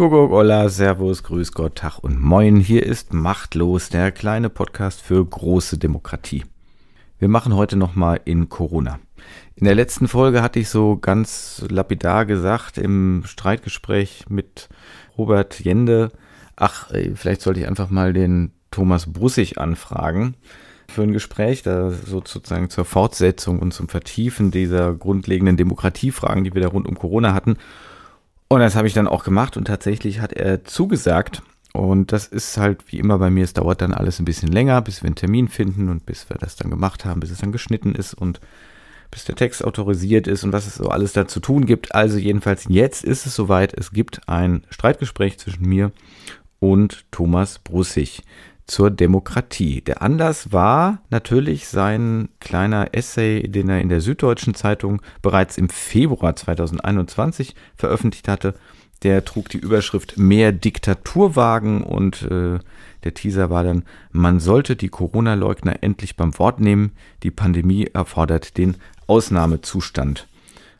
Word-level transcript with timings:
Kuckuck, 0.00 0.32
Olla, 0.32 0.70
Servus, 0.70 1.22
Grüß 1.24 1.52
Gott, 1.52 1.74
Tag 1.74 1.98
und 1.98 2.18
Moin. 2.18 2.56
Hier 2.56 2.86
ist 2.86 3.12
Machtlos, 3.12 3.90
der 3.90 4.12
kleine 4.12 4.48
Podcast 4.48 5.02
für 5.02 5.22
große 5.22 5.76
Demokratie. 5.76 6.46
Wir 7.18 7.28
machen 7.28 7.54
heute 7.54 7.76
nochmal 7.76 8.18
in 8.24 8.48
Corona. 8.48 8.98
In 9.56 9.66
der 9.66 9.74
letzten 9.74 10.08
Folge 10.08 10.40
hatte 10.40 10.58
ich 10.58 10.70
so 10.70 10.96
ganz 10.96 11.62
lapidar 11.68 12.24
gesagt 12.24 12.78
im 12.78 13.24
Streitgespräch 13.26 14.24
mit 14.30 14.70
Robert 15.18 15.60
Jende, 15.60 16.12
ach, 16.56 16.88
vielleicht 17.14 17.42
sollte 17.42 17.60
ich 17.60 17.68
einfach 17.68 17.90
mal 17.90 18.14
den 18.14 18.52
Thomas 18.70 19.12
Brussig 19.12 19.58
anfragen 19.58 20.34
für 20.88 21.02
ein 21.02 21.12
Gespräch, 21.12 21.62
da 21.62 21.90
sozusagen 21.90 22.70
zur 22.70 22.86
Fortsetzung 22.86 23.58
und 23.58 23.74
zum 23.74 23.90
Vertiefen 23.90 24.50
dieser 24.50 24.94
grundlegenden 24.94 25.58
Demokratiefragen, 25.58 26.42
die 26.42 26.54
wir 26.54 26.62
da 26.62 26.68
rund 26.68 26.88
um 26.88 26.98
Corona 26.98 27.34
hatten. 27.34 27.58
Und 28.52 28.58
das 28.58 28.74
habe 28.74 28.88
ich 28.88 28.94
dann 28.94 29.06
auch 29.06 29.22
gemacht 29.22 29.56
und 29.56 29.66
tatsächlich 29.66 30.20
hat 30.20 30.32
er 30.32 30.64
zugesagt. 30.64 31.42
Und 31.72 32.10
das 32.10 32.26
ist 32.26 32.56
halt 32.56 32.82
wie 32.90 32.98
immer 32.98 33.16
bei 33.18 33.30
mir, 33.30 33.44
es 33.44 33.52
dauert 33.52 33.80
dann 33.80 33.94
alles 33.94 34.18
ein 34.18 34.24
bisschen 34.24 34.50
länger, 34.50 34.82
bis 34.82 35.04
wir 35.04 35.06
einen 35.06 35.14
Termin 35.14 35.46
finden 35.46 35.88
und 35.88 36.04
bis 36.04 36.28
wir 36.28 36.36
das 36.36 36.56
dann 36.56 36.68
gemacht 36.68 37.04
haben, 37.04 37.20
bis 37.20 37.30
es 37.30 37.38
dann 37.38 37.52
geschnitten 37.52 37.94
ist 37.94 38.12
und 38.12 38.40
bis 39.12 39.24
der 39.24 39.36
Text 39.36 39.64
autorisiert 39.64 40.26
ist 40.26 40.42
und 40.42 40.52
was 40.52 40.66
es 40.66 40.74
so 40.74 40.88
alles 40.88 41.12
da 41.12 41.28
zu 41.28 41.38
tun 41.38 41.64
gibt. 41.64 41.94
Also 41.94 42.18
jedenfalls 42.18 42.64
jetzt 42.68 43.04
ist 43.04 43.24
es 43.24 43.36
soweit, 43.36 43.72
es 43.72 43.92
gibt 43.92 44.28
ein 44.28 44.64
Streitgespräch 44.70 45.38
zwischen 45.38 45.68
mir 45.68 45.92
und 46.58 47.04
Thomas 47.12 47.60
Brussig 47.60 48.24
zur 48.70 48.90
Demokratie. 48.90 49.80
Der 49.80 50.00
Anlass 50.00 50.52
war 50.52 51.02
natürlich 51.10 51.66
sein 51.66 52.28
kleiner 52.38 52.94
Essay, 52.94 53.42
den 53.48 53.68
er 53.68 53.80
in 53.80 53.88
der 53.88 54.00
Süddeutschen 54.00 54.54
Zeitung 54.54 55.02
bereits 55.22 55.58
im 55.58 55.68
Februar 55.68 56.36
2021 56.36 57.56
veröffentlicht 57.74 58.28
hatte. 58.28 58.54
Der 59.02 59.24
trug 59.24 59.48
die 59.48 59.58
Überschrift 59.58 60.18
Mehr 60.18 60.52
Diktaturwagen 60.52 61.82
und 61.82 62.22
äh, 62.22 62.60
der 63.02 63.14
Teaser 63.14 63.50
war 63.50 63.64
dann, 63.64 63.82
man 64.12 64.38
sollte 64.38 64.76
die 64.76 64.88
Corona-Leugner 64.88 65.82
endlich 65.82 66.16
beim 66.16 66.38
Wort 66.38 66.60
nehmen. 66.60 66.92
Die 67.24 67.30
Pandemie 67.30 67.86
erfordert 67.92 68.56
den 68.56 68.76
Ausnahmezustand. 69.08 70.28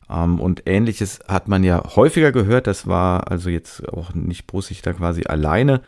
Ähm, 0.09 0.39
und 0.39 0.63
ähnliches 0.67 1.19
hat 1.27 1.49
man 1.49 1.65
ja 1.65 1.83
häufiger 1.97 2.31
gehört. 2.31 2.69
Das 2.69 2.87
war 2.87 3.33
also 3.33 3.51
jetzt 3.51 3.89
auch 3.89 4.15
nicht 4.15 4.47
Brussig 4.47 4.83
da 4.83 4.93
quasi 4.93 5.25
alleine. 5.25 5.81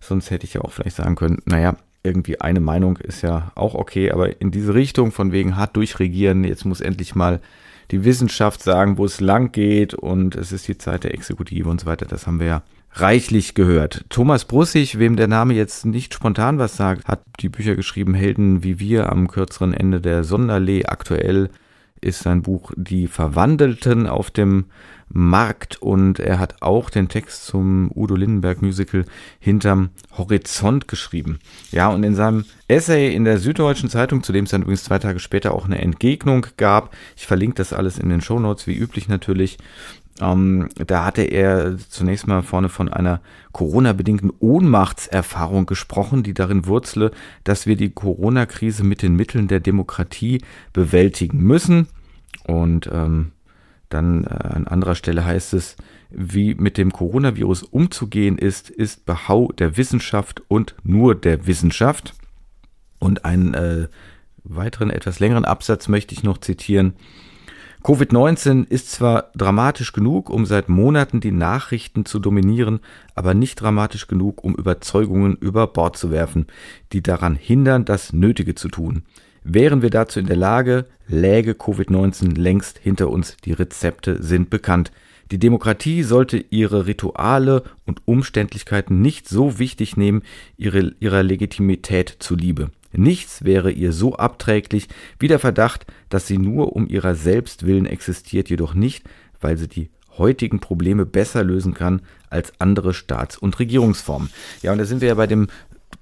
Sonst 0.00 0.30
hätte 0.30 0.46
ich 0.46 0.54
ja 0.54 0.60
auch 0.62 0.72
vielleicht 0.72 0.96
sagen 0.96 1.16
können, 1.16 1.38
naja, 1.44 1.76
irgendwie 2.02 2.40
eine 2.40 2.60
Meinung 2.60 2.96
ist 2.98 3.22
ja 3.22 3.50
auch 3.54 3.74
okay, 3.74 4.10
aber 4.10 4.40
in 4.40 4.50
diese 4.50 4.74
Richtung 4.74 5.12
von 5.12 5.32
wegen 5.32 5.56
hart 5.56 5.76
durchregieren, 5.76 6.44
jetzt 6.44 6.64
muss 6.64 6.80
endlich 6.80 7.14
mal 7.14 7.40
die 7.90 8.04
Wissenschaft 8.04 8.62
sagen, 8.62 8.98
wo 8.98 9.04
es 9.04 9.20
lang 9.20 9.52
geht 9.52 9.94
und 9.94 10.34
es 10.34 10.52
ist 10.52 10.68
die 10.68 10.78
Zeit 10.78 11.04
der 11.04 11.14
Exekutive 11.14 11.68
und 11.68 11.80
so 11.80 11.86
weiter, 11.86 12.06
das 12.06 12.26
haben 12.26 12.38
wir 12.38 12.46
ja 12.46 12.62
reichlich 12.92 13.54
gehört. 13.54 14.04
Thomas 14.08 14.44
Brussig, 14.44 14.98
wem 14.98 15.16
der 15.16 15.28
Name 15.28 15.54
jetzt 15.54 15.86
nicht 15.86 16.14
spontan 16.14 16.58
was 16.58 16.76
sagt, 16.76 17.06
hat 17.06 17.22
die 17.40 17.48
Bücher 17.48 17.76
geschrieben 17.76 18.14
Helden 18.14 18.62
wie 18.62 18.78
wir 18.78 19.10
am 19.10 19.28
kürzeren 19.28 19.74
Ende 19.74 20.00
der 20.00 20.24
Sonderlee 20.24 20.84
aktuell 20.86 21.50
ist 22.00 22.20
sein 22.20 22.42
Buch 22.42 22.72
Die 22.76 23.08
Verwandelten 23.08 24.06
auf 24.06 24.30
dem 24.30 24.66
Markt 25.10 25.80
und 25.80 26.20
er 26.20 26.38
hat 26.38 26.62
auch 26.62 26.90
den 26.90 27.08
Text 27.08 27.46
zum 27.46 27.90
Udo 27.94 28.14
Lindenberg 28.14 28.62
Musical 28.62 29.04
hinterm 29.38 29.90
Horizont 30.16 30.88
geschrieben. 30.88 31.38
Ja, 31.70 31.88
und 31.88 32.02
in 32.04 32.14
seinem 32.14 32.44
Essay 32.68 33.14
in 33.14 33.24
der 33.24 33.38
Süddeutschen 33.38 33.88
Zeitung, 33.88 34.22
zu 34.22 34.32
dem 34.32 34.44
es 34.44 34.50
dann 34.50 34.62
übrigens 34.62 34.84
zwei 34.84 34.98
Tage 34.98 35.18
später 35.18 35.54
auch 35.54 35.64
eine 35.64 35.80
Entgegnung 35.80 36.46
gab, 36.56 36.94
ich 37.16 37.26
verlinke 37.26 37.56
das 37.56 37.72
alles 37.72 37.98
in 37.98 38.08
den 38.08 38.20
Show 38.20 38.38
Notes 38.38 38.66
wie 38.66 38.76
üblich 38.76 39.08
natürlich, 39.08 39.58
ähm, 40.20 40.68
da 40.74 41.04
hatte 41.04 41.22
er 41.22 41.76
zunächst 41.88 42.26
mal 42.26 42.42
vorne 42.42 42.68
von 42.68 42.88
einer 42.88 43.20
Corona-bedingten 43.52 44.32
Ohnmachtserfahrung 44.40 45.66
gesprochen, 45.66 46.22
die 46.22 46.34
darin 46.34 46.66
wurzle, 46.66 47.12
dass 47.44 47.66
wir 47.66 47.76
die 47.76 47.90
Corona-Krise 47.90 48.84
mit 48.84 49.02
den 49.02 49.14
Mitteln 49.14 49.48
der 49.48 49.60
Demokratie 49.60 50.42
bewältigen 50.72 51.38
müssen. 51.38 51.88
Und 52.46 52.88
ähm, 52.92 53.32
dann 53.88 54.24
äh, 54.24 54.28
an 54.28 54.66
anderer 54.66 54.94
Stelle 54.94 55.24
heißt 55.24 55.54
es, 55.54 55.76
wie 56.10 56.54
mit 56.54 56.78
dem 56.78 56.92
Coronavirus 56.92 57.62
umzugehen 57.64 58.38
ist, 58.38 58.70
ist 58.70 59.04
Behau 59.06 59.52
der 59.52 59.76
Wissenschaft 59.76 60.42
und 60.48 60.74
nur 60.82 61.14
der 61.14 61.46
Wissenschaft. 61.46 62.14
Und 62.98 63.24
einen 63.24 63.54
äh, 63.54 63.88
weiteren, 64.44 64.90
etwas 64.90 65.20
längeren 65.20 65.44
Absatz 65.44 65.88
möchte 65.88 66.14
ich 66.14 66.22
noch 66.22 66.38
zitieren. 66.38 66.94
Covid-19 67.84 68.68
ist 68.68 68.90
zwar 68.90 69.30
dramatisch 69.36 69.92
genug, 69.92 70.30
um 70.30 70.46
seit 70.46 70.68
Monaten 70.68 71.20
die 71.20 71.30
Nachrichten 71.30 72.04
zu 72.04 72.18
dominieren, 72.18 72.80
aber 73.14 73.34
nicht 73.34 73.60
dramatisch 73.60 74.08
genug, 74.08 74.42
um 74.42 74.54
Überzeugungen 74.56 75.36
über 75.36 75.68
Bord 75.68 75.96
zu 75.96 76.10
werfen, 76.10 76.48
die 76.92 77.02
daran 77.02 77.36
hindern, 77.36 77.84
das 77.84 78.12
Nötige 78.12 78.56
zu 78.56 78.68
tun. 78.68 79.04
Wären 79.50 79.80
wir 79.80 79.88
dazu 79.88 80.20
in 80.20 80.26
der 80.26 80.36
Lage, 80.36 80.84
läge 81.06 81.52
Covid-19 81.52 82.38
längst 82.38 82.78
hinter 82.80 83.08
uns. 83.08 83.38
Die 83.46 83.54
Rezepte 83.54 84.22
sind 84.22 84.50
bekannt. 84.50 84.92
Die 85.30 85.38
Demokratie 85.38 86.02
sollte 86.02 86.36
ihre 86.50 86.86
Rituale 86.86 87.62
und 87.86 88.02
Umständlichkeiten 88.04 89.00
nicht 89.00 89.26
so 89.26 89.58
wichtig 89.58 89.96
nehmen, 89.96 90.22
ihre, 90.58 90.92
ihrer 91.00 91.22
Legitimität 91.22 92.16
zuliebe. 92.18 92.70
Nichts 92.92 93.42
wäre 93.42 93.70
ihr 93.70 93.94
so 93.94 94.16
abträglich 94.16 94.88
wie 95.18 95.28
der 95.28 95.38
Verdacht, 95.38 95.86
dass 96.10 96.26
sie 96.26 96.36
nur 96.36 96.76
um 96.76 96.86
ihrer 96.86 97.14
selbst 97.14 97.64
willen 97.64 97.86
existiert, 97.86 98.50
jedoch 98.50 98.74
nicht, 98.74 99.04
weil 99.40 99.56
sie 99.56 99.68
die 99.68 99.88
heutigen 100.18 100.60
Probleme 100.60 101.06
besser 101.06 101.42
lösen 101.42 101.72
kann 101.72 102.02
als 102.28 102.52
andere 102.58 102.92
Staats- 102.92 103.38
und 103.38 103.58
Regierungsformen. 103.58 104.30
Ja, 104.62 104.72
und 104.72 104.78
da 104.78 104.84
sind 104.84 105.00
wir 105.00 105.08
ja 105.08 105.14
bei 105.14 105.26
dem 105.26 105.48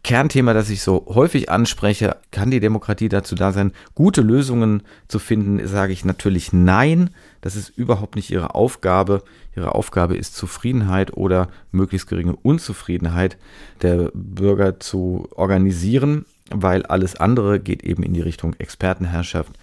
Kernthema, 0.06 0.54
das 0.54 0.70
ich 0.70 0.82
so 0.82 1.04
häufig 1.08 1.50
anspreche, 1.50 2.16
kann 2.30 2.52
die 2.52 2.60
Demokratie 2.60 3.08
dazu 3.08 3.34
da 3.34 3.50
sein, 3.50 3.72
gute 3.96 4.20
Lösungen 4.20 4.84
zu 5.08 5.18
finden, 5.18 5.66
sage 5.66 5.92
ich 5.92 6.04
natürlich 6.04 6.52
nein. 6.52 7.10
Das 7.40 7.56
ist 7.56 7.70
überhaupt 7.70 8.14
nicht 8.14 8.30
ihre 8.30 8.54
Aufgabe. 8.54 9.24
Ihre 9.56 9.74
Aufgabe 9.74 10.16
ist 10.16 10.36
Zufriedenheit 10.36 11.14
oder 11.14 11.48
möglichst 11.72 12.06
geringe 12.06 12.36
Unzufriedenheit 12.36 13.36
der 13.82 14.12
Bürger 14.14 14.78
zu 14.78 15.26
organisieren, 15.34 16.24
weil 16.50 16.84
alles 16.84 17.16
andere 17.16 17.58
geht 17.58 17.82
eben 17.82 18.04
in 18.04 18.14
die 18.14 18.20
Richtung 18.20 18.54
Expertenherrschaft. 18.58 19.54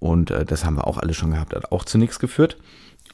Und 0.00 0.32
äh, 0.32 0.44
das 0.44 0.64
haben 0.64 0.78
wir 0.78 0.88
auch 0.88 0.98
alle 0.98 1.14
schon 1.14 1.30
gehabt, 1.30 1.54
hat 1.54 1.70
auch 1.70 1.84
zu 1.84 1.96
nichts 1.96 2.18
geführt. 2.18 2.58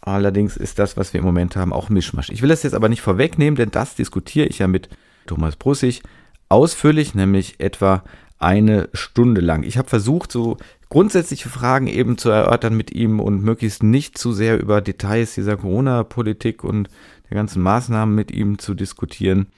Allerdings 0.00 0.56
ist 0.56 0.78
das, 0.78 0.96
was 0.96 1.12
wir 1.12 1.18
im 1.18 1.26
Moment 1.26 1.54
haben, 1.54 1.74
auch 1.74 1.90
Mischmasch. 1.90 2.30
Ich 2.30 2.40
will 2.40 2.48
das 2.48 2.62
jetzt 2.62 2.72
aber 2.72 2.88
nicht 2.88 3.02
vorwegnehmen, 3.02 3.56
denn 3.56 3.70
das 3.70 3.94
diskutiere 3.94 4.46
ich 4.46 4.60
ja 4.60 4.68
mit 4.68 4.88
Thomas 5.26 5.54
Brussig 5.54 6.02
ausführlich, 6.48 7.14
nämlich 7.14 7.60
etwa 7.60 8.04
eine 8.38 8.88
Stunde 8.92 9.40
lang. 9.40 9.62
Ich 9.64 9.78
habe 9.78 9.88
versucht, 9.88 10.30
so 10.30 10.56
grundsätzliche 10.88 11.48
Fragen 11.48 11.86
eben 11.86 12.18
zu 12.18 12.30
erörtern 12.30 12.76
mit 12.76 12.92
ihm 12.92 13.20
und 13.20 13.42
möglichst 13.42 13.82
nicht 13.82 14.16
zu 14.16 14.32
sehr 14.32 14.60
über 14.60 14.80
Details 14.80 15.34
dieser 15.34 15.56
Corona-Politik 15.56 16.64
und 16.64 16.88
der 17.30 17.36
ganzen 17.36 17.62
Maßnahmen 17.62 18.14
mit 18.14 18.30
ihm 18.30 18.58
zu 18.58 18.74
diskutieren. 18.74 19.48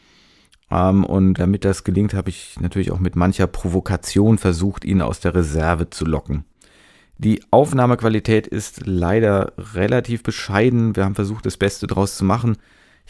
Ähm, 0.71 1.05
und 1.05 1.34
damit 1.34 1.65
das 1.65 1.84
gelingt, 1.84 2.15
habe 2.15 2.31
ich 2.31 2.59
natürlich 2.61 2.91
auch 2.91 2.99
mit 2.99 3.17
mancher 3.17 3.47
Provokation 3.47 4.39
versucht, 4.39 4.84
ihn 4.84 5.03
aus 5.03 5.21
der 5.21 5.34
Reserve 5.34 5.91
zu 5.91 6.05
locken. 6.05 6.45
Die 7.19 7.43
Aufnahmequalität 7.50 8.47
ist 8.47 8.87
leider 8.87 9.53
relativ 9.75 10.23
bescheiden. 10.23 10.97
Wir 10.97 11.05
haben 11.05 11.15
versucht, 11.15 11.45
das 11.45 11.59
Beste 11.59 11.87
draus 11.87 12.17
zu 12.17 12.25
machen. 12.25 12.56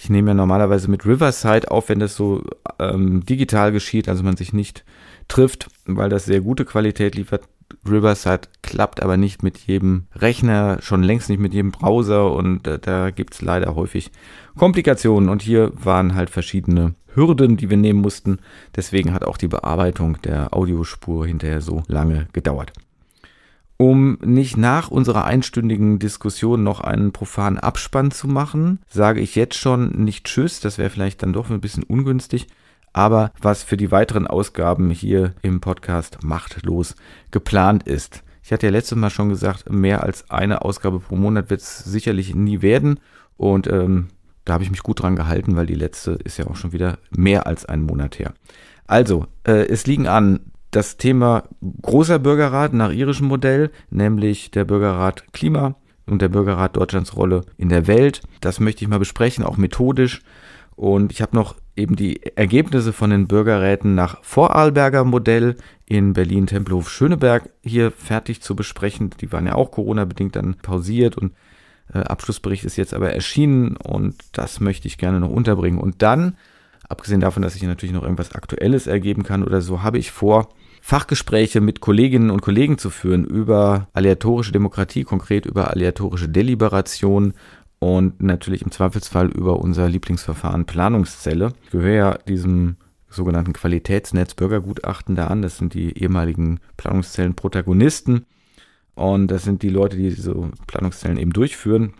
Ich 0.02 0.08
nehme 0.08 0.30
ja 0.30 0.34
normalerweise 0.34 0.90
mit 0.90 1.04
Riverside 1.04 1.70
auf, 1.70 1.90
wenn 1.90 1.98
das 1.98 2.16
so 2.16 2.42
ähm, 2.78 3.22
digital 3.26 3.70
geschieht, 3.70 4.08
also 4.08 4.22
man 4.22 4.34
sich 4.34 4.54
nicht 4.54 4.82
trifft, 5.28 5.68
weil 5.84 6.08
das 6.08 6.24
sehr 6.24 6.40
gute 6.40 6.64
Qualität 6.64 7.16
liefert. 7.16 7.42
Riverside 7.86 8.48
klappt 8.62 9.02
aber 9.02 9.18
nicht 9.18 9.42
mit 9.42 9.58
jedem 9.58 10.06
Rechner, 10.16 10.78
schon 10.80 11.02
längst 11.02 11.28
nicht 11.28 11.38
mit 11.38 11.52
jedem 11.52 11.70
Browser 11.70 12.32
und 12.32 12.66
äh, 12.66 12.78
da 12.78 13.10
gibt 13.10 13.34
es 13.34 13.42
leider 13.42 13.74
häufig 13.74 14.10
Komplikationen 14.56 15.28
und 15.28 15.42
hier 15.42 15.70
waren 15.74 16.14
halt 16.14 16.30
verschiedene 16.30 16.94
Hürden, 17.14 17.58
die 17.58 17.68
wir 17.68 17.76
nehmen 17.76 18.00
mussten. 18.00 18.38
Deswegen 18.74 19.12
hat 19.12 19.22
auch 19.22 19.36
die 19.36 19.48
Bearbeitung 19.48 20.16
der 20.22 20.54
Audiospur 20.54 21.26
hinterher 21.26 21.60
so 21.60 21.82
lange 21.88 22.26
gedauert. 22.32 22.72
Um 23.80 24.18
nicht 24.22 24.58
nach 24.58 24.90
unserer 24.90 25.24
einstündigen 25.24 25.98
Diskussion 25.98 26.62
noch 26.62 26.82
einen 26.82 27.12
profanen 27.12 27.58
Abspann 27.58 28.10
zu 28.10 28.28
machen, 28.28 28.80
sage 28.90 29.22
ich 29.22 29.36
jetzt 29.36 29.56
schon 29.56 30.04
nicht 30.04 30.26
Tschüss, 30.26 30.60
das 30.60 30.76
wäre 30.76 30.90
vielleicht 30.90 31.22
dann 31.22 31.32
doch 31.32 31.48
ein 31.48 31.62
bisschen 31.62 31.84
ungünstig, 31.84 32.46
aber 32.92 33.32
was 33.40 33.62
für 33.62 33.78
die 33.78 33.90
weiteren 33.90 34.26
Ausgaben 34.26 34.90
hier 34.90 35.32
im 35.40 35.62
Podcast 35.62 36.22
machtlos 36.22 36.94
geplant 37.30 37.84
ist. 37.84 38.22
Ich 38.42 38.52
hatte 38.52 38.66
ja 38.66 38.70
letztes 38.70 38.98
Mal 38.98 39.08
schon 39.08 39.30
gesagt, 39.30 39.72
mehr 39.72 40.04
als 40.04 40.30
eine 40.30 40.60
Ausgabe 40.60 41.00
pro 41.00 41.16
Monat 41.16 41.48
wird 41.48 41.62
es 41.62 41.78
sicherlich 41.78 42.34
nie 42.34 42.60
werden 42.60 43.00
und 43.38 43.66
ähm, 43.66 44.08
da 44.44 44.52
habe 44.52 44.62
ich 44.62 44.70
mich 44.70 44.82
gut 44.82 45.00
dran 45.00 45.16
gehalten, 45.16 45.56
weil 45.56 45.64
die 45.64 45.74
letzte 45.74 46.10
ist 46.22 46.36
ja 46.36 46.46
auch 46.48 46.56
schon 46.56 46.72
wieder 46.72 46.98
mehr 47.16 47.46
als 47.46 47.64
einen 47.64 47.86
Monat 47.86 48.18
her. 48.18 48.34
Also, 48.86 49.24
äh, 49.44 49.68
es 49.68 49.86
liegen 49.86 50.06
an 50.06 50.40
das 50.70 50.96
Thema 50.96 51.44
großer 51.82 52.18
Bürgerrat 52.18 52.72
nach 52.72 52.92
irischem 52.92 53.26
Modell, 53.26 53.70
nämlich 53.90 54.50
der 54.50 54.64
Bürgerrat 54.64 55.32
Klima 55.32 55.74
und 56.06 56.22
der 56.22 56.28
Bürgerrat 56.28 56.76
Deutschlands 56.76 57.16
Rolle 57.16 57.44
in 57.56 57.68
der 57.68 57.86
Welt. 57.86 58.22
Das 58.40 58.60
möchte 58.60 58.84
ich 58.84 58.88
mal 58.88 58.98
besprechen, 58.98 59.44
auch 59.44 59.56
methodisch. 59.56 60.22
Und 60.76 61.12
ich 61.12 61.20
habe 61.22 61.36
noch 61.36 61.56
eben 61.76 61.96
die 61.96 62.20
Ergebnisse 62.36 62.92
von 62.92 63.10
den 63.10 63.26
Bürgerräten 63.26 63.94
nach 63.94 64.22
Vorarlberger 64.22 65.04
Modell 65.04 65.56
in 65.86 66.12
Berlin-Tempelhof-Schöneberg 66.12 67.50
hier 67.62 67.90
fertig 67.90 68.40
zu 68.40 68.56
besprechen. 68.56 69.10
Die 69.20 69.32
waren 69.32 69.46
ja 69.46 69.54
auch 69.54 69.70
Corona-bedingt 69.72 70.36
dann 70.36 70.54
pausiert 70.54 71.18
und 71.18 71.32
äh, 71.92 71.98
Abschlussbericht 71.98 72.64
ist 72.64 72.76
jetzt 72.76 72.94
aber 72.94 73.12
erschienen 73.12 73.76
und 73.76 74.16
das 74.32 74.60
möchte 74.60 74.88
ich 74.88 74.98
gerne 74.98 75.20
noch 75.20 75.30
unterbringen. 75.30 75.78
Und 75.78 76.02
dann, 76.02 76.36
abgesehen 76.88 77.20
davon, 77.20 77.42
dass 77.42 77.56
ich 77.56 77.62
natürlich 77.62 77.94
noch 77.94 78.04
irgendwas 78.04 78.34
Aktuelles 78.34 78.86
ergeben 78.86 79.22
kann 79.22 79.42
oder 79.42 79.60
so, 79.60 79.82
habe 79.82 79.98
ich 79.98 80.10
vor, 80.10 80.48
Fachgespräche 80.90 81.60
mit 81.60 81.80
Kolleginnen 81.80 82.30
und 82.30 82.42
Kollegen 82.42 82.76
zu 82.76 82.90
führen 82.90 83.24
über 83.24 83.86
aleatorische 83.92 84.50
Demokratie, 84.50 85.04
konkret 85.04 85.46
über 85.46 85.70
aleatorische 85.70 86.28
Deliberation 86.28 87.34
und 87.78 88.20
natürlich 88.20 88.62
im 88.62 88.72
Zweifelsfall 88.72 89.28
über 89.28 89.60
unser 89.60 89.88
Lieblingsverfahren 89.88 90.64
Planungszelle. 90.64 91.52
Ich 91.62 91.70
gehöre 91.70 91.94
ja 91.94 92.18
diesem 92.26 92.74
sogenannten 93.08 93.52
Qualitätsnetz 93.52 94.34
Bürgergutachten 94.34 95.14
da 95.14 95.28
an. 95.28 95.42
Das 95.42 95.58
sind 95.58 95.74
die 95.74 95.96
ehemaligen 95.96 96.58
Planungszellen 96.76 97.36
Protagonisten. 97.36 98.26
Und 98.96 99.28
das 99.28 99.44
sind 99.44 99.62
die 99.62 99.70
Leute, 99.70 99.96
die 99.96 100.10
diese 100.10 100.34
Planungszellen 100.66 101.18
eben 101.18 101.32
durchführen. 101.32 101.92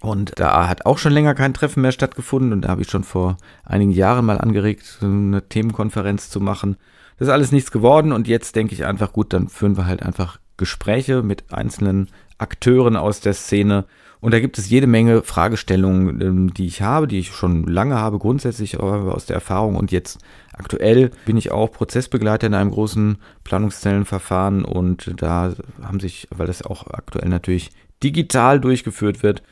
Und 0.00 0.32
da 0.36 0.70
hat 0.70 0.86
auch 0.86 0.96
schon 0.96 1.12
länger 1.12 1.34
kein 1.34 1.52
Treffen 1.52 1.82
mehr 1.82 1.92
stattgefunden. 1.92 2.54
Und 2.54 2.62
da 2.62 2.70
habe 2.70 2.80
ich 2.80 2.88
schon 2.88 3.04
vor 3.04 3.36
einigen 3.62 3.92
Jahren 3.92 4.24
mal 4.24 4.38
angeregt, 4.38 5.00
eine 5.02 5.46
Themenkonferenz 5.50 6.30
zu 6.30 6.40
machen. 6.40 6.78
Das 7.22 7.28
ist 7.28 7.34
alles 7.34 7.52
nichts 7.52 7.70
geworden. 7.70 8.10
Und 8.10 8.26
jetzt 8.26 8.56
denke 8.56 8.74
ich 8.74 8.84
einfach, 8.84 9.12
gut, 9.12 9.32
dann 9.32 9.46
führen 9.46 9.76
wir 9.76 9.86
halt 9.86 10.02
einfach 10.02 10.40
Gespräche 10.56 11.22
mit 11.22 11.52
einzelnen 11.52 12.08
Akteuren 12.36 12.96
aus 12.96 13.20
der 13.20 13.32
Szene 13.32 13.84
und 14.22 14.32
da 14.32 14.38
gibt 14.38 14.56
es 14.56 14.70
jede 14.70 14.86
Menge 14.86 15.22
Fragestellungen, 15.22 16.20
ähm, 16.20 16.54
die 16.54 16.66
ich 16.66 16.80
habe, 16.80 17.08
die 17.08 17.18
ich 17.18 17.32
schon 17.32 17.64
lange 17.64 17.96
habe, 17.96 18.20
grundsätzlich 18.20 18.78
aus 18.78 19.26
der 19.26 19.34
Erfahrung. 19.34 19.74
Und 19.74 19.90
jetzt 19.90 20.18
aktuell 20.52 21.10
bin 21.26 21.36
ich 21.36 21.50
auch 21.50 21.72
Prozessbegleiter 21.72 22.46
in 22.46 22.54
einem 22.54 22.70
großen 22.70 23.18
Planungszellenverfahren. 23.42 24.64
Und 24.64 25.12
da 25.20 25.54
haben 25.82 25.98
sich, 25.98 26.28
weil 26.30 26.46
das 26.46 26.62
auch 26.62 26.86
aktuell 26.86 27.28
natürlich 27.28 27.70
digital 28.00 28.60
durchgeführt 28.60 29.24
wird, 29.24 29.42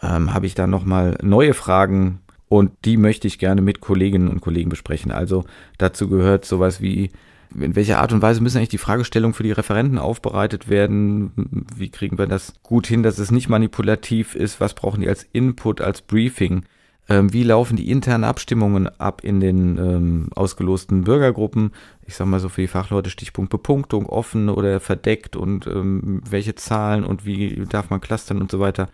ähm, 0.00 0.32
habe 0.32 0.46
ich 0.46 0.54
da 0.54 0.68
nochmal 0.68 1.18
neue 1.20 1.52
Fragen 1.52 2.20
und 2.48 2.72
die 2.84 2.96
möchte 2.96 3.26
ich 3.26 3.38
gerne 3.38 3.60
mit 3.60 3.80
Kolleginnen 3.80 4.28
und 4.28 4.40
Kollegen 4.40 4.70
besprechen. 4.70 5.10
Also 5.10 5.44
dazu 5.78 6.08
gehört 6.08 6.44
sowas 6.44 6.80
wie, 6.80 7.10
in 7.54 7.74
welcher 7.74 7.98
Art 7.98 8.12
und 8.12 8.22
Weise 8.22 8.40
müssen 8.40 8.58
eigentlich 8.58 8.68
die 8.68 8.78
Fragestellungen 8.78 9.34
für 9.34 9.42
die 9.42 9.52
Referenten 9.52 9.98
aufbereitet 9.98 10.68
werden? 10.68 11.32
Wie 11.74 11.90
kriegen 11.90 12.18
wir 12.18 12.26
das 12.26 12.54
gut 12.62 12.86
hin, 12.86 13.02
dass 13.02 13.18
es 13.18 13.30
nicht 13.30 13.48
manipulativ 13.48 14.34
ist? 14.34 14.60
Was 14.60 14.74
brauchen 14.74 15.00
die 15.00 15.08
als 15.08 15.26
Input, 15.32 15.80
als 15.80 16.02
Briefing? 16.02 16.64
Ähm, 17.08 17.32
wie 17.32 17.44
laufen 17.44 17.76
die 17.76 17.90
internen 17.90 18.24
Abstimmungen 18.24 18.88
ab 18.98 19.22
in 19.22 19.40
den 19.40 19.78
ähm, 19.78 20.28
ausgelosten 20.34 21.04
Bürgergruppen? 21.04 21.72
Ich 22.04 22.16
sag 22.16 22.26
mal 22.26 22.40
so 22.40 22.48
für 22.48 22.62
die 22.62 22.66
Fachleute 22.68 23.10
Stichpunkt 23.10 23.50
Bepunktung, 23.50 24.06
offen 24.06 24.48
oder 24.48 24.80
verdeckt 24.80 25.36
und 25.36 25.66
ähm, 25.66 26.20
welche 26.28 26.56
Zahlen 26.56 27.04
und 27.04 27.24
wie 27.24 27.64
darf 27.68 27.90
man 27.90 28.00
clustern 28.00 28.40
und 28.40 28.50
so 28.50 28.58
weiter. 28.58 28.88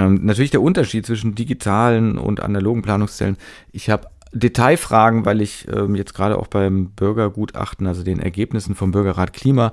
Ähm, 0.00 0.20
natürlich 0.22 0.50
der 0.50 0.62
Unterschied 0.62 1.06
zwischen 1.06 1.34
digitalen 1.34 2.18
und 2.18 2.40
analogen 2.40 2.82
Planungszellen. 2.82 3.36
Ich 3.72 3.90
habe 3.90 4.08
Detailfragen, 4.32 5.24
weil 5.24 5.40
ich 5.40 5.66
ähm, 5.72 5.94
jetzt 5.94 6.14
gerade 6.14 6.38
auch 6.38 6.48
beim 6.48 6.90
Bürgergutachten, 6.90 7.86
also 7.86 8.02
den 8.02 8.20
Ergebnissen 8.20 8.74
vom 8.74 8.90
Bürgerrat 8.90 9.32
Klima, 9.32 9.72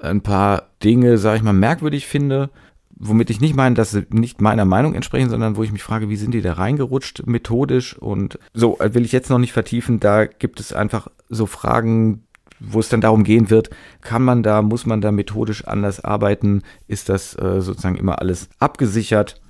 ein 0.00 0.22
paar 0.22 0.68
Dinge, 0.82 1.18
sage 1.18 1.36
ich 1.36 1.42
mal, 1.42 1.52
merkwürdig 1.52 2.06
finde, 2.06 2.50
womit 2.90 3.30
ich 3.30 3.40
nicht 3.40 3.54
meine, 3.54 3.74
dass 3.74 3.90
sie 3.90 4.06
nicht 4.10 4.40
meiner 4.40 4.64
Meinung 4.64 4.94
entsprechen, 4.94 5.30
sondern 5.30 5.56
wo 5.56 5.62
ich 5.62 5.72
mich 5.72 5.82
frage, 5.82 6.08
wie 6.08 6.16
sind 6.16 6.32
die 6.32 6.42
da 6.42 6.54
reingerutscht 6.54 7.26
methodisch 7.26 7.96
und 7.98 8.38
so 8.54 8.78
äh, 8.78 8.94
will 8.94 9.04
ich 9.04 9.12
jetzt 9.12 9.30
noch 9.30 9.38
nicht 9.38 9.52
vertiefen. 9.52 10.00
Da 10.00 10.26
gibt 10.26 10.60
es 10.60 10.72
einfach 10.72 11.08
so 11.28 11.46
Fragen, 11.46 12.24
wo 12.60 12.80
es 12.80 12.88
dann 12.88 13.00
darum 13.00 13.24
gehen 13.24 13.50
wird, 13.50 13.70
kann 14.02 14.22
man 14.22 14.42
da, 14.42 14.62
muss 14.62 14.86
man 14.86 15.00
da 15.00 15.10
methodisch 15.10 15.66
anders 15.66 16.02
arbeiten? 16.04 16.62
Ist 16.86 17.08
das 17.08 17.34
äh, 17.36 17.60
sozusagen 17.60 17.96
immer 17.96 18.20
alles 18.20 18.48
abgesichert? 18.58 19.40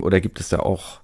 Oder 0.00 0.20
gibt 0.20 0.40
es 0.40 0.48
da 0.48 0.58
auch 0.60 1.00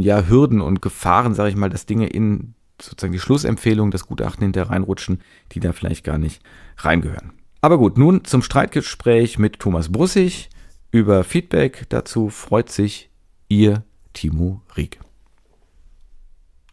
ja, 0.00 0.26
Hürden 0.26 0.60
und 0.60 0.82
Gefahren, 0.82 1.34
sage 1.34 1.50
ich 1.50 1.56
mal, 1.56 1.70
dass 1.70 1.86
Dinge 1.86 2.08
in 2.08 2.54
sozusagen 2.80 3.12
die 3.12 3.20
Schlussempfehlung, 3.20 3.90
das 3.90 4.06
Gutachten 4.06 4.42
hinterher 4.42 4.70
reinrutschen, 4.70 5.20
die 5.52 5.60
da 5.60 5.72
vielleicht 5.72 6.04
gar 6.04 6.18
nicht 6.18 6.42
reingehören. 6.78 7.32
Aber 7.60 7.78
gut, 7.78 7.96
nun 7.96 8.24
zum 8.24 8.42
Streitgespräch 8.42 9.38
mit 9.38 9.60
Thomas 9.60 9.90
Brussig 9.90 10.50
über 10.90 11.24
Feedback. 11.24 11.84
Dazu 11.88 12.28
freut 12.28 12.70
sich 12.70 13.10
Ihr 13.48 13.84
Timo 14.12 14.60
Rieck. 14.76 15.00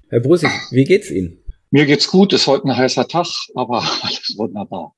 Herr 0.10 0.20
Brussig, 0.20 0.50
wie 0.72 0.84
geht's 0.84 1.10
Ihnen? 1.10 1.38
Mir 1.70 1.86
geht's 1.86 2.10
gut, 2.10 2.34
ist 2.34 2.48
heute 2.48 2.66
ein 2.66 2.76
heißer 2.76 3.08
Tag, 3.08 3.28
aber 3.56 3.78
alles 4.02 4.36
wunderbar. 4.38 4.96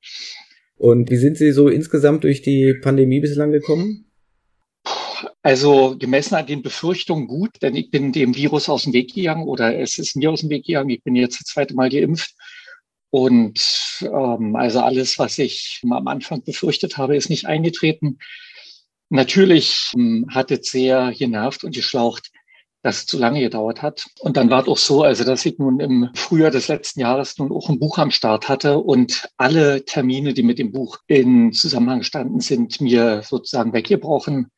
Und 0.77 1.12
wie 1.12 1.18
sind 1.18 1.38
Sie 1.38 1.51
so 1.51 1.68
insgesamt 1.68 2.24
durch 2.24 2.42
die 2.42 2.74
Pandemie 2.74 3.19
bislang 3.19 3.51
gekommen? 3.51 4.06
Also 5.44 5.98
gemessen 5.98 6.36
an 6.36 6.48
den 6.48 6.62
Befürchtungen 6.62 7.28
gut, 7.28 7.62
denn 7.62 7.75
ich 7.75 7.92
bin 7.92 8.13
dem 8.13 8.34
Virus 8.34 8.69
aus 8.69 8.84
dem 8.84 8.94
Weg 8.94 9.13
gegangen 9.13 9.44
oder 9.44 9.78
es 9.78 9.98
ist 9.98 10.16
mir 10.16 10.31
aus 10.31 10.40
dem 10.40 10.50
Weg 10.50 10.66
gegangen. 10.66 10.90
Ich 10.90 11.04
bin 11.04 11.16
jetzt 11.16 11.42
das 11.42 11.48
zweite 11.48 11.75
Mal 11.75 11.90
geimpft. 11.90 12.34
Und 13.10 13.60
ähm, 14.01 14.56
also 14.56 14.80
alles, 14.80 15.19
was 15.19 15.38
ich 15.38 15.81
am 15.84 16.07
Anfang 16.07 16.44
befürchtet 16.44 16.98
habe, 16.98 17.18
ist 17.18 17.30
nicht 17.30 17.45
eingetreten. 17.45 18.18
Natürlich 19.10 19.92
ähm, 19.95 20.28
hat 20.31 20.50
es 20.50 20.72
sehr 20.72 21.12
genervt 21.12 21.66
und 21.66 21.75
geschlaucht, 21.75 22.31
dass 22.81 23.00
es 23.00 23.06
zu 23.06 23.19
lange 23.19 23.42
gedauert 23.42 23.81
hat. 23.81 24.06
Und 24.22 24.38
dann 24.38 24.50
war 24.50 24.62
es 24.63 24.68
auch 24.68 24.78
so, 24.78 25.04
also 25.04 25.25
dass 25.25 25.45
ich 25.45 25.60
nun 25.60 25.81
im 25.81 26.10
Frühjahr 26.16 26.51
des 26.51 26.69
letzten 26.69 27.01
Jahres 27.01 27.38
nun 27.38 27.51
auch 27.51 27.69
ein 27.69 27.80
Buch 27.80 27.98
am 27.98 28.12
Start 28.12 28.48
hatte 28.48 28.80
und 28.80 29.30
alle 29.38 29.84
Termine, 29.84 30.34
die 30.34 30.44
mit 30.44 30.57
dem 30.57 30.72
Buch 30.72 31.00
in 31.07 31.51
Zusammenhang 31.51 32.04
standen, 32.04 32.40
sind 32.40 32.80
mir 32.81 33.24
sozusagen 33.24 33.74
weggebrochen. 33.74 34.51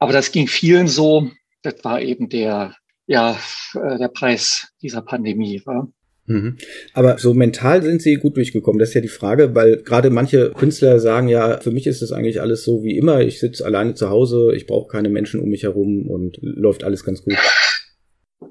Aber 0.00 0.12
das 0.12 0.32
ging 0.32 0.48
vielen 0.48 0.88
so. 0.88 1.30
Das 1.62 1.76
war 1.84 2.00
eben 2.00 2.28
der, 2.28 2.74
ja, 3.06 3.38
äh, 3.74 3.98
der 3.98 4.08
Preis 4.08 4.72
dieser 4.82 5.02
Pandemie. 5.02 5.62
War. 5.64 5.88
Mhm. 6.26 6.56
Aber 6.94 7.18
so 7.18 7.34
mental 7.34 7.82
sind 7.82 8.00
sie 8.00 8.14
gut 8.14 8.36
durchgekommen. 8.36 8.78
Das 8.78 8.90
ist 8.90 8.94
ja 8.94 9.00
die 9.00 9.08
Frage, 9.08 9.54
weil 9.54 9.82
gerade 9.82 10.10
manche 10.10 10.50
Künstler 10.52 11.00
sagen 11.00 11.28
ja, 11.28 11.58
für 11.58 11.70
mich 11.70 11.86
ist 11.86 12.02
es 12.02 12.12
eigentlich 12.12 12.40
alles 12.40 12.64
so 12.64 12.82
wie 12.82 12.96
immer. 12.96 13.20
Ich 13.20 13.40
sitze 13.40 13.64
alleine 13.64 13.94
zu 13.94 14.10
Hause, 14.10 14.52
ich 14.54 14.66
brauche 14.66 14.88
keine 14.88 15.10
Menschen 15.10 15.40
um 15.40 15.48
mich 15.48 15.64
herum 15.64 16.08
und 16.08 16.38
läuft 16.40 16.82
alles 16.82 17.04
ganz 17.04 17.22
gut. 17.22 17.36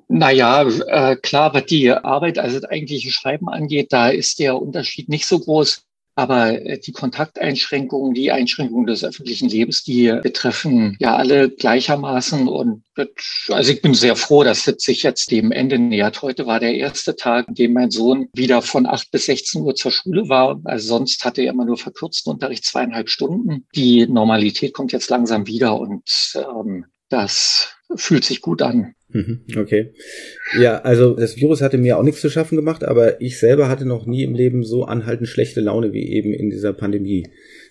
Naja, 0.08 0.68
äh, 0.88 1.16
klar, 1.16 1.54
was 1.54 1.66
die 1.66 1.90
Arbeit, 1.92 2.38
also 2.38 2.60
das 2.60 2.70
eigentliche 2.70 3.12
Schreiben 3.12 3.48
angeht, 3.48 3.88
da 3.92 4.10
ist 4.10 4.40
der 4.40 4.62
Unterschied 4.62 5.08
nicht 5.08 5.26
so 5.26 5.40
groß. 5.40 5.84
Aber 6.20 6.52
äh, 6.52 6.78
die 6.78 6.92
Kontakteinschränkungen, 6.92 8.14
die 8.14 8.30
Einschränkungen 8.30 8.88
des 8.88 9.06
öffentlichen 9.06 9.48
Lebens, 9.48 9.86
die 9.86 10.14
betreffen 10.22 10.98
ja 11.00 11.16
alle 11.16 11.50
gleichermaßen. 11.50 12.50
Und 12.50 12.84
also 13.48 13.72
ich 13.72 13.82
bin 13.82 13.94
sehr 13.94 14.18
froh, 14.18 14.44
dass 14.44 14.68
es 14.68 14.84
sich 14.84 15.04
jetzt 15.04 15.32
dem 15.32 15.54
Ende 15.54 15.80
nähert. 15.80 16.22
Heute 16.22 16.46
war 16.46 16.60
der 16.60 16.76
erste 16.76 17.16
Tag, 17.16 17.48
an 17.48 17.56
dem 17.56 17.72
mein 17.72 17.90
Sohn 17.90 18.28
wieder 18.34 18.62
von 18.62 18.86
8 18.86 19.12
bis 19.12 19.28
16 19.28 19.62
Uhr 19.62 19.76
zur 19.76 19.92
Schule 19.92 20.28
war. 20.28 20.60
Also 20.66 20.90
sonst 20.90 21.24
hatte 21.24 21.42
er 21.42 21.54
immer 21.54 21.64
nur 21.64 21.78
verkürzten 21.78 22.34
Unterricht, 22.34 22.66
zweieinhalb 22.66 23.08
Stunden. 23.10 23.66
Die 23.74 24.06
Normalität 24.06 24.74
kommt 24.74 24.92
jetzt 24.92 25.10
langsam 25.10 25.48
wieder 25.48 25.80
und 25.80 26.04
ähm, 26.36 26.86
das 27.08 27.70
fühlt 27.96 28.26
sich 28.26 28.42
gut 28.42 28.62
an. 28.62 28.94
Mhm, 29.12 29.40
okay. 29.58 29.90
Ja, 30.60 30.82
also 30.82 31.16
das 31.16 31.36
Virus 31.36 31.62
hatte 31.62 31.80
mir 31.80 31.98
auch 31.98 32.04
nichts 32.04 32.22
zu 32.22 32.30
schaffen 32.30 32.56
gemacht, 32.56 32.84
aber 32.84 33.20
ich 33.22 33.40
selber 33.40 33.68
hatte 33.68 33.86
noch 33.86 34.06
nie 34.06 34.24
im 34.24 34.36
Leben 34.36 34.64
so 34.64 34.84
anhaltend 34.84 35.28
schlechte 35.28 35.62
Laune 35.62 35.94
wie 35.94 36.10
eben 36.10 36.32
in 36.32 36.52
dieser 36.52 36.74
Pandemie. 36.74 37.28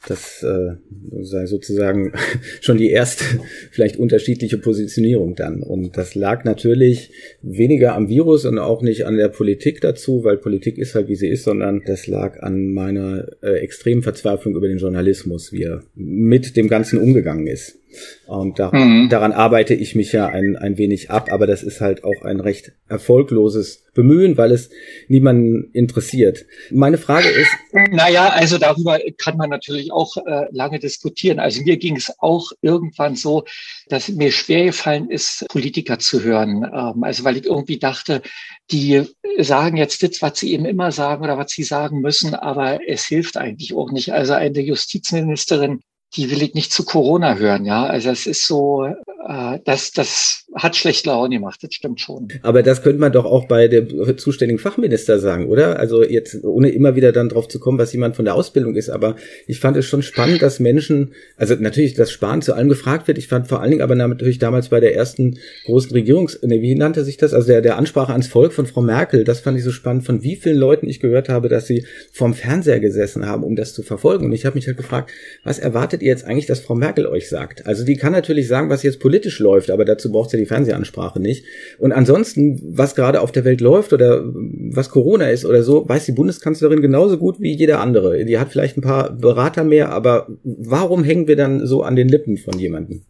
Das 0.09 0.43
äh, 0.43 0.75
sei 1.23 1.47
sozusagen 1.47 2.13
schon 2.61 2.77
die 2.77 2.91
erste 2.91 3.25
vielleicht 3.71 3.99
unterschiedliche 3.99 4.59
Positionierung 4.59 5.37
dann. 5.37 5.63
Und 5.63 5.97
das 5.97 6.17
lag 6.17 6.45
natürlich 6.45 7.13
weniger 7.43 7.95
am 7.95 8.09
Virus 8.09 8.45
und 8.45 8.59
auch 8.59 8.83
nicht 8.83 9.07
an 9.07 9.17
der 9.17 9.29
Politik 9.29 9.81
dazu, 9.81 10.25
weil 10.25 10.39
Politik 10.39 10.77
ist 10.77 10.97
halt 10.97 11.09
wie 11.09 11.17
sie 11.17 11.29
ist, 11.29 11.45
sondern 11.45 11.83
das 11.87 12.09
lag 12.09 12.43
an 12.43 12.73
meiner 12.73 13.29
äh, 13.43 13.59
extremen 13.61 14.03
Verzweiflung 14.03 14.57
über 14.57 14.67
den 14.67 14.79
Journalismus, 14.79 15.53
wie 15.53 15.63
er 15.63 15.85
mit 15.95 16.57
dem 16.57 16.69
Ganzen 16.69 16.99
umgegangen 16.99 17.47
ist. 17.47 17.78
Und 18.27 18.59
da, 18.59 18.71
mhm. 18.73 19.09
daran 19.09 19.33
arbeite 19.33 19.75
ich 19.75 19.95
mich 19.95 20.13
ja 20.13 20.27
ein, 20.27 20.57
ein 20.57 20.77
wenig 20.77 21.11
ab, 21.11 21.33
aber 21.33 21.47
das 21.47 21.63
ist 21.63 21.81
halt 21.81 22.05
auch 22.05 22.23
ein 22.23 22.41
recht 22.41 22.73
erfolgloses 22.89 23.85
Bemühen, 23.95 24.37
weil 24.37 24.53
es 24.53 24.71
niemanden 25.09 25.71
interessiert. 25.73 26.47
Meine 26.71 26.99
Frage 26.99 27.29
ist. 27.29 27.51
Naja, 27.91 28.29
also 28.29 28.59
darüber 28.59 28.99
kann 29.17 29.37
man 29.37 29.51
natürlich 29.51 29.91
auch 29.93 30.17
äh, 30.19 30.47
lange 30.51 30.79
diskutieren. 30.79 31.39
Also 31.39 31.63
mir 31.63 31.79
ging 31.79 31.97
es 31.97 32.13
auch 32.19 32.53
irgendwann 32.61 33.17
so, 33.17 33.45
dass 33.89 34.09
mir 34.09 34.31
schwer 34.31 34.67
gefallen 34.67 35.11
ist, 35.11 35.47
Politiker 35.49 35.99
zu 35.99 36.23
hören. 36.23 36.65
Ähm, 36.65 37.03
also 37.03 37.25
weil 37.25 37.39
ich 37.39 37.47
irgendwie 37.47 37.79
dachte, 37.79 38.23
die 38.71 39.03
sagen 39.39 39.77
jetzt 39.77 40.03
das, 40.03 40.23
was 40.23 40.39
sie 40.39 40.53
eben 40.53 40.65
immer 40.65 40.93
sagen 40.93 41.25
oder 41.25 41.39
was 41.39 41.51
sie 41.51 41.63
sagen 41.65 42.01
müssen, 42.01 42.35
aber 42.35 42.81
es 42.87 43.07
hilft 43.07 43.37
eigentlich 43.37 43.75
auch 43.75 43.91
nicht. 43.91 44.13
Also 44.13 44.35
eine 44.35 44.61
Justizministerin 44.61 45.81
die 46.17 46.31
will 46.31 46.43
ich 46.43 46.55
nicht 46.55 46.73
zu 46.73 46.85
Corona 46.85 47.37
hören, 47.37 47.65
ja. 47.67 47.85
Also 47.85 48.11
es 48.11 48.27
ist 48.27 48.47
so, 48.47 48.87
äh, 48.87 49.59
das, 49.65 49.93
das 49.93 50.47
hat 50.55 50.75
schlecht 50.75 51.05
Laune 51.05 51.37
gemacht, 51.37 51.63
das 51.63 51.75
stimmt 51.75 52.01
schon. 52.01 52.29
Aber 52.43 52.63
das 52.63 52.83
könnte 52.83 52.99
man 52.99 53.13
doch 53.13 53.27
auch 53.27 53.47
bei 53.47 53.69
dem 53.69 54.17
zuständigen 54.17 54.59
Fachminister 54.59 55.19
sagen, 55.19 55.49
oder? 55.49 55.79
Also 55.79 56.03
jetzt, 56.03 56.43
ohne 56.45 56.71
immer 56.71 56.97
wieder 56.97 57.13
dann 57.13 57.29
drauf 57.29 57.47
zu 57.49 57.61
kommen, 57.61 57.79
was 57.79 57.93
jemand 57.93 58.17
von 58.17 58.25
der 58.25 58.35
Ausbildung 58.35 58.75
ist, 58.75 58.89
aber 58.89 59.17
ich 59.47 59.61
fand 59.61 59.77
es 59.77 59.85
schon 59.85 60.03
spannend, 60.03 60.41
dass 60.41 60.61
Menschen, 60.61 61.13
also 61.37 61.55
natürlich 61.55 61.93
das 61.93 62.11
Sparen 62.11 62.41
zu 62.41 62.55
allem 62.55 62.71
gefragt 62.71 63.07
wird. 63.07 63.19
Ich 63.19 63.29
fand 63.29 63.47
vor 63.47 63.61
allen 63.61 63.71
Dingen 63.71 63.83
aber 63.83 63.95
natürlich 63.95 64.39
damals 64.39 64.71
bei 64.71 64.81
der 64.81 64.95
ersten 64.95 65.39
großen 65.67 65.93
Regierungs, 65.93 66.41
ne, 66.43 66.63
wie 66.63 66.75
nannte 66.75 67.05
sich 67.05 67.19
das? 67.19 67.35
Also 67.35 67.49
der, 67.49 67.61
der 67.61 67.77
Ansprache 67.77 68.13
ans 68.13 68.29
Volk 68.29 68.55
von 68.55 68.67
Frau 68.67 68.81
Merkel, 68.81 69.25
das 69.25 69.41
fand 69.41 69.59
ich 69.59 69.65
so 69.65 69.71
spannend, 69.71 70.07
von 70.07 70.23
wie 70.23 70.37
vielen 70.37 70.57
Leuten 70.57 70.89
ich 70.89 71.01
gehört 71.01 71.29
habe, 71.29 71.51
dass 71.51 71.67
sie 71.67 71.85
vorm 72.13 72.33
Fernseher 72.33 72.81
gesessen 72.81 73.27
haben, 73.27 73.45
um 73.45 73.57
das 73.57 73.75
zu 73.75 73.83
verfolgen. 73.83 74.25
Und 74.25 74.33
ich 74.33 74.47
habe 74.47 74.55
mich 74.55 74.67
halt 74.67 74.79
gefragt, 74.79 75.11
was 75.45 75.59
erwartet 75.59 75.98
ihr 76.03 76.09
jetzt 76.09 76.25
eigentlich, 76.25 76.47
dass 76.47 76.61
Frau 76.61 76.75
Merkel 76.75 77.07
euch 77.07 77.29
sagt? 77.29 77.67
Also 77.67 77.85
die 77.85 77.97
kann 77.97 78.13
natürlich 78.13 78.49
sagen, 78.49 78.71
was 78.71 78.83
jetzt 78.83 79.01
politisch 79.01 79.39
läuft, 79.39 79.71
aber 79.71 79.85
dazu 79.85 80.11
braucht 80.11 80.31
sie 80.31 80.37
die 80.37 80.47
Fernsehansprache 80.47 81.21
nicht. 81.21 81.45
Und 81.79 81.93
ansonsten, 81.93 82.61
was 82.77 82.95
gerade 82.95 83.21
auf 83.21 83.33
der 83.33 83.45
Welt 83.45 83.61
läuft 83.61 83.93
oder 83.93 84.25
was 84.25 84.91
Corona 84.91 85.31
ist 85.31 85.45
oder 85.45 85.63
so, 85.63 85.89
weiß 85.89 86.05
die 86.07 86.13
Bundeskanzlerin 86.13 86.83
genauso 86.83 87.19
gut 87.19 87.41
wie 87.41 87.55
jeder 87.55 87.81
andere. 87.81 88.25
Die 88.25 88.39
hat 88.39 88.51
vielleicht 88.51 88.77
ein 88.77 88.83
paar 88.83 89.11
Berater 89.11 89.65
mehr, 89.65 89.91
aber 89.91 90.29
warum 90.45 91.05
hängen 91.05 91.29
wir 91.29 91.37
dann 91.37 91.67
so 91.67 91.83
an 91.83 91.97
den 91.97 92.09
Lippen 92.09 92.37
von 92.37 92.59
jemandem? 92.59 93.05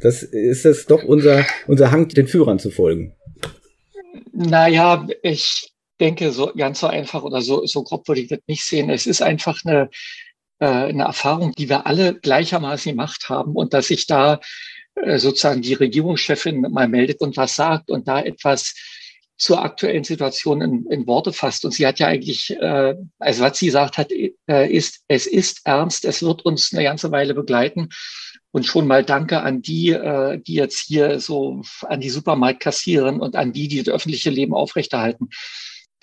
Das 0.00 0.22
ist 0.22 0.64
es 0.64 0.86
doch 0.86 1.04
unser, 1.04 1.44
unser 1.66 1.90
Hang, 1.90 2.08
den 2.08 2.26
Führern 2.26 2.58
zu 2.58 2.70
folgen. 2.70 3.14
Naja, 4.32 5.06
ich 5.22 5.72
denke, 6.00 6.32
so 6.32 6.50
ganz 6.56 6.80
so 6.80 6.86
einfach 6.86 7.22
oder 7.22 7.40
so, 7.40 7.64
so 7.66 7.82
grob 7.82 8.06
würde 8.08 8.20
ich 8.20 8.28
das 8.28 8.40
nicht 8.46 8.64
sehen. 8.64 8.90
Es 8.90 9.06
ist 9.06 9.22
einfach 9.22 9.60
eine, 9.64 9.88
äh, 10.60 10.66
eine 10.66 11.04
Erfahrung, 11.04 11.52
die 11.52 11.68
wir 11.68 11.86
alle 11.86 12.14
gleichermaßen 12.14 12.92
gemacht 12.92 13.28
haben 13.28 13.54
und 13.54 13.74
dass 13.74 13.88
sich 13.88 14.06
da 14.06 14.40
äh, 14.94 15.18
sozusagen 15.18 15.62
die 15.62 15.74
Regierungschefin 15.74 16.60
mal 16.70 16.88
meldet 16.88 17.20
und 17.20 17.36
was 17.36 17.56
sagt 17.56 17.90
und 17.90 18.06
da 18.06 18.20
etwas 18.20 18.74
zur 19.36 19.62
aktuellen 19.62 20.04
Situation 20.04 20.60
in, 20.60 20.86
in 20.90 21.08
Worte 21.08 21.32
fasst. 21.32 21.64
Und 21.64 21.72
sie 21.72 21.86
hat 21.86 21.98
ja 21.98 22.06
eigentlich, 22.06 22.50
äh, 22.50 22.94
also 23.18 23.42
was 23.42 23.58
sie 23.58 23.70
sagt 23.70 23.98
hat, 23.98 24.12
ist, 24.12 25.02
es 25.08 25.26
ist 25.26 25.62
ernst, 25.64 26.04
es 26.04 26.22
wird 26.22 26.44
uns 26.44 26.72
eine 26.72 26.84
ganze 26.84 27.10
Weile 27.10 27.34
begleiten. 27.34 27.88
Und 28.52 28.64
schon 28.64 28.86
mal 28.86 29.02
Danke 29.04 29.40
an 29.40 29.60
die, 29.60 29.98
die 30.46 30.54
jetzt 30.54 30.78
hier 30.86 31.18
so 31.18 31.62
an 31.82 32.00
die 32.00 32.10
Supermarktkassieren 32.10 33.18
und 33.18 33.34
an 33.34 33.52
die, 33.52 33.66
die 33.66 33.82
das 33.82 33.92
öffentliche 33.92 34.30
Leben 34.30 34.54
aufrechterhalten. 34.54 35.30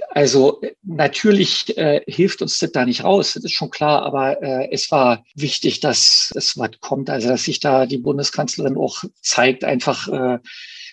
Also 0.10 0.62
natürlich 0.84 1.77
äh, 1.77 2.01
hilft 2.08 2.41
uns 2.41 2.58
das 2.60 2.72
da 2.72 2.86
nicht 2.86 3.03
raus, 3.03 3.34
das 3.34 3.43
ist 3.43 3.53
schon 3.53 3.70
klar, 3.70 4.03
aber 4.03 4.41
äh, 4.41 4.70
es 4.72 4.91
war 4.91 5.24
wichtig, 5.36 5.79
dass 5.79 6.31
es 6.36 6.58
was 6.58 6.72
kommt, 6.81 7.10
also 7.10 7.29
dass 7.29 7.43
sich 7.43 7.60
da 7.60 7.86
die 7.86 7.98
Bundeskanzlerin 7.98 8.77
auch 8.77 9.03
zeigt, 9.22 9.63
einfach, 9.63 10.08
äh, 10.08 10.39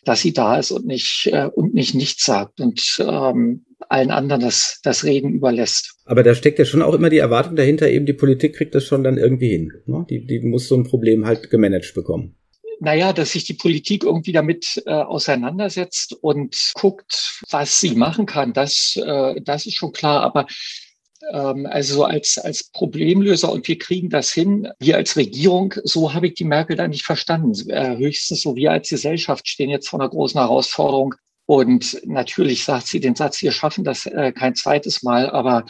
dass 0.04 0.20
sie 0.20 0.32
da 0.32 0.58
ist 0.58 0.70
und 0.70 0.86
nicht 0.86 1.28
äh, 1.32 1.46
und 1.46 1.74
nicht 1.74 1.94
nichts 1.94 2.24
sagt 2.24 2.60
und 2.60 2.98
ähm, 3.00 3.64
allen 3.88 4.10
anderen 4.10 4.42
das, 4.42 4.80
das 4.82 5.04
Reden 5.04 5.32
überlässt. 5.32 5.96
Aber 6.04 6.22
da 6.22 6.34
steckt 6.34 6.58
ja 6.58 6.64
schon 6.64 6.82
auch 6.82 6.94
immer 6.94 7.10
die 7.10 7.18
Erwartung 7.18 7.56
dahinter, 7.56 7.88
eben 7.88 8.06
die 8.06 8.12
Politik 8.12 8.56
kriegt 8.56 8.74
das 8.74 8.84
schon 8.84 9.04
dann 9.04 9.18
irgendwie 9.18 9.50
hin. 9.50 9.72
Ne? 9.86 10.06
Die, 10.08 10.26
die 10.26 10.40
muss 10.40 10.68
so 10.68 10.76
ein 10.76 10.84
Problem 10.84 11.26
halt 11.26 11.50
gemanagt 11.50 11.94
bekommen 11.94 12.37
naja, 12.80 13.12
dass 13.12 13.32
sich 13.32 13.44
die 13.44 13.54
Politik 13.54 14.04
irgendwie 14.04 14.32
damit 14.32 14.82
äh, 14.86 14.90
auseinandersetzt 14.90 16.16
und 16.20 16.72
guckt, 16.74 17.42
was 17.50 17.80
sie 17.80 17.94
machen 17.94 18.26
kann, 18.26 18.52
das, 18.52 18.96
äh, 18.96 19.40
das 19.40 19.66
ist 19.66 19.74
schon 19.74 19.92
klar. 19.92 20.22
Aber 20.22 20.46
ähm, 21.32 21.66
also 21.66 22.04
als, 22.04 22.38
als 22.38 22.64
Problemlöser 22.64 23.50
und 23.50 23.66
wir 23.68 23.78
kriegen 23.78 24.10
das 24.10 24.32
hin, 24.32 24.68
wir 24.78 24.96
als 24.96 25.16
Regierung, 25.16 25.74
so 25.84 26.14
habe 26.14 26.28
ich 26.28 26.34
die 26.34 26.44
Merkel 26.44 26.76
da 26.76 26.86
nicht 26.86 27.04
verstanden. 27.04 27.52
Äh, 27.70 27.96
höchstens 27.96 28.42
so 28.42 28.56
wir 28.56 28.72
als 28.72 28.88
Gesellschaft 28.88 29.48
stehen 29.48 29.70
jetzt 29.70 29.88
vor 29.88 30.00
einer 30.00 30.08
großen 30.08 30.40
Herausforderung. 30.40 31.14
Und 31.46 32.00
natürlich 32.04 32.64
sagt 32.64 32.86
sie 32.86 33.00
den 33.00 33.14
Satz, 33.14 33.40
wir 33.42 33.52
schaffen 33.52 33.82
das 33.82 34.06
äh, 34.06 34.32
kein 34.32 34.54
zweites 34.54 35.02
Mal, 35.02 35.30
aber 35.30 35.64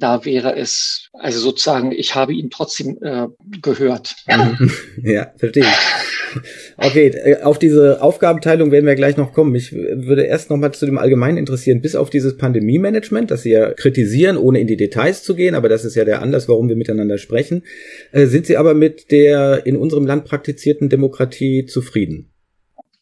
da 0.00 0.24
wäre 0.24 0.56
es, 0.56 1.08
also 1.12 1.38
sozusagen, 1.40 1.92
ich 1.92 2.14
habe 2.14 2.32
ihn 2.32 2.50
trotzdem 2.50 2.98
äh, 3.02 3.26
gehört. 3.62 4.14
Ja, 5.02 5.32
verstehe 5.36 5.64
ich. 5.64 6.40
Okay, 6.76 7.08
äh, 7.08 7.42
auf 7.42 7.58
diese 7.58 8.02
Aufgabenteilung 8.02 8.70
werden 8.70 8.86
wir 8.86 8.94
gleich 8.94 9.16
noch 9.16 9.32
kommen. 9.32 9.54
Ich 9.54 9.72
würde 9.72 10.24
erst 10.24 10.50
noch 10.50 10.56
mal 10.56 10.72
zu 10.72 10.86
dem 10.86 10.98
Allgemeinen 10.98 11.38
interessieren, 11.38 11.80
bis 11.80 11.96
auf 11.96 12.10
dieses 12.10 12.36
Pandemie-Management, 12.36 13.30
das 13.30 13.42
Sie 13.42 13.50
ja 13.50 13.72
kritisieren, 13.72 14.36
ohne 14.36 14.60
in 14.60 14.66
die 14.66 14.76
Details 14.76 15.22
zu 15.22 15.34
gehen, 15.34 15.54
aber 15.54 15.68
das 15.68 15.84
ist 15.84 15.96
ja 15.96 16.04
der 16.04 16.22
Anlass, 16.22 16.48
warum 16.48 16.68
wir 16.68 16.76
miteinander 16.76 17.18
sprechen, 17.18 17.64
äh, 18.12 18.26
sind 18.26 18.46
Sie 18.46 18.56
aber 18.56 18.74
mit 18.74 19.10
der 19.10 19.66
in 19.66 19.76
unserem 19.76 20.06
Land 20.06 20.24
praktizierten 20.24 20.88
Demokratie 20.88 21.66
zufrieden? 21.66 22.32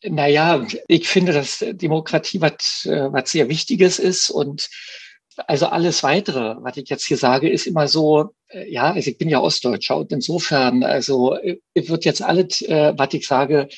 Naja, 0.05 0.67
ich 0.87 1.09
finde, 1.09 1.33
dass 1.33 1.65
Demokratie 1.73 2.41
was, 2.41 2.87
äh, 2.87 3.13
was 3.13 3.33
sehr 3.33 3.49
Wichtiges 3.49 3.99
ist 3.99 4.31
und 4.31 4.69
also 5.47 5.67
alles 5.67 6.03
weitere, 6.03 6.57
was 6.61 6.77
ich 6.77 6.89
jetzt 6.89 7.07
hier 7.07 7.17
sage, 7.17 7.49
ist 7.49 7.67
immer 7.67 7.89
so, 7.89 8.35
äh, 8.49 8.71
ja, 8.71 8.93
also 8.93 9.11
ich 9.11 9.19
bin 9.19 9.29
ja 9.29 9.41
Ostdeutscher 9.41 9.97
und 9.97 10.13
insofern, 10.13 10.83
also 10.83 11.35
äh, 11.37 11.59
wird 11.75 12.05
jetzt 12.05 12.23
alles, 12.23 12.63
äh, 12.63 12.93
was 12.97 13.15
ich 13.15 13.27
sage, 13.27 13.69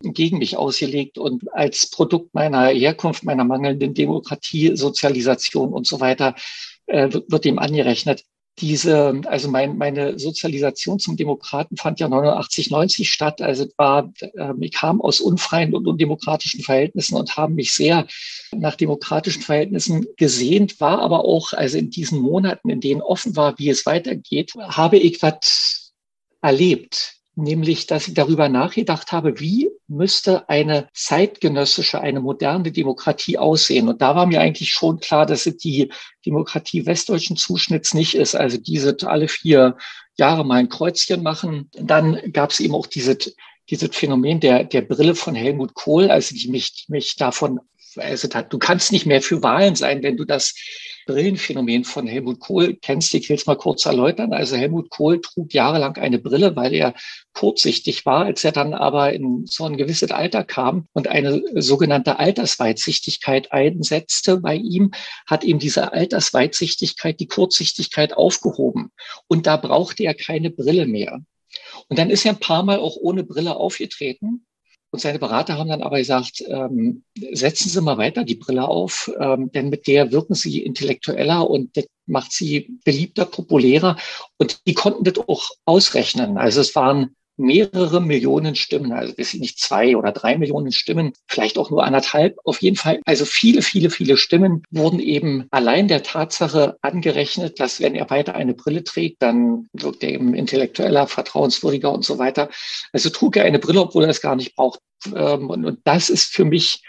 gegen 0.00 0.38
mich 0.38 0.56
ausgelegt 0.56 1.16
und 1.18 1.44
als 1.54 1.88
Produkt 1.88 2.34
meiner 2.34 2.68
Herkunft, 2.68 3.22
meiner 3.24 3.44
mangelnden 3.44 3.94
Demokratie, 3.94 4.76
Sozialisation 4.76 5.72
und 5.72 5.86
so 5.86 6.00
weiter, 6.00 6.34
wird 6.88 7.44
dem 7.44 7.60
angerechnet 7.60 8.24
diese, 8.58 9.22
also 9.26 9.48
mein, 9.48 9.78
meine 9.78 10.18
Sozialisation 10.18 10.98
zum 10.98 11.16
Demokraten 11.16 11.76
fand 11.76 12.00
ja 12.00 12.08
89, 12.08 12.70
90 12.70 13.10
statt. 13.10 13.40
Also 13.40 13.66
war, 13.76 14.12
äh, 14.20 14.52
ich 14.60 14.72
kam 14.72 15.00
aus 15.00 15.20
unfreien 15.20 15.74
und 15.74 15.86
undemokratischen 15.86 16.62
Verhältnissen 16.62 17.16
und 17.16 17.36
haben 17.36 17.54
mich 17.54 17.72
sehr 17.72 18.06
nach 18.54 18.76
demokratischen 18.76 19.42
Verhältnissen 19.42 20.06
gesehnt, 20.16 20.80
war 20.80 21.00
aber 21.00 21.24
auch, 21.24 21.52
also 21.54 21.78
in 21.78 21.90
diesen 21.90 22.20
Monaten, 22.20 22.68
in 22.68 22.80
denen 22.80 23.00
offen 23.00 23.36
war, 23.36 23.58
wie 23.58 23.70
es 23.70 23.86
weitergeht, 23.86 24.52
habe 24.56 24.98
ich 24.98 25.22
was 25.22 25.92
erlebt 26.42 27.21
nämlich 27.34 27.86
dass 27.86 28.08
ich 28.08 28.14
darüber 28.14 28.48
nachgedacht 28.48 29.12
habe, 29.12 29.40
wie 29.40 29.70
müsste 29.88 30.48
eine 30.48 30.88
zeitgenössische, 30.94 32.00
eine 32.00 32.20
moderne 32.20 32.72
Demokratie 32.72 33.38
aussehen. 33.38 33.88
Und 33.88 34.02
da 34.02 34.14
war 34.14 34.26
mir 34.26 34.40
eigentlich 34.40 34.70
schon 34.70 35.00
klar, 35.00 35.26
dass 35.26 35.46
es 35.46 35.56
die 35.56 35.90
Demokratie 36.26 36.86
westdeutschen 36.86 37.36
Zuschnitts 37.36 37.94
nicht 37.94 38.14
ist. 38.14 38.34
Also 38.34 38.58
diese 38.58 38.96
alle 39.04 39.28
vier 39.28 39.76
Jahre 40.16 40.44
mal 40.44 40.56
ein 40.56 40.68
Kreuzchen 40.68 41.22
machen. 41.22 41.70
Dann 41.72 42.32
gab 42.32 42.50
es 42.50 42.60
eben 42.60 42.74
auch 42.74 42.86
diese 42.86 43.18
dieses 43.70 43.94
Phänomen 43.94 44.40
der, 44.40 44.64
der 44.64 44.82
Brille 44.82 45.14
von 45.14 45.34
Helmut 45.34 45.74
Kohl, 45.74 46.10
also 46.10 46.34
die 46.34 46.48
mich, 46.48 46.84
die 46.84 46.92
mich 46.92 47.16
davon, 47.16 47.60
also 47.96 48.28
du 48.28 48.58
kannst 48.58 48.92
nicht 48.92 49.06
mehr 49.06 49.22
für 49.22 49.42
Wahlen 49.42 49.74
sein, 49.74 50.02
wenn 50.02 50.16
du 50.16 50.24
das 50.24 50.54
Brillenphänomen 51.06 51.84
von 51.84 52.06
Helmut 52.06 52.40
Kohl 52.40 52.76
kennst. 52.80 53.14
Ich 53.14 53.28
will 53.28 53.36
es 53.36 53.46
mal 53.46 53.56
kurz 53.56 53.86
erläutern. 53.86 54.32
Also 54.32 54.56
Helmut 54.56 54.90
Kohl 54.90 55.20
trug 55.20 55.52
jahrelang 55.52 55.96
eine 55.96 56.18
Brille, 56.18 56.54
weil 56.56 56.72
er 56.74 56.94
kurzsichtig 57.32 58.06
war. 58.06 58.24
Als 58.24 58.44
er 58.44 58.52
dann 58.52 58.74
aber 58.74 59.12
in 59.12 59.44
so 59.46 59.64
ein 59.64 59.76
gewisses 59.76 60.10
Alter 60.10 60.44
kam 60.44 60.88
und 60.92 61.08
eine 61.08 61.42
sogenannte 61.56 62.18
Altersweitsichtigkeit 62.18 63.52
einsetzte 63.52 64.38
bei 64.40 64.54
ihm, 64.54 64.92
hat 65.26 65.44
ihm 65.44 65.58
diese 65.58 65.92
Altersweitsichtigkeit 65.92 67.18
die 67.20 67.26
Kurzsichtigkeit 67.28 68.16
aufgehoben. 68.16 68.92
Und 69.26 69.46
da 69.46 69.56
brauchte 69.56 70.04
er 70.04 70.14
keine 70.14 70.50
Brille 70.50 70.86
mehr. 70.86 71.20
Und 71.88 71.98
dann 71.98 72.10
ist 72.10 72.24
er 72.24 72.32
ein 72.32 72.40
paar 72.40 72.62
Mal 72.62 72.78
auch 72.78 72.96
ohne 72.96 73.24
Brille 73.24 73.56
aufgetreten. 73.56 74.46
Und 74.92 75.00
seine 75.00 75.18
Berater 75.18 75.56
haben 75.56 75.70
dann 75.70 75.82
aber 75.82 75.96
gesagt, 75.96 76.44
ähm, 76.46 77.02
setzen 77.32 77.70
Sie 77.70 77.80
mal 77.80 77.96
weiter 77.96 78.24
die 78.24 78.34
Brille 78.34 78.68
auf, 78.68 79.10
ähm, 79.18 79.50
denn 79.50 79.70
mit 79.70 79.86
der 79.86 80.12
wirken 80.12 80.34
Sie 80.34 80.62
intellektueller 80.62 81.48
und 81.48 81.74
das 81.78 81.86
macht 82.04 82.32
Sie 82.32 82.78
beliebter, 82.84 83.24
populärer. 83.24 83.96
Und 84.36 84.66
die 84.66 84.74
konnten 84.74 85.04
das 85.04 85.16
auch 85.26 85.48
ausrechnen. 85.64 86.36
Also 86.36 86.60
es 86.60 86.76
waren 86.76 87.16
mehrere 87.36 88.00
Millionen 88.00 88.54
Stimmen, 88.54 88.92
also 88.92 89.16
weiß 89.16 89.34
ich 89.34 89.40
nicht, 89.40 89.58
zwei 89.58 89.96
oder 89.96 90.12
drei 90.12 90.36
Millionen 90.36 90.72
Stimmen, 90.72 91.12
vielleicht 91.26 91.58
auch 91.58 91.70
nur 91.70 91.84
anderthalb, 91.84 92.36
auf 92.44 92.60
jeden 92.62 92.76
Fall. 92.76 93.00
Also 93.04 93.24
viele, 93.24 93.62
viele, 93.62 93.90
viele 93.90 94.16
Stimmen 94.16 94.62
wurden 94.70 95.00
eben 95.00 95.46
allein 95.50 95.88
der 95.88 96.02
Tatsache 96.02 96.76
angerechnet, 96.82 97.58
dass 97.60 97.80
wenn 97.80 97.94
er 97.94 98.10
weiter 98.10 98.34
eine 98.34 98.54
Brille 98.54 98.84
trägt, 98.84 99.22
dann 99.22 99.66
wirkt 99.72 100.02
er 100.02 100.10
eben 100.10 100.34
intellektueller, 100.34 101.06
vertrauenswürdiger 101.06 101.92
und 101.92 102.04
so 102.04 102.18
weiter. 102.18 102.50
Also 102.92 103.10
trug 103.10 103.36
er 103.36 103.44
eine 103.44 103.58
Brille, 103.58 103.80
obwohl 103.80 104.04
er 104.04 104.10
es 104.10 104.20
gar 104.20 104.36
nicht 104.36 104.54
braucht. 104.54 104.80
Ähm, 105.14 105.48
und 105.48 105.78
das 105.84 106.10
ist 106.10 106.34
für 106.34 106.44
mich 106.44 106.82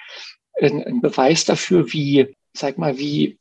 ein 0.62 1.02
Beweis 1.02 1.46
dafür, 1.46 1.92
wie, 1.94 2.36
sag 2.54 2.78
mal, 2.78 3.00
wie 3.00 3.40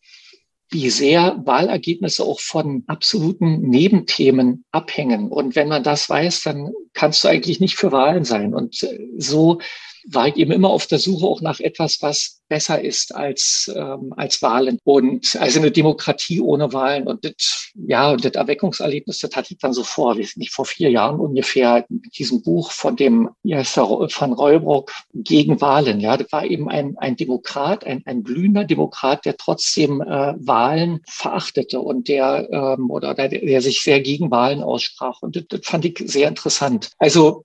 wie 0.72 0.90
sehr 0.90 1.40
Wahlergebnisse 1.44 2.24
auch 2.24 2.40
von 2.40 2.84
absoluten 2.86 3.60
Nebenthemen 3.60 4.64
abhängen. 4.72 5.28
Und 5.28 5.54
wenn 5.54 5.68
man 5.68 5.82
das 5.82 6.08
weiß, 6.08 6.42
dann 6.42 6.72
kannst 6.94 7.22
du 7.22 7.28
eigentlich 7.28 7.60
nicht 7.60 7.76
für 7.76 7.92
Wahlen 7.92 8.24
sein. 8.24 8.54
Und 8.54 8.82
äh, 8.82 8.98
so 9.18 9.60
war 10.08 10.28
ich 10.28 10.36
eben 10.36 10.52
immer 10.52 10.70
auf 10.70 10.86
der 10.86 10.98
Suche 10.98 11.26
auch 11.26 11.40
nach 11.40 11.60
etwas, 11.60 11.98
was 12.00 12.42
besser 12.52 12.82
ist 12.82 13.14
als, 13.14 13.72
ähm, 13.74 14.12
als 14.14 14.42
Wahlen. 14.42 14.78
Und 14.84 15.36
also 15.40 15.58
eine 15.58 15.70
Demokratie 15.70 16.38
ohne 16.40 16.72
Wahlen. 16.74 17.06
Und 17.06 17.24
das, 17.24 17.70
ja, 17.74 18.14
das 18.14 18.32
Erweckungserlebnis, 18.32 19.20
das 19.20 19.34
hatte 19.34 19.54
ich 19.54 19.58
dann 19.58 19.72
so 19.72 19.82
vor, 19.84 20.18
wie 20.18 20.28
nicht 20.36 20.52
vor 20.52 20.66
vier 20.66 20.90
Jahren 20.90 21.18
ungefähr, 21.18 21.86
mit 21.88 22.18
diesem 22.18 22.42
Buch 22.42 22.70
von 22.70 22.94
dem, 22.94 23.30
der, 23.42 23.64
von 23.64 24.32
Reubrock 24.34 24.92
gegen 25.14 25.62
Wahlen. 25.62 25.98
Ja, 26.00 26.18
das 26.18 26.30
war 26.30 26.44
eben 26.44 26.68
ein, 26.68 26.98
ein 26.98 27.16
Demokrat, 27.16 27.86
ein, 27.86 28.02
ein 28.04 28.22
glühender 28.22 28.64
Demokrat, 28.64 29.24
der 29.24 29.38
trotzdem 29.38 30.02
äh, 30.02 30.34
Wahlen 30.36 31.00
verachtete 31.08 31.80
und 31.80 32.08
der, 32.08 32.48
ähm, 32.52 32.90
oder 32.90 33.14
der, 33.14 33.28
der 33.28 33.62
sich 33.62 33.80
sehr 33.80 34.02
gegen 34.02 34.30
Wahlen 34.30 34.62
aussprach. 34.62 35.22
Und 35.22 35.36
das, 35.36 35.44
das 35.48 35.60
fand 35.64 35.86
ich 35.86 36.02
sehr 36.04 36.28
interessant. 36.28 36.90
Also 36.98 37.44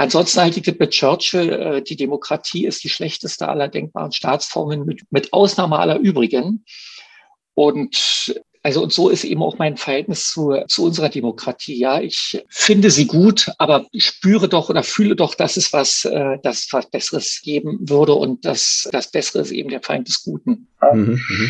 Ansonsten 0.00 0.40
halte 0.40 0.60
ich 0.60 0.64
das 0.64 0.76
mit 0.78 0.92
Churchill, 0.92 1.50
äh, 1.50 1.82
die 1.82 1.94
Demokratie 1.94 2.64
ist 2.64 2.82
die 2.82 2.88
schlechteste 2.88 3.48
aller 3.48 3.68
denkbaren 3.68 4.12
Staatsformen 4.12 4.86
mit, 4.86 5.02
mit 5.10 5.34
Ausnahme 5.34 5.78
aller 5.78 5.98
übrigen. 5.98 6.64
Und 7.52 8.34
also 8.62 8.82
und 8.82 8.94
so 8.94 9.10
ist 9.10 9.24
eben 9.24 9.42
auch 9.42 9.58
mein 9.58 9.76
Verhältnis 9.76 10.30
zu, 10.30 10.56
zu 10.68 10.84
unserer 10.84 11.10
Demokratie. 11.10 11.78
Ja, 11.78 12.00
ich 12.00 12.42
finde 12.48 12.90
sie 12.90 13.06
gut, 13.06 13.50
aber 13.58 13.88
spüre 13.94 14.48
doch 14.48 14.70
oder 14.70 14.82
fühle 14.82 15.16
doch, 15.16 15.34
dass 15.34 15.58
es 15.58 15.74
was, 15.74 16.06
äh, 16.06 16.38
dass 16.42 16.68
was 16.70 16.90
Besseres 16.90 17.42
geben 17.42 17.78
würde 17.82 18.14
und 18.14 18.46
dass 18.46 18.88
das 18.92 19.10
Bessere 19.10 19.42
ist 19.42 19.50
eben 19.50 19.68
der 19.68 19.82
Feind 19.82 20.08
des 20.08 20.22
Guten. 20.22 20.68
Mhm, 20.94 21.20
mh. 21.28 21.48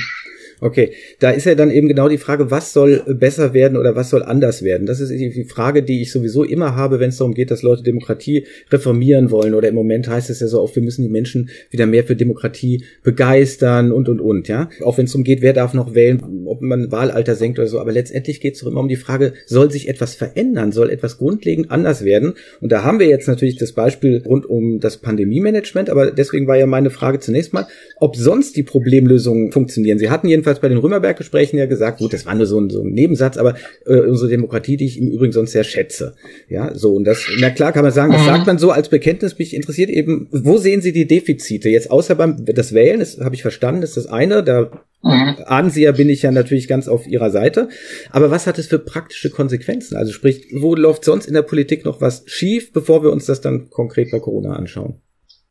Okay, 0.60 0.92
da 1.18 1.30
ist 1.30 1.46
ja 1.46 1.54
dann 1.54 1.70
eben 1.70 1.88
genau 1.88 2.08
die 2.08 2.18
Frage, 2.18 2.50
was 2.50 2.72
soll 2.72 3.02
besser 3.06 3.54
werden 3.54 3.78
oder 3.78 3.96
was 3.96 4.10
soll 4.10 4.22
anders 4.22 4.62
werden? 4.62 4.86
Das 4.86 5.00
ist 5.00 5.10
die 5.10 5.44
Frage, 5.44 5.82
die 5.82 6.02
ich 6.02 6.12
sowieso 6.12 6.44
immer 6.44 6.76
habe, 6.76 7.00
wenn 7.00 7.08
es 7.08 7.16
darum 7.16 7.34
geht, 7.34 7.50
dass 7.50 7.62
Leute 7.62 7.82
Demokratie 7.82 8.46
reformieren 8.70 9.30
wollen. 9.30 9.54
Oder 9.54 9.68
im 9.68 9.74
Moment 9.74 10.08
heißt 10.08 10.28
es 10.28 10.40
ja 10.40 10.48
so 10.48 10.60
oft, 10.60 10.76
wir 10.76 10.82
müssen 10.82 11.02
die 11.02 11.08
Menschen 11.08 11.48
wieder 11.70 11.86
mehr 11.86 12.04
für 12.04 12.16
Demokratie 12.16 12.84
begeistern 13.02 13.90
und 13.90 14.08
und 14.08 14.20
und. 14.20 14.48
Ja, 14.48 14.68
auch 14.84 14.98
wenn 14.98 15.06
es 15.06 15.12
darum 15.12 15.24
geht, 15.24 15.40
wer 15.40 15.52
darf 15.52 15.72
noch 15.72 15.94
wählen, 15.94 16.44
ob 16.46 16.60
man 16.60 16.92
Wahlalter 16.92 17.34
senkt 17.34 17.58
oder 17.58 17.68
so. 17.68 17.80
Aber 17.80 17.92
letztendlich 17.92 18.40
geht 18.40 18.54
es 18.54 18.60
doch 18.60 18.66
immer 18.66 18.80
um 18.80 18.88
die 18.88 18.96
Frage, 18.96 19.32
soll 19.46 19.70
sich 19.70 19.88
etwas 19.88 20.14
verändern, 20.14 20.72
soll 20.72 20.90
etwas 20.90 21.18
grundlegend 21.18 21.70
anders 21.70 22.04
werden? 22.04 22.34
Und 22.60 22.72
da 22.72 22.84
haben 22.84 22.98
wir 22.98 23.06
jetzt 23.06 23.28
natürlich 23.28 23.56
das 23.56 23.72
Beispiel 23.72 24.22
rund 24.26 24.44
um 24.44 24.80
das 24.80 24.98
Pandemie-Management. 24.98 25.88
Aber 25.88 26.10
deswegen 26.10 26.46
war 26.46 26.56
ja 26.56 26.66
meine 26.66 26.90
Frage 26.90 27.18
zunächst 27.18 27.54
mal, 27.54 27.66
ob 27.96 28.16
sonst 28.16 28.56
die 28.56 28.62
Problemlösungen 28.62 29.52
funktionieren. 29.52 29.98
Sie 29.98 30.10
hatten 30.10 30.28
jedenfalls 30.28 30.49
jedenfalls 30.50 30.60
bei 30.60 30.68
den 30.68 30.78
Römerberg-Gesprächen 30.78 31.58
ja 31.58 31.66
gesagt, 31.66 31.98
gut, 31.98 32.12
das 32.12 32.26
war 32.26 32.34
nur 32.34 32.46
so 32.46 32.60
ein, 32.60 32.70
so 32.70 32.82
ein 32.82 32.92
Nebensatz, 32.92 33.36
aber 33.36 33.54
äh, 33.86 34.00
unsere 34.00 34.30
Demokratie, 34.30 34.76
die 34.76 34.86
ich 34.86 34.98
im 34.98 35.08
Übrigen 35.08 35.32
sonst 35.32 35.52
sehr 35.52 35.64
schätze. 35.64 36.14
Ja, 36.48 36.74
so, 36.74 36.94
und 36.94 37.04
das, 37.04 37.24
na 37.38 37.50
klar 37.50 37.72
kann 37.72 37.84
man 37.84 37.92
sagen, 37.92 38.12
das 38.12 38.22
mhm. 38.22 38.26
sagt 38.26 38.46
man 38.46 38.58
so 38.58 38.70
als 38.70 38.88
Bekenntnis, 38.88 39.38
mich 39.38 39.54
interessiert 39.54 39.90
eben, 39.90 40.28
wo 40.30 40.58
sehen 40.58 40.80
Sie 40.80 40.92
die 40.92 41.06
Defizite? 41.06 41.68
Jetzt 41.68 41.90
außer 41.90 42.14
beim, 42.14 42.44
das 42.44 42.74
Wählen, 42.74 43.00
das 43.00 43.18
habe 43.20 43.34
ich 43.34 43.42
verstanden, 43.42 43.82
ist 43.82 43.96
das 43.96 44.06
eine, 44.06 44.42
da 44.42 44.70
Mhm. 45.02 45.36
ahnen 45.46 45.70
Sie 45.70 45.84
ja, 45.84 45.92
bin 45.92 46.10
ich 46.10 46.20
ja 46.20 46.30
natürlich 46.30 46.68
ganz 46.68 46.86
auf 46.86 47.06
Ihrer 47.06 47.30
Seite. 47.30 47.70
Aber 48.10 48.30
was 48.30 48.46
hat 48.46 48.58
es 48.58 48.66
für 48.66 48.78
praktische 48.78 49.30
Konsequenzen? 49.30 49.96
Also 49.96 50.12
sprich, 50.12 50.48
wo 50.52 50.74
läuft 50.74 51.06
sonst 51.06 51.24
in 51.24 51.32
der 51.32 51.40
Politik 51.40 51.86
noch 51.86 52.02
was 52.02 52.22
schief, 52.26 52.74
bevor 52.74 53.02
wir 53.02 53.10
uns 53.10 53.24
das 53.24 53.40
dann 53.40 53.70
konkret 53.70 54.10
bei 54.10 54.20
Corona 54.20 54.52
anschauen? 54.56 55.00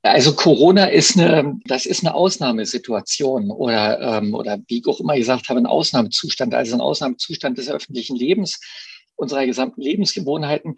Also 0.01 0.34
Corona 0.34 0.86
ist 0.86 1.18
eine, 1.18 1.60
das 1.65 1.86
ist 1.86 2.06
eine 2.06 2.13
Ausnahmesituation 2.13 3.51
oder, 3.51 4.00
ähm, 4.00 4.34
oder 4.34 4.58
wie 4.68 4.79
ich 4.79 4.88
auch 4.88 5.01
immer 5.01 5.18
gesagt 5.18 5.50
habe, 5.50 5.60
ein 5.60 5.65
Ausnahmezustand, 5.65 6.53
also 6.53 6.75
ein 6.75 6.82
Ausnahmezustand 6.82 7.58
des 7.58 7.70
öffentlichen 7.70 8.15
Lebens, 8.15 8.62
unserer 9.15 9.46
gesamten 9.46 9.82
Lebensgewohnheiten. 9.82 10.77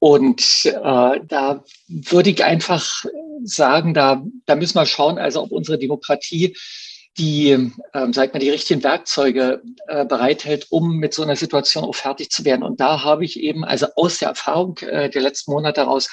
Und 0.00 0.42
äh, 0.64 1.20
da 1.26 1.64
würde 1.88 2.30
ich 2.30 2.44
einfach 2.44 3.04
sagen, 3.42 3.94
da, 3.94 4.22
da 4.44 4.54
müssen 4.54 4.76
wir 4.76 4.86
schauen, 4.86 5.18
also 5.18 5.42
ob 5.42 5.50
unsere 5.50 5.78
Demokratie 5.78 6.54
die, 7.18 7.50
ähm, 7.50 8.12
sagt 8.12 8.32
man, 8.32 8.40
die 8.40 8.50
richtigen 8.50 8.82
Werkzeuge 8.82 9.62
äh, 9.88 10.06
bereithält, 10.06 10.66
um 10.70 10.96
mit 10.96 11.12
so 11.12 11.22
einer 11.22 11.36
Situation 11.36 11.84
auch 11.84 11.94
fertig 11.94 12.30
zu 12.30 12.44
werden. 12.44 12.62
Und 12.62 12.80
da 12.80 13.02
habe 13.02 13.24
ich 13.24 13.40
eben, 13.40 13.64
also 13.64 13.86
aus 13.96 14.18
der 14.18 14.28
Erfahrung 14.28 14.78
äh, 14.78 15.10
der 15.10 15.22
letzten 15.22 15.50
Monate 15.50 15.82
heraus, 15.82 16.08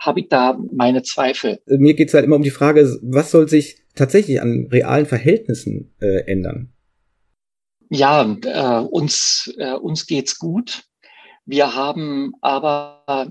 habe 0.00 0.20
ich 0.20 0.28
da 0.28 0.58
meine 0.72 1.02
Zweifel. 1.02 1.60
Mir 1.66 1.94
geht 1.94 2.08
es 2.08 2.14
halt 2.14 2.24
immer 2.24 2.36
um 2.36 2.42
die 2.42 2.50
Frage, 2.50 2.98
was 3.02 3.30
soll 3.30 3.48
sich 3.48 3.82
tatsächlich 3.94 4.40
an 4.40 4.68
realen 4.70 5.06
Verhältnissen 5.06 5.94
äh, 6.00 6.24
ändern? 6.30 6.72
Ja, 7.90 8.22
äh, 8.24 8.84
uns, 8.86 9.52
äh, 9.58 9.74
uns 9.74 10.06
geht's 10.06 10.38
gut. 10.38 10.84
Wir 11.44 11.76
haben 11.76 12.32
aber 12.40 13.30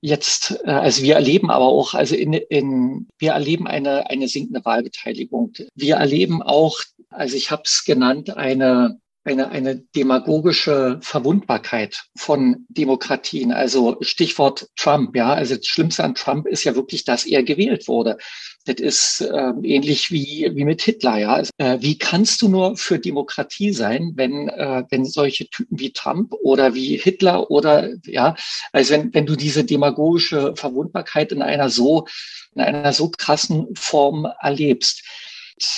jetzt, 0.00 0.60
äh, 0.64 0.70
also 0.70 1.02
wir 1.02 1.14
erleben 1.14 1.50
aber 1.50 1.66
auch, 1.66 1.94
also 1.94 2.14
in, 2.14 2.32
in 2.32 3.08
wir 3.18 3.32
erleben 3.32 3.66
eine, 3.66 4.10
eine 4.10 4.28
sinkende 4.28 4.64
Wahlbeteiligung. 4.64 5.52
Wir 5.74 5.96
erleben 5.96 6.42
auch, 6.42 6.78
also 7.10 7.36
ich 7.36 7.50
habe 7.50 7.62
es 7.64 7.84
genannt, 7.84 8.36
eine 8.36 9.00
eine, 9.24 9.50
eine 9.50 9.76
demagogische 9.76 10.98
Verwundbarkeit 11.00 12.04
von 12.14 12.66
Demokratien. 12.68 13.52
Also 13.52 13.96
Stichwort 14.02 14.68
Trump, 14.76 15.16
ja. 15.16 15.32
Also 15.32 15.56
das 15.56 15.66
Schlimmste 15.66 16.04
an 16.04 16.14
Trump 16.14 16.46
ist 16.46 16.64
ja 16.64 16.74
wirklich, 16.74 17.04
dass 17.04 17.24
er 17.24 17.42
gewählt 17.42 17.88
wurde. 17.88 18.18
Das 18.66 18.76
ist 18.76 19.20
äh, 19.20 19.52
ähnlich 19.62 20.10
wie, 20.10 20.50
wie 20.54 20.64
mit 20.64 20.82
Hitler, 20.82 21.18
ja. 21.18 21.34
Also, 21.34 21.50
äh, 21.58 21.78
wie 21.80 21.98
kannst 21.98 22.42
du 22.42 22.48
nur 22.48 22.76
für 22.76 22.98
Demokratie 22.98 23.72
sein, 23.72 24.12
wenn, 24.16 24.48
äh, 24.48 24.84
wenn 24.90 25.04
solche 25.04 25.48
Typen 25.48 25.78
wie 25.78 25.92
Trump 25.92 26.32
oder 26.42 26.74
wie 26.74 26.96
Hitler 26.96 27.50
oder, 27.50 27.90
ja, 28.06 28.36
also 28.72 28.94
wenn, 28.94 29.12
wenn 29.12 29.26
du 29.26 29.36
diese 29.36 29.64
demagogische 29.64 30.54
Verwundbarkeit 30.56 31.32
in 31.32 31.42
einer 31.42 31.68
so, 31.68 32.06
in 32.54 32.62
einer 32.62 32.92
so 32.92 33.10
krassen 33.10 33.68
Form 33.74 34.26
erlebst. 34.40 35.02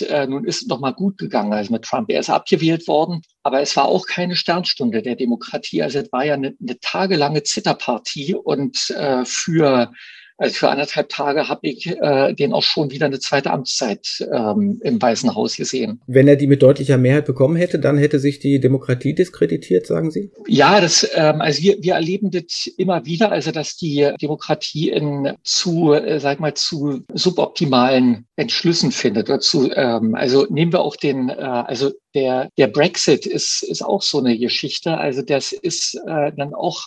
Äh, 0.03 0.27
nun 0.27 0.45
ist 0.45 0.63
es 0.63 0.69
noch 0.69 0.81
mal 0.81 0.93
gut 0.93 1.19
gegangen, 1.19 1.53
also 1.53 1.73
mit 1.73 1.85
Trump. 1.85 2.11
Er 2.11 2.21
ist 2.21 2.31
abgewählt 2.31 2.87
worden, 2.89 3.23
aber 3.43 3.61
es 3.61 3.77
war 3.77 3.87
auch 3.87 4.07
keine 4.07 4.37
Sternstunde 4.37 5.03
der 5.03 5.17
Demokratie. 5.17 5.83
Also 5.83 5.99
es 5.99 6.13
war 6.13 6.25
ja 6.25 6.35
eine, 6.35 6.55
eine 6.61 6.79
tagelange 6.81 7.43
Zitterpartie 7.43 8.35
und 8.35 8.91
äh, 8.91 9.25
für 9.25 9.93
also 10.39 10.55
für 10.55 10.69
anderthalb 10.69 11.09
Tage 11.09 11.49
habe 11.49 11.61
ich 11.63 11.87
äh, 11.87 12.35
den 12.35 12.53
auch 12.53 12.63
schon 12.63 12.91
wieder 12.91 13.07
eine 13.07 13.21
zweite 13.21 13.51
Amtszeit 13.51 14.27
ähm, 14.31 14.81
im 14.83 15.01
Weißen 15.01 15.35
Haus 15.35 15.57
gesehen. 15.57 16.01
Wenn 16.07 16.29
er 16.29 16.37
die 16.37 16.47
mit 16.47 16.63
deutlicher 16.63 16.99
Mehrheit 16.99 17.25
bekommen 17.25 17.57
hätte, 17.57 17.79
dann 17.79 17.97
hätte 17.97 18.19
sich 18.19 18.39
die 18.39 18.61
Demokratie 18.61 19.15
diskreditiert, 19.15 19.87
sagen 19.87 20.11
Sie? 20.11 20.31
Ja, 20.47 20.81
das, 20.81 21.09
ähm, 21.15 21.41
also 21.41 21.63
wir, 21.63 21.77
wir 21.81 21.95
erleben 21.95 22.31
das 22.31 22.67
immer 22.77 23.07
wieder, 23.07 23.33
also 23.33 23.51
dass 23.51 23.77
die 23.77 24.11
Demokratie 24.21 24.91
in 24.91 25.33
zu, 25.43 25.95
äh, 25.95 26.21
sag 26.21 26.41
mal, 26.41 26.55
zu 26.55 27.05
suboptimalen 27.15 28.27
Entschlüssen 28.37 28.93
findet. 28.93 29.31
Oder 29.31 29.41
zu, 29.41 29.71
ähm, 29.73 30.15
also 30.15 30.47
nehmen 30.51 30.73
wir 30.73 30.81
auch 30.81 30.97
den, 30.97 31.31
äh, 31.31 31.35
also 31.35 31.93
der, 32.15 32.51
der 32.59 32.67
Brexit 32.67 33.27
ist, 33.27 33.63
ist 33.63 33.83
auch 33.83 34.03
so 34.03 34.19
eine 34.19 34.39
Geschichte. 34.39 34.99
Also 34.99 35.23
das 35.23 35.53
ist 35.53 35.95
äh, 36.07 36.33
dann 36.37 36.55
auch 36.55 36.85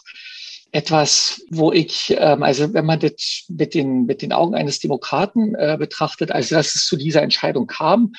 etwas, 0.72 1.42
wo 1.50 1.72
ich, 1.72 2.16
ähm, 2.18 2.44
also 2.44 2.74
wenn 2.74 2.86
man 2.86 3.00
das 3.00 3.46
mit 3.50 3.74
den, 3.74 4.06
mit 4.06 4.22
den 4.22 4.34
Augen 4.34 4.56
eines 4.56 4.80
Demokraten 4.80 5.56
äh, 5.56 5.78
betrachtet, 5.80 6.32
also 6.32 6.56
dass 6.56 6.76
es 6.76 6.86
zu 6.86 6.96
dieser 6.96 7.22
Entscheidung 7.22 7.68
kam, 7.68 8.14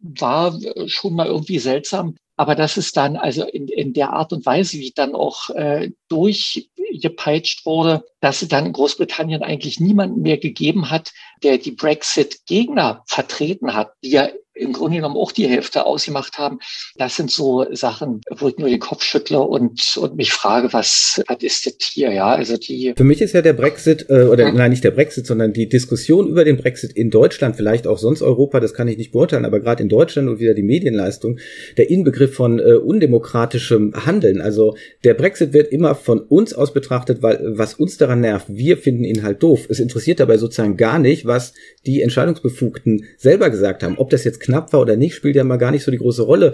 war 0.00 0.58
schon 0.86 1.14
mal 1.14 1.26
irgendwie 1.26 1.58
seltsam. 1.58 2.16
Aber 2.36 2.54
dass 2.54 2.76
es 2.76 2.92
dann 2.92 3.16
also 3.16 3.44
in, 3.44 3.68
in 3.68 3.92
der 3.92 4.12
Art 4.12 4.32
und 4.32 4.44
Weise, 4.44 4.78
wie 4.78 4.92
dann 4.94 5.14
auch 5.14 5.50
äh, 5.50 5.90
durchgepeitscht 6.08 7.64
wurde, 7.64 8.04
dass 8.20 8.42
es 8.42 8.48
dann 8.48 8.66
in 8.66 8.72
Großbritannien 8.72 9.42
eigentlich 9.42 9.80
niemanden 9.80 10.22
mehr 10.22 10.38
gegeben 10.38 10.90
hat, 10.90 11.12
der 11.42 11.58
die 11.58 11.72
Brexit-Gegner 11.72 13.02
vertreten 13.06 13.74
hat, 13.74 13.92
die 14.02 14.10
ja 14.10 14.28
im 14.54 14.72
Grunde 14.72 14.98
genommen 14.98 15.16
auch 15.16 15.32
die 15.32 15.48
Hälfte 15.48 15.84
ausgemacht 15.84 16.38
haben. 16.38 16.60
Das 16.96 17.16
sind 17.16 17.30
so 17.30 17.66
Sachen, 17.72 18.20
wo 18.30 18.48
ich 18.48 18.56
nur 18.56 18.68
den 18.68 18.78
Kopf 18.78 19.02
schüttle 19.02 19.40
und, 19.40 19.96
und 19.96 20.16
mich 20.16 20.32
frage, 20.32 20.72
was, 20.72 21.22
was 21.26 21.42
ist 21.42 21.66
das 21.66 21.74
hier? 21.80 22.12
Ja, 22.12 22.28
also 22.28 22.56
die. 22.56 22.94
Für 22.96 23.04
mich 23.04 23.20
ist 23.20 23.34
ja 23.34 23.42
der 23.42 23.52
Brexit, 23.52 24.06
äh, 24.08 24.24
oder 24.24 24.46
hm. 24.46 24.56
nein, 24.56 24.70
nicht 24.70 24.84
der 24.84 24.92
Brexit, 24.92 25.26
sondern 25.26 25.52
die 25.52 25.68
Diskussion 25.68 26.28
über 26.28 26.44
den 26.44 26.56
Brexit 26.56 26.92
in 26.92 27.10
Deutschland, 27.10 27.56
vielleicht 27.56 27.86
auch 27.86 27.98
sonst 27.98 28.22
Europa, 28.22 28.60
das 28.60 28.74
kann 28.74 28.86
ich 28.86 28.96
nicht 28.96 29.12
beurteilen, 29.12 29.44
aber 29.44 29.60
gerade 29.60 29.82
in 29.82 29.88
Deutschland 29.88 30.28
und 30.28 30.38
wieder 30.38 30.54
die 30.54 30.62
Medienleistung, 30.62 31.38
der 31.76 31.90
Inbegriff 31.90 32.23
von 32.28 32.58
äh, 32.58 32.74
undemokratischem 32.74 33.92
Handeln. 34.06 34.40
Also 34.40 34.76
der 35.04 35.14
Brexit 35.14 35.52
wird 35.52 35.72
immer 35.72 35.94
von 35.94 36.20
uns 36.20 36.54
aus 36.54 36.72
betrachtet, 36.72 37.22
weil 37.22 37.40
was 37.44 37.74
uns 37.74 37.96
daran 37.96 38.20
nervt, 38.20 38.46
wir 38.48 38.76
finden 38.76 39.04
ihn 39.04 39.22
halt 39.22 39.42
doof. 39.42 39.66
Es 39.68 39.80
interessiert 39.80 40.20
dabei 40.20 40.36
sozusagen 40.36 40.76
gar 40.76 40.98
nicht, 40.98 41.26
was 41.26 41.54
die 41.86 42.02
Entscheidungsbefugten 42.02 43.04
selber 43.16 43.50
gesagt 43.50 43.82
haben. 43.82 43.96
Ob 43.98 44.10
das 44.10 44.24
jetzt 44.24 44.40
knapp 44.40 44.72
war 44.72 44.80
oder 44.80 44.96
nicht, 44.96 45.14
spielt 45.14 45.36
ja 45.36 45.44
mal 45.44 45.56
gar 45.56 45.70
nicht 45.70 45.84
so 45.84 45.90
die 45.90 45.98
große 45.98 46.22
Rolle. 46.22 46.52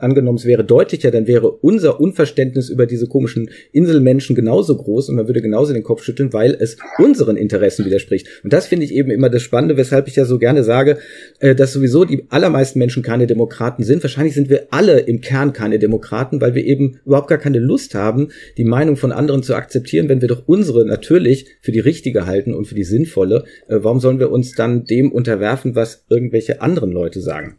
Angenommen, 0.00 0.38
es 0.38 0.44
wäre 0.44 0.64
deutlicher, 0.64 1.10
dann 1.10 1.26
wäre 1.26 1.50
unser 1.50 2.00
Unverständnis 2.00 2.68
über 2.68 2.86
diese 2.86 3.06
komischen 3.06 3.50
Inselmenschen 3.72 4.36
genauso 4.36 4.76
groß 4.76 5.08
und 5.08 5.16
man 5.16 5.28
würde 5.28 5.42
genauso 5.42 5.72
den 5.72 5.82
Kopf 5.82 6.02
schütteln, 6.02 6.32
weil 6.32 6.56
es 6.58 6.76
unseren 6.98 7.36
Interessen 7.36 7.84
widerspricht. 7.84 8.28
Und 8.44 8.52
das 8.52 8.66
finde 8.66 8.84
ich 8.84 8.94
eben 8.94 9.10
immer 9.10 9.30
das 9.30 9.42
Spannende, 9.42 9.76
weshalb 9.76 10.08
ich 10.08 10.16
ja 10.16 10.24
so 10.24 10.38
gerne 10.38 10.64
sage, 10.64 10.98
äh, 11.40 11.54
dass 11.54 11.72
sowieso 11.72 12.04
die 12.04 12.26
allermeisten 12.30 12.78
Menschen 12.78 13.02
keine 13.02 13.26
Demokraten 13.26 13.82
sind. 13.82 14.02
Wahrscheinlich 14.02 14.34
sind 14.34 14.50
wir 14.50 14.68
alle 14.70 14.89
im 14.98 15.20
Kern 15.20 15.52
keine 15.52 15.78
Demokraten, 15.78 16.40
weil 16.40 16.54
wir 16.54 16.64
eben 16.64 16.98
überhaupt 17.04 17.28
gar 17.28 17.38
keine 17.38 17.58
Lust 17.58 17.94
haben, 17.94 18.28
die 18.56 18.64
Meinung 18.64 18.96
von 18.96 19.12
anderen 19.12 19.42
zu 19.42 19.54
akzeptieren, 19.54 20.08
wenn 20.08 20.20
wir 20.20 20.28
doch 20.28 20.42
unsere 20.46 20.84
natürlich 20.84 21.46
für 21.62 21.72
die 21.72 21.80
richtige 21.80 22.26
halten 22.26 22.54
und 22.54 22.66
für 22.66 22.74
die 22.74 22.84
sinnvolle. 22.84 23.44
Äh, 23.68 23.78
warum 23.82 24.00
sollen 24.00 24.18
wir 24.18 24.30
uns 24.30 24.54
dann 24.54 24.84
dem 24.84 25.12
unterwerfen, 25.12 25.74
was 25.74 26.04
irgendwelche 26.08 26.60
anderen 26.60 26.92
Leute 26.92 27.20
sagen? 27.20 27.58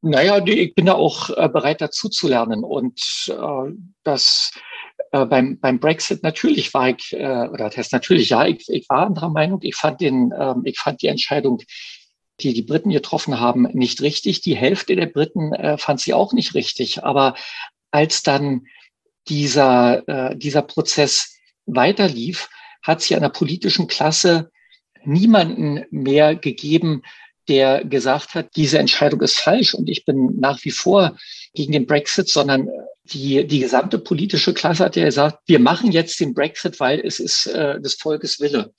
Naja, 0.00 0.40
ich 0.46 0.74
bin 0.74 0.86
da 0.86 0.94
auch 0.94 1.30
äh, 1.30 1.48
bereit 1.48 1.80
dazu 1.80 2.08
zu 2.08 2.28
lernen 2.28 2.62
und 2.62 3.00
äh, 3.28 3.72
das 4.04 4.52
äh, 5.10 5.26
beim, 5.26 5.58
beim 5.58 5.80
Brexit 5.80 6.22
natürlich 6.22 6.72
war 6.74 6.90
ich, 6.90 7.12
äh, 7.12 7.48
oder 7.48 7.64
das 7.64 7.76
heißt 7.76 7.92
natürlich, 7.92 8.28
ja, 8.30 8.46
ich, 8.46 8.64
ich 8.68 8.88
war 8.88 9.06
anderer 9.06 9.30
Meinung. 9.30 9.60
Ich 9.62 9.74
fand 9.74 10.00
den, 10.00 10.32
äh, 10.32 10.54
ich 10.64 10.78
fand 10.78 11.02
die 11.02 11.06
Entscheidung, 11.06 11.58
die 12.40 12.54
die 12.54 12.62
Briten 12.62 12.90
getroffen 12.90 13.40
haben, 13.40 13.62
nicht 13.72 14.00
richtig. 14.00 14.40
Die 14.40 14.56
Hälfte 14.56 14.96
der 14.96 15.06
Briten 15.06 15.52
äh, 15.52 15.78
fand 15.78 16.00
sie 16.00 16.14
auch 16.14 16.32
nicht 16.32 16.54
richtig. 16.54 17.04
Aber 17.04 17.34
als 17.90 18.22
dann 18.22 18.66
dieser, 19.28 20.08
äh, 20.08 20.36
dieser 20.36 20.62
Prozess 20.62 21.36
weiterlief, 21.66 22.48
hat 22.82 23.08
in 23.10 23.20
der 23.20 23.28
politischen 23.28 23.86
Klasse 23.86 24.50
niemanden 25.04 25.84
mehr 25.90 26.36
gegeben, 26.36 27.02
der 27.48 27.84
gesagt 27.84 28.34
hat, 28.34 28.56
diese 28.56 28.78
Entscheidung 28.78 29.20
ist 29.22 29.38
falsch 29.38 29.74
und 29.74 29.88
ich 29.88 30.04
bin 30.04 30.38
nach 30.38 30.64
wie 30.64 30.70
vor 30.70 31.16
gegen 31.54 31.72
den 31.72 31.86
Brexit, 31.86 32.28
sondern 32.28 32.68
die, 33.04 33.46
die 33.46 33.60
gesamte 33.60 33.98
politische 33.98 34.52
Klasse 34.52 34.84
hat 34.84 34.96
ja 34.96 35.04
gesagt, 35.04 35.38
wir 35.46 35.58
machen 35.58 35.90
jetzt 35.92 36.20
den 36.20 36.34
Brexit, 36.34 36.78
weil 36.78 37.00
es 37.00 37.20
ist 37.20 37.46
äh, 37.46 37.80
des 37.80 37.94
Volkes 37.94 38.38
Wille. 38.40 38.74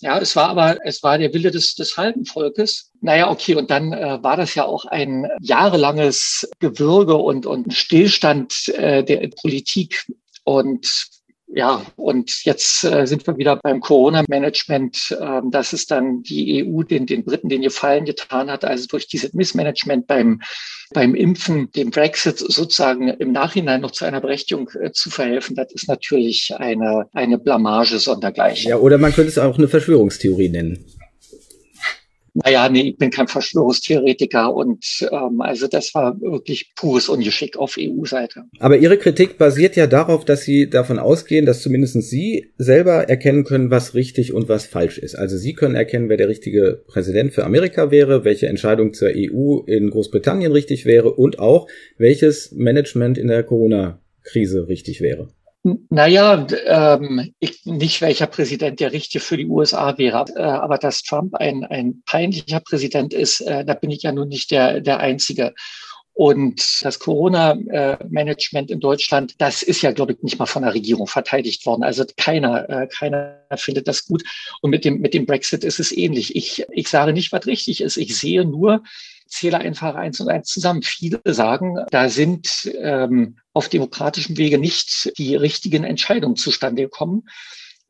Ja, 0.00 0.18
es 0.18 0.36
war 0.36 0.48
aber, 0.50 0.78
es 0.84 1.02
war 1.02 1.18
der 1.18 1.34
Wille 1.34 1.50
des, 1.50 1.74
des 1.74 1.96
halben 1.96 2.24
Volkes. 2.24 2.92
Naja, 3.00 3.30
okay, 3.30 3.56
und 3.56 3.70
dann 3.70 3.92
äh, 3.92 4.22
war 4.22 4.36
das 4.36 4.54
ja 4.54 4.64
auch 4.64 4.84
ein 4.84 5.28
jahrelanges 5.40 6.48
Gewürge 6.60 7.16
und, 7.16 7.46
und 7.46 7.74
Stillstand 7.74 8.68
äh, 8.68 9.02
der 9.02 9.28
Politik. 9.40 10.06
Und 10.44 11.08
ja, 11.54 11.82
und 11.96 12.44
jetzt 12.44 12.84
äh, 12.84 13.06
sind 13.06 13.26
wir 13.26 13.38
wieder 13.38 13.56
beim 13.56 13.80
Corona-Management, 13.80 15.16
äh, 15.18 15.40
dass 15.50 15.72
es 15.72 15.86
dann 15.86 16.22
die 16.22 16.64
EU 16.64 16.82
den, 16.82 17.06
den 17.06 17.24
Briten 17.24 17.48
den 17.48 17.62
Gefallen 17.62 18.04
getan 18.04 18.50
hat, 18.50 18.64
also 18.64 18.86
durch 18.86 19.06
dieses 19.08 19.32
Missmanagement 19.32 20.06
beim, 20.06 20.42
beim 20.92 21.14
Impfen, 21.14 21.70
dem 21.72 21.90
Brexit 21.90 22.38
sozusagen 22.38 23.08
im 23.08 23.32
Nachhinein 23.32 23.80
noch 23.80 23.92
zu 23.92 24.04
einer 24.04 24.20
Berechtigung 24.20 24.70
äh, 24.80 24.92
zu 24.92 25.08
verhelfen, 25.10 25.56
das 25.56 25.72
ist 25.72 25.88
natürlich 25.88 26.52
eine, 26.56 27.06
eine 27.12 27.38
Blamage 27.38 27.98
sondergleichen. 27.98 28.68
Ja, 28.68 28.76
oder 28.76 28.98
man 28.98 29.12
könnte 29.12 29.30
es 29.30 29.38
auch 29.38 29.56
eine 29.56 29.68
Verschwörungstheorie 29.68 30.50
nennen 30.50 30.84
naja, 32.34 32.68
nee, 32.68 32.90
ich 32.90 32.96
bin 32.96 33.10
kein 33.10 33.28
Verschwörungstheoretiker 33.28 34.54
und 34.54 34.84
ähm, 35.10 35.40
also 35.40 35.66
das 35.66 35.94
war 35.94 36.20
wirklich 36.20 36.72
pures 36.76 37.08
Ungeschick 37.08 37.56
auf 37.56 37.76
EU-Seite. 37.78 38.44
Aber 38.58 38.76
Ihre 38.76 38.98
Kritik 38.98 39.38
basiert 39.38 39.76
ja 39.76 39.86
darauf, 39.86 40.24
dass 40.24 40.42
Sie 40.42 40.68
davon 40.68 40.98
ausgehen, 40.98 41.46
dass 41.46 41.62
zumindest 41.62 42.02
Sie 42.02 42.52
selber 42.58 43.08
erkennen 43.08 43.44
können, 43.44 43.70
was 43.70 43.94
richtig 43.94 44.32
und 44.32 44.48
was 44.48 44.66
falsch 44.66 44.98
ist. 44.98 45.14
Also 45.14 45.36
Sie 45.36 45.54
können 45.54 45.74
erkennen, 45.74 46.08
wer 46.08 46.16
der 46.16 46.28
richtige 46.28 46.82
Präsident 46.86 47.32
für 47.32 47.44
Amerika 47.44 47.90
wäre, 47.90 48.24
welche 48.24 48.46
Entscheidung 48.46 48.92
zur 48.92 49.10
EU 49.14 49.60
in 49.66 49.90
Großbritannien 49.90 50.52
richtig 50.52 50.84
wäre 50.84 51.12
und 51.12 51.38
auch 51.38 51.68
welches 51.96 52.52
Management 52.52 53.18
in 53.18 53.28
der 53.28 53.42
Corona-Krise 53.42 54.68
richtig 54.68 55.00
wäre. 55.00 55.28
Naja, 55.62 56.46
ähm, 56.66 57.34
ich, 57.40 57.64
nicht 57.64 58.00
welcher 58.00 58.26
Präsident 58.26 58.80
der 58.80 58.92
richtige 58.92 59.22
für 59.22 59.36
die 59.36 59.46
USA 59.46 59.98
wäre, 59.98 60.24
äh, 60.36 60.42
aber 60.42 60.78
dass 60.78 61.02
Trump 61.02 61.34
ein, 61.34 61.64
ein 61.64 62.02
peinlicher 62.06 62.60
Präsident 62.60 63.12
ist, 63.12 63.40
äh, 63.40 63.64
da 63.64 63.74
bin 63.74 63.90
ich 63.90 64.02
ja 64.02 64.12
nun 64.12 64.28
nicht 64.28 64.50
der, 64.50 64.80
der 64.80 65.00
Einzige. 65.00 65.54
Und 66.18 66.84
das 66.84 66.98
Corona-Management 66.98 68.72
in 68.72 68.80
Deutschland, 68.80 69.34
das 69.38 69.62
ist 69.62 69.82
ja, 69.82 69.92
glaube 69.92 70.14
ich, 70.14 70.22
nicht 70.22 70.36
mal 70.36 70.46
von 70.46 70.64
der 70.64 70.74
Regierung 70.74 71.06
verteidigt 71.06 71.64
worden. 71.64 71.84
Also 71.84 72.04
keiner, 72.16 72.68
äh, 72.68 72.88
keiner 72.88 73.44
findet 73.54 73.86
das 73.86 74.04
gut. 74.04 74.24
Und 74.60 74.70
mit 74.70 74.84
dem, 74.84 74.98
mit 74.98 75.14
dem 75.14 75.26
Brexit 75.26 75.62
ist 75.62 75.78
es 75.78 75.96
ähnlich. 75.96 76.34
Ich, 76.34 76.64
ich 76.72 76.88
sage 76.88 77.12
nicht, 77.12 77.30
was 77.30 77.46
richtig 77.46 77.80
ist. 77.80 77.96
Ich 77.98 78.16
sehe 78.16 78.44
nur, 78.44 78.82
zähle 79.28 79.58
einfach 79.58 79.94
eins 79.94 80.20
und 80.20 80.28
eins 80.28 80.48
zusammen. 80.48 80.82
Viele 80.82 81.20
sagen, 81.24 81.76
da 81.90 82.08
sind 82.08 82.70
ähm, 82.80 83.36
auf 83.52 83.68
demokratischem 83.68 84.36
Wege 84.36 84.58
nicht 84.58 85.12
die 85.18 85.36
richtigen 85.36 85.84
Entscheidungen 85.84 86.36
zustande 86.36 86.82
gekommen. 86.82 87.24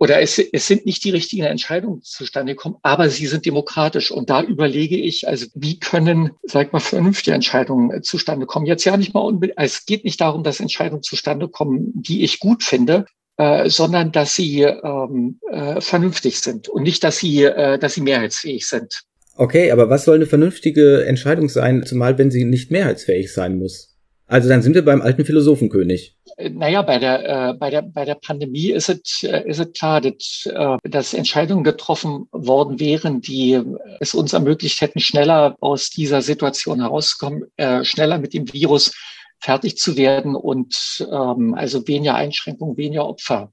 Oder 0.00 0.20
es, 0.20 0.38
es 0.38 0.66
sind 0.68 0.86
nicht 0.86 1.02
die 1.02 1.10
richtigen 1.10 1.42
Entscheidungen 1.44 2.02
zustande 2.02 2.54
gekommen, 2.54 2.76
aber 2.82 3.10
sie 3.10 3.26
sind 3.26 3.46
demokratisch. 3.46 4.12
Und 4.12 4.30
da 4.30 4.42
überlege 4.42 4.96
ich, 4.96 5.26
also 5.26 5.46
wie 5.54 5.80
können, 5.80 6.30
sag 6.44 6.72
mal, 6.72 6.78
vernünftige 6.78 7.34
Entscheidungen 7.34 7.90
äh, 7.90 8.02
zustande 8.02 8.46
kommen? 8.46 8.66
Jetzt 8.66 8.84
ja 8.84 8.96
nicht 8.96 9.12
mal 9.12 9.20
unbedingt, 9.20 9.58
es 9.58 9.86
geht 9.86 10.04
nicht 10.04 10.20
darum, 10.20 10.44
dass 10.44 10.60
Entscheidungen 10.60 11.02
zustande 11.02 11.48
kommen, 11.48 11.90
die 11.94 12.22
ich 12.22 12.38
gut 12.38 12.62
finde, 12.62 13.06
äh, 13.38 13.68
sondern 13.68 14.12
dass 14.12 14.36
sie 14.36 14.62
ähm, 14.62 15.40
äh, 15.50 15.80
vernünftig 15.80 16.40
sind 16.40 16.68
und 16.68 16.84
nicht, 16.84 17.02
dass 17.02 17.18
sie, 17.18 17.42
äh, 17.42 17.78
dass 17.78 17.94
sie 17.94 18.00
mehrheitsfähig 18.00 18.68
sind. 18.68 19.02
Okay, 19.38 19.70
aber 19.70 19.88
was 19.88 20.04
soll 20.04 20.16
eine 20.16 20.26
vernünftige 20.26 21.06
Entscheidung 21.06 21.48
sein, 21.48 21.86
zumal 21.86 22.18
wenn 22.18 22.32
sie 22.32 22.44
nicht 22.44 22.72
mehrheitsfähig 22.72 23.32
sein 23.32 23.56
muss? 23.56 23.96
Also 24.26 24.48
dann 24.48 24.62
sind 24.62 24.74
wir 24.74 24.84
beim 24.84 25.00
alten 25.00 25.24
Philosophenkönig. 25.24 26.16
Naja, 26.50 26.82
bei 26.82 26.98
der, 26.98 27.50
äh, 27.50 27.54
bei 27.54 27.70
der, 27.70 27.82
bei 27.82 28.04
der 28.04 28.16
Pandemie 28.16 28.72
ist 28.72 28.88
es, 28.88 29.22
äh, 29.22 29.44
ist 29.46 29.60
es 29.60 29.72
klar, 29.72 30.00
dass, 30.00 30.48
äh, 30.52 30.76
dass 30.82 31.14
Entscheidungen 31.14 31.62
getroffen 31.62 32.26
worden 32.32 32.80
wären, 32.80 33.20
die 33.20 33.62
es 34.00 34.12
uns 34.12 34.32
ermöglicht 34.32 34.80
hätten, 34.80 34.98
schneller 34.98 35.56
aus 35.60 35.90
dieser 35.90 36.20
Situation 36.20 36.80
herauszukommen, 36.80 37.44
äh, 37.56 37.84
schneller 37.84 38.18
mit 38.18 38.34
dem 38.34 38.52
Virus 38.52 38.92
fertig 39.38 39.78
zu 39.78 39.96
werden 39.96 40.34
und 40.34 41.06
ähm, 41.12 41.54
also 41.54 41.86
weniger 41.86 42.16
Einschränkungen, 42.16 42.76
weniger 42.76 43.06
Opfer. 43.08 43.52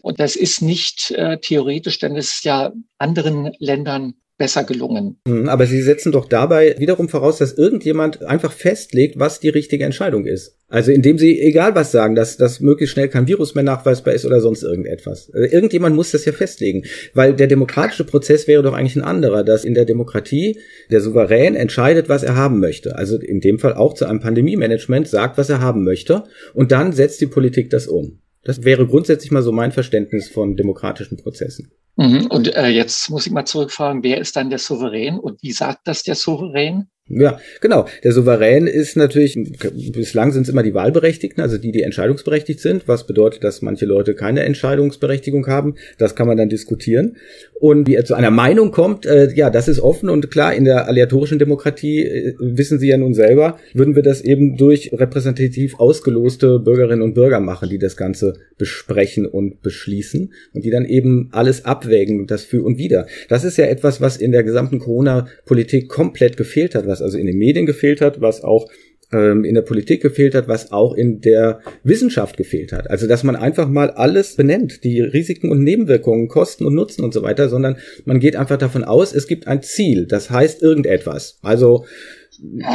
Und 0.00 0.18
das 0.18 0.34
ist 0.34 0.62
nicht 0.62 1.10
äh, 1.10 1.38
theoretisch, 1.38 1.98
denn 1.98 2.16
es 2.16 2.36
ist 2.36 2.44
ja 2.46 2.72
anderen 2.96 3.52
Ländern 3.58 4.14
besser 4.40 4.64
gelungen. 4.64 5.18
Mhm, 5.26 5.50
aber 5.50 5.66
Sie 5.66 5.82
setzen 5.82 6.12
doch 6.12 6.26
dabei 6.26 6.74
wiederum 6.78 7.10
voraus, 7.10 7.36
dass 7.38 7.52
irgendjemand 7.52 8.24
einfach 8.24 8.52
festlegt, 8.52 9.18
was 9.18 9.38
die 9.38 9.50
richtige 9.50 9.84
Entscheidung 9.84 10.24
ist. 10.24 10.56
Also 10.68 10.92
indem 10.92 11.18
Sie 11.18 11.38
egal 11.38 11.74
was 11.74 11.92
sagen, 11.92 12.14
dass, 12.14 12.38
dass 12.38 12.58
möglichst 12.60 12.94
schnell 12.94 13.08
kein 13.08 13.28
Virus 13.28 13.54
mehr 13.54 13.64
nachweisbar 13.64 14.14
ist 14.14 14.24
oder 14.24 14.40
sonst 14.40 14.62
irgendetwas. 14.62 15.30
Also 15.34 15.54
irgendjemand 15.54 15.94
muss 15.94 16.12
das 16.12 16.24
ja 16.24 16.32
festlegen, 16.32 16.84
weil 17.12 17.34
der 17.34 17.48
demokratische 17.48 18.04
Prozess 18.04 18.48
wäre 18.48 18.62
doch 18.62 18.72
eigentlich 18.72 18.96
ein 18.96 19.04
anderer, 19.04 19.44
dass 19.44 19.66
in 19.66 19.74
der 19.74 19.84
Demokratie 19.84 20.58
der 20.90 21.02
Souverän 21.02 21.54
entscheidet, 21.54 22.08
was 22.08 22.22
er 22.22 22.34
haben 22.34 22.60
möchte. 22.60 22.96
Also 22.96 23.18
in 23.18 23.40
dem 23.40 23.58
Fall 23.58 23.74
auch 23.74 23.92
zu 23.92 24.06
einem 24.06 24.20
Pandemie-Management 24.20 25.06
sagt, 25.06 25.36
was 25.36 25.50
er 25.50 25.60
haben 25.60 25.84
möchte 25.84 26.24
und 26.54 26.72
dann 26.72 26.92
setzt 26.94 27.20
die 27.20 27.26
Politik 27.26 27.68
das 27.68 27.86
um. 27.86 28.20
Das 28.42 28.64
wäre 28.64 28.86
grundsätzlich 28.86 29.30
mal 29.30 29.42
so 29.42 29.52
mein 29.52 29.72
Verständnis 29.72 30.28
von 30.28 30.56
demokratischen 30.56 31.18
Prozessen. 31.18 31.72
Mhm. 31.96 32.26
Und 32.26 32.54
äh, 32.54 32.68
jetzt 32.68 33.10
muss 33.10 33.26
ich 33.26 33.32
mal 33.32 33.44
zurückfragen, 33.44 34.02
wer 34.02 34.18
ist 34.18 34.36
dann 34.36 34.48
der 34.48 34.58
Souverän 34.58 35.18
und 35.18 35.42
wie 35.42 35.52
sagt 35.52 35.80
das 35.84 36.02
der 36.02 36.14
Souverän? 36.14 36.88
Ja, 37.12 37.40
genau. 37.60 37.86
Der 38.04 38.12
Souverän 38.12 38.68
ist 38.68 38.96
natürlich, 38.96 39.36
bislang 39.92 40.30
sind 40.30 40.42
es 40.42 40.48
immer 40.48 40.62
die 40.62 40.74
Wahlberechtigten, 40.74 41.42
also 41.42 41.58
die, 41.58 41.72
die 41.72 41.82
entscheidungsberechtigt 41.82 42.60
sind, 42.60 42.86
was 42.86 43.04
bedeutet, 43.04 43.42
dass 43.42 43.62
manche 43.62 43.84
Leute 43.84 44.14
keine 44.14 44.44
Entscheidungsberechtigung 44.44 45.48
haben. 45.48 45.74
Das 45.98 46.14
kann 46.14 46.28
man 46.28 46.36
dann 46.36 46.48
diskutieren. 46.48 47.16
Und 47.60 47.88
wie 47.88 47.96
er 47.96 48.04
zu 48.04 48.14
einer 48.14 48.30
Meinung 48.30 48.70
kommt, 48.70 49.06
äh, 49.06 49.30
ja, 49.34 49.50
das 49.50 49.66
ist 49.66 49.80
offen 49.80 50.08
und 50.08 50.30
klar, 50.30 50.54
in 50.54 50.64
der 50.64 50.86
aleatorischen 50.86 51.38
Demokratie, 51.38 52.04
äh, 52.04 52.34
wissen 52.38 52.78
Sie 52.78 52.88
ja 52.88 52.96
nun 52.96 53.12
selber, 53.12 53.58
würden 53.74 53.96
wir 53.96 54.02
das 54.02 54.20
eben 54.20 54.56
durch 54.56 54.92
repräsentativ 54.92 55.78
ausgeloste 55.78 56.60
Bürgerinnen 56.60 57.02
und 57.02 57.14
Bürger 57.14 57.40
machen, 57.40 57.68
die 57.68 57.78
das 57.78 57.96
Ganze 57.96 58.34
besprechen 58.56 59.26
und 59.26 59.62
beschließen 59.62 60.32
und 60.54 60.64
die 60.64 60.70
dann 60.70 60.84
eben 60.84 61.28
alles 61.32 61.64
abwägen, 61.64 62.26
das 62.26 62.44
für 62.44 62.62
und 62.62 62.78
wider. 62.78 63.06
Das 63.28 63.44
ist 63.44 63.56
ja 63.56 63.66
etwas, 63.66 64.00
was 64.00 64.16
in 64.16 64.32
der 64.32 64.42
gesamten 64.42 64.78
Corona-Politik 64.78 65.88
komplett 65.88 66.36
gefehlt 66.36 66.74
hat, 66.74 66.86
was 66.86 66.99
was 67.00 67.06
also 67.06 67.18
in 67.18 67.26
den 67.26 67.38
Medien 67.38 67.66
gefehlt 67.66 68.00
hat, 68.00 68.20
was 68.20 68.42
auch 68.42 68.68
ähm, 69.12 69.44
in 69.44 69.54
der 69.54 69.62
Politik 69.62 70.02
gefehlt 70.02 70.34
hat, 70.34 70.48
was 70.48 70.72
auch 70.72 70.94
in 70.94 71.20
der 71.20 71.60
Wissenschaft 71.82 72.36
gefehlt 72.36 72.72
hat. 72.72 72.88
Also 72.90 73.06
dass 73.06 73.24
man 73.24 73.36
einfach 73.36 73.68
mal 73.68 73.90
alles 73.90 74.36
benennt, 74.36 74.84
die 74.84 75.00
Risiken 75.00 75.50
und 75.50 75.62
Nebenwirkungen, 75.62 76.28
Kosten 76.28 76.64
und 76.66 76.74
Nutzen 76.74 77.04
und 77.04 77.12
so 77.12 77.22
weiter, 77.22 77.48
sondern 77.48 77.76
man 78.04 78.20
geht 78.20 78.36
einfach 78.36 78.58
davon 78.58 78.84
aus, 78.84 79.14
es 79.14 79.26
gibt 79.26 79.46
ein 79.46 79.62
Ziel, 79.62 80.06
das 80.06 80.30
heißt 80.30 80.62
irgendetwas. 80.62 81.38
Also 81.42 81.84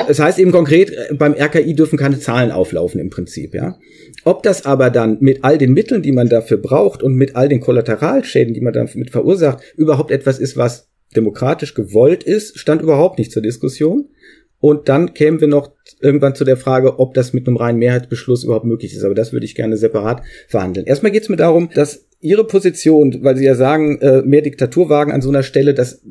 es 0.07 0.19
heißt 0.19 0.37
eben 0.37 0.51
konkret, 0.51 0.91
beim 1.17 1.33
RKI 1.33 1.73
dürfen 1.73 1.97
keine 1.97 2.19
Zahlen 2.19 2.51
auflaufen 2.51 2.99
im 2.99 3.09
Prinzip, 3.09 3.55
ja. 3.55 3.79
Ob 4.23 4.43
das 4.43 4.65
aber 4.65 4.89
dann 4.89 5.17
mit 5.21 5.43
all 5.43 5.57
den 5.57 5.73
Mitteln, 5.73 6.01
die 6.01 6.11
man 6.11 6.29
dafür 6.29 6.57
braucht 6.57 7.01
und 7.01 7.15
mit 7.15 7.35
all 7.35 7.47
den 7.47 7.61
Kollateralschäden, 7.61 8.53
die 8.53 8.61
man 8.61 8.73
damit 8.73 9.09
verursacht, 9.09 9.63
überhaupt 9.75 10.11
etwas 10.11 10.39
ist, 10.39 10.57
was 10.57 10.89
demokratisch 11.15 11.73
gewollt 11.73 12.23
ist, 12.23 12.59
stand 12.59 12.81
überhaupt 12.81 13.17
nicht 13.17 13.31
zur 13.31 13.41
Diskussion. 13.41 14.09
Und 14.65 14.89
dann 14.89 15.13
kämen 15.13 15.39
wir 15.41 15.47
noch 15.47 15.73
irgendwann 16.01 16.33
zu 16.33 16.43
der 16.43 16.57
Frage, 16.57 16.97
ob 16.97 17.13
das 17.13 17.33
mit 17.33 17.47
einem 17.47 17.55
reinen 17.55 17.77
Mehrheitsbeschluss 17.77 18.45
überhaupt 18.45 18.65
möglich 18.65 18.95
ist. 18.95 19.03
Aber 19.03 19.13
das 19.13 19.31
würde 19.31 19.45
ich 19.45 19.53
gerne 19.53 19.77
separat 19.77 20.23
verhandeln. 20.47 20.87
Erstmal 20.87 21.11
geht 21.11 21.21
es 21.21 21.29
mir 21.29 21.35
darum, 21.35 21.69
dass 21.75 22.07
Ihre 22.25 22.45
Position, 22.45 23.19
weil 23.21 23.37
Sie 23.37 23.45
ja 23.45 23.55
sagen, 23.55 23.99
äh, 24.01 24.23
mehr 24.23 24.41
Diktatur 24.41 24.89
wagen 24.89 25.11
an 25.11 25.21
so 25.21 25.29
einer 25.29 25.43
Stelle, 25.43 25.73
das 25.73 26.01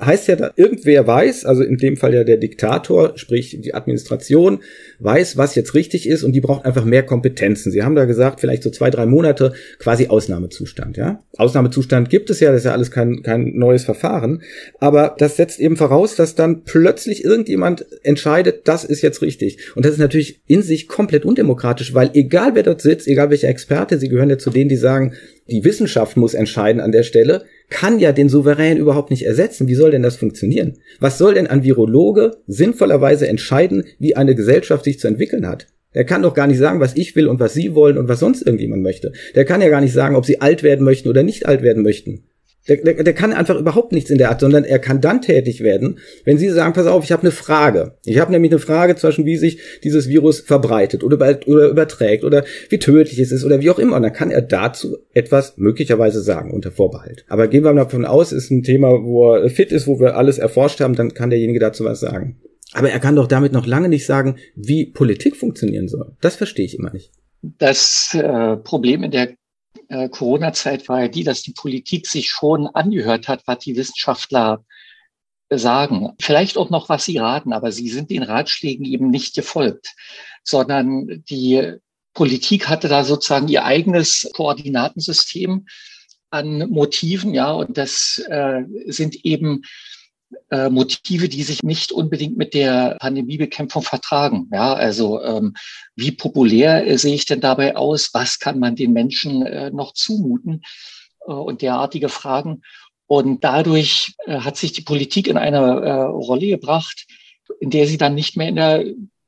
heißt 0.00 0.28
ja, 0.28 0.36
da 0.36 0.52
irgendwer 0.56 1.06
weiß, 1.06 1.46
also 1.46 1.62
in 1.62 1.78
dem 1.78 1.96
Fall 1.96 2.14
ja 2.14 2.22
der 2.22 2.36
Diktator, 2.36 3.16
sprich 3.16 3.58
die 3.60 3.74
Administration, 3.74 4.60
weiß, 5.00 5.36
was 5.36 5.54
jetzt 5.54 5.74
richtig 5.74 6.08
ist 6.08 6.22
und 6.22 6.32
die 6.32 6.40
braucht 6.40 6.66
einfach 6.66 6.84
mehr 6.84 7.02
Kompetenzen. 7.02 7.72
Sie 7.72 7.82
haben 7.82 7.94
da 7.94 8.04
gesagt, 8.04 8.40
vielleicht 8.40 8.62
so 8.62 8.70
zwei, 8.70 8.90
drei 8.90 9.06
Monate 9.06 9.54
quasi 9.78 10.08
Ausnahmezustand, 10.08 10.96
ja. 10.98 11.22
Ausnahmezustand 11.36 12.10
gibt 12.10 12.30
es 12.30 12.40
ja, 12.40 12.52
das 12.52 12.60
ist 12.60 12.66
ja 12.66 12.72
alles 12.72 12.90
kein, 12.90 13.22
kein 13.22 13.54
neues 13.54 13.84
Verfahren. 13.84 14.42
Aber 14.80 15.16
das 15.18 15.36
setzt 15.36 15.58
eben 15.58 15.76
voraus, 15.76 16.14
dass 16.14 16.34
dann 16.34 16.64
plötzlich 16.64 17.24
irgendjemand 17.24 17.86
entscheidet, 18.02 18.68
das 18.68 18.84
ist 18.84 19.02
jetzt 19.02 19.22
richtig. 19.22 19.58
Und 19.74 19.84
das 19.84 19.92
ist 19.92 19.98
natürlich 19.98 20.42
in 20.46 20.62
sich 20.62 20.88
komplett 20.88 21.24
undemokratisch, 21.24 21.94
weil 21.94 22.10
egal 22.12 22.54
wer 22.54 22.62
dort 22.62 22.82
sitzt, 22.82 23.08
egal 23.08 23.30
welcher 23.30 23.48
Experte, 23.48 23.98
sie 23.98 24.08
gehören 24.10 24.30
ja 24.30 24.38
zu 24.38 24.50
denen, 24.50 24.68
die 24.68 24.76
sagen, 24.76 25.14
die 25.50 25.64
Wissenschaft 25.64 26.16
muss 26.16 26.34
entscheiden 26.34 26.80
an 26.80 26.92
der 26.92 27.02
Stelle, 27.02 27.44
kann 27.68 27.98
ja 27.98 28.12
den 28.12 28.28
Souverän 28.28 28.78
überhaupt 28.78 29.10
nicht 29.10 29.26
ersetzen. 29.26 29.68
Wie 29.68 29.74
soll 29.74 29.90
denn 29.90 30.02
das 30.02 30.16
funktionieren? 30.16 30.78
Was 31.00 31.18
soll 31.18 31.34
denn 31.34 31.46
ein 31.46 31.64
Virologe 31.64 32.38
sinnvollerweise 32.46 33.28
entscheiden, 33.28 33.84
wie 33.98 34.16
eine 34.16 34.34
Gesellschaft 34.34 34.84
sich 34.84 34.98
zu 34.98 35.08
entwickeln 35.08 35.46
hat? 35.46 35.66
Der 35.94 36.04
kann 36.04 36.22
doch 36.22 36.34
gar 36.34 36.46
nicht 36.46 36.58
sagen, 36.58 36.80
was 36.80 36.96
ich 36.96 37.14
will 37.14 37.28
und 37.28 37.40
was 37.40 37.54
Sie 37.54 37.74
wollen 37.74 37.98
und 37.98 38.08
was 38.08 38.20
sonst 38.20 38.42
irgendjemand 38.42 38.82
möchte. 38.82 39.12
Der 39.34 39.44
kann 39.44 39.60
ja 39.60 39.68
gar 39.68 39.80
nicht 39.80 39.92
sagen, 39.92 40.16
ob 40.16 40.26
Sie 40.26 40.40
alt 40.40 40.62
werden 40.62 40.84
möchten 40.84 41.08
oder 41.08 41.22
nicht 41.22 41.46
alt 41.46 41.62
werden 41.62 41.82
möchten. 41.82 42.24
Der, 42.68 42.76
der, 42.78 43.04
der 43.04 43.12
kann 43.12 43.32
einfach 43.32 43.58
überhaupt 43.58 43.92
nichts 43.92 44.10
in 44.10 44.18
der 44.18 44.30
Art, 44.30 44.40
sondern 44.40 44.64
er 44.64 44.78
kann 44.78 45.00
dann 45.00 45.20
tätig 45.20 45.62
werden, 45.62 45.98
wenn 46.24 46.38
Sie 46.38 46.48
sagen, 46.48 46.72
pass 46.72 46.86
auf, 46.86 47.04
ich 47.04 47.12
habe 47.12 47.22
eine 47.22 47.30
Frage. 47.30 47.96
Ich 48.04 48.18
habe 48.18 48.32
nämlich 48.32 48.52
eine 48.52 48.58
Frage 48.58 48.96
zwischen, 48.96 49.26
wie 49.26 49.36
sich 49.36 49.58
dieses 49.82 50.08
Virus 50.08 50.40
verbreitet 50.40 51.04
oder, 51.04 51.16
über, 51.16 51.38
oder 51.46 51.68
überträgt 51.68 52.24
oder 52.24 52.44
wie 52.70 52.78
tödlich 52.78 53.18
es 53.18 53.32
ist 53.32 53.44
oder 53.44 53.60
wie 53.60 53.70
auch 53.70 53.78
immer. 53.78 53.96
Und 53.96 54.02
dann 54.02 54.12
kann 54.12 54.30
er 54.30 54.42
dazu 54.42 54.96
etwas 55.12 55.58
möglicherweise 55.58 56.22
sagen, 56.22 56.52
unter 56.52 56.72
Vorbehalt. 56.72 57.24
Aber 57.28 57.48
gehen 57.48 57.64
wir 57.64 57.72
mal 57.72 57.84
davon 57.84 58.06
aus, 58.06 58.32
ist 58.32 58.50
ein 58.50 58.62
Thema, 58.62 58.88
wo 58.88 59.34
er 59.34 59.50
fit 59.50 59.70
ist, 59.70 59.86
wo 59.86 60.00
wir 60.00 60.16
alles 60.16 60.38
erforscht 60.38 60.80
haben, 60.80 60.94
dann 60.94 61.12
kann 61.12 61.30
derjenige 61.30 61.60
dazu 61.60 61.84
was 61.84 62.00
sagen. 62.00 62.40
Aber 62.72 62.90
er 62.90 62.98
kann 62.98 63.14
doch 63.14 63.28
damit 63.28 63.52
noch 63.52 63.66
lange 63.66 63.88
nicht 63.88 64.06
sagen, 64.06 64.36
wie 64.56 64.86
Politik 64.86 65.36
funktionieren 65.36 65.88
soll. 65.88 66.16
Das 66.20 66.36
verstehe 66.36 66.64
ich 66.64 66.78
immer 66.78 66.92
nicht. 66.92 67.12
Das 67.42 68.16
äh, 68.18 68.56
Problem 68.56 69.04
in 69.04 69.10
der 69.10 69.34
äh, 69.94 70.08
Corona-Zeit 70.08 70.88
war 70.88 71.02
ja 71.02 71.08
die, 71.08 71.24
dass 71.24 71.42
die 71.42 71.52
Politik 71.52 72.06
sich 72.06 72.28
schon 72.28 72.66
angehört 72.66 73.28
hat, 73.28 73.42
was 73.46 73.60
die 73.60 73.76
Wissenschaftler 73.76 74.64
sagen. 75.50 76.14
Vielleicht 76.20 76.58
auch 76.58 76.70
noch, 76.70 76.88
was 76.88 77.04
sie 77.04 77.18
raten, 77.18 77.52
aber 77.52 77.70
sie 77.70 77.88
sind 77.88 78.10
den 78.10 78.24
Ratschlägen 78.24 78.84
eben 78.84 79.10
nicht 79.10 79.34
gefolgt, 79.34 79.94
sondern 80.42 81.22
die 81.28 81.74
Politik 82.12 82.68
hatte 82.68 82.88
da 82.88 83.04
sozusagen 83.04 83.48
ihr 83.48 83.64
eigenes 83.64 84.28
Koordinatensystem 84.34 85.66
an 86.30 86.70
Motiven, 86.70 87.32
ja, 87.32 87.52
und 87.52 87.78
das 87.78 88.24
äh, 88.28 88.62
sind 88.86 89.24
eben 89.24 89.62
äh, 90.50 90.68
Motive, 90.68 91.28
die 91.28 91.42
sich 91.42 91.62
nicht 91.62 91.92
unbedingt 91.92 92.36
mit 92.36 92.54
der 92.54 92.96
Pandemiebekämpfung 93.00 93.82
vertragen. 93.82 94.48
Ja, 94.52 94.74
also 94.74 95.22
ähm, 95.22 95.54
wie 95.96 96.12
populär 96.12 96.86
äh, 96.86 96.98
sehe 96.98 97.14
ich 97.14 97.26
denn 97.26 97.40
dabei 97.40 97.76
aus? 97.76 98.10
Was 98.12 98.38
kann 98.38 98.58
man 98.58 98.76
den 98.76 98.92
Menschen 98.92 99.44
äh, 99.46 99.70
noch 99.70 99.94
zumuten? 99.94 100.62
Äh, 101.26 101.32
und 101.32 101.62
derartige 101.62 102.08
Fragen. 102.08 102.62
Und 103.06 103.44
dadurch 103.44 104.14
äh, 104.26 104.40
hat 104.40 104.56
sich 104.56 104.72
die 104.72 104.82
Politik 104.82 105.28
in 105.28 105.36
eine 105.36 106.06
Rolle 106.06 106.46
gebracht, 106.46 107.06
in 107.60 107.70
der 107.70 107.86
sie 107.86 107.98
dann 107.98 108.14
nicht 108.14 108.36
mehr 108.36 108.48
in 108.48 108.56
der, 108.56 108.84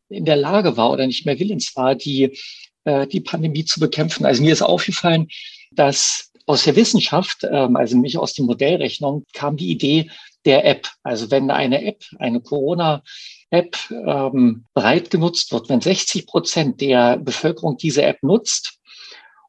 in 0.09 0.25
der 0.25 0.37
Lage 0.37 0.77
war 0.77 0.91
oder 0.91 1.07
nicht 1.07 1.27
mehr 1.27 1.39
willens 1.39 1.77
war, 1.77 1.95
die, 1.95 2.39
die 2.87 3.21
Pandemie 3.21 3.65
zu 3.65 3.81
bekämpfen. 3.81 4.25
Also 4.25 4.45
mir 4.45 4.53
ist 4.53 4.63
aufgefallen, 4.63 5.27
dass 5.73 6.31
aus 6.47 6.63
der 6.63 6.77
Wissenschaft, 6.77 7.47
ähm, 7.51 7.77
also 7.77 7.97
mich 7.97 8.17
aus 8.17 8.33
den 8.33 8.47
Modellrechnungen, 8.47 9.27
kam 9.33 9.57
die 9.57 9.71
Idee, 9.71 10.11
der 10.47 10.65
App. 10.65 10.89
Also 11.03 11.31
wenn 11.31 11.51
eine 11.51 11.85
App, 11.85 12.05
eine 12.19 12.41
Corona-App 12.41 13.77
ähm, 13.91 14.65
breit 14.73 15.11
genutzt 15.11 15.53
wird, 15.53 15.69
wenn 15.69 15.81
60 15.81 16.27
Prozent 16.27 16.81
der 16.81 17.19
Bevölkerung 17.19 17.77
diese 17.77 18.03
App 18.03 18.23
nutzt 18.23 18.79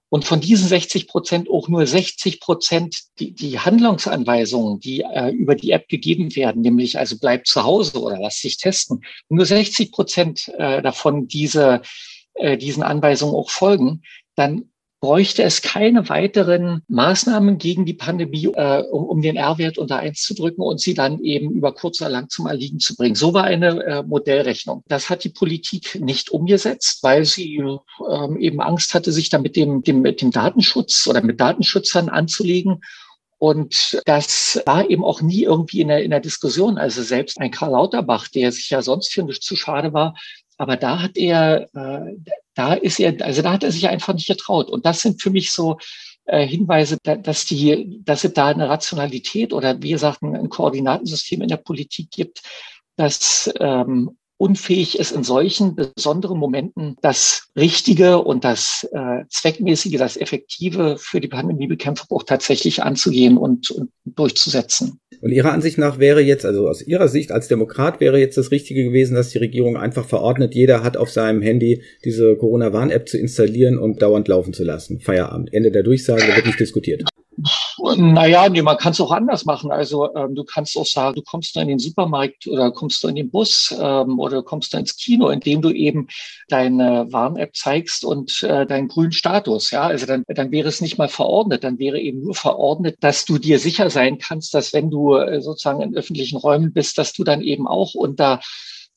und 0.10 0.26
von 0.26 0.40
diesen 0.40 0.68
60 0.68 1.08
Prozent 1.08 1.50
auch 1.50 1.68
nur 1.68 1.86
60 1.86 2.40
Prozent 2.40 3.00
die, 3.20 3.34
die 3.34 3.60
Handlungsanweisungen, 3.60 4.80
die 4.80 5.02
äh, 5.02 5.30
über 5.32 5.56
die 5.56 5.72
App 5.72 5.88
gegeben 5.88 6.36
werden, 6.36 6.62
nämlich 6.62 6.98
also 6.98 7.18
bleib 7.20 7.46
zu 7.46 7.64
Hause 7.64 8.02
oder 8.02 8.18
lass 8.20 8.42
dich 8.42 8.58
testen, 8.58 9.02
nur 9.30 9.46
60 9.46 9.92
Prozent 9.92 10.48
äh, 10.58 10.82
davon 10.82 11.28
diese, 11.28 11.82
äh, 12.36 12.58
diesen 12.58 12.84
Anweisungen 12.84 13.36
auch 13.36 13.50
folgen, 13.50 14.02
dann 14.36 14.70
bräuchte 15.00 15.44
es 15.44 15.62
keine 15.62 16.10
weiteren 16.10 16.82
Maßnahmen 16.88 17.58
gegen 17.58 17.86
die 17.86 17.94
Pandemie, 17.94 18.48
äh, 18.54 18.84
um, 18.92 19.06
um 19.06 19.22
den 19.22 19.36
R-Wert 19.36 19.78
unter 19.78 19.98
eins 19.98 20.22
zu 20.22 20.34
drücken 20.34 20.62
und 20.62 20.80
sie 20.80 20.94
dann 20.94 21.20
eben 21.22 21.52
über 21.52 21.74
kurz 21.74 22.02
oder 22.02 22.10
lang 22.10 22.30
zum 22.30 22.48
Erliegen 22.48 22.80
zu 22.80 22.96
bringen. 22.96 23.16
So 23.16 23.34
war 23.34 23.44
eine 23.44 23.84
äh, 23.84 24.04
Modellrechnung. 24.04 24.84
Das 24.88 25.10
hat 25.10 25.24
die 25.24 25.30
Politik 25.30 26.00
nicht 26.02 26.32
umgesetzt, 26.32 27.04
weil 27.04 27.26
sie 27.26 27.58
ähm, 27.58 28.38
eben 28.38 28.60
Angst 28.60 28.94
hatte, 28.94 29.12
sich 29.12 29.30
da 29.30 29.38
mit 29.38 29.56
dem, 29.56 29.84
dem, 29.84 30.02
mit 30.02 30.22
dem 30.22 30.32
Datenschutz 30.32 31.08
oder 31.08 31.22
mit 31.22 31.40
Datenschützern 31.40 32.10
anzulegen. 32.10 32.82
Und 33.40 34.02
das 34.06 34.62
war 34.66 34.90
eben 34.90 35.04
auch 35.04 35.22
nie 35.22 35.44
irgendwie 35.44 35.82
in 35.82 35.90
der, 35.90 36.04
in 36.04 36.10
der 36.10 36.20
Diskussion. 36.20 36.80
Also 36.80 37.04
selbst 37.04 37.40
ein 37.40 37.52
Karl 37.52 37.72
Lauterbach, 37.72 38.28
der 38.30 38.52
sich 38.52 38.72
ja 38.72 38.82
sonst 38.82 39.14
für 39.14 39.22
nicht 39.22 39.44
zu 39.44 39.56
schade 39.56 39.94
war, 39.94 40.16
aber 40.58 40.76
da 40.76 41.02
hat 41.02 41.18
er, 41.18 41.70
äh, 41.74 42.16
da 42.56 42.74
ist 42.74 43.00
er, 43.00 43.16
also 43.22 43.42
da 43.42 43.54
hat 43.54 43.64
er 43.64 43.72
sich 43.72 43.88
einfach 43.88 44.14
nicht 44.14 44.28
getraut. 44.28 44.70
Und 44.70 44.86
das 44.86 45.02
sind 45.02 45.22
für 45.22 45.30
mich 45.30 45.52
so 45.52 45.78
äh, 46.26 46.46
Hinweise, 46.46 46.98
dass 47.04 47.46
die, 47.46 48.02
dass 48.04 48.24
es 48.24 48.34
da 48.34 48.48
eine 48.48 48.68
Rationalität 48.68 49.54
oder 49.54 49.82
wie 49.82 49.92
gesagt 49.92 50.22
ein 50.24 50.50
Koordinatensystem 50.50 51.42
in 51.42 51.48
der 51.48 51.58
Politik 51.58 52.12
gibt, 52.12 52.42
das 52.96 53.52
ähm, 53.60 54.18
unfähig 54.38 55.00
ist, 55.00 55.12
in 55.12 55.24
solchen 55.24 55.76
besonderen 55.76 56.38
Momenten 56.38 56.96
das 57.02 57.50
Richtige 57.56 58.20
und 58.20 58.44
das 58.44 58.88
äh, 58.92 59.24
Zweckmäßige, 59.30 59.98
das 59.98 60.18
Effektive 60.18 60.98
für 61.00 61.20
die 61.20 61.28
Pandemiebekämpfung 61.28 62.08
auch 62.16 62.24
tatsächlich 62.24 62.84
anzugehen 62.84 63.38
und, 63.38 63.72
und 63.72 63.90
durchzusetzen. 64.06 65.00
Und 65.22 65.32
Ihrer 65.32 65.52
Ansicht 65.52 65.78
nach 65.78 65.98
wäre 65.98 66.22
jetzt, 66.22 66.46
also 66.46 66.68
aus 66.68 66.86
Ihrer 66.86 67.08
Sicht 67.08 67.32
als 67.32 67.48
Demokrat 67.48 68.00
wäre 68.00 68.20
jetzt 68.20 68.38
das 68.38 68.52
Richtige 68.52 68.84
gewesen, 68.84 69.16
dass 69.16 69.30
die 69.30 69.40
Regierung 69.40 69.76
einfach 69.78 70.06
verordnet, 70.06 70.54
jeder 70.54 70.84
hat 70.84 70.98
auf 70.98 71.10
seinem 71.10 71.42
Handy 71.42 71.82
diese 72.06 72.36
Corona-Warn-App 72.36 73.10
zu 73.10 73.18
installieren 73.18 73.78
und 73.78 74.02
dauernd 74.02 74.28
laufen 74.28 74.54
zu 74.54 74.64
lassen. 74.64 75.00
Feierabend. 75.00 75.54
Ende 75.54 75.72
der 75.72 75.84
Durchsage 75.84 76.22
wird 76.22 76.46
nicht 76.46 76.60
diskutiert. 76.60 77.04
Naja, 77.98 78.50
nee, 78.50 78.64
man 78.64 78.78
kann 78.78 78.94
es 78.94 79.02
auch 79.02 79.12
anders 79.12 79.46
machen. 79.46 79.72
Also 79.72 80.14
ähm, 80.16 80.34
du 80.34 80.44
kannst 80.44 80.76
auch 80.76 80.86
sagen, 80.86 81.16
du 81.16 81.22
kommst 81.22 81.56
da 81.56 81.62
in 81.62 81.68
den 81.68 81.78
Supermarkt 81.80 82.48
oder 82.48 82.72
kommst 82.72 83.04
du 83.04 83.08
in 83.08 83.16
den 83.16 83.30
Bus 83.30 83.76
ähm, 83.80 84.20
oder 84.20 84.42
kommst 84.42 84.74
du 84.74 84.78
ins 84.78 84.96
Kino, 84.98 85.30
indem 85.30 85.62
du 85.62 85.70
eben 85.70 86.08
deine 86.48 87.06
Warn-App 87.12 87.56
zeigst 87.56 88.04
und 88.04 88.42
äh, 88.42 88.66
deinen 88.66 88.88
grünen 88.88 89.12
Status. 89.12 89.70
Ja, 89.70 89.84
also 89.84 90.08
dann, 90.08 90.24
dann 90.28 90.52
wäre 90.52 90.68
es 90.68 90.82
nicht 90.82 90.98
mal 90.98 91.10
verordnet, 91.10 91.64
dann 91.64 91.78
wäre 91.78 92.00
eben 92.00 92.22
nur 92.22 92.34
verordnet, 92.34 92.98
dass 93.02 93.26
du 93.26 93.38
dir 93.38 93.60
sicher 93.60 93.92
sein 93.92 94.18
kannst, 94.18 94.56
dass 94.56 94.74
wenn 94.74 94.90
du 94.90 95.16
äh, 95.16 95.42
sozusagen 95.42 95.82
in 95.82 95.96
öffentlichen 95.96 96.38
Räumen 96.38 96.74
bist, 96.74 96.98
dass 96.98 97.14
du 97.14 97.24
dann 97.24 97.42
eben 97.42 97.68
auch 97.68 97.94
unter 97.94 98.40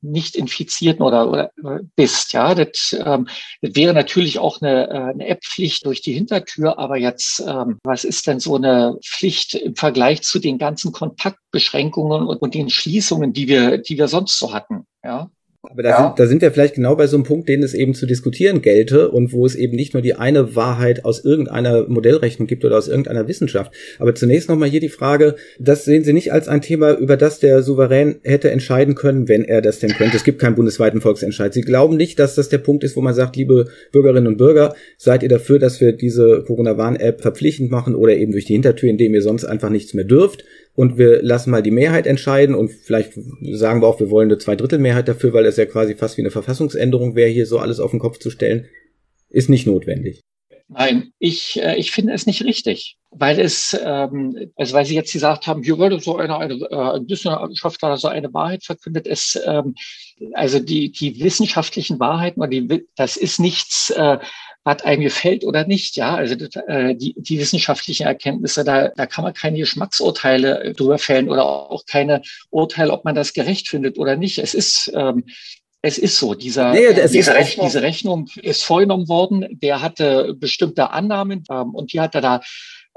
nicht 0.03 0.37
infizierten 0.37 1.05
oder, 1.05 1.29
oder 1.29 1.51
bist. 1.97 2.33
Ja, 2.33 2.55
das, 2.55 2.97
ähm, 3.05 3.29
das 3.61 3.75
wäre 3.75 3.95
natürlich 3.95 4.39
auch 4.39 4.61
eine, 4.61 4.89
äh, 4.89 5.13
eine 5.13 5.27
App-Pflicht 5.27 5.87
durch 5.87 6.01
die 6.01 6.13
Hintertür, 6.13 6.79
aber 6.79 6.97
jetzt, 6.97 7.41
ähm, 7.47 7.79
was 7.83 8.05
ist 8.05 8.27
denn 8.27 8.41
so 8.41 8.57
eine 8.57 8.99
Pflicht 9.05 9.55
im 9.55 9.77
Vergleich 9.77 10.23
zu 10.23 10.39
den 10.39 10.59
ganzen 10.59 10.93
Kontaktbeschränkungen 10.93 12.27
und, 12.27 12.37
und 12.37 12.55
den 12.55 12.71
Schließungen, 12.71 13.33
die 13.33 13.49
wir, 13.49 13.79
die 13.79 13.99
wir 13.99 14.09
sonst 14.09 14.39
so 14.39 14.53
hatten? 14.53 14.87
Ja. 15.05 15.31
Aber 15.63 15.83
da, 15.83 15.91
ja. 15.91 15.97
sind, 15.99 16.19
da 16.19 16.27
sind 16.27 16.41
wir 16.41 16.51
vielleicht 16.53 16.77
genau 16.77 16.97
bei 16.97 17.07
so 17.07 17.19
einem 17.19 17.25
Punkt, 17.25 17.47
den 17.47 17.63
es 17.63 17.75
eben 17.75 17.93
zu 17.93 18.07
diskutieren 18.07 18.63
gelte 18.63 19.11
und 19.11 19.35
wo 19.35 19.45
es 19.45 19.55
eben 19.55 19.77
nicht 19.77 19.93
nur 19.93 20.03
die 20.03 20.15
eine 20.15 20.57
Wahrheit 20.57 21.05
aus 21.05 21.23
irgendeiner 21.23 21.87
Modellrechnung 21.87 22.49
gibt 22.49 22.65
oder 22.65 22.79
aus 22.79 22.89
irgendeiner 22.89 23.29
Wissenschaft. 23.29 23.71
Aber 23.99 24.15
zunächst 24.15 24.49
nochmal 24.49 24.71
hier 24.71 24.81
die 24.81 24.89
Frage, 24.89 25.37
das 25.59 25.85
sehen 25.85 26.03
Sie 26.03 26.15
nicht 26.15 26.33
als 26.33 26.49
ein 26.49 26.63
Thema, 26.63 26.97
über 26.97 27.19
das 27.19 27.41
der 27.41 27.63
Souverän 27.63 28.21
hätte 28.23 28.51
entscheiden 28.51 28.95
können, 28.95 29.29
wenn 29.29 29.45
er 29.45 29.61
das 29.61 29.81
denn 29.81 29.93
könnte. 29.93 30.17
Es 30.17 30.25
gibt 30.25 30.41
keinen 30.41 30.55
bundesweiten 30.55 31.03
Volksentscheid. 31.03 31.53
Sie 31.53 31.61
glauben 31.61 31.99
nicht, 31.99 32.19
dass 32.19 32.35
das 32.35 32.49
der 32.49 32.59
Punkt 32.59 32.83
ist, 32.83 32.97
wo 32.97 33.03
man 33.03 33.13
sagt, 33.13 33.37
liebe 33.37 33.67
Bürgerinnen 33.93 34.29
und 34.29 34.39
Bürger, 34.39 34.75
seid 34.97 35.23
ihr 35.23 35.29
dafür, 35.29 35.59
dass 35.59 35.79
wir 35.83 35.93
diese 35.93 36.43
Corona-Warn-App 36.47 37.21
verpflichtend 37.21 37.71
machen 37.71 37.95
oder 37.95 38.15
eben 38.15 38.33
durch 38.33 38.47
die 38.47 38.55
Hintertür, 38.55 38.89
indem 38.89 39.13
ihr 39.13 39.23
sonst 39.23 39.45
einfach 39.45 39.69
nichts 39.69 39.93
mehr 39.93 40.05
dürft? 40.05 40.43
Und 40.75 40.99
wir 40.99 41.23
lassen 41.23 41.51
mal 41.51 41.63
die 41.63 41.71
Mehrheit 41.71 42.07
entscheiden 42.07 42.55
und 42.55 42.71
vielleicht 42.71 43.13
sagen 43.53 43.83
wir 43.83 43.87
auch, 43.87 44.01
wir 44.01 44.11
wollen 44.11 44.29
eine 44.29 44.39
Zweidrittelmehrheit 44.39 45.09
dafür, 45.09 45.33
weil 45.33 45.45
das 45.45 45.57
ja 45.57 45.67
quasi 45.67 45.95
fast 45.95 46.17
wie 46.17 46.23
eine 46.23 46.31
Verfassungsänderung 46.31 47.15
wäre, 47.15 47.29
hier 47.29 47.47
so 47.47 47.59
alles 47.59 47.81
auf 47.81 47.91
den 47.91 48.01
Kopf 48.01 48.19
zu 48.19 48.31
stellen, 48.31 48.67
ist 49.29 49.49
nicht 49.49 49.67
notwendig. 49.67 50.21
Nein, 50.73 51.13
ich, 51.19 51.61
äh, 51.61 51.77
ich 51.77 51.91
finde 51.91 52.13
es 52.13 52.27
nicht 52.27 52.45
richtig, 52.45 52.97
weil 53.11 53.41
es, 53.41 53.77
ähm, 53.85 54.53
also 54.55 54.73
weil 54.75 54.85
Sie 54.85 54.95
jetzt 54.95 55.13
gesagt 55.13 55.49
haben, 55.49 55.65
hier 55.65 55.79
würde 55.79 55.99
so 55.99 56.17
eine, 56.17 56.39
eine 56.39 56.55
äh, 56.55 57.01
Wissenschaftler 57.09 57.97
so 57.97 58.07
eine 58.07 58.33
Wahrheit 58.33 58.63
verkündet, 58.63 59.09
es, 59.09 59.37
ähm, 59.45 59.75
also 60.35 60.61
die, 60.61 60.93
die 60.93 61.19
wissenschaftlichen 61.21 61.99
Wahrheiten, 61.99 62.41
das 62.95 63.17
ist 63.17 63.41
nichts, 63.41 63.91
äh, 63.91 64.19
was 64.71 64.85
einem 64.85 65.03
gefällt 65.03 65.45
oder 65.45 65.67
nicht, 65.67 65.97
ja, 65.97 66.15
also 66.15 66.35
äh, 66.67 66.95
die, 66.95 67.15
die 67.17 67.39
wissenschaftlichen 67.39 68.07
Erkenntnisse, 68.07 68.65
da, 68.65 68.89
da 68.89 69.07
kann 69.07 69.25
man 69.25 69.35
keine 69.35 69.59
Geschmacksurteile 69.59 70.75
drüber 70.75 70.99
fällen 70.99 71.29
oder 71.29 71.45
auch 71.45 71.85
keine 71.87 72.23
Urteile, 72.51 72.93
ob 72.93 73.05
man 73.05 73.15
das 73.15 73.33
gerecht 73.33 73.69
findet 73.69 73.99
oder 73.99 74.17
nicht. 74.17 74.39
Es 74.39 74.55
ist 74.55 74.93
ähm, 74.95 75.25
es 75.83 75.97
ist 75.97 76.19
so, 76.19 76.35
dieser, 76.35 76.73
nee, 76.73 76.93
diese, 77.11 77.35
Rechnung, 77.35 77.67
diese, 77.67 77.83
Rechnung, 77.83 78.29
ist 78.43 78.63
vorgenommen 78.63 79.09
worden. 79.09 79.47
Der 79.63 79.81
hatte 79.81 80.35
bestimmte 80.35 80.91
Annahmen 80.91 81.45
ähm, 81.51 81.75
und 81.75 81.95
die 81.95 82.01
hat 82.01 82.15
er 82.15 82.21
da 82.21 82.41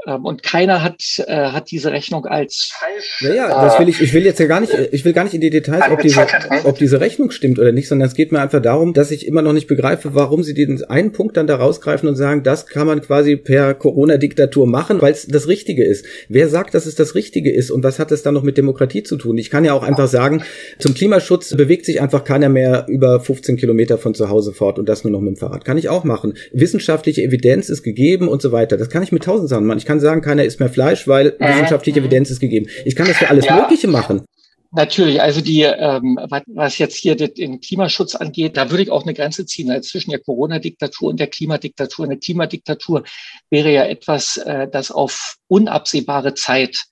und 0.05 0.43
keiner 0.43 0.83
hat, 0.83 1.01
äh, 1.27 1.33
hat 1.33 1.71
diese 1.71 1.91
Rechnung 1.91 2.25
als 2.25 2.71
falsch. 2.73 3.21
Naja, 3.21 3.47
äh, 3.47 3.65
das 3.65 3.79
will 3.79 3.89
ich, 3.89 4.01
ich 4.01 4.13
will 4.13 4.25
jetzt 4.25 4.39
ja 4.39 4.47
gar 4.47 4.59
nicht, 4.59 4.73
ich 4.91 5.05
will 5.05 5.13
gar 5.13 5.23
nicht 5.23 5.33
in 5.33 5.41
die 5.41 5.49
Details, 5.49 5.83
ob 5.89 6.01
diese, 6.01 6.25
ob 6.65 6.77
diese 6.77 6.99
Rechnung 6.99 7.31
stimmt 7.31 7.59
oder 7.59 7.71
nicht, 7.71 7.87
sondern 7.87 8.07
es 8.07 8.13
geht 8.13 8.31
mir 8.31 8.41
einfach 8.41 8.61
darum, 8.61 8.93
dass 8.93 9.11
ich 9.11 9.27
immer 9.27 9.41
noch 9.41 9.53
nicht 9.53 9.67
begreife, 9.67 10.13
warum 10.13 10.43
sie 10.43 10.53
den 10.53 10.83
einen 10.85 11.11
Punkt 11.11 11.37
dann 11.37 11.47
da 11.47 11.55
rausgreifen 11.55 12.09
und 12.09 12.15
sagen, 12.15 12.43
das 12.43 12.67
kann 12.67 12.87
man 12.87 13.01
quasi 13.01 13.35
per 13.35 13.73
Corona-Diktatur 13.73 14.67
machen, 14.67 15.01
weil 15.01 15.13
es 15.13 15.27
das 15.27 15.47
Richtige 15.47 15.85
ist. 15.85 16.05
Wer 16.27 16.49
sagt, 16.49 16.73
dass 16.73 16.85
es 16.85 16.95
das 16.95 17.15
Richtige 17.15 17.51
ist 17.51 17.71
und 17.71 17.83
was 17.83 17.99
hat 17.99 18.11
es 18.11 18.23
dann 18.23 18.33
noch 18.33 18.43
mit 18.43 18.57
Demokratie 18.57 19.03
zu 19.03 19.17
tun? 19.17 19.37
Ich 19.37 19.49
kann 19.49 19.65
ja 19.65 19.73
auch 19.73 19.83
einfach 19.83 20.07
sagen, 20.07 20.43
zum 20.79 20.93
Klimaschutz 20.93 21.55
bewegt 21.55 21.85
sich 21.85 22.01
einfach 22.01 22.23
keiner 22.23 22.49
mehr 22.49 22.85
über 22.89 23.19
15 23.19 23.57
Kilometer 23.57 23.97
von 23.97 24.13
zu 24.13 24.29
Hause 24.29 24.53
fort 24.53 24.79
und 24.79 24.89
das 24.89 25.03
nur 25.03 25.11
noch 25.11 25.21
mit 25.21 25.35
dem 25.35 25.37
Fahrrad. 25.37 25.65
Kann 25.65 25.77
ich 25.77 25.89
auch 25.89 26.03
machen. 26.03 26.33
Wissenschaftliche 26.51 27.21
Evidenz 27.21 27.69
ist 27.69 27.83
gegeben 27.83 28.27
und 28.27 28.41
so 28.41 28.51
weiter. 28.51 28.77
Das 28.77 28.89
kann 28.89 29.03
ich 29.03 29.11
mit 29.11 29.23
tausend 29.23 29.49
Sachen 29.49 29.65
machen. 29.65 29.77
Ich 29.77 29.85
kann 29.85 29.92
sagen, 29.99 30.21
keiner 30.21 30.43
isst 30.43 30.60
mehr 30.60 30.69
Fleisch, 30.69 31.08
weil 31.08 31.36
äh, 31.39 31.49
wissenschaftliche 31.49 31.99
mhm. 31.99 32.08
Evidenz 32.08 32.29
ist 32.29 32.39
gegeben. 32.39 32.67
Ich 32.86 32.95
kann 32.95 33.08
das 33.08 33.17
für 33.17 33.29
alles 33.29 33.45
ja. 33.45 33.56
Mögliche 33.56 33.88
machen. 33.88 34.25
Natürlich, 34.75 35.21
also 35.21 35.39
die, 35.39 35.62
ähm, 35.62 36.17
was 36.47 36.79
jetzt 36.79 36.95
hier 36.95 37.15
den 37.15 37.62
Klimaschutz 37.62 38.15
angeht, 38.15 38.58
da 38.58 38.71
würde 38.71 38.82
ich 38.82 38.89
auch 38.89 39.03
eine 39.03 39.13
Grenze 39.13 39.45
ziehen 39.45 39.69
also 39.69 39.88
zwischen 39.88 40.10
der 40.10 40.19
Corona-Diktatur 40.19 41.10
und 41.10 41.19
der 41.19 41.27
Klimadiktatur. 41.27 42.06
Eine 42.06 42.17
Klimadiktatur 42.17 43.03
wäre 43.51 43.71
ja 43.71 43.86
etwas, 43.86 44.38
äh, 44.38 44.67
das 44.67 44.89
auf 44.89 45.36
unabsehbare 45.47 46.34
Zeit 46.34 46.86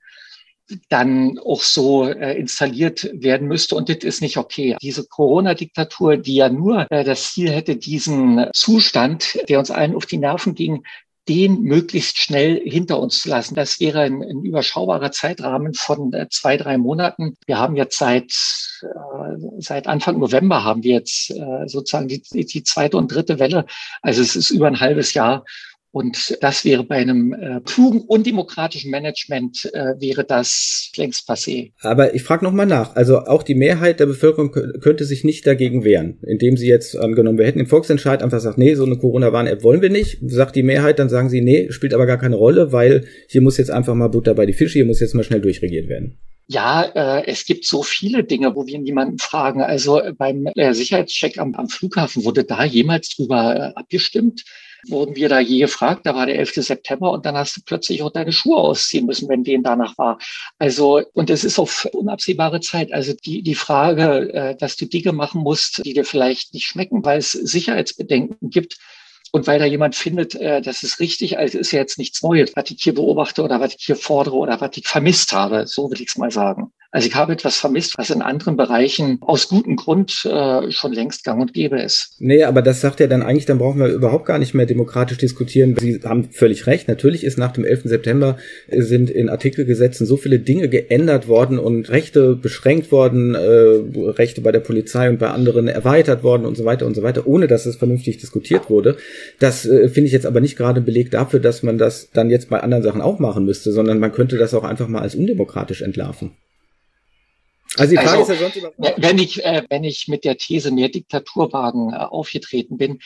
dann 0.90 1.40
auch 1.40 1.64
so 1.64 2.08
äh, 2.08 2.38
installiert 2.38 3.10
werden 3.14 3.48
müsste. 3.48 3.76
Und 3.76 3.90
das 3.90 3.98
ist 3.98 4.22
nicht 4.22 4.38
okay. 4.38 4.78
Diese 4.80 5.06
Corona-Diktatur, 5.08 6.18
die 6.18 6.36
ja 6.36 6.50
nur 6.50 6.86
äh, 6.92 7.04
das 7.04 7.34
Ziel 7.34 7.50
hätte, 7.50 7.78
diesen 7.78 8.46
Zustand, 8.54 9.40
der 9.50 9.58
uns 9.58 9.72
allen 9.72 9.96
auf 9.96 10.06
die 10.06 10.18
Nerven 10.18 10.54
ging, 10.54 10.84
den 11.30 11.62
möglichst 11.62 12.18
schnell 12.18 12.60
hinter 12.64 13.00
uns 13.00 13.22
zu 13.22 13.30
lassen. 13.30 13.56
Das 13.56 13.80
wäre 13.80 14.02
ein, 14.02 14.24
ein 14.24 14.44
überschaubarer 14.44 15.12
Zeitrahmen 15.12 15.74
von 15.74 16.12
äh, 16.14 16.28
zwei, 16.30 16.58
drei 16.58 16.78
Monaten. 16.78 17.36
Wir 17.46 17.60
haben 17.60 17.76
jetzt 17.76 17.98
seit, 17.98 18.32
äh, 18.82 19.38
seit 19.60 19.88
Anfang 19.88 20.20
November 20.20 20.64
haben 20.64 20.84
wir 20.84 20.96
jetzt 20.96 21.30
äh, 21.32 21.68
sozusagen 21.68 22.08
die, 22.08 22.22
die 22.22 22.64
zweite 22.64 22.98
und 22.98 23.14
dritte 23.14 23.40
Welle. 23.40 23.66
Also 24.02 24.22
es 24.22 24.36
ist 24.36 24.50
über 24.50 24.68
ein 24.68 24.80
halbes 24.80 25.14
Jahr. 25.14 25.44
Und 25.94 26.38
das 26.40 26.64
wäre 26.64 26.86
bei 26.86 26.96
einem 26.96 27.34
äh, 27.34 27.60
klugen 27.66 28.02
und 28.08 28.26
demokratischen 28.26 28.92
Management 28.92 29.70
äh, 29.74 30.00
wäre 30.00 30.24
das 30.24 30.90
längst 30.96 31.30
passé. 31.30 31.74
Aber 31.82 32.16
ich 32.16 32.24
frage 32.24 32.46
nochmal 32.46 32.66
nach. 32.66 32.96
Also 32.96 33.20
auch 33.20 33.44
die 33.44 33.56
Mehrheit 33.56 34.00
der 34.00 34.06
Bevölkerung 34.06 34.52
könnte 34.52 35.04
sich 35.04 35.26
nicht 35.26 35.46
dagegen 35.46 35.84
wehren, 35.84 36.20
indem 36.26 36.56
sie 36.56 36.68
jetzt 36.68 36.98
angenommen, 36.98 37.38
wir 37.38 37.46
hätten 37.46 37.60
den 37.60 37.68
Volksentscheid 37.68 38.24
einfach 38.24 38.40
sagt, 38.40 38.58
nee, 38.58 38.76
so 38.76 38.86
eine 38.86 38.98
Corona-Warn-App 38.98 39.64
wollen 39.64 39.82
wir 39.82 39.90
nicht. 39.90 40.20
Sagt 40.26 40.56
die 40.56 40.64
Mehrheit, 40.64 40.98
dann 40.98 41.10
sagen 41.10 41.30
sie, 41.30 41.42
nee, 41.42 41.70
spielt 41.72 41.94
aber 41.94 42.06
gar 42.06 42.18
keine 42.18 42.38
Rolle, 42.38 42.72
weil 42.72 43.06
hier 43.28 43.42
muss 43.42 43.58
jetzt 43.58 43.72
einfach 43.72 43.94
mal 43.94 44.08
Butter 44.08 44.34
bei 44.34 44.46
die 44.46 44.54
Fische, 44.54 44.80
hier 44.80 44.86
muss 44.86 45.02
jetzt 45.02 45.14
mal 45.14 45.24
schnell 45.24 45.42
durchregiert 45.42 45.90
werden. 45.90 46.18
Ja, 46.48 46.84
äh, 46.84 47.26
es 47.28 47.46
gibt 47.46 47.66
so 47.66 47.84
viele 47.84 48.24
Dinge, 48.24 48.56
wo 48.56 48.66
wir 48.66 48.80
niemanden 48.80 49.20
fragen. 49.20 49.62
Also 49.62 50.02
beim 50.18 50.48
äh, 50.56 50.74
Sicherheitscheck 50.74 51.38
am, 51.38 51.54
am 51.56 51.68
Flughafen 51.68 52.24
wurde 52.24 52.46
da 52.46 52.64
jemals 52.64 53.16
drüber 53.16 53.56
äh, 53.56 53.80
abgestimmt? 53.80 54.44
Wurden 54.88 55.16
wir 55.16 55.30
da 55.30 55.40
je 55.40 55.60
gefragt. 55.60 56.06
Da 56.06 56.16
war 56.16 56.26
der 56.26 56.40
11. 56.40 56.56
September 56.56 57.12
und 57.12 57.26
dann 57.26 57.36
hast 57.36 57.58
du 57.58 57.62
plötzlich 57.66 58.04
auch 58.04 58.12
deine 58.12 58.32
Schuhe 58.32 58.58
ausziehen 58.58 59.06
müssen, 59.06 59.30
wenn 59.30 59.44
denen 59.44 59.64
danach 59.64 59.98
war. 59.98 60.18
Also, 60.60 61.02
und 61.14 61.30
es 61.30 61.44
ist 61.44 61.60
auf 61.60 61.88
unabsehbare 61.94 62.60
Zeit. 62.62 62.94
Also 62.94 63.14
die, 63.14 63.42
die 63.44 63.56
Frage, 63.56 64.34
äh, 64.34 64.56
dass 64.56 64.76
du 64.76 64.86
Dinge 64.86 65.12
machen 65.12 65.42
musst, 65.42 65.86
die 65.86 65.94
dir 65.94 66.06
vielleicht 66.06 66.54
nicht 66.54 66.68
schmecken, 66.68 67.04
weil 67.04 67.20
es 67.20 67.32
Sicherheitsbedenken 67.32 68.50
gibt, 68.50 68.78
und 69.32 69.48
weil 69.48 69.60
da 69.60 69.66
jemand 69.66 69.96
findet, 69.96 70.36
äh, 70.36 70.62
das 70.62 70.84
ist 70.84 71.00
richtig, 71.00 71.38
also 71.38 71.58
ist 71.58 71.72
ja 71.72 71.80
jetzt 71.80 71.98
nichts 71.98 72.22
Neues, 72.22 72.52
was 72.56 72.70
ich 72.70 72.82
hier 72.82 72.94
beobachte 72.94 73.44
oder 73.44 73.60
was 73.60 73.76
ich 73.76 73.86
hier 73.86 73.96
fordere 73.96 74.36
oder 74.36 74.60
was 74.62 74.72
ich 74.76 74.88
vermisst 74.88 75.32
habe, 75.32 75.68
so 75.68 75.90
will 75.90 76.02
ich 76.02 76.10
es 76.10 76.18
mal 76.18 76.32
sagen. 76.32 76.72
Also 76.94 77.08
ich 77.08 77.16
habe 77.16 77.32
etwas 77.32 77.58
vermisst, 77.58 77.98
was 77.98 78.10
in 78.10 78.22
anderen 78.22 78.58
Bereichen 78.58 79.20
aus 79.22 79.48
gutem 79.48 79.78
Grund 79.78 80.26
äh, 80.26 80.72
schon 80.72 80.92
längst 80.92 81.24
gang 81.24 81.42
und 81.42 81.54
gäbe 81.54 81.82
ist. 81.82 82.18
Nee, 82.20 82.44
aber 82.44 82.62
das 82.62 82.82
sagt 82.82 83.00
ja 83.00 83.08
dann 83.08 83.22
eigentlich, 83.22 83.46
dann 83.46 83.60
brauchen 83.60 83.80
wir 83.80 83.88
überhaupt 83.88 84.26
gar 84.26 84.38
nicht 84.38 84.54
mehr 84.54 84.66
demokratisch 84.66 85.18
diskutieren. 85.18 85.78
Sie 85.80 86.02
haben 86.04 86.32
völlig 86.32 86.68
recht. 86.68 86.90
Natürlich 86.90 87.24
ist 87.24 87.38
nach 87.38 87.54
dem 87.54 87.64
11. 87.64 87.84
September 87.86 88.36
sind 88.70 89.10
in 89.10 89.30
Artikelgesetzen 89.30 90.06
so 90.06 90.18
viele 90.18 90.40
Dinge 90.40 90.68
geändert 90.68 91.30
worden 91.30 91.60
und 91.60 91.90
Rechte 91.90 92.36
beschränkt 92.36 92.92
worden, 92.92 93.36
äh, 93.36 94.10
Rechte 94.10 94.42
bei 94.42 94.52
der 94.52 94.60
Polizei 94.60 95.10
und 95.10 95.18
bei 95.18 95.30
anderen 95.30 95.70
erweitert 95.70 96.24
worden 96.24 96.46
und 96.46 96.58
so 96.58 96.66
weiter 96.66 96.86
und 96.86 96.96
so 96.96 97.04
weiter, 97.04 97.26
ohne 97.26 97.48
dass 97.48 97.66
es 97.66 97.78
vernünftig 97.78 98.18
diskutiert 98.18 98.70
wurde. 98.70 98.98
Das 99.40 99.66
äh, 99.66 99.90
finde 99.90 100.08
ich 100.08 100.14
jetzt 100.14 100.26
aber 100.26 100.42
nicht 100.42 100.58
gerade 100.58 100.82
Beleg 100.82 101.12
dafür, 101.12 101.40
dass 101.40 101.64
man 101.64 101.78
das 101.78 102.10
dann 102.12 102.30
jetzt 102.30 102.50
bei 102.50 102.60
anderen 102.60 102.84
Sachen 102.84 103.02
auch 103.02 103.20
machen 103.20 103.46
müsste, 103.46 103.72
sondern 103.72 104.00
man 104.00 104.12
könnte 104.12 104.38
das 104.38 104.54
auch 104.54 104.64
einfach 104.64 104.88
mal 104.88 105.02
als 105.02 105.16
undemokratisch 105.16 105.82
entlarven. 105.82 106.38
Also 107.78 107.96
die 107.96 108.02
Frage 108.02 108.20
also, 108.20 108.34
ist 108.34 108.56
ja. 108.56 108.94
Wenn 108.98 109.18
ich, 109.18 109.46
äh, 109.46 109.64
wenn 109.70 109.84
ich 109.84 110.08
mit 110.08 110.26
der 110.26 110.38
These 110.38 110.72
mehr 110.72 110.90
Diktaturwagen 110.90 111.94
äh, 111.94 111.98
aufgetreten 111.98 112.78
bin, 112.78 113.00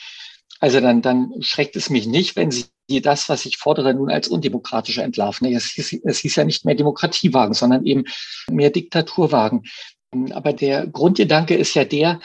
also 0.58 0.80
dann, 0.80 1.02
dann 1.02 1.32
schreckt 1.40 1.76
es 1.76 1.90
mich 1.90 2.06
nicht, 2.06 2.36
wenn 2.36 2.50
Sie 2.50 2.66
das, 3.02 3.28
was 3.28 3.46
ich 3.46 3.58
fordere, 3.58 3.94
nun 3.94 4.10
als 4.10 4.28
undemokratische 4.28 5.02
entlarven. 5.02 5.52
Es 5.52 5.66
hieß, 5.72 6.00
es 6.04 6.18
hieß 6.18 6.36
ja 6.36 6.44
nicht 6.44 6.64
mehr 6.64 6.74
Demokratiewagen, 6.74 7.54
sondern 7.54 7.84
eben 7.84 8.04
mehr 8.50 8.70
Diktaturwagen. 8.70 9.64
Aber 10.30 10.52
der 10.52 10.86
Grundgedanke 10.86 11.54
ist 11.56 11.74
ja 11.74 11.84
der, 11.84 12.20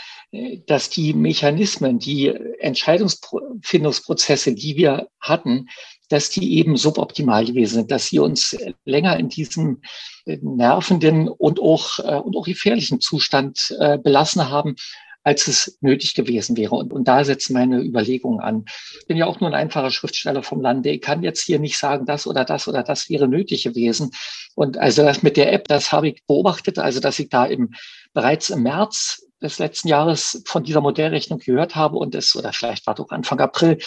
dass 0.65 0.89
die 0.89 1.13
Mechanismen, 1.13 1.99
die 1.99 2.27
Entscheidungsfindungsprozesse, 2.59 4.53
die 4.55 4.77
wir 4.77 5.07
hatten, 5.19 5.67
dass 6.11 6.29
die 6.29 6.57
eben 6.57 6.77
suboptimal 6.77 7.45
gewesen 7.45 7.75
sind, 7.75 7.91
dass 7.91 8.07
sie 8.07 8.19
uns 8.19 8.55
länger 8.85 9.17
in 9.17 9.29
diesem 9.29 9.81
äh, 10.25 10.37
nervenden 10.41 11.27
und 11.27 11.59
auch, 11.59 11.99
äh, 11.99 12.19
und 12.19 12.35
auch 12.35 12.45
gefährlichen 12.45 12.99
Zustand 12.99 13.75
äh, 13.79 13.97
belassen 13.97 14.49
haben, 14.49 14.75
als 15.23 15.47
es 15.47 15.77
nötig 15.81 16.15
gewesen 16.15 16.57
wäre. 16.57 16.75
Und, 16.75 16.93
und 16.93 17.07
da 17.07 17.23
setzen 17.23 17.53
meine 17.53 17.81
Überlegungen 17.81 18.39
an. 18.39 18.65
Ich 18.99 19.05
bin 19.07 19.17
ja 19.17 19.27
auch 19.27 19.39
nur 19.39 19.49
ein 19.49 19.55
einfacher 19.55 19.91
Schriftsteller 19.91 20.43
vom 20.43 20.61
Lande. 20.61 20.89
Ich 20.89 21.01
kann 21.01 21.23
jetzt 21.23 21.43
hier 21.43 21.59
nicht 21.59 21.77
sagen, 21.77 22.05
das 22.05 22.25
oder 22.25 22.43
das 22.43 22.67
oder 22.67 22.83
das 22.83 23.09
wäre 23.09 23.27
nötig 23.27 23.63
gewesen. 23.63 24.11
Und 24.55 24.77
also 24.77 25.03
das 25.03 25.23
mit 25.23 25.37
der 25.37 25.53
App, 25.53 25.67
das 25.67 25.91
habe 25.91 26.09
ich 26.09 26.23
beobachtet, 26.25 26.79
also 26.79 26.99
dass 26.99 27.19
ich 27.19 27.29
da 27.29 27.45
im, 27.45 27.73
bereits 28.13 28.49
im 28.49 28.63
März 28.63 29.27
des 29.41 29.59
letzten 29.59 29.87
Jahres 29.87 30.43
von 30.45 30.63
dieser 30.63 30.81
Modellrechnung 30.81 31.39
gehört 31.39 31.75
habe 31.75 31.97
und 31.97 32.15
es, 32.15 32.35
oder 32.35 32.53
vielleicht 32.53 32.85
war 32.87 32.93
es 32.93 32.99
auch 32.99 33.09
Anfang 33.09 33.39
April, 33.39 33.77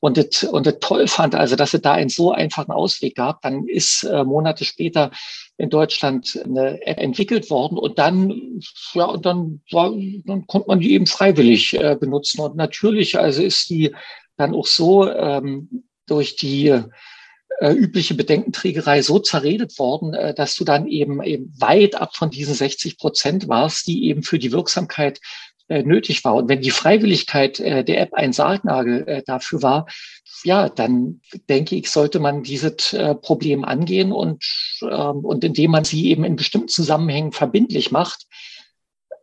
und 0.00 0.16
das, 0.16 0.44
und 0.44 0.66
das 0.66 0.76
toll 0.80 1.08
fand, 1.08 1.34
also 1.34 1.56
dass 1.56 1.74
es 1.74 1.82
da 1.82 1.92
einen 1.92 2.08
so 2.08 2.32
einfachen 2.32 2.70
Ausweg 2.70 3.16
gab, 3.16 3.42
dann 3.42 3.66
ist 3.66 4.04
äh, 4.04 4.24
Monate 4.24 4.64
später 4.64 5.10
in 5.56 5.70
Deutschland 5.70 6.40
eine 6.44 6.80
App 6.86 6.98
entwickelt 6.98 7.50
worden 7.50 7.76
und 7.78 7.98
dann, 7.98 8.60
ja, 8.94 9.06
und 9.06 9.26
dann, 9.26 9.60
war, 9.72 9.92
dann 10.24 10.46
konnte 10.46 10.68
man 10.68 10.80
die 10.80 10.92
eben 10.92 11.06
freiwillig 11.06 11.74
äh, 11.74 11.96
benutzen. 11.98 12.40
Und 12.40 12.54
natürlich, 12.54 13.18
also 13.18 13.42
ist 13.42 13.68
die 13.70 13.94
dann 14.36 14.54
auch 14.54 14.66
so 14.66 15.10
ähm, 15.10 15.84
durch 16.06 16.36
die 16.36 16.80
äh, 17.60 17.72
übliche 17.72 18.14
Bedenkenträgerei 18.14 19.02
so 19.02 19.18
zerredet 19.18 19.78
worden, 19.78 20.14
äh, 20.14 20.34
dass 20.34 20.54
du 20.54 20.64
dann 20.64 20.86
eben, 20.86 21.22
eben 21.22 21.52
weit 21.58 21.96
ab 21.96 22.16
von 22.16 22.30
diesen 22.30 22.54
60 22.54 22.98
Prozent 22.98 23.48
warst, 23.48 23.86
die 23.86 24.04
eben 24.06 24.22
für 24.22 24.38
die 24.38 24.52
Wirksamkeit 24.52 25.20
äh, 25.68 25.82
nötig 25.82 26.24
war. 26.24 26.34
Und 26.34 26.48
wenn 26.48 26.62
die 26.62 26.70
Freiwilligkeit 26.70 27.60
äh, 27.60 27.84
der 27.84 28.00
App 28.00 28.14
ein 28.14 28.32
Sargnagel 28.32 29.06
äh, 29.06 29.22
dafür 29.24 29.62
war, 29.62 29.86
ja, 30.44 30.68
dann 30.68 31.20
denke 31.48 31.76
ich, 31.76 31.90
sollte 31.90 32.20
man 32.20 32.42
dieses 32.42 32.92
äh, 32.92 33.14
Problem 33.14 33.64
angehen 33.64 34.12
und, 34.12 34.44
ähm, 34.82 35.24
und 35.24 35.44
indem 35.44 35.72
man 35.72 35.84
sie 35.84 36.06
eben 36.06 36.24
in 36.24 36.36
bestimmten 36.36 36.68
Zusammenhängen 36.68 37.32
verbindlich 37.32 37.90
macht, 37.90 38.26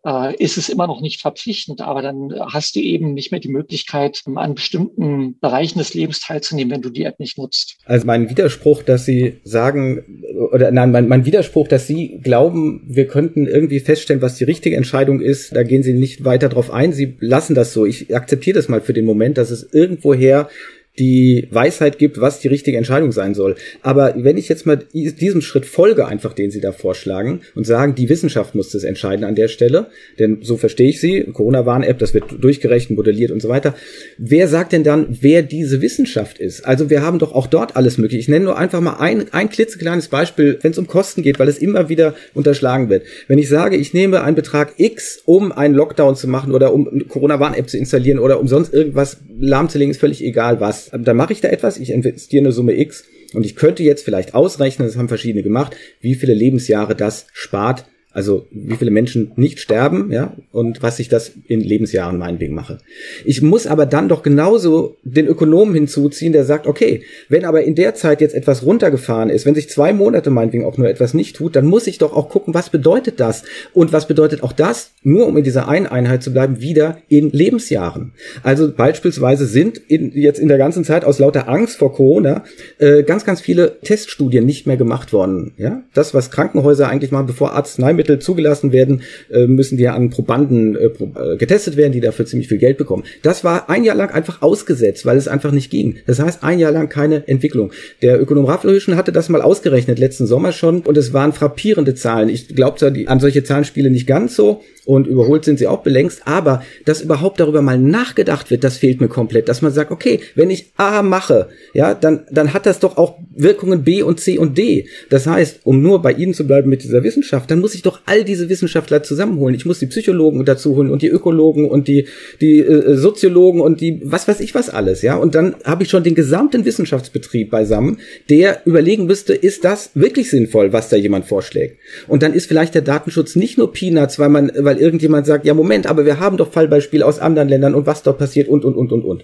äh, 0.05 0.35
ist 0.35 0.57
es 0.57 0.69
immer 0.69 0.87
noch 0.87 1.01
nicht 1.01 1.21
verpflichtend, 1.21 1.81
aber 1.81 2.01
dann 2.01 2.33
hast 2.51 2.75
du 2.75 2.79
eben 2.79 3.13
nicht 3.13 3.31
mehr 3.31 3.39
die 3.39 3.49
Möglichkeit, 3.49 4.21
an 4.35 4.55
bestimmten 4.55 5.39
Bereichen 5.39 5.79
des 5.79 5.93
Lebens 5.93 6.19
teilzunehmen, 6.19 6.73
wenn 6.73 6.81
du 6.81 6.89
die 6.89 7.03
App 7.03 7.19
nicht 7.19 7.37
nutzt. 7.37 7.77
Also 7.85 8.05
mein 8.05 8.29
Widerspruch, 8.29 8.83
dass 8.83 9.05
Sie 9.05 9.39
sagen, 9.43 10.23
oder 10.51 10.71
nein, 10.71 10.91
mein, 10.91 11.07
mein 11.07 11.25
Widerspruch, 11.25 11.67
dass 11.67 11.87
Sie 11.87 12.19
glauben, 12.21 12.83
wir 12.87 13.07
könnten 13.07 13.47
irgendwie 13.47 13.79
feststellen, 13.79 14.21
was 14.21 14.35
die 14.35 14.43
richtige 14.43 14.75
Entscheidung 14.75 15.21
ist, 15.21 15.55
da 15.55 15.63
gehen 15.63 15.83
Sie 15.83 15.93
nicht 15.93 16.23
weiter 16.23 16.49
drauf 16.49 16.71
ein. 16.71 16.93
Sie 16.93 17.17
lassen 17.19 17.55
das 17.55 17.73
so. 17.73 17.85
Ich 17.85 18.15
akzeptiere 18.15 18.55
das 18.55 18.69
mal 18.69 18.81
für 18.81 18.93
den 18.93 19.05
Moment, 19.05 19.37
dass 19.37 19.49
es 19.49 19.73
irgendwoher 19.73 20.49
die 20.99 21.47
Weisheit 21.51 21.97
gibt, 21.97 22.21
was 22.21 22.39
die 22.39 22.47
richtige 22.47 22.77
Entscheidung 22.77 23.11
sein 23.11 23.33
soll. 23.33 23.55
Aber 23.81 24.13
wenn 24.17 24.37
ich 24.37 24.47
jetzt 24.47 24.65
mal 24.65 24.77
diesem 24.93 25.41
Schritt 25.41 25.65
folge, 25.65 26.07
einfach 26.07 26.33
den 26.33 26.51
Sie 26.51 26.61
da 26.61 26.71
vorschlagen 26.71 27.41
und 27.53 27.65
sagen, 27.65 27.95
die 27.95 28.09
Wissenschaft 28.09 28.55
muss 28.55 28.71
das 28.71 28.83
entscheiden 28.83 29.25
an 29.25 29.35
der 29.35 29.47
Stelle, 29.47 29.87
denn 30.19 30.39
so 30.41 30.57
verstehe 30.57 30.89
ich 30.89 31.01
Sie, 31.01 31.23
Corona-Warn-App, 31.23 31.99
das 31.99 32.13
wird 32.13 32.25
durchgerechnet, 32.39 32.97
modelliert 32.97 33.31
und 33.31 33.41
so 33.41 33.49
weiter. 33.49 33.75
Wer 34.17 34.47
sagt 34.47 34.71
denn 34.71 34.83
dann, 34.83 35.17
wer 35.21 35.41
diese 35.41 35.81
Wissenschaft 35.81 36.39
ist? 36.39 36.65
Also 36.65 36.89
wir 36.89 37.01
haben 37.01 37.19
doch 37.19 37.33
auch 37.33 37.47
dort 37.47 37.75
alles 37.75 37.97
möglich. 37.97 38.21
Ich 38.21 38.29
nenne 38.29 38.45
nur 38.45 38.57
einfach 38.57 38.81
mal 38.81 38.97
ein, 38.99 39.33
ein 39.33 39.49
klitzekleines 39.49 40.07
Beispiel, 40.07 40.59
wenn 40.61 40.71
es 40.71 40.77
um 40.77 40.87
Kosten 40.87 41.21
geht, 41.21 41.39
weil 41.39 41.49
es 41.49 41.57
immer 41.57 41.89
wieder 41.89 42.15
unterschlagen 42.33 42.89
wird. 42.89 43.03
Wenn 43.27 43.37
ich 43.37 43.49
sage, 43.49 43.75
ich 43.75 43.93
nehme 43.93 44.23
einen 44.23 44.35
Betrag 44.35 44.75
X, 44.77 45.21
um 45.25 45.51
einen 45.51 45.75
Lockdown 45.75 46.15
zu 46.15 46.27
machen 46.27 46.53
oder 46.53 46.73
um 46.73 47.07
Corona-Warn-App 47.09 47.69
zu 47.69 47.77
installieren 47.77 48.19
oder 48.19 48.39
um 48.39 48.47
sonst 48.47 48.73
irgendwas 48.73 49.17
lahmzulegen, 49.37 49.91
ist 49.91 49.99
völlig 49.99 50.23
egal 50.23 50.59
was 50.61 50.84
dann 50.91 51.17
mache 51.17 51.33
ich 51.33 51.41
da 51.41 51.49
etwas, 51.49 51.77
ich 51.77 51.91
investiere 51.91 52.43
eine 52.43 52.51
Summe 52.51 52.77
X 52.77 53.05
und 53.33 53.45
ich 53.45 53.55
könnte 53.55 53.83
jetzt 53.83 54.03
vielleicht 54.03 54.33
ausrechnen, 54.33 54.87
das 54.87 54.97
haben 54.97 55.07
verschiedene 55.07 55.43
gemacht, 55.43 55.75
wie 55.99 56.15
viele 56.15 56.33
Lebensjahre 56.33 56.95
das 56.95 57.27
spart 57.33 57.85
also 58.15 58.47
wie 58.49 58.77
viele 58.77 58.91
Menschen 58.91 59.33
nicht 59.35 59.59
sterben, 59.59 60.09
ja, 60.09 60.33
und 60.53 60.81
was 60.81 60.99
ich 60.99 61.09
das 61.09 61.33
in 61.47 61.59
Lebensjahren 61.59 62.17
meinetwegen 62.17 62.55
mache. 62.55 62.77
Ich 63.25 63.41
muss 63.41 63.67
aber 63.67 63.85
dann 63.85 64.07
doch 64.07 64.23
genauso 64.23 64.95
den 65.03 65.27
Ökonomen 65.27 65.75
hinzuziehen, 65.75 66.31
der 66.31 66.45
sagt, 66.45 66.65
okay, 66.65 67.03
wenn 67.27 67.43
aber 67.43 67.63
in 67.63 67.75
der 67.75 67.93
Zeit 67.93 68.21
jetzt 68.21 68.33
etwas 68.33 68.65
runtergefahren 68.65 69.29
ist, 69.29 69.45
wenn 69.45 69.53
sich 69.53 69.69
zwei 69.69 69.91
Monate 69.91 70.29
meinetwegen 70.29 70.63
auch 70.63 70.77
nur 70.77 70.87
etwas 70.87 71.13
nicht 71.13 71.35
tut, 71.35 71.57
dann 71.57 71.65
muss 71.65 71.87
ich 71.87 71.97
doch 71.97 72.15
auch 72.15 72.29
gucken, 72.29 72.53
was 72.53 72.69
bedeutet 72.69 73.19
das? 73.19 73.43
Und 73.73 73.91
was 73.91 74.07
bedeutet 74.07 74.43
auch 74.43 74.53
das, 74.53 74.91
nur 75.03 75.27
um 75.27 75.35
in 75.35 75.43
dieser 75.43 75.67
einen 75.67 75.85
Einheit 75.85 76.23
zu 76.23 76.31
bleiben, 76.31 76.61
wieder 76.61 76.99
in 77.09 77.31
Lebensjahren? 77.31 78.13
Also 78.43 78.71
beispielsweise 78.71 79.45
sind 79.45 79.77
in, 79.77 80.13
jetzt 80.13 80.39
in 80.39 80.47
der 80.47 80.57
ganzen 80.57 80.85
Zeit 80.85 81.03
aus 81.03 81.19
lauter 81.19 81.49
Angst 81.49 81.79
vor 81.79 81.93
Corona 81.93 82.45
äh, 82.77 83.03
ganz, 83.03 83.25
ganz 83.25 83.41
viele 83.41 83.81
Teststudien 83.81 84.45
nicht 84.45 84.67
mehr 84.67 84.77
gemacht 84.77 85.11
worden. 85.11 85.51
Ja, 85.57 85.83
das, 85.93 86.13
was 86.13 86.31
Krankenhäuser 86.31 86.87
eigentlich 86.87 87.11
machen, 87.11 87.27
bevor 87.27 87.51
Arzneimittel 87.51 88.04
Lebensmittel 88.05 88.19
zugelassen 88.19 88.71
werden, 88.71 89.01
äh, 89.31 89.47
müssen 89.47 89.77
die 89.77 89.87
an 89.87 90.09
Probanden 90.09 90.75
äh, 90.75 90.85
äh, 90.85 91.37
getestet 91.37 91.77
werden, 91.77 91.91
die 91.91 92.01
dafür 92.01 92.25
ziemlich 92.25 92.47
viel 92.47 92.57
Geld 92.57 92.77
bekommen. 92.77 93.03
Das 93.21 93.43
war 93.43 93.69
ein 93.69 93.83
Jahr 93.83 93.95
lang 93.95 94.11
einfach 94.11 94.41
ausgesetzt, 94.41 95.05
weil 95.05 95.17
es 95.17 95.27
einfach 95.27 95.51
nicht 95.51 95.69
ging. 95.69 95.97
Das 96.05 96.19
heißt, 96.19 96.43
ein 96.43 96.59
Jahr 96.59 96.71
lang 96.71 96.89
keine 96.89 97.27
Entwicklung. 97.27 97.71
Der 98.01 98.21
Ökonom 98.21 98.45
Rafflerhüschen 98.45 98.95
hatte 98.95 99.11
das 99.11 99.29
mal 99.29 99.41
ausgerechnet, 99.41 99.99
letzten 99.99 100.25
Sommer 100.25 100.51
schon, 100.51 100.81
und 100.81 100.97
es 100.97 101.13
waren 101.13 101.33
frappierende 101.33 101.95
Zahlen. 101.95 102.29
Ich 102.29 102.49
glaube 102.49 102.75
an 103.07 103.19
solche 103.19 103.43
Zahlenspiele 103.43 103.89
nicht 103.89 104.07
ganz 104.07 104.35
so, 104.35 104.61
und 104.85 105.07
überholt 105.07 105.45
sind 105.45 105.59
sie 105.59 105.67
auch 105.67 105.83
belängst, 105.83 106.21
aber 106.25 106.63
dass 106.85 107.01
überhaupt 107.01 107.39
darüber 107.39 107.61
mal 107.61 107.77
nachgedacht 107.77 108.51
wird, 108.51 108.63
das 108.63 108.77
fehlt 108.77 109.01
mir 109.01 109.07
komplett, 109.07 109.49
dass 109.49 109.61
man 109.61 109.71
sagt, 109.71 109.91
okay, 109.91 110.19
wenn 110.35 110.49
ich 110.49 110.71
A 110.77 111.01
mache, 111.01 111.49
ja, 111.73 111.93
dann, 111.93 112.25
dann 112.31 112.53
hat 112.53 112.65
das 112.65 112.79
doch 112.79 112.97
auch 112.97 113.17
Wirkungen 113.35 113.83
B 113.83 114.01
und 114.01 114.19
C 114.19 114.37
und 114.37 114.57
D. 114.57 114.87
Das 115.09 115.27
heißt, 115.27 115.61
um 115.63 115.81
nur 115.81 116.01
bei 116.01 116.13
Ihnen 116.13 116.33
zu 116.33 116.47
bleiben 116.47 116.69
mit 116.69 116.83
dieser 116.83 117.03
Wissenschaft, 117.03 117.51
dann 117.51 117.59
muss 117.59 117.75
ich 117.75 117.81
doch 117.81 118.01
all 118.05 118.23
diese 118.23 118.49
Wissenschaftler 118.49 119.03
zusammenholen. 119.03 119.55
Ich 119.55 119.65
muss 119.65 119.79
die 119.79 119.87
Psychologen 119.87 120.45
dazu 120.45 120.75
holen 120.75 120.89
und 120.89 121.01
die 121.01 121.09
Ökologen 121.09 121.69
und 121.69 121.87
die, 121.87 122.07
die 122.41 122.59
äh, 122.59 122.95
Soziologen 122.95 123.61
und 123.61 123.81
die, 123.81 124.01
was 124.03 124.27
weiß 124.27 124.39
ich 124.39 124.55
was 124.55 124.69
alles, 124.69 125.01
ja. 125.01 125.15
Und 125.15 125.35
dann 125.35 125.55
habe 125.63 125.83
ich 125.83 125.89
schon 125.89 126.03
den 126.03 126.15
gesamten 126.15 126.65
Wissenschaftsbetrieb 126.65 127.49
beisammen, 127.49 127.97
der 128.29 128.61
überlegen 128.65 129.05
müsste, 129.05 129.33
ist 129.33 129.65
das 129.65 129.91
wirklich 129.95 130.29
sinnvoll, 130.29 130.73
was 130.73 130.89
da 130.89 130.95
jemand 130.95 131.25
vorschlägt? 131.25 131.79
Und 132.07 132.23
dann 132.23 132.33
ist 132.33 132.47
vielleicht 132.47 132.75
der 132.75 132.81
Datenschutz 132.81 133.35
nicht 133.35 133.57
nur 133.57 133.73
Peanuts, 133.73 134.19
weil 134.19 134.29
man, 134.29 134.51
weil 134.57 134.74
weil 134.75 134.81
irgendjemand 134.81 135.25
sagt, 135.25 135.45
ja 135.45 135.53
Moment, 135.53 135.87
aber 135.87 136.05
wir 136.05 136.19
haben 136.19 136.37
doch 136.37 136.51
Fallbeispiele 136.51 137.05
aus 137.05 137.19
anderen 137.19 137.49
Ländern 137.49 137.75
und 137.75 137.85
was 137.85 138.03
dort 138.03 138.17
passiert 138.17 138.47
und 138.47 138.65
und 138.65 138.75
und 138.75 138.91
und 138.91 139.03
und. 139.03 139.23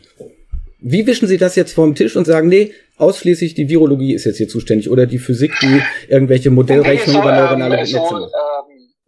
Wie 0.80 1.06
wischen 1.06 1.28
Sie 1.28 1.38
das 1.38 1.56
jetzt 1.56 1.74
vom 1.74 1.94
Tisch 1.94 2.16
und 2.16 2.26
sagen, 2.26 2.48
nee, 2.48 2.72
ausschließlich 2.98 3.54
die 3.54 3.70
Virologie 3.70 4.14
ist 4.14 4.26
jetzt 4.26 4.38
hier 4.38 4.48
zuständig 4.48 4.90
oder 4.90 5.06
die 5.06 5.20
Physik, 5.20 5.54
die 5.62 5.82
irgendwelche 6.08 6.50
Modellrechnungen 6.50 7.22
über 7.22 7.36
neuronale 7.36 7.76
Netze 7.76 7.98
macht? 7.98 8.32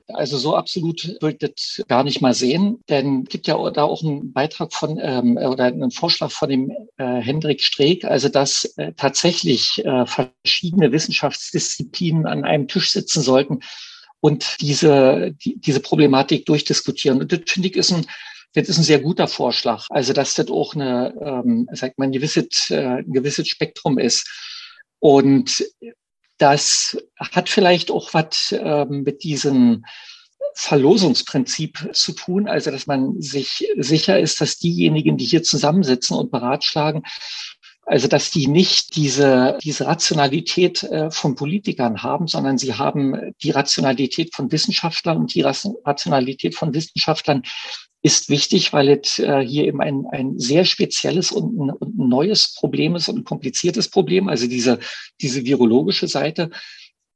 Also 0.10 0.38
so 0.38 0.56
absolut 0.56 1.18
würde 1.22 1.38
ich 1.42 1.54
das 1.56 1.86
gar 1.88 2.04
nicht 2.04 2.22
mal 2.22 2.36
sehen, 2.36 2.78
denn 2.90 3.24
es 3.24 3.30
gibt 3.30 3.48
ja 3.48 3.58
da 3.72 3.84
auch 3.84 4.04
einen 4.04 4.32
Beitrag 4.32 4.72
von 4.72 5.00
ähm, 5.02 5.38
oder 5.38 5.64
einen 5.64 5.90
Vorschlag 5.90 6.30
von 6.30 6.50
dem 6.50 6.72
äh, 6.98 7.22
Hendrik 7.22 7.62
Streeck, 7.62 8.06
also 8.06 8.30
dass 8.30 8.66
äh, 8.78 8.92
tatsächlich 8.96 9.84
äh, 9.84 10.06
verschiedene 10.06 10.92
Wissenschaftsdisziplinen 10.92 12.28
an 12.28 12.44
einem 12.44 12.68
Tisch 12.68 12.92
sitzen 12.92 13.22
sollten 13.22 13.62
und 14.24 14.62
diese, 14.62 15.36
die, 15.44 15.60
diese 15.60 15.82
Problematik 15.82 16.46
durchdiskutieren. 16.46 17.20
Und 17.20 17.34
das 17.34 17.42
finde 17.46 17.68
ich 17.68 17.76
ist 17.76 17.92
ein, 17.92 18.06
das 18.54 18.70
ist 18.70 18.78
ein 18.78 18.86
sehr 18.86 19.02
guter 19.02 19.28
Vorschlag. 19.28 19.86
Also, 19.90 20.14
dass 20.14 20.36
das 20.36 20.48
auch 20.48 20.76
eine, 20.76 21.14
ähm, 21.22 21.68
sagt 21.74 22.00
man, 22.00 22.08
ein 22.08 22.14
gewisses, 22.14 22.70
äh, 22.70 23.00
ein 23.00 23.12
gewisses 23.12 23.50
Spektrum 23.50 24.00
ist. 24.00 24.26
Und 25.00 25.66
das 26.38 26.98
hat 27.20 27.50
vielleicht 27.50 27.92
auch 27.92 28.14
was 28.14 28.56
ähm, 28.58 29.04
mit 29.04 29.26
diesem 29.26 29.84
Verlosungsprinzip 30.56 31.90
zu 31.92 32.14
tun, 32.14 32.48
also 32.48 32.72
dass 32.72 32.88
man 32.88 33.20
sich 33.22 33.68
sicher 33.76 34.22
ist, 34.22 34.40
dass 34.40 34.58
diejenigen, 34.58 35.18
die 35.18 35.26
hier 35.26 35.44
zusammensitzen 35.44 36.16
und 36.16 36.32
beratschlagen, 36.32 37.04
also, 37.86 38.08
dass 38.08 38.32
die 38.32 38.48
nicht 38.48 38.96
diese, 38.96 39.58
diese 39.62 39.86
Rationalität 39.86 40.84
äh, 40.84 41.12
von 41.12 41.36
Politikern 41.36 42.02
haben, 42.02 42.28
sondern 42.28 42.58
sie 42.58 42.76
haben 42.76 43.34
die 43.42 43.52
Rationalität 43.52 44.34
von 44.34 44.52
Wissenschaftlern 44.52 45.18
und 45.18 45.36
die 45.36 45.42
Rationalität 45.42 46.56
von 46.56 46.74
Wissenschaftlern 46.74 47.44
ist 48.02 48.30
wichtig, 48.30 48.74
weil 48.74 48.90
es 48.90 49.20
äh, 49.20 49.40
hier 49.40 49.66
eben 49.66 49.82
ein, 49.82 50.06
ein 50.12 50.38
sehr 50.38 50.66
spezielles 50.66 51.32
und 51.32 51.58
ein, 51.58 51.70
und 51.72 51.98
ein 51.98 52.10
neues 52.10 52.54
Problem 52.54 52.96
ist 52.96 53.10
und 53.10 53.20
ein 53.20 53.24
kompliziertes 53.24 53.90
Problem, 53.90 54.28
also 54.28 54.48
diese, 54.48 54.80
diese 55.22 55.46
virologische 55.46 56.08
Seite. 56.08 56.52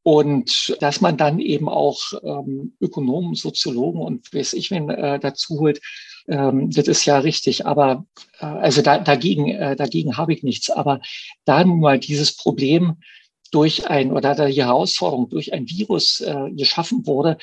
Und 0.04 0.78
dass 0.80 1.02
man 1.02 1.18
dann 1.18 1.40
eben 1.40 1.68
auch 1.68 2.00
ähm, 2.24 2.78
Ökonomen, 2.80 3.36
Soziologen 3.36 4.02
und 4.02 4.34
weiß 4.34 4.54
ich 4.54 4.72
wen 4.72 4.90
äh, 4.90 5.20
dazu 5.20 5.60
holt, 5.60 5.82
ähm, 6.28 6.70
das 6.72 6.88
ist 6.88 7.06
ja 7.06 7.20
richtig. 7.20 7.66
Aber 7.66 8.06
äh, 8.40 8.46
also 8.46 8.82
da, 8.82 9.00
dagegen, 9.00 9.50
äh, 9.50 9.76
dagegen 9.76 10.18
habe 10.18 10.34
ich 10.34 10.44
nichts. 10.44 10.70
Aber 10.70 11.02
da 11.46 11.64
nun 11.64 11.80
mal 11.80 12.00
dieses 12.00 12.36
Problem 12.36 12.98
durch 13.52 13.90
ein 13.90 14.12
oder 14.12 14.36
da 14.36 14.48
die 14.48 14.64
Herausforderung 14.64 15.30
durch 15.30 15.54
ein 15.54 15.70
Virus 15.70 16.22
äh, 16.22 16.52
geschaffen 16.52 17.08
wurde, 17.08 17.38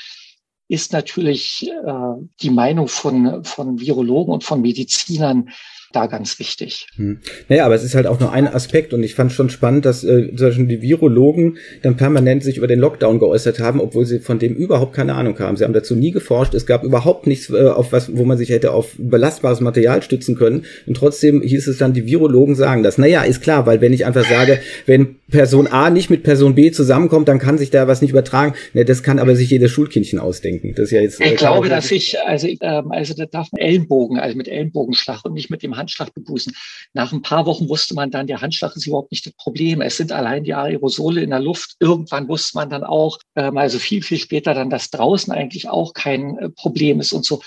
ist 0.69 0.93
natürlich 0.93 1.69
äh, 1.71 1.93
die 2.41 2.51
Meinung 2.51 2.89
von, 2.89 3.45
von 3.45 3.81
Virologen 3.81 4.33
und 4.33 4.45
von 4.45 4.61
Medizinern 4.61 5.51
da 5.95 6.07
ganz 6.07 6.39
wichtig. 6.39 6.87
Hm. 6.97 7.19
Naja, 7.49 7.67
aber 7.67 7.75
es 7.75 7.85
ist 7.85 7.95
halt 7.95 8.07
auch 8.07 8.21
nur 8.21 8.33
ein 8.33 8.47
Aspekt 8.47 8.93
und 8.93 9.03
ich 9.03 9.15
fand 9.15 9.33
schon 9.33 9.51
spannend, 9.51 9.85
dass 9.85 10.05
äh, 10.05 10.35
zum 10.35 10.49
Beispiel 10.49 10.67
die 10.67 10.83
Virologen 10.83 11.59
dann 11.83 11.97
permanent 11.97 12.43
sich 12.43 12.59
über 12.59 12.67
den 12.67 12.81
Lockdown 12.81 13.19
geäußert 13.19 13.61
haben, 13.61 13.81
obwohl 13.81 14.07
sie 14.07 14.21
von 14.21 14.39
dem 14.39 14.55
überhaupt 14.55 14.95
keine 14.95 15.15
Ahnung 15.15 15.39
haben. 15.39 15.57
Sie 15.57 15.65
haben 15.65 15.73
dazu 15.73 15.95
nie 15.95 16.11
geforscht. 16.11 16.55
Es 16.55 16.67
gab 16.67 16.85
überhaupt 16.85 17.27
nichts, 17.27 17.51
äh, 17.51 17.69
auf 17.69 17.93
was, 17.93 18.17
wo 18.17 18.25
man 18.25 18.39
sich 18.39 18.51
hätte 18.51 18.73
auf 18.73 18.95
belastbares 18.99 19.61
Material 19.61 20.03
stützen 20.03 20.37
können. 20.37 20.65
Und 20.87 20.97
trotzdem 20.97 21.43
hieß 21.43 21.67
es 21.69 21.79
dann, 21.79 21.93
die 21.93 22.07
Virologen 22.07 22.55
sagen 22.55 22.83
das. 22.83 22.99
Naja, 22.99 23.23
ist 23.23 23.43
klar, 23.43 23.67
weil 23.67 23.81
wenn 23.81 23.93
ich 23.93 24.07
einfach 24.07 24.29
sage, 24.29 24.61
wenn 24.87 25.17
Person 25.31 25.67
A 25.67 25.91
nicht 25.91 26.11
mit 26.11 26.23
Person 26.23 26.55
B 26.55 26.71
zusammenkommt, 26.71 27.29
dann 27.29 27.39
kann 27.39 27.59
sich 27.59 27.71
da 27.71 27.89
was 27.89 28.03
nicht 28.03 28.11
übertragen. 28.11 28.55
Ne, 28.73 28.85
das 28.85 29.03
kann 29.03 29.19
aber 29.19 29.35
sich 29.37 29.51
jedes 29.51 29.71
Schulkindchen 29.71 30.19
ausdenken. 30.19 30.75
Das 30.77 30.87
ist 30.87 30.91
ja 30.93 31.01
jetzt. 31.01 31.21
Ich 31.21 31.33
äh, 31.33 31.35
glaube, 31.35 31.69
dass 31.69 31.91
ich, 31.91 32.21
also, 32.21 32.47
ähm, 32.47 32.91
also 32.91 33.15
da 33.15 33.27
darf 33.27 33.51
man 33.53 33.61
Ellenbogen, 33.61 34.19
also 34.19 34.37
mit 34.37 34.49
Ellenbogenschlag 34.49 35.25
und 35.25 35.35
nicht 35.35 35.51
mit 35.51 35.63
dem 35.63 35.77
Handschlag 35.85 36.15
begrüßen. 36.15 36.55
Nach 36.93 37.13
ein 37.13 37.23
paar 37.23 37.47
Wochen 37.47 37.69
wusste 37.69 37.95
man 37.95 38.11
dann, 38.11 38.27
der 38.27 38.41
Handschlag 38.41 38.75
ist 38.75 38.87
überhaupt 38.87 39.13
nicht 39.13 39.27
das 39.27 39.35
Problem. 39.35 39.81
Es 39.81 39.97
sind 39.97 40.13
allein 40.13 40.45
die 40.45 40.55
Aerosole 40.55 41.23
in 41.23 41.31
der 41.31 41.41
Luft. 41.41 41.77
Irgendwann 41.79 42.29
wusste 42.29 42.57
man 42.57 42.71
dann 42.71 42.85
auch, 42.85 43.19
ähm, 43.37 43.57
also 43.57 43.79
viel, 43.79 44.03
viel 44.03 44.19
später 44.19 44.55
dann, 44.55 44.71
dass 44.71 44.91
draußen 44.91 45.33
eigentlich 45.33 45.69
auch 45.69 45.93
kein 45.93 46.39
äh, 46.39 46.49
Problem 46.49 47.01
ist 47.01 47.13
und 47.13 47.25
so. 47.25 47.43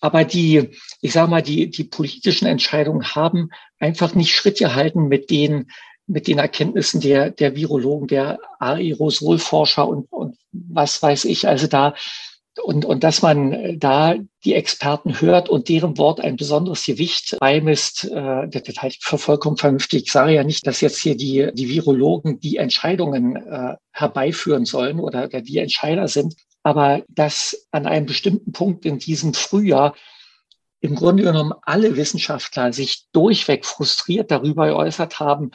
Aber 0.00 0.24
die, 0.24 0.70
ich 1.00 1.12
sage 1.12 1.30
mal, 1.30 1.42
die, 1.42 1.70
die 1.70 1.84
politischen 1.84 2.46
Entscheidungen 2.46 3.14
haben 3.14 3.50
einfach 3.78 4.14
nicht 4.14 4.34
Schritt 4.34 4.58
gehalten 4.58 5.08
mit 5.08 5.30
den 5.30 5.66
mit 6.06 6.26
den 6.26 6.36
Erkenntnissen 6.38 7.00
der, 7.00 7.30
der 7.30 7.56
Virologen, 7.56 8.08
der 8.08 8.38
Aerosolforscher 8.58 9.88
und, 9.88 10.12
und 10.12 10.36
was 10.52 11.02
weiß 11.02 11.24
ich. 11.24 11.48
Also 11.48 11.66
da, 11.66 11.94
und, 12.62 12.84
und 12.84 13.02
dass 13.02 13.22
man 13.22 13.78
da 13.78 14.14
die 14.44 14.54
Experten 14.54 15.20
hört 15.20 15.48
und 15.48 15.68
deren 15.68 15.98
Wort 15.98 16.20
ein 16.20 16.36
besonderes 16.36 16.84
Gewicht 16.84 17.36
beimisst, 17.40 18.04
äh, 18.04 18.48
das 18.48 18.76
halte 18.78 18.96
ich 18.98 19.04
für 19.04 19.18
vollkommen 19.18 19.56
vernünftig. 19.56 20.04
Ich 20.04 20.12
sage 20.12 20.34
ja 20.34 20.44
nicht, 20.44 20.66
dass 20.66 20.80
jetzt 20.80 21.00
hier 21.00 21.16
die, 21.16 21.50
die 21.52 21.68
Virologen 21.68 22.38
die 22.40 22.56
Entscheidungen 22.56 23.36
äh, 23.36 23.74
herbeiführen 23.92 24.64
sollen 24.64 25.00
oder, 25.00 25.24
oder 25.24 25.40
die 25.40 25.58
Entscheider 25.58 26.06
sind, 26.06 26.34
aber 26.62 27.02
dass 27.08 27.66
an 27.72 27.86
einem 27.86 28.06
bestimmten 28.06 28.52
Punkt 28.52 28.84
in 28.84 28.98
diesem 28.98 29.34
Frühjahr 29.34 29.94
im 30.80 30.94
Grunde 30.94 31.22
genommen 31.24 31.54
alle 31.62 31.96
Wissenschaftler 31.96 32.72
sich 32.72 33.06
durchweg 33.12 33.64
frustriert 33.64 34.30
darüber 34.30 34.66
geäußert 34.66 35.18
haben, 35.18 35.50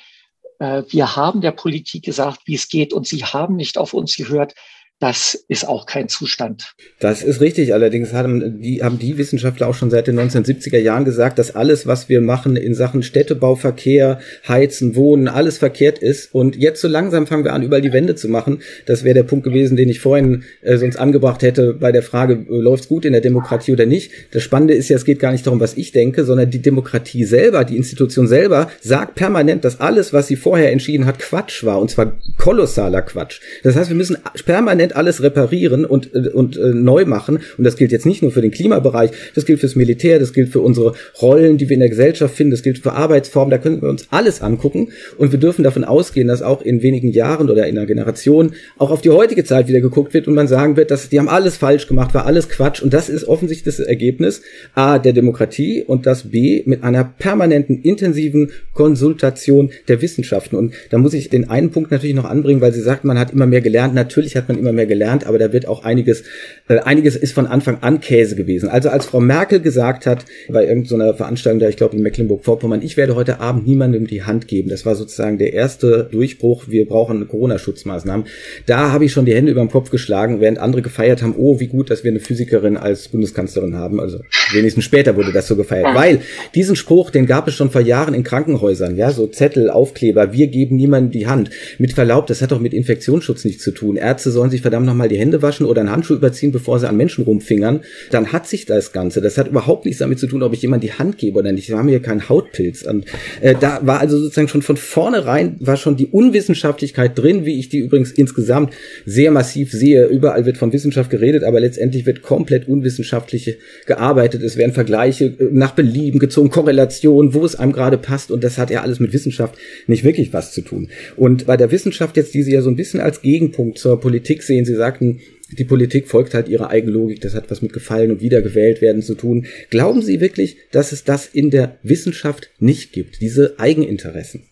äh, 0.60 0.84
wir 0.89 1.16
haben 1.16 1.41
der 1.41 1.52
Politik 1.52 2.04
gesagt, 2.04 2.41
wie 2.45 2.56
es 2.56 2.68
geht 2.68 2.93
und 2.93 3.08
sie 3.08 3.24
haben 3.24 3.56
nicht 3.56 3.78
auf 3.78 3.93
uns 3.93 4.16
gehört. 4.16 4.54
Das 5.00 5.45
ist 5.47 5.66
auch 5.66 5.86
kein 5.86 6.10
Zustand. 6.10 6.74
Das 7.00 7.24
ist 7.24 7.39
richtig. 7.39 7.74
Allerdings 7.74 8.12
haben 8.12 8.62
die, 8.62 8.84
haben 8.84 9.00
die 9.00 9.18
Wissenschaftler 9.18 9.68
auch 9.68 9.76
schon 9.76 9.89
seit 9.89 10.08
den 10.08 10.20
1970er 10.20 10.78
Jahren 10.78 11.06
gesagt, 11.06 11.39
dass 11.39 11.56
alles, 11.56 11.88
was 11.88 12.10
wir 12.10 12.20
machen 12.20 12.58
in 12.58 12.76
Sachen 12.76 13.02
Städtebau, 13.02 13.56
Verkehr, 13.56 14.20
Heizen, 14.45 14.97
Wohnen, 14.97 15.30
alles 15.30 15.58
verkehrt 15.58 16.00
ist. 16.00 16.36
Und 16.36 16.58
jetzt 16.58 16.82
so 16.82 16.89
langsam 16.89 17.28
fangen 17.28 17.45
wir 17.45 17.54
an, 17.54 17.64
überall 17.64 17.82
die 17.82 17.93
Wände 17.93 18.16
zu 18.16 18.28
machen. 18.28 18.62
Das 18.88 19.06
wäre 19.06 19.14
der 19.14 19.24
Punkt 19.24 19.45
gewesen, 19.45 19.78
den 19.78 19.88
ich 19.88 20.02
vorhin 20.02 20.43
äh, 20.62 20.76
sonst 20.76 20.97
angebracht 20.97 21.43
hätte 21.43 21.74
bei 21.76 21.93
der 21.93 22.04
Frage, 22.04 22.34
äh, 22.34 22.45
läuft's 22.50 22.89
gut 22.89 23.06
in 23.06 23.14
der 23.14 23.22
Demokratie 23.22 23.72
oder 23.72 23.86
nicht. 23.86 24.12
Das 24.32 24.43
Spannende 24.43 24.74
ist 24.74 24.89
ja, 24.89 24.97
es 24.97 25.06
geht 25.06 25.20
gar 25.20 25.32
nicht 25.32 25.47
darum, 25.47 25.62
was 25.62 25.78
ich 25.78 25.93
denke, 25.93 26.26
sondern 26.26 26.50
die 26.52 26.62
Demokratie 26.62 27.24
selber, 27.24 27.64
die 27.64 27.78
Institution 27.78 28.28
selber 28.28 28.70
sagt 28.82 29.16
permanent, 29.16 29.64
dass 29.64 29.80
alles, 29.80 30.12
was 30.12 30.28
sie 30.28 30.36
vorher 30.36 30.74
entschieden 30.74 31.06
hat, 31.06 31.20
Quatsch 31.20 31.64
war. 31.64 31.80
Und 31.80 31.89
zwar 31.89 32.18
kolossaler 32.38 33.02
Quatsch. 33.02 33.39
Das 33.64 33.78
heißt, 33.78 33.89
wir 33.89 33.95
müssen 33.95 34.18
permanent 34.45 34.88
permanent 34.89 34.95
alles 34.95 35.23
reparieren 35.23 35.85
und, 35.85 36.13
äh, 36.13 36.29
und 36.29 36.57
äh, 36.57 36.73
neu 36.73 37.05
machen. 37.05 37.39
Und 37.57 37.63
das 37.63 37.75
gilt 37.75 37.91
jetzt 37.91 38.05
nicht 38.05 38.21
nur 38.21 38.31
für 38.31 38.41
den 38.41 38.51
Klimabereich, 38.51 39.11
das 39.35 39.45
gilt 39.45 39.59
fürs 39.59 39.75
Militär, 39.75 40.19
das 40.19 40.33
gilt 40.33 40.49
für 40.49 40.61
unsere 40.61 40.93
Rollen, 41.21 41.57
die 41.57 41.69
wir 41.69 41.75
in 41.75 41.79
der 41.79 41.89
Gesellschaft 41.89 42.35
finden, 42.35 42.51
das 42.51 42.63
gilt 42.63 42.79
für 42.79 42.93
Arbeitsformen, 42.93 43.51
da 43.51 43.57
können 43.57 43.81
wir 43.81 43.89
uns 43.89 44.07
alles 44.11 44.41
angucken. 44.41 44.89
Und 45.17 45.31
wir 45.31 45.39
dürfen 45.39 45.63
davon 45.63 45.83
ausgehen, 45.83 46.27
dass 46.27 46.41
auch 46.41 46.61
in 46.61 46.81
wenigen 46.81 47.11
Jahren 47.11 47.49
oder 47.49 47.67
in 47.67 47.77
einer 47.77 47.87
Generation 47.87 48.51
auch 48.77 48.91
auf 48.91 49.01
die 49.01 49.09
heutige 49.09 49.43
Zeit 49.43 49.67
wieder 49.67 49.81
geguckt 49.81 50.13
wird 50.13 50.27
und 50.27 50.33
man 50.33 50.47
sagen 50.47 50.75
wird, 50.75 50.91
dass 50.91 51.09
die 51.09 51.19
haben 51.19 51.29
alles 51.29 51.57
falsch 51.57 51.87
gemacht, 51.87 52.13
war 52.13 52.25
alles 52.25 52.49
Quatsch. 52.49 52.81
Und 52.81 52.93
das 52.93 53.09
ist 53.09 53.25
offensichtlich 53.25 53.75
das 53.77 53.85
Ergebnis 53.85 54.41
A 54.75 54.99
der 54.99 55.13
Demokratie 55.13 55.83
und 55.85 56.05
das 56.05 56.29
B 56.31 56.63
mit 56.65 56.83
einer 56.83 57.03
permanenten, 57.03 57.81
intensiven 57.81 58.51
Konsultation 58.73 59.71
der 59.87 60.01
Wissenschaften. 60.01 60.55
Und 60.55 60.73
da 60.89 60.97
muss 60.97 61.13
ich 61.13 61.29
den 61.29 61.49
einen 61.49 61.71
Punkt 61.71 61.91
natürlich 61.91 62.15
noch 62.15 62.25
anbringen, 62.25 62.61
weil 62.61 62.73
sie 62.73 62.81
sagt, 62.81 63.03
man 63.03 63.19
hat 63.19 63.31
immer 63.31 63.45
mehr 63.45 63.61
gelernt. 63.61 63.93
Natürlich 63.93 64.35
hat 64.35 64.47
man 64.47 64.57
immer 64.57 64.71
mehr 64.71 64.78
mehr 64.80 64.88
gelernt, 64.88 65.27
aber 65.27 65.38
da 65.38 65.51
wird 65.51 65.67
auch 65.67 65.84
einiges, 65.84 66.23
äh, 66.69 66.80
einiges 66.80 67.15
ist 67.15 67.34
von 67.34 67.47
Anfang 67.47 67.80
an 67.82 67.99
Käse 67.99 68.36
gewesen. 68.36 68.69
Also 68.69 68.89
als 68.89 69.05
Frau 69.05 69.19
Merkel 69.19 69.59
gesagt 69.59 70.05
hat, 70.05 70.25
bei 70.47 70.65
irgendeiner 70.65 71.13
Veranstaltung, 71.13 71.59
da 71.59 71.67
ich 71.67 71.75
glaube 71.75 71.97
in 71.97 72.03
Mecklenburg-Vorpommern, 72.03 72.82
ich 72.82 72.95
werde 72.95 73.15
heute 73.15 73.39
Abend 73.39 73.67
niemandem 73.67 74.07
die 74.07 74.23
Hand 74.23 74.47
geben. 74.47 74.69
Das 74.69 74.86
war 74.86 74.95
sozusagen 74.95 75.38
der 75.38 75.53
erste 75.53 76.07
Durchbruch. 76.11 76.65
Wir 76.67 76.88
brauchen 76.88 77.27
Corona-Schutzmaßnahmen. 77.27 78.25
Da 78.65 78.91
habe 78.91 79.05
ich 79.05 79.11
schon 79.11 79.25
die 79.25 79.36
Hände 79.36 79.51
über 79.51 79.61
dem 79.61 79.69
Kopf 79.69 79.89
geschlagen, 79.89 80.39
während 80.39 80.59
andere 80.59 80.82
gefeiert 80.82 81.21
haben, 81.21 81.36
oh, 81.38 81.59
wie 81.59 81.67
gut, 81.67 81.89
dass 81.89 82.03
wir 82.03 82.11
eine 82.11 82.19
Physikerin 82.19 82.77
als 82.77 83.09
Bundeskanzlerin 83.09 83.75
haben. 83.75 83.99
Also 83.99 84.19
wenigstens 84.53 84.86
später 84.86 85.15
wurde 85.15 85.34
das 85.34 85.47
so 85.47 85.55
gefeiert. 85.55 85.93
Weil 85.93 86.21
diesen 86.55 86.75
Spruch, 86.75 87.11
den 87.11 87.25
gab 87.25 87.47
es 87.47 87.55
schon 87.55 87.69
vor 87.69 87.82
Jahren 87.82 88.13
in 88.13 88.23
Krankenhäusern, 88.23 88.95
ja, 88.95 89.11
so 89.11 89.27
Zettel, 89.27 89.69
Aufkleber, 89.69 90.32
wir 90.34 90.47
geben 90.47 90.77
niemandem 90.77 91.11
die 91.11 91.27
Hand. 91.27 91.49
Mit 91.77 91.93
Verlaub, 91.93 92.27
das 92.27 92.41
hat 92.41 92.51
doch 92.51 92.59
mit 92.59 92.73
Infektionsschutz 92.73 93.45
nichts 93.45 93.63
zu 93.63 93.71
tun. 93.71 93.95
Ärzte 93.95 94.32
sollen 94.32 94.49
sich 94.49 94.61
verdammt 94.70 94.86
nochmal 94.86 95.09
die 95.09 95.17
Hände 95.17 95.41
waschen 95.41 95.65
oder 95.65 95.82
einen 95.82 95.89
Handschuh 95.89 96.13
überziehen, 96.13 96.51
bevor 96.51 96.80
sie 96.80 96.88
an 96.88 96.95
Menschen 96.95 97.24
rumfingern, 97.24 97.80
dann 98.11 98.32
hat 98.32 98.47
sich 98.47 98.67
das 98.67 98.91
Ganze. 98.91 99.20
Das 99.20 99.36
hat 99.39 99.47
überhaupt 99.47 99.86
nichts 99.86 99.97
damit 99.97 100.20
zu 100.20 100.28
tun, 100.28 100.43
ob 100.43 100.53
ich 100.53 100.61
jemand 100.61 100.84
die 100.84 100.93
Hand 100.93 101.17
gebe 101.17 101.39
oder 101.39 101.51
nicht. 101.51 101.70
Wir 101.70 101.78
haben 101.80 101.88
hier 101.88 102.03
keinen 102.03 102.30
Hautpilz. 102.30 102.84
Und 102.84 103.05
äh, 103.41 103.55
da 103.59 103.80
war 103.82 103.99
also 103.99 104.20
sozusagen 104.20 104.47
schon 104.47 104.61
von 104.61 104.78
vornherein 104.78 105.55
war 105.59 105.76
schon 105.76 105.97
die 105.97 106.05
Unwissenschaftlichkeit 106.05 107.17
drin, 107.17 107.45
wie 107.45 107.57
ich 107.57 107.70
die 107.70 107.80
übrigens 107.80 108.11
insgesamt 108.11 108.76
sehr 109.07 109.32
massiv 109.32 109.72
sehe. 109.72 110.05
Überall 110.05 110.45
wird 110.45 110.57
von 110.57 110.72
Wissenschaft 110.72 111.09
geredet, 111.09 111.43
aber 111.43 111.59
letztendlich 111.59 112.05
wird 112.05 112.22
komplett 112.22 112.67
unwissenschaftlich 112.67 113.57
gearbeitet. 113.88 114.43
Es 114.43 114.55
werden 114.55 114.74
Vergleiche 114.74 115.26
äh, 115.26 115.47
nach 115.51 115.72
Belieben 115.72 116.20
gezogen, 116.20 116.51
Korrelationen, 116.51 117.34
wo 117.34 117.43
es 117.43 117.55
einem 117.55 117.72
gerade 117.72 117.97
passt. 117.97 118.30
Und 118.30 118.43
das 118.43 118.59
hat 118.59 118.70
ja 118.70 118.84
alles 118.84 118.99
mit 118.99 119.13
Wissenschaft 119.13 119.55
nicht 119.88 120.03
wirklich 120.03 120.32
was 120.32 120.51
zu 120.51 120.61
tun. 120.61 120.89
Und 121.15 121.47
bei 121.47 121.57
der 121.57 121.72
Wissenschaft 121.72 122.17
jetzt, 122.17 122.36
die 122.36 122.43
Sie 122.43 122.53
ja 122.53 122.61
so 122.61 122.70
ein 122.70 122.76
bisschen 122.76 122.99
als 122.99 123.24
Gegenpunkt 123.24 123.80
zur 123.80 123.99
Politik 123.99 124.43
sehen, 124.43 124.59
sehen. 124.66 124.74
Sie 124.74 124.76
sagten, 124.76 125.20
die 125.51 125.66
Politik 125.66 126.07
folgt 126.07 126.34
halt 126.34 126.47
ihrer 126.47 126.70
Eigenlogik, 126.70 127.22
das 127.22 127.34
hat 127.34 127.49
was 127.49 127.62
mit 127.62 127.74
Gefallen 127.74 128.12
und 128.12 128.22
wiedergewählt 128.22 128.82
werden 128.82 129.01
zu 129.01 129.16
tun. 129.16 129.47
Glauben 129.70 130.01
Sie 130.01 130.22
wirklich, 130.22 130.57
dass 130.72 130.91
es 130.91 131.03
das 131.03 131.26
in 131.26 131.49
der 131.49 131.80
Wissenschaft 131.82 132.49
nicht 132.60 132.91
gibt, 132.93 133.22
diese 133.22 133.60
Eigeninteressen? 133.60 134.45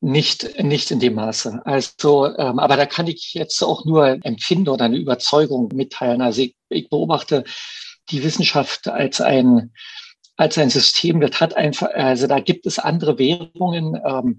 Nicht, 0.00 0.62
nicht 0.62 0.92
in 0.92 1.00
dem 1.00 1.14
Maße. 1.14 1.60
Also, 1.64 2.26
ähm, 2.26 2.60
aber 2.60 2.76
da 2.76 2.86
kann 2.86 3.08
ich 3.08 3.34
jetzt 3.34 3.60
auch 3.62 3.84
nur 3.84 4.24
empfinden 4.24 4.68
oder 4.68 4.84
eine 4.84 4.98
Überzeugung 4.98 5.70
mitteilen. 5.74 6.20
Also 6.20 6.42
ich, 6.42 6.54
ich 6.68 6.88
beobachte 6.88 7.42
die 8.10 8.22
Wissenschaft 8.22 8.86
als 8.86 9.20
ein, 9.20 9.72
als 10.36 10.56
ein 10.58 10.70
System, 10.70 11.20
das 11.20 11.40
hat 11.40 11.56
einfach, 11.56 11.88
also 11.94 12.28
da 12.28 12.38
gibt 12.38 12.66
es 12.66 12.78
andere 12.78 13.18
Währungen. 13.18 14.00
Ähm, 14.06 14.38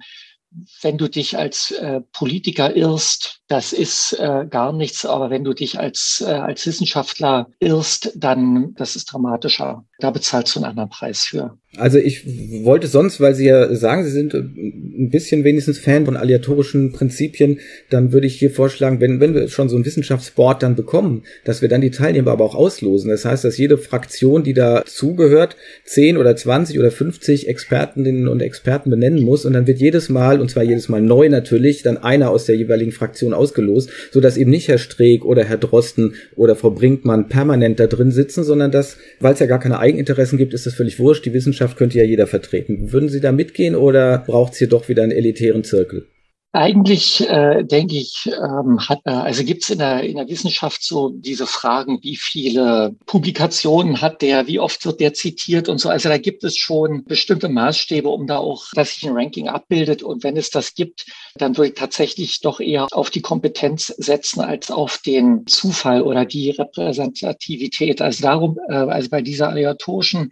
wenn 0.82 0.98
du 0.98 1.10
dich 1.10 1.38
als 1.38 1.72
äh, 1.72 2.02
Politiker 2.14 2.76
irrst, 2.76 3.42
das 3.48 3.74
ist 3.74 4.14
äh, 4.20 4.46
gar 4.50 4.74
nichts, 4.74 5.06
aber 5.06 5.30
wenn 5.30 5.44
du 5.44 5.54
dich 5.54 5.80
als, 5.80 6.24
äh, 6.26 6.32
als 6.32 6.66
Wissenschaftler 6.66 7.48
irrst, 7.60 8.12
dann 8.16 8.74
das 8.76 8.96
ist 8.96 9.06
dramatischer. 9.06 9.86
Da 10.00 10.12
bezahlst 10.12 10.56
du 10.56 10.60
einen 10.60 10.70
anderen 10.70 10.90
Preis 10.90 11.24
für. 11.24 11.58
Also 11.76 11.98
ich 11.98 12.26
wollte 12.64 12.88
sonst, 12.88 13.20
weil 13.20 13.36
Sie 13.36 13.46
ja 13.46 13.74
sagen, 13.76 14.04
Sie 14.04 14.12
sind 14.12 14.34
ein 14.34 15.10
bisschen 15.12 15.44
wenigstens 15.44 15.80
Fan 15.80 16.06
von 16.06 16.18
aleatorischen 16.18 16.92
Prinzipien, 16.92 17.60
dann 17.90 18.12
würde 18.12 18.28
ich 18.28 18.40
hier 18.40 18.52
vorschlagen, 18.52 19.00
wenn, 19.00 19.20
wenn 19.20 19.34
wir 19.34 19.48
schon 19.48 19.70
so 19.70 19.78
ein 19.78 19.86
Wissenschaftsboard 19.86 20.64
dann 20.64 20.76
bekommen, 20.76 21.24
dass 21.46 21.62
wir 21.62 21.70
dann 21.70 21.82
die 21.82 21.92
Teilnehmer 21.92 22.32
aber 22.32 22.46
auch 22.46 22.56
auslosen. 22.56 23.10
Das 23.10 23.26
heißt, 23.26 23.44
dass 23.44 23.58
jede 23.58 23.78
Fraktion, 23.78 24.44
die 24.44 24.54
da 24.54 24.84
zugehört, 24.86 25.56
10 25.86 26.18
oder 26.18 26.36
20 26.36 26.80
oder 26.80 26.92
50 26.92 27.48
Expertinnen 27.48 28.28
und 28.28 28.42
Experten 28.42 28.90
benennen 28.90 29.22
muss 29.24 29.46
und 29.46 29.54
dann 29.54 29.68
wird 29.68 29.80
jedes 29.80 30.10
Mal, 30.10 30.37
und 30.42 30.50
zwar 30.50 30.64
jedes 30.64 30.90
Mal 30.90 31.02
neu 31.02 31.30
natürlich, 31.30 31.84
dann 31.84 31.98
einer 31.98 32.30
aus 32.30 32.46
der 32.46 32.56
jeweiligen 32.56 32.92
Fraktion 32.92 33.34
ausgelost, 33.34 33.90
so 34.12 34.20
dass 34.20 34.38
eben 34.38 34.52
nicht 34.52 34.68
Herr 34.68 34.78
Streeck 34.78 35.26
oder 35.26 35.44
Herr 35.44 35.58
Drosten 35.58 36.16
oder 36.36 36.56
Frau 36.56 36.72
Brinkmann 36.72 37.28
permanent 37.28 37.80
da 37.80 37.88
drin 37.88 38.12
sitzen, 38.12 38.44
sondern 38.44 38.72
dass, 38.72 38.98
weil 39.20 39.34
es 39.34 39.40
ja 39.40 39.46
gar 39.46 39.60
keine 39.60 39.80
Eigeninteressen 39.80 40.38
gibt, 40.38 40.54
ist 40.54 40.66
das 40.66 40.74
völlig 40.74 41.00
wurscht. 41.00 41.26
Die 41.26 41.34
Wissenschaft 41.34 41.78
könnte 41.78 41.98
ja 41.98 42.04
jeder 42.04 42.28
vertreten. 42.28 42.92
Würden 42.92 43.10
Sie 43.10 43.22
da 43.22 43.32
mitgehen 43.32 43.76
oder 43.76 44.24
braucht 44.26 44.54
es 44.54 44.60
hier 44.60 44.70
doch 44.70 44.90
wieder 44.90 45.04
einen 45.04 45.12
elitären 45.12 45.64
Zirkel? 45.64 46.06
Eigentlich 46.54 47.28
äh, 47.30 47.64
denke 47.64 47.98
ich, 47.98 48.26
ähm, 48.28 48.80
hat, 48.80 49.02
äh, 49.04 49.12
also 49.12 49.44
gibt 49.44 49.64
es 49.64 49.70
in 49.70 49.80
der, 49.80 50.04
in 50.04 50.16
der 50.16 50.30
Wissenschaft 50.30 50.82
so 50.82 51.10
diese 51.10 51.46
Fragen, 51.46 52.00
wie 52.04 52.16
viele 52.16 52.96
Publikationen 53.06 54.02
hat 54.02 54.22
der, 54.22 54.48
wie 54.48 54.60
oft 54.60 54.86
wird 54.86 55.02
der 55.02 55.14
zitiert 55.14 55.68
und 55.68 55.80
so. 55.80 55.90
Also 55.90 56.08
da 56.08 56.18
gibt 56.18 56.46
es 56.46 56.58
schon 56.58 57.04
bestimmte 57.04 57.50
Maßstäbe, 57.50 58.08
um 58.08 58.28
da 58.28 58.38
auch, 58.38 58.66
dass 58.74 58.94
sich 58.94 59.06
ein 59.06 59.16
Ranking 59.16 59.50
abbildet. 59.50 60.04
Und 60.04 60.24
wenn 60.24 60.38
es 60.38 60.50
das 60.50 60.74
gibt, 60.74 61.06
dann 61.36 61.58
würde 61.58 61.70
ich 61.70 61.76
tatsächlich 61.76 62.40
doch 62.40 62.62
eher 62.62 62.88
auf 62.92 63.10
die 63.10 63.22
Kompetenz 63.22 63.88
setzen 63.98 64.40
als 64.40 64.72
auf 64.72 65.00
den 65.00 65.46
Zufall 65.48 66.02
oder 66.02 66.24
die 66.24 66.52
Repräsentativität. 66.52 68.02
Also 68.02 68.24
darum, 68.24 68.58
äh, 68.70 68.74
also 68.74 69.10
bei 69.10 69.22
dieser 69.22 69.50
aleatorischen 69.50 70.32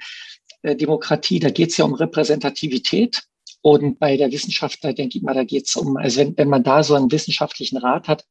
äh, 0.61 0.78
Demokratie, 0.78 1.39
da 1.39 1.49
geht 1.49 1.72
es 1.72 1.78
ja 1.78 1.84
um 1.84 1.93
Repräsentativität. 1.93 3.22
Und 3.66 3.97
bei 3.97 4.16
der 4.16 4.32
Wissenschaft, 4.32 4.84
da 4.84 4.93
denke 4.93 5.18
ich 5.18 5.24
mal, 5.24 5.34
da 5.34 5.43
geht 5.43 5.66
es 5.66 5.76
um, 5.76 5.97
also 5.97 6.20
wenn, 6.20 6.38
wenn 6.38 6.49
man 6.49 6.61
da 6.61 6.84
so 6.84 6.93
einen 6.93 7.11
wissenschaftlichen 7.11 7.78
Rat 7.78 8.07
hat, 8.07 8.24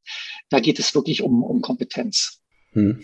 da 0.48 0.60
geht 0.60 0.78
es 0.78 0.94
wirklich 0.94 1.22
um, 1.22 1.42
um 1.42 1.60
Kompetenz. 1.60 2.38
Hm. 2.70 3.00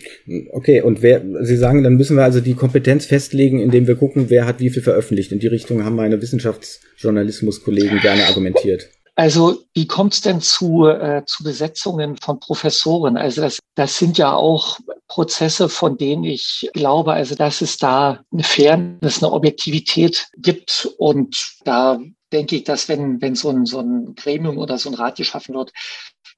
Okay, 0.53 0.81
und 0.81 1.01
wer, 1.01 1.21
Sie 1.41 1.57
sagen, 1.57 1.83
dann 1.83 1.95
müssen 1.95 2.15
wir 2.15 2.23
also 2.23 2.39
die 2.39 2.53
Kompetenz 2.53 3.05
festlegen, 3.05 3.59
indem 3.59 3.85
wir 3.85 3.97
gucken, 3.97 4.29
wer 4.29 4.45
hat 4.45 4.61
wie 4.61 4.69
viel 4.69 4.81
veröffentlicht. 4.81 5.33
In 5.33 5.39
die 5.39 5.47
Richtung 5.47 5.83
haben 5.83 5.97
meine 5.97 6.21
Wissenschaftsjournalismuskollegen 6.21 7.99
gerne 7.99 8.23
argumentiert. 8.25 8.87
Also 9.15 9.65
wie 9.73 9.87
kommt 9.87 10.13
es 10.13 10.21
denn 10.21 10.39
zu, 10.39 10.87
äh, 10.87 11.23
zu 11.25 11.43
Besetzungen 11.43 12.15
von 12.15 12.39
Professoren? 12.39 13.17
Also 13.17 13.41
das, 13.41 13.59
das 13.75 13.97
sind 13.97 14.17
ja 14.17 14.33
auch 14.33 14.79
Prozesse, 15.09 15.67
von 15.67 15.97
denen 15.97 16.23
ich 16.23 16.69
glaube, 16.73 17.11
also 17.11 17.35
dass 17.35 17.59
es 17.59 17.77
da 17.77 18.23
eine 18.31 18.43
Fairness, 18.43 19.21
eine 19.21 19.33
Objektivität 19.33 20.29
gibt. 20.37 20.87
Und 20.97 21.57
da 21.65 21.99
denke 22.31 22.57
ich, 22.57 22.63
dass 22.63 22.89
wenn, 22.89 23.21
wenn 23.21 23.35
so 23.35 23.49
ein, 23.49 23.65
so 23.65 23.79
ein 23.79 24.13
Gremium 24.15 24.57
oder 24.57 24.77
so 24.77 24.89
ein 24.89 24.95
Rat 24.95 25.17
geschaffen 25.17 25.55
wird, 25.55 25.71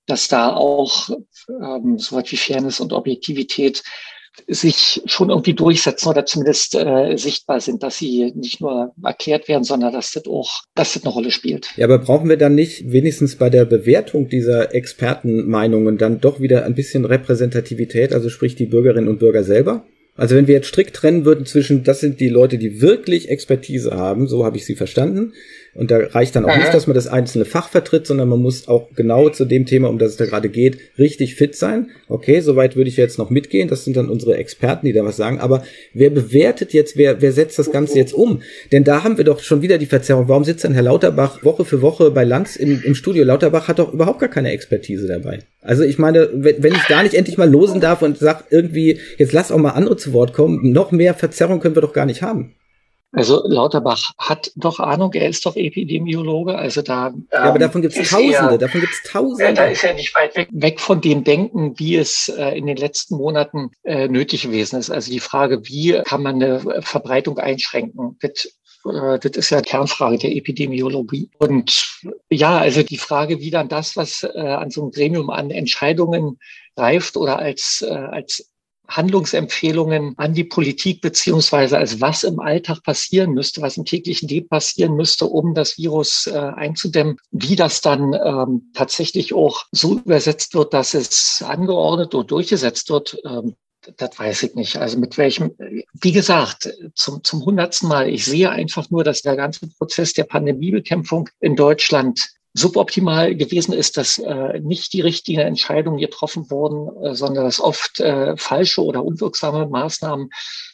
dass 0.06 0.28
da 0.28 0.54
auch 0.54 1.10
ähm, 1.50 1.98
so 1.98 2.16
was 2.16 2.32
wie 2.32 2.38
Fairness 2.38 2.80
und 2.80 2.94
Objektivität 2.94 3.84
sich 4.48 5.02
schon 5.06 5.30
irgendwie 5.30 5.54
durchsetzen 5.54 6.10
oder 6.10 6.26
zumindest 6.26 6.76
äh, 6.76 7.16
sichtbar 7.18 7.62
sind, 7.62 7.84
dass 7.84 8.00
sie 8.00 8.32
nicht 8.36 8.62
nur 8.62 8.94
erklärt 9.04 9.48
werden, 9.48 9.64
sondern 9.64 9.94
dass 9.94 10.12
das 10.12 10.26
auch, 10.26 10.64
dass 10.74 10.94
das 10.94 11.04
eine 11.04 11.14
Rolle 11.14 11.32
spielt. 11.32 11.70
Ja, 11.78 11.86
aber 11.86 12.00
brauchen 12.00 12.30
wir 12.30 12.38
dann 12.38 12.56
nicht 12.56 12.92
wenigstens 12.92 13.36
bei 13.36 13.50
der 13.50 13.66
Bewertung 13.66 14.30
dieser 14.30 14.74
Expertenmeinungen 14.74 15.98
dann 15.98 16.20
doch 16.20 16.40
wieder 16.40 16.66
ein 16.66 16.74
bisschen 16.74 17.06
Repräsentativität, 17.06 18.12
also 18.12 18.30
sprich 18.30 18.56
die 18.56 18.66
Bürgerinnen 18.66 19.08
und 19.08 19.20
Bürger 19.20 19.44
selber? 19.44 19.86
Also 20.16 20.36
wenn 20.36 20.48
wir 20.48 20.56
jetzt 20.56 20.68
strikt 20.68 20.96
trennen 20.96 21.26
würden 21.26 21.46
zwischen, 21.46 21.84
das 21.84 22.00
sind 22.00 22.20
die 22.20 22.30
Leute, 22.30 22.58
die 22.58 22.82
wirklich 22.82 23.30
Expertise 23.30 23.92
haben, 23.92 24.28
so 24.28 24.46
habe 24.46 24.58
ich 24.58 24.66
sie 24.66 24.76
verstanden, 24.76 25.34
Und 25.76 25.90
da 25.90 25.98
reicht 25.98 26.36
dann 26.36 26.46
auch 26.46 26.56
nicht, 26.56 26.74
dass 26.74 26.86
man 26.86 26.94
das 26.94 27.08
einzelne 27.08 27.46
Fach 27.46 27.70
vertritt, 27.70 28.06
sondern 28.06 28.30
man 28.30 28.40
muss 28.40 28.68
auch 28.68 28.90
genau 28.96 29.30
zu 29.30 29.46
dem 29.46 29.66
Thema, 29.66 29.90
um 29.90 29.98
das 29.98 30.12
es 30.12 30.18
da 30.18 30.26
gerade 30.26 30.50
geht, 30.50 30.78
richtig 31.00 31.36
fit 31.36 31.56
sein. 31.56 31.90
Okay, 32.08 32.42
soweit 32.42 32.76
würde 32.76 32.90
ich 32.90 32.98
jetzt 32.98 33.18
noch 33.18 33.32
mitgehen. 33.32 33.68
Das 33.68 33.84
sind 33.84 33.98
dann 33.98 34.10
unsere 34.10 34.38
Experten, 34.38 34.86
die 34.86 34.94
da 34.94 35.04
was 35.04 35.18
sagen. 35.18 35.40
Aber 35.40 35.64
wer 35.94 36.12
bewertet 36.12 36.74
jetzt, 36.74 36.96
wer, 36.96 37.22
wer 37.22 37.32
setzt 37.32 37.58
das 37.58 37.72
Ganze 37.72 37.98
jetzt 37.98 38.14
um? 38.14 38.42
Denn 38.72 38.84
da 38.84 39.04
haben 39.04 39.18
wir 39.18 39.24
doch 39.24 39.40
schon 39.40 39.62
wieder 39.64 39.80
die 39.80 39.88
Verzerrung. 39.88 40.28
Warum 40.28 40.44
sitzt 40.44 40.64
dann 40.64 40.74
Herr 40.74 40.84
Lauterbach 40.84 41.44
Woche 41.44 41.66
für 41.66 41.82
Woche 41.82 42.12
bei 42.12 42.24
Lanz 42.24 42.56
im, 42.56 42.84
im 42.84 42.94
Studio? 42.94 43.24
Lauterbach 43.24 43.68
hat 43.68 43.80
doch 43.80 43.94
überhaupt 43.94 44.20
gar 44.20 44.30
keine 44.30 44.52
Expertise 44.52 45.08
dabei. 45.08 45.40
Also 45.62 45.84
ich 45.84 45.98
meine, 45.98 46.30
wenn 46.34 46.74
ich 46.74 46.88
gar 46.88 47.04
nicht 47.04 47.16
endlich 47.16 47.38
mal 47.38 47.50
losen 47.50 47.82
darf 47.82 48.02
und 48.02 48.18
sag 48.20 48.46
irgendwie, 48.52 49.00
jetzt 49.18 49.34
lass 49.34 49.52
auch 49.52 49.58
mal 49.58 49.72
andere 49.72 49.98
zu 49.98 50.14
Wort 50.14 50.34
kommen, 50.34 50.72
noch 50.72 50.92
mehr 50.92 51.16
Verzerrung 51.16 51.60
können 51.60 51.76
wir 51.76 51.82
doch 51.82 51.94
gar 51.94 52.06
nicht 52.06 52.22
haben. 52.22 52.54
Also 53.14 53.44
Lauterbach 53.48 54.12
hat 54.18 54.52
doch 54.56 54.80
Ahnung, 54.80 55.14
er 55.14 55.30
ist 55.30 55.46
doch 55.46 55.56
Epidemiologe, 55.56 56.58
also 56.58 56.82
da. 56.82 57.08
Ähm, 57.08 57.28
ja, 57.32 57.44
aber 57.44 57.60
davon 57.60 57.84
gibt 57.84 57.96
es 57.96 58.10
Tausende, 58.10 58.54
er, 58.54 58.58
davon 58.58 58.82
gibt 58.82 58.94
es 58.94 59.04
Tausende. 59.04 59.44
Ja, 59.44 59.54
da 59.54 59.66
ist 59.66 59.84
er 59.84 59.94
nicht 59.94 60.16
weit 60.16 60.36
weg, 60.36 60.50
weg 60.52 60.80
von 60.80 61.00
dem 61.00 61.24
Denken, 61.24 61.78
wie 61.78 61.96
es 61.96 62.28
äh, 62.30 62.58
in 62.58 62.66
den 62.66 62.78
letzten 62.78 63.16
Monaten 63.16 63.70
äh, 63.84 64.08
nötig 64.08 64.42
gewesen 64.42 64.80
ist. 64.80 64.90
Also 64.90 65.12
die 65.12 65.20
Frage, 65.20 65.62
wie 65.66 66.02
kann 66.04 66.24
man 66.24 66.42
eine 66.42 66.82
Verbreitung 66.82 67.38
einschränken? 67.38 68.18
Das 68.20 68.48
äh, 68.86 69.20
das 69.20 69.32
ist 69.38 69.50
ja 69.52 69.62
Kernfrage 69.62 70.18
der 70.18 70.36
Epidemiologie. 70.36 71.30
Und 71.38 72.00
ja, 72.30 72.58
also 72.58 72.84
die 72.84 72.98
Frage, 72.98 73.40
wie 73.40 73.52
dann 73.52 73.70
das, 73.70 73.96
was 73.96 74.24
äh, 74.24 74.40
an 74.40 74.72
so 74.72 74.82
einem 74.82 74.92
Gremium 74.92 75.30
an 75.30 75.52
Entscheidungen 75.52 76.40
reift 76.76 77.18
oder 77.18 77.38
als, 77.38 77.86
äh, 77.88 77.94
als 77.94 78.50
Handlungsempfehlungen 78.88 80.14
an 80.18 80.34
die 80.34 80.44
Politik 80.44 81.02
beziehungsweise 81.02 81.78
als 81.78 82.02
was 82.02 82.24
im 82.24 82.40
Alltag 82.40 82.84
passieren 82.84 83.32
müsste, 83.32 83.62
was 83.62 83.78
im 83.78 83.86
täglichen 83.86 84.28
Leben 84.28 84.50
passieren 84.50 84.96
müsste, 84.96 85.26
um 85.26 85.54
das 85.54 85.78
Virus 85.78 86.28
äh, 86.28 86.38
einzudämmen, 86.38 87.18
wie 87.32 87.56
das 87.56 87.82
dann 87.82 88.14
ähm, 88.14 88.72
tatsächlich 88.74 89.34
auch 89.34 89.66
so 89.72 89.96
übersetzt 89.98 90.54
wird, 90.54 90.74
dass 90.74 90.94
es 90.94 91.44
angeordnet 91.46 92.14
und 92.14 92.30
durchgesetzt 92.30 92.90
wird, 92.90 93.18
ähm, 93.26 93.56
das 93.98 94.18
weiß 94.18 94.44
ich 94.44 94.56
nicht. 94.56 94.78
Also 94.78 94.98
mit 94.98 95.18
welchem, 95.18 95.52
wie 95.94 96.12
gesagt, 96.12 96.74
zum, 96.96 97.24
zum 97.24 97.44
hundertsten 97.44 97.90
Mal, 97.90 98.10
ich 98.10 98.26
sehe 98.26 98.50
einfach 98.50 98.90
nur, 98.90 99.04
dass 99.04 99.22
der 99.22 99.36
ganze 99.36 99.68
Prozess 99.68 100.14
der 100.14 100.24
Pandemiebekämpfung 100.24 101.30
in 101.40 101.56
Deutschland 101.56 102.30
suboptimal 102.54 103.36
gewesen 103.36 103.74
ist, 103.74 103.98
dass 103.98 104.20
äh, 104.20 104.60
nicht 104.60 104.94
die 104.94 105.02
richtigen 105.02 105.42
Entscheidungen 105.42 105.98
getroffen 105.98 106.50
wurden, 106.52 107.04
äh, 107.04 107.16
sondern 107.16 107.46
dass 107.46 107.60
oft 107.60 108.00
äh, 108.00 108.38
falsche 108.38 108.84
oder 108.84 109.04
unwirksame 109.04 109.68
Maßnahmen 109.68 110.30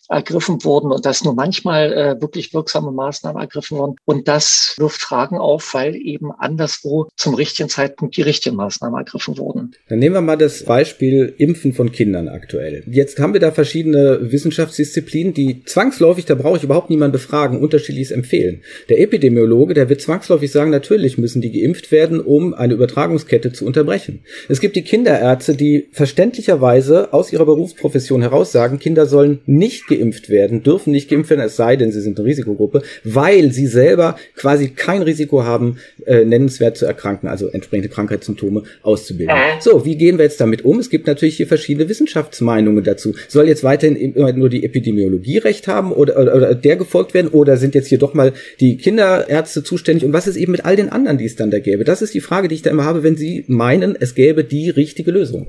ergriffen 0.09 0.63
wurden 0.63 0.91
und 0.91 1.05
dass 1.05 1.23
nur 1.23 1.35
manchmal 1.35 1.93
äh, 1.93 2.21
wirklich 2.21 2.53
wirksame 2.53 2.91
Maßnahmen 2.91 3.39
ergriffen 3.39 3.77
wurden. 3.77 3.95
Und 4.05 4.27
das 4.27 4.73
wirft 4.77 5.01
Fragen 5.01 5.37
auf, 5.37 5.73
weil 5.73 5.95
eben 5.95 6.31
anderswo 6.31 7.07
zum 7.15 7.35
richtigen 7.35 7.69
Zeitpunkt 7.69 8.17
die 8.17 8.23
richtigen 8.23 8.55
Maßnahmen 8.55 8.97
ergriffen 8.97 9.37
wurden. 9.37 9.75
Dann 9.87 9.99
nehmen 9.99 10.15
wir 10.15 10.21
mal 10.21 10.35
das 10.35 10.63
Beispiel 10.63 11.35
Impfen 11.37 11.73
von 11.73 11.91
Kindern 11.91 12.27
aktuell. 12.27 12.83
Jetzt 12.87 13.19
haben 13.19 13.33
wir 13.33 13.39
da 13.39 13.51
verschiedene 13.51 14.31
Wissenschaftsdisziplinen, 14.31 15.33
die 15.33 15.63
zwangsläufig, 15.65 16.25
da 16.25 16.35
brauche 16.35 16.57
ich 16.57 16.63
überhaupt 16.63 16.89
niemanden 16.89 17.13
befragen, 17.13 17.59
unterschiedliches 17.59 18.11
empfehlen. 18.11 18.63
Der 18.89 18.99
Epidemiologe, 18.99 19.75
der 19.75 19.89
wird 19.89 20.01
zwangsläufig 20.01 20.51
sagen, 20.51 20.71
natürlich 20.71 21.19
müssen 21.19 21.41
die 21.41 21.51
geimpft 21.51 21.91
werden, 21.91 22.19
um 22.19 22.55
eine 22.55 22.73
Übertragungskette 22.73 23.53
zu 23.53 23.65
unterbrechen. 23.65 24.21
Es 24.47 24.59
gibt 24.59 24.75
die 24.75 24.83
Kinderärzte, 24.83 25.53
die 25.53 25.87
verständlicherweise 25.91 27.13
aus 27.13 27.31
ihrer 27.31 27.45
Berufsprofession 27.45 28.21
heraus 28.21 28.51
sagen, 28.51 28.79
Kinder 28.79 29.05
sollen 29.05 29.41
nicht 29.45 29.85
geimpft 29.87 29.98
geimpft 29.99 30.29
werden, 30.29 30.63
dürfen 30.63 30.91
nicht 30.91 31.09
geimpft 31.09 31.29
werden, 31.29 31.41
es 31.41 31.55
sei 31.55 31.75
denn, 31.75 31.91
sie 31.91 32.01
sind 32.01 32.17
eine 32.17 32.27
Risikogruppe, 32.27 32.81
weil 33.03 33.51
sie 33.51 33.67
selber 33.67 34.15
quasi 34.35 34.69
kein 34.69 35.01
Risiko 35.01 35.43
haben, 35.43 35.77
äh, 36.05 36.25
nennenswert 36.25 36.77
zu 36.77 36.85
erkranken, 36.85 37.27
also 37.27 37.47
entsprechende 37.47 37.89
Krankheitssymptome 37.89 38.63
auszubilden. 38.81 39.35
Äh. 39.35 39.61
So, 39.61 39.85
wie 39.85 39.95
gehen 39.95 40.17
wir 40.17 40.25
jetzt 40.25 40.41
damit 40.41 40.65
um? 40.65 40.79
Es 40.79 40.89
gibt 40.89 41.07
natürlich 41.07 41.37
hier 41.37 41.47
verschiedene 41.47 41.89
Wissenschaftsmeinungen 41.89 42.83
dazu. 42.83 43.13
Soll 43.27 43.47
jetzt 43.47 43.63
weiterhin 43.63 43.95
immer 43.95 44.33
nur 44.33 44.49
die 44.49 44.63
Epidemiologie 44.63 45.39
recht 45.39 45.67
haben 45.67 45.91
oder, 45.91 46.19
oder, 46.19 46.35
oder 46.35 46.55
der 46.55 46.75
gefolgt 46.75 47.13
werden 47.13 47.27
oder 47.27 47.57
sind 47.57 47.75
jetzt 47.75 47.87
hier 47.87 47.99
doch 47.99 48.13
mal 48.13 48.33
die 48.59 48.77
Kinderärzte 48.77 49.63
zuständig 49.63 50.05
und 50.05 50.13
was 50.13 50.27
ist 50.27 50.37
eben 50.37 50.51
mit 50.51 50.65
all 50.65 50.75
den 50.75 50.89
anderen, 50.89 51.17
die 51.17 51.25
es 51.25 51.35
dann 51.35 51.51
da 51.51 51.59
gäbe? 51.59 51.83
Das 51.83 52.01
ist 52.01 52.13
die 52.13 52.21
Frage, 52.21 52.47
die 52.47 52.55
ich 52.55 52.61
da 52.61 52.69
immer 52.69 52.85
habe, 52.85 53.03
wenn 53.03 53.17
Sie 53.17 53.43
meinen, 53.47 53.95
es 53.99 54.15
gäbe 54.15 54.43
die 54.43 54.69
richtige 54.69 55.11
Lösung. 55.11 55.47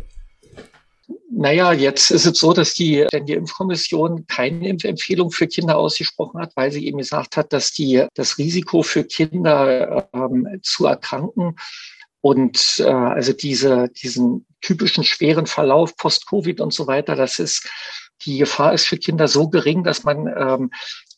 Naja, 1.41 1.73
jetzt 1.73 2.11
ist 2.11 2.27
es 2.27 2.39
so, 2.39 2.53
dass 2.53 2.75
die, 2.75 3.07
denn 3.11 3.25
die 3.25 3.33
Impfkommission 3.33 4.27
keine 4.27 4.69
Impfempfehlung 4.69 5.31
für 5.31 5.47
Kinder 5.47 5.79
ausgesprochen 5.79 6.39
hat, 6.39 6.53
weil 6.55 6.71
sie 6.71 6.87
eben 6.87 6.99
gesagt 6.99 7.39
hat, 7.39 7.55
dass 7.55 7.73
die, 7.73 8.07
das 8.13 8.37
Risiko 8.37 8.83
für 8.83 9.05
Kinder 9.05 10.07
ähm, 10.13 10.61
zu 10.61 10.85
erkranken 10.85 11.57
und 12.21 12.75
äh, 12.81 12.91
also 12.91 13.33
diese, 13.33 13.89
diesen 13.89 14.45
typischen 14.61 15.03
schweren 15.03 15.47
Verlauf 15.47 15.97
post-Covid 15.97 16.61
und 16.61 16.75
so 16.75 16.87
weiter, 16.87 17.17
das 17.17 17.39
ist 17.39 17.67
die 18.27 18.37
Gefahr 18.37 18.75
ist 18.75 18.87
für 18.87 18.99
Kinder 18.99 19.27
so 19.27 19.49
gering, 19.49 19.83
dass 19.83 20.05
man 20.05 20.27
ähm, 20.27 20.71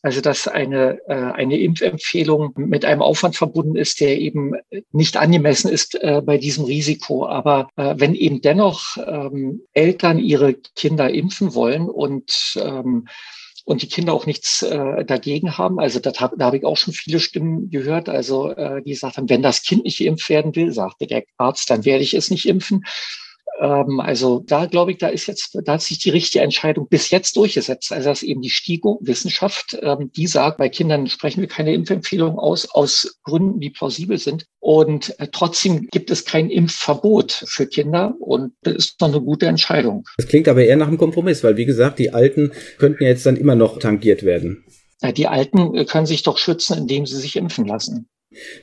also 0.03 0.19
dass 0.19 0.49
eine, 0.49 0.99
äh, 1.07 1.13
eine 1.13 1.57
Impfempfehlung 1.57 2.53
mit 2.57 2.83
einem 2.83 3.01
Aufwand 3.01 3.37
verbunden 3.37 3.77
ist, 3.77 4.01
der 4.01 4.19
eben 4.19 4.51
nicht 4.91 5.15
angemessen 5.15 5.71
ist 5.71 5.95
äh, 5.95 6.21
bei 6.23 6.37
diesem 6.37 6.65
Risiko. 6.65 7.25
Aber 7.25 7.69
äh, 7.77 7.95
wenn 7.97 8.13
eben 8.13 8.41
dennoch 8.41 8.97
ähm, 8.97 9.61
Eltern 9.71 10.19
ihre 10.19 10.55
Kinder 10.75 11.09
impfen 11.09 11.55
wollen 11.55 11.89
und 11.89 12.59
ähm, 12.61 13.07
und 13.65 13.81
die 13.81 13.87
Kinder 13.87 14.13
auch 14.13 14.25
nichts 14.25 14.61
äh, 14.61 15.05
dagegen 15.05 15.57
haben. 15.57 15.79
Also 15.79 16.01
das 16.01 16.19
hab, 16.19 16.37
da 16.37 16.47
habe 16.47 16.57
ich 16.57 16.65
auch 16.65 16.75
schon 16.75 16.93
viele 16.93 17.21
Stimmen 17.21 17.69
gehört, 17.69 18.09
also 18.09 18.51
äh, 18.51 18.83
die 18.83 18.91
gesagt 18.91 19.15
haben, 19.15 19.29
wenn 19.29 19.41
das 19.41 19.63
Kind 19.63 19.85
nicht 19.85 19.99
geimpft 19.99 20.27
werden 20.27 20.53
will, 20.55 20.73
sagte 20.73 21.07
der 21.07 21.23
Arzt, 21.37 21.69
dann 21.69 21.85
werde 21.85 22.03
ich 22.03 22.13
es 22.13 22.29
nicht 22.29 22.45
impfen. 22.45 22.83
Ähm, 23.59 23.99
also 23.99 24.43
da 24.45 24.65
glaube 24.65 24.91
ich, 24.91 24.97
da 24.97 25.07
ist 25.07 25.27
jetzt, 25.27 25.57
da 25.63 25.73
hat 25.73 25.81
sich 25.81 25.99
die 25.99 26.09
richtige 26.09 26.43
Entscheidung 26.43 26.87
bis 26.87 27.09
jetzt 27.11 27.35
durchgesetzt. 27.35 27.91
Also 27.91 28.09
dass 28.09 28.23
eben 28.23 28.41
die 28.41 28.49
STIGO-Wissenschaft, 28.49 29.77
ähm, 29.81 30.11
die 30.15 30.27
sagt, 30.27 30.57
bei 30.57 30.69
Kindern 30.69 31.07
sprechen 31.07 31.41
wir 31.41 31.47
keine 31.47 31.73
Impfempfehlung 31.73 32.39
aus, 32.39 32.69
aus 32.71 33.19
Gründen, 33.23 33.59
die 33.59 33.69
plausibel 33.69 34.17
sind. 34.17 34.45
Und 34.59 35.19
äh, 35.19 35.27
trotzdem 35.31 35.87
gibt 35.91 36.09
es 36.09 36.25
kein 36.25 36.49
Impfverbot 36.49 37.31
für 37.47 37.67
Kinder 37.67 38.15
und 38.19 38.53
das 38.61 38.75
ist 38.75 39.01
doch 39.01 39.09
eine 39.09 39.21
gute 39.21 39.47
Entscheidung. 39.47 40.05
Das 40.17 40.27
klingt 40.27 40.47
aber 40.47 40.63
eher 40.63 40.77
nach 40.77 40.87
einem 40.87 40.97
Kompromiss, 40.97 41.43
weil 41.43 41.57
wie 41.57 41.65
gesagt, 41.65 41.99
die 41.99 42.11
Alten 42.11 42.51
könnten 42.77 43.03
jetzt 43.03 43.25
dann 43.25 43.37
immer 43.37 43.55
noch 43.55 43.79
tangiert 43.79 44.23
werden. 44.23 44.65
Die 45.17 45.27
Alten 45.27 45.75
äh, 45.75 45.85
können 45.85 46.05
sich 46.05 46.23
doch 46.23 46.37
schützen, 46.37 46.77
indem 46.77 47.05
sie 47.05 47.17
sich 47.17 47.35
impfen 47.35 47.65
lassen. 47.65 48.07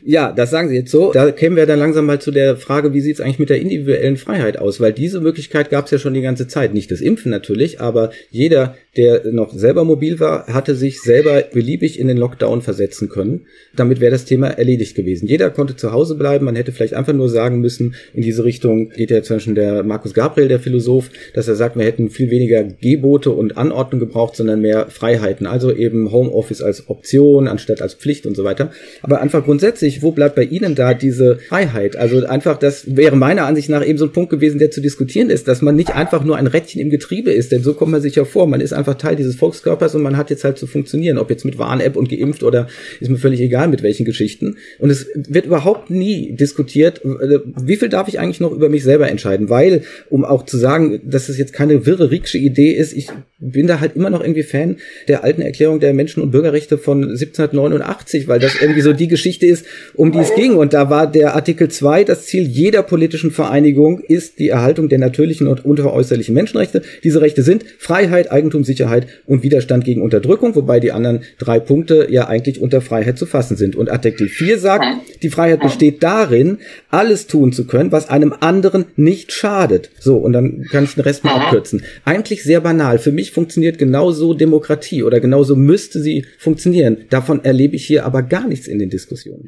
Ja, 0.04 0.32
das 0.32 0.50
sagen 0.50 0.68
Sie 0.68 0.76
jetzt 0.76 0.90
so. 0.90 1.12
Da 1.12 1.30
kämen 1.30 1.56
wir 1.56 1.66
dann 1.66 1.78
langsam 1.78 2.06
mal 2.06 2.20
zu 2.20 2.30
der 2.30 2.56
Frage, 2.56 2.92
wie 2.94 3.00
sieht 3.00 3.16
es 3.16 3.20
eigentlich 3.20 3.38
mit 3.38 3.50
der 3.50 3.60
individuellen 3.60 4.16
Freiheit 4.16 4.58
aus? 4.58 4.80
Weil 4.80 4.92
diese 4.92 5.20
Möglichkeit 5.20 5.70
gab 5.70 5.86
es 5.86 5.90
ja 5.90 5.98
schon 5.98 6.14
die 6.14 6.22
ganze 6.22 6.48
Zeit. 6.48 6.74
Nicht 6.74 6.90
das 6.90 7.00
Impfen 7.00 7.30
natürlich, 7.30 7.80
aber 7.80 8.10
jeder, 8.30 8.76
der 8.96 9.30
noch 9.30 9.52
selber 9.52 9.84
mobil 9.84 10.20
war, 10.20 10.46
hatte 10.46 10.74
sich 10.74 11.00
selber 11.00 11.42
beliebig 11.52 11.98
in 11.98 12.08
den 12.08 12.16
Lockdown 12.16 12.62
versetzen 12.62 13.08
können. 13.08 13.46
Damit 13.76 14.00
wäre 14.00 14.10
das 14.10 14.24
Thema 14.24 14.48
erledigt 14.48 14.96
gewesen. 14.96 15.28
Jeder 15.28 15.50
konnte 15.50 15.76
zu 15.76 15.92
Hause 15.92 16.16
bleiben. 16.16 16.44
Man 16.44 16.56
hätte 16.56 16.72
vielleicht 16.72 16.94
einfach 16.94 17.12
nur 17.12 17.28
sagen 17.28 17.60
müssen, 17.60 17.94
in 18.14 18.22
diese 18.22 18.44
Richtung 18.44 18.90
geht 18.90 19.10
ja 19.10 19.22
zum 19.22 19.36
Beispiel 19.36 19.54
der 19.54 19.82
Markus 19.82 20.14
Gabriel, 20.14 20.48
der 20.48 20.60
Philosoph, 20.60 21.10
dass 21.34 21.48
er 21.48 21.54
sagt, 21.54 21.76
wir 21.76 21.84
hätten 21.84 22.10
viel 22.10 22.30
weniger 22.30 22.64
Gebote 22.64 23.30
und 23.30 23.56
Anordnung 23.56 24.00
gebraucht, 24.00 24.36
sondern 24.36 24.60
mehr 24.60 24.88
Freiheiten. 24.90 25.46
Also 25.46 25.72
eben 25.74 26.10
Homeoffice 26.10 26.62
als 26.62 26.88
Option 26.88 27.46
anstatt 27.48 27.82
als 27.82 27.94
Pflicht 27.94 28.26
und 28.26 28.36
so 28.36 28.44
weiter. 28.44 28.72
Aber 29.02 29.20
einfach 29.20 29.44
grundsätzlich, 29.44 29.59
wo 30.02 30.12
bleibt 30.12 30.34
bei 30.34 30.44
Ihnen 30.44 30.74
da 30.74 30.94
diese 30.94 31.38
Freiheit? 31.48 31.96
Also 31.96 32.26
einfach, 32.26 32.58
das 32.58 32.96
wäre 32.96 33.16
meiner 33.16 33.46
Ansicht 33.46 33.68
nach 33.68 33.86
eben 33.86 33.98
so 33.98 34.06
ein 34.06 34.12
Punkt 34.12 34.30
gewesen, 34.30 34.58
der 34.58 34.70
zu 34.70 34.80
diskutieren 34.80 35.30
ist, 35.30 35.48
dass 35.48 35.62
man 35.62 35.76
nicht 35.76 35.94
einfach 35.94 36.24
nur 36.24 36.36
ein 36.36 36.46
Rädchen 36.46 36.80
im 36.80 36.90
Getriebe 36.90 37.30
ist, 37.30 37.52
denn 37.52 37.62
so 37.62 37.74
kommt 37.74 37.92
man 37.92 38.00
sich 38.00 38.14
ja 38.14 38.24
vor. 38.24 38.46
Man 38.46 38.60
ist 38.60 38.72
einfach 38.72 38.94
Teil 38.94 39.16
dieses 39.16 39.36
Volkskörpers 39.36 39.94
und 39.94 40.02
man 40.02 40.16
hat 40.16 40.30
jetzt 40.30 40.44
halt 40.44 40.58
zu 40.58 40.66
funktionieren, 40.66 41.18
ob 41.18 41.30
jetzt 41.30 41.44
mit 41.44 41.58
Warn-App 41.58 41.96
und 41.96 42.08
geimpft 42.08 42.42
oder 42.42 42.68
ist 43.00 43.10
mir 43.10 43.18
völlig 43.18 43.40
egal 43.40 43.68
mit 43.68 43.82
welchen 43.82 44.04
Geschichten. 44.04 44.56
Und 44.78 44.90
es 44.90 45.06
wird 45.14 45.46
überhaupt 45.46 45.90
nie 45.90 46.32
diskutiert, 46.32 47.00
wie 47.04 47.76
viel 47.76 47.88
darf 47.88 48.08
ich 48.08 48.18
eigentlich 48.18 48.40
noch 48.40 48.52
über 48.52 48.68
mich 48.68 48.82
selber 48.82 49.08
entscheiden, 49.08 49.48
weil, 49.48 49.82
um 50.08 50.24
auch 50.24 50.44
zu 50.44 50.56
sagen, 50.56 51.00
dass 51.04 51.28
es 51.28 51.38
jetzt 51.38 51.52
keine 51.52 51.86
wirre 51.86 52.10
Rieksche 52.10 52.38
Idee 52.38 52.72
ist, 52.72 52.92
ich 52.92 53.08
bin 53.38 53.66
da 53.66 53.80
halt 53.80 53.96
immer 53.96 54.10
noch 54.10 54.20
irgendwie 54.20 54.42
Fan 54.42 54.76
der 55.08 55.24
alten 55.24 55.42
Erklärung 55.42 55.80
der 55.80 55.94
Menschen- 55.94 56.22
und 56.22 56.30
Bürgerrechte 56.30 56.78
von 56.78 57.02
1789, 57.02 58.28
weil 58.28 58.38
das 58.38 58.60
irgendwie 58.60 58.82
so 58.82 58.92
die 58.92 59.08
Geschichte 59.08 59.46
ist, 59.50 59.66
um 59.94 60.12
die 60.12 60.18
es 60.18 60.34
ging. 60.34 60.54
Und 60.54 60.72
da 60.72 60.88
war 60.88 61.10
der 61.10 61.34
Artikel 61.34 61.68
2, 61.68 62.04
das 62.04 62.26
Ziel 62.26 62.46
jeder 62.46 62.82
politischen 62.82 63.30
Vereinigung 63.30 64.00
ist 64.00 64.38
die 64.38 64.48
Erhaltung 64.48 64.88
der 64.88 64.98
natürlichen 64.98 65.46
und 65.46 65.64
unveräußerlichen 65.64 66.34
Menschenrechte. 66.34 66.82
Diese 67.04 67.20
Rechte 67.20 67.42
sind 67.42 67.64
Freiheit, 67.78 68.30
Eigentum, 68.30 68.64
Sicherheit 68.64 69.06
und 69.26 69.42
Widerstand 69.42 69.84
gegen 69.84 70.02
Unterdrückung, 70.02 70.54
wobei 70.54 70.80
die 70.80 70.92
anderen 70.92 71.20
drei 71.38 71.60
Punkte 71.60 72.08
ja 72.10 72.28
eigentlich 72.28 72.60
unter 72.60 72.80
Freiheit 72.80 73.18
zu 73.18 73.26
fassen 73.26 73.56
sind. 73.56 73.76
Und 73.76 73.90
Artikel 73.90 74.28
4 74.28 74.58
sagt, 74.58 74.84
die 75.22 75.30
Freiheit 75.30 75.60
besteht 75.60 76.02
darin, 76.02 76.58
alles 76.90 77.26
tun 77.26 77.52
zu 77.52 77.66
können, 77.66 77.92
was 77.92 78.08
einem 78.08 78.34
anderen 78.40 78.86
nicht 78.96 79.32
schadet. 79.32 79.90
So, 79.98 80.16
und 80.16 80.32
dann 80.32 80.64
kann 80.70 80.84
ich 80.84 80.94
den 80.94 81.02
Rest 81.02 81.24
mal 81.24 81.34
abkürzen. 81.34 81.82
Eigentlich 82.04 82.42
sehr 82.42 82.60
banal. 82.60 82.98
Für 82.98 83.12
mich 83.12 83.32
funktioniert 83.32 83.78
genauso 83.78 84.34
Demokratie 84.34 85.02
oder 85.02 85.20
genauso 85.20 85.56
müsste 85.56 86.00
sie 86.00 86.24
funktionieren. 86.38 86.98
Davon 87.10 87.44
erlebe 87.44 87.76
ich 87.76 87.86
hier 87.86 88.04
aber 88.04 88.22
gar 88.22 88.46
nichts 88.46 88.66
in 88.66 88.78
den 88.78 88.90
Diskussionen. 88.90 89.39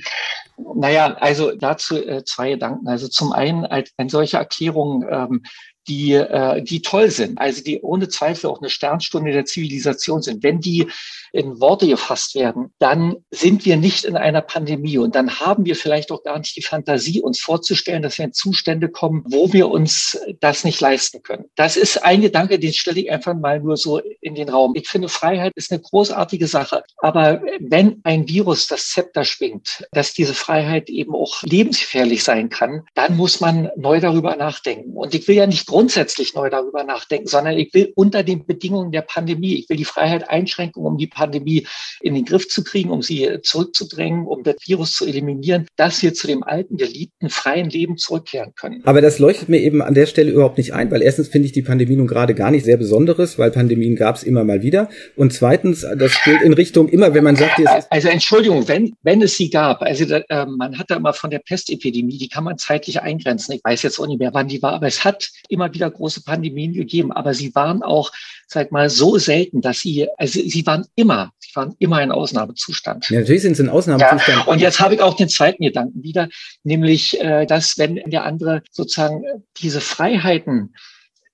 Naja, 0.75 1.15
also 1.15 1.53
dazu 1.53 1.97
äh, 1.97 2.25
zwei 2.25 2.51
Gedanken. 2.51 2.89
Also 2.89 3.09
zum 3.09 3.33
einen, 3.33 3.65
als 3.65 3.93
eine 3.97 4.11
solche 4.11 4.37
Erklärung 4.37 5.05
ähm, 5.11 5.43
die, 5.89 6.13
äh, 6.13 6.63
die 6.63 6.83
toll 6.83 7.11
sind, 7.11 7.39
also 7.39 7.63
die 7.63 7.81
ohne 7.81 8.09
Zweifel 8.09 8.49
auch 8.49 8.61
eine 8.61 8.71
Sternstunde 8.71 9.33
der 9.33 9.45
Zivilisation 9.45 10.23
sind, 10.23 10.43
wenn 10.43 10.61
die 10.61 10.89
in 11.33 11.61
Worte 11.61 11.87
gefasst 11.87 12.35
werden, 12.35 12.73
dann 12.79 13.17
sind 13.31 13.65
wir 13.65 13.77
nicht 13.77 14.05
in 14.05 14.17
einer 14.17 14.43
Pandemie 14.43 14.99
und 14.99 15.15
dann 15.15 15.41
haben 15.41 15.65
wir 15.65 15.77
vielleicht 15.77 16.13
auch 16.13 16.23
gar 16.23 16.39
nicht 16.39 16.55
die 16.57 16.63
Fantasie, 16.63 17.23
uns 17.23 17.41
vorzustellen, 17.41 18.03
dass 18.03 18.19
wir 18.19 18.27
in 18.27 18.33
Zustände 18.33 18.89
kommen, 18.89 19.25
wo 19.27 19.53
wir 19.53 19.71
uns 19.71 20.21
das 20.41 20.65
nicht 20.65 20.81
leisten 20.81 21.23
können. 21.23 21.47
Das 21.57 21.77
ist 21.77 22.05
ein 22.05 22.21
Gedanke, 22.21 22.59
den 22.59 22.73
stelle 22.73 23.01
ich 23.01 23.11
einfach 23.11 23.35
mal 23.35 23.61
nur 23.61 23.77
so 23.77 23.99
in 24.21 24.35
den 24.35 24.51
Raum. 24.51 24.75
Ich 24.75 24.89
finde, 24.89 25.09
Freiheit 25.09 25.53
ist 25.57 25.73
eine 25.73 25.81
großartige 25.81 26.47
Sache. 26.47 26.83
Aber 26.99 27.43
wenn 27.61 28.01
ein 28.05 28.29
Virus 28.29 28.67
das 28.67 28.91
Zepter 28.91 29.25
schwingt, 29.25 29.87
dass 29.93 30.13
diese 30.13 30.35
Freiheit 30.35 30.91
eben 30.91 31.15
auch 31.15 31.43
lebensgefährlich 31.43 32.23
sein 32.23 32.51
kann, 32.51 32.83
dann 32.95 33.17
muss 33.17 33.41
man 33.41 33.71
neu 33.77 34.01
darüber 34.01 34.37
nachdenken. 34.37 34.93
Und 34.97 35.15
ich 35.15 35.27
will 35.29 35.37
ja 35.37 35.47
nicht 35.47 35.67
grundsätzlich 35.67 36.35
neu 36.35 36.51
darüber 36.51 36.85
nachdenken, 36.85 37.27
sondern 37.27 37.57
ich 37.57 37.73
will 37.73 37.93
unter 37.97 38.23
den 38.23 38.45
Bedingungen 38.45 38.93
der 38.93 39.03
Pandemie, 39.03 39.55
ich 39.55 39.69
will 39.71 39.79
die 39.79 39.85
Freiheit 39.85 40.29
einschränken, 40.29 40.85
um 40.85 40.99
die 40.99 41.07
Pandemie 41.07 41.22
in 41.31 42.15
den 42.15 42.25
Griff 42.25 42.49
zu 42.49 42.65
kriegen, 42.65 42.91
um 42.91 43.03
sie 43.03 43.39
zurückzudrängen, 43.43 44.27
um 44.27 44.43
das 44.43 44.57
Virus 44.67 44.93
zu 44.93 45.07
eliminieren, 45.07 45.67
dass 45.77 46.03
wir 46.03 46.15
zu 46.15 46.27
dem 46.27 46.43
alten, 46.43 46.77
geliebten, 46.77 47.31
freien 47.31 47.71
Leben 47.71 47.97
zurückkehren 47.97 48.53
können. 48.55 48.83
Aber 48.85 49.01
das 49.01 49.19
leuchtet 49.19 49.49
mir 49.49 49.61
eben 49.61 49.83
an 49.83 49.95
der 49.95 50.07
Stelle 50.07 50.31
überhaupt 50.31 50.59
nicht 50.59 50.75
ein, 50.75 50.91
weil 50.91 51.03
erstens 51.03 51.29
finde 51.29 51.47
ich 51.47 51.53
die 51.53 51.63
Pandemie 51.63 51.97
nun 51.97 52.07
gerade 52.07 52.35
gar 52.35 52.51
nicht 52.51 52.65
sehr 52.65 52.77
Besonderes, 52.77 53.39
weil 53.39 53.51
Pandemien 53.51 53.97
gab 53.97 54.17
es 54.17 54.23
immer 54.23 54.45
mal 54.45 54.63
wieder. 54.63 54.89
Und 55.17 55.33
zweitens, 55.33 55.87
das 55.97 56.13
gilt 56.25 56.43
in 56.43 56.53
Richtung 56.53 56.89
immer, 56.89 57.15
wenn 57.15 57.25
man 57.25 57.37
sagt, 57.37 57.61
also 57.91 58.09
Entschuldigung, 58.09 58.67
wenn, 58.69 58.95
wenn 59.03 59.23
es 59.23 59.37
sie 59.37 59.51
gab, 59.51 59.83
also 59.83 60.05
äh, 60.05 60.47
man 60.47 60.79
hat 60.79 60.91
da 60.91 60.97
immer 60.97 61.13
von 61.13 61.31
der 61.31 61.39
Pestepidemie, 61.39 62.19
die 62.19 62.29
kann 62.29 62.45
man 62.45 62.59
zeitlich 62.59 63.01
eingrenzen. 63.01 63.53
Ich 63.55 63.65
weiß 63.65 63.83
jetzt 63.83 63.99
auch 63.99 64.07
nicht 64.07 64.19
mehr, 64.19 64.35
wann 64.35 64.49
die 64.49 64.63
war, 64.63 64.73
aber 64.73 64.87
es 64.87 65.05
hat 65.05 65.31
immer 65.49 65.73
wieder 65.73 65.91
große 65.91 66.23
Pandemien 66.23 66.73
gegeben, 66.73 67.13
aber 67.13 67.35
sie 67.35 67.55
waren 67.55 67.83
auch, 67.83 68.11
sag 68.47 68.73
mal, 68.73 68.91
so 68.91 69.19
selten, 69.19 69.61
dass 69.61 69.81
sie, 69.81 70.09
also 70.17 70.41
sie 70.45 70.67
waren 70.67 70.87
immer, 70.95 71.12
sie 71.39 71.55
waren 71.55 71.75
immer 71.79 72.03
in 72.03 72.13
Ausnahmezustand. 72.13 73.11
Ja, 73.11 73.21
natürlich 73.21 73.43
sind 73.43 73.57
sie 73.57 73.63
in 73.63 73.69
Ausnahmezustand. 73.69 74.47
Ja, 74.47 74.53
und 74.53 74.61
jetzt 74.61 74.81
habe 74.81 74.95
ich 74.95 75.01
auch 75.01 75.15
den 75.15 75.29
zweiten 75.29 75.63
Gedanken 75.63 76.03
wieder, 76.03 76.29
nämlich, 76.63 77.21
äh, 77.21 77.47
dass 77.47 77.79
wenn 77.79 77.97
der 78.07 78.25
andere 78.25 78.63
sozusagen 78.71 79.23
diese 79.59 79.81
Freiheiten 79.81 80.75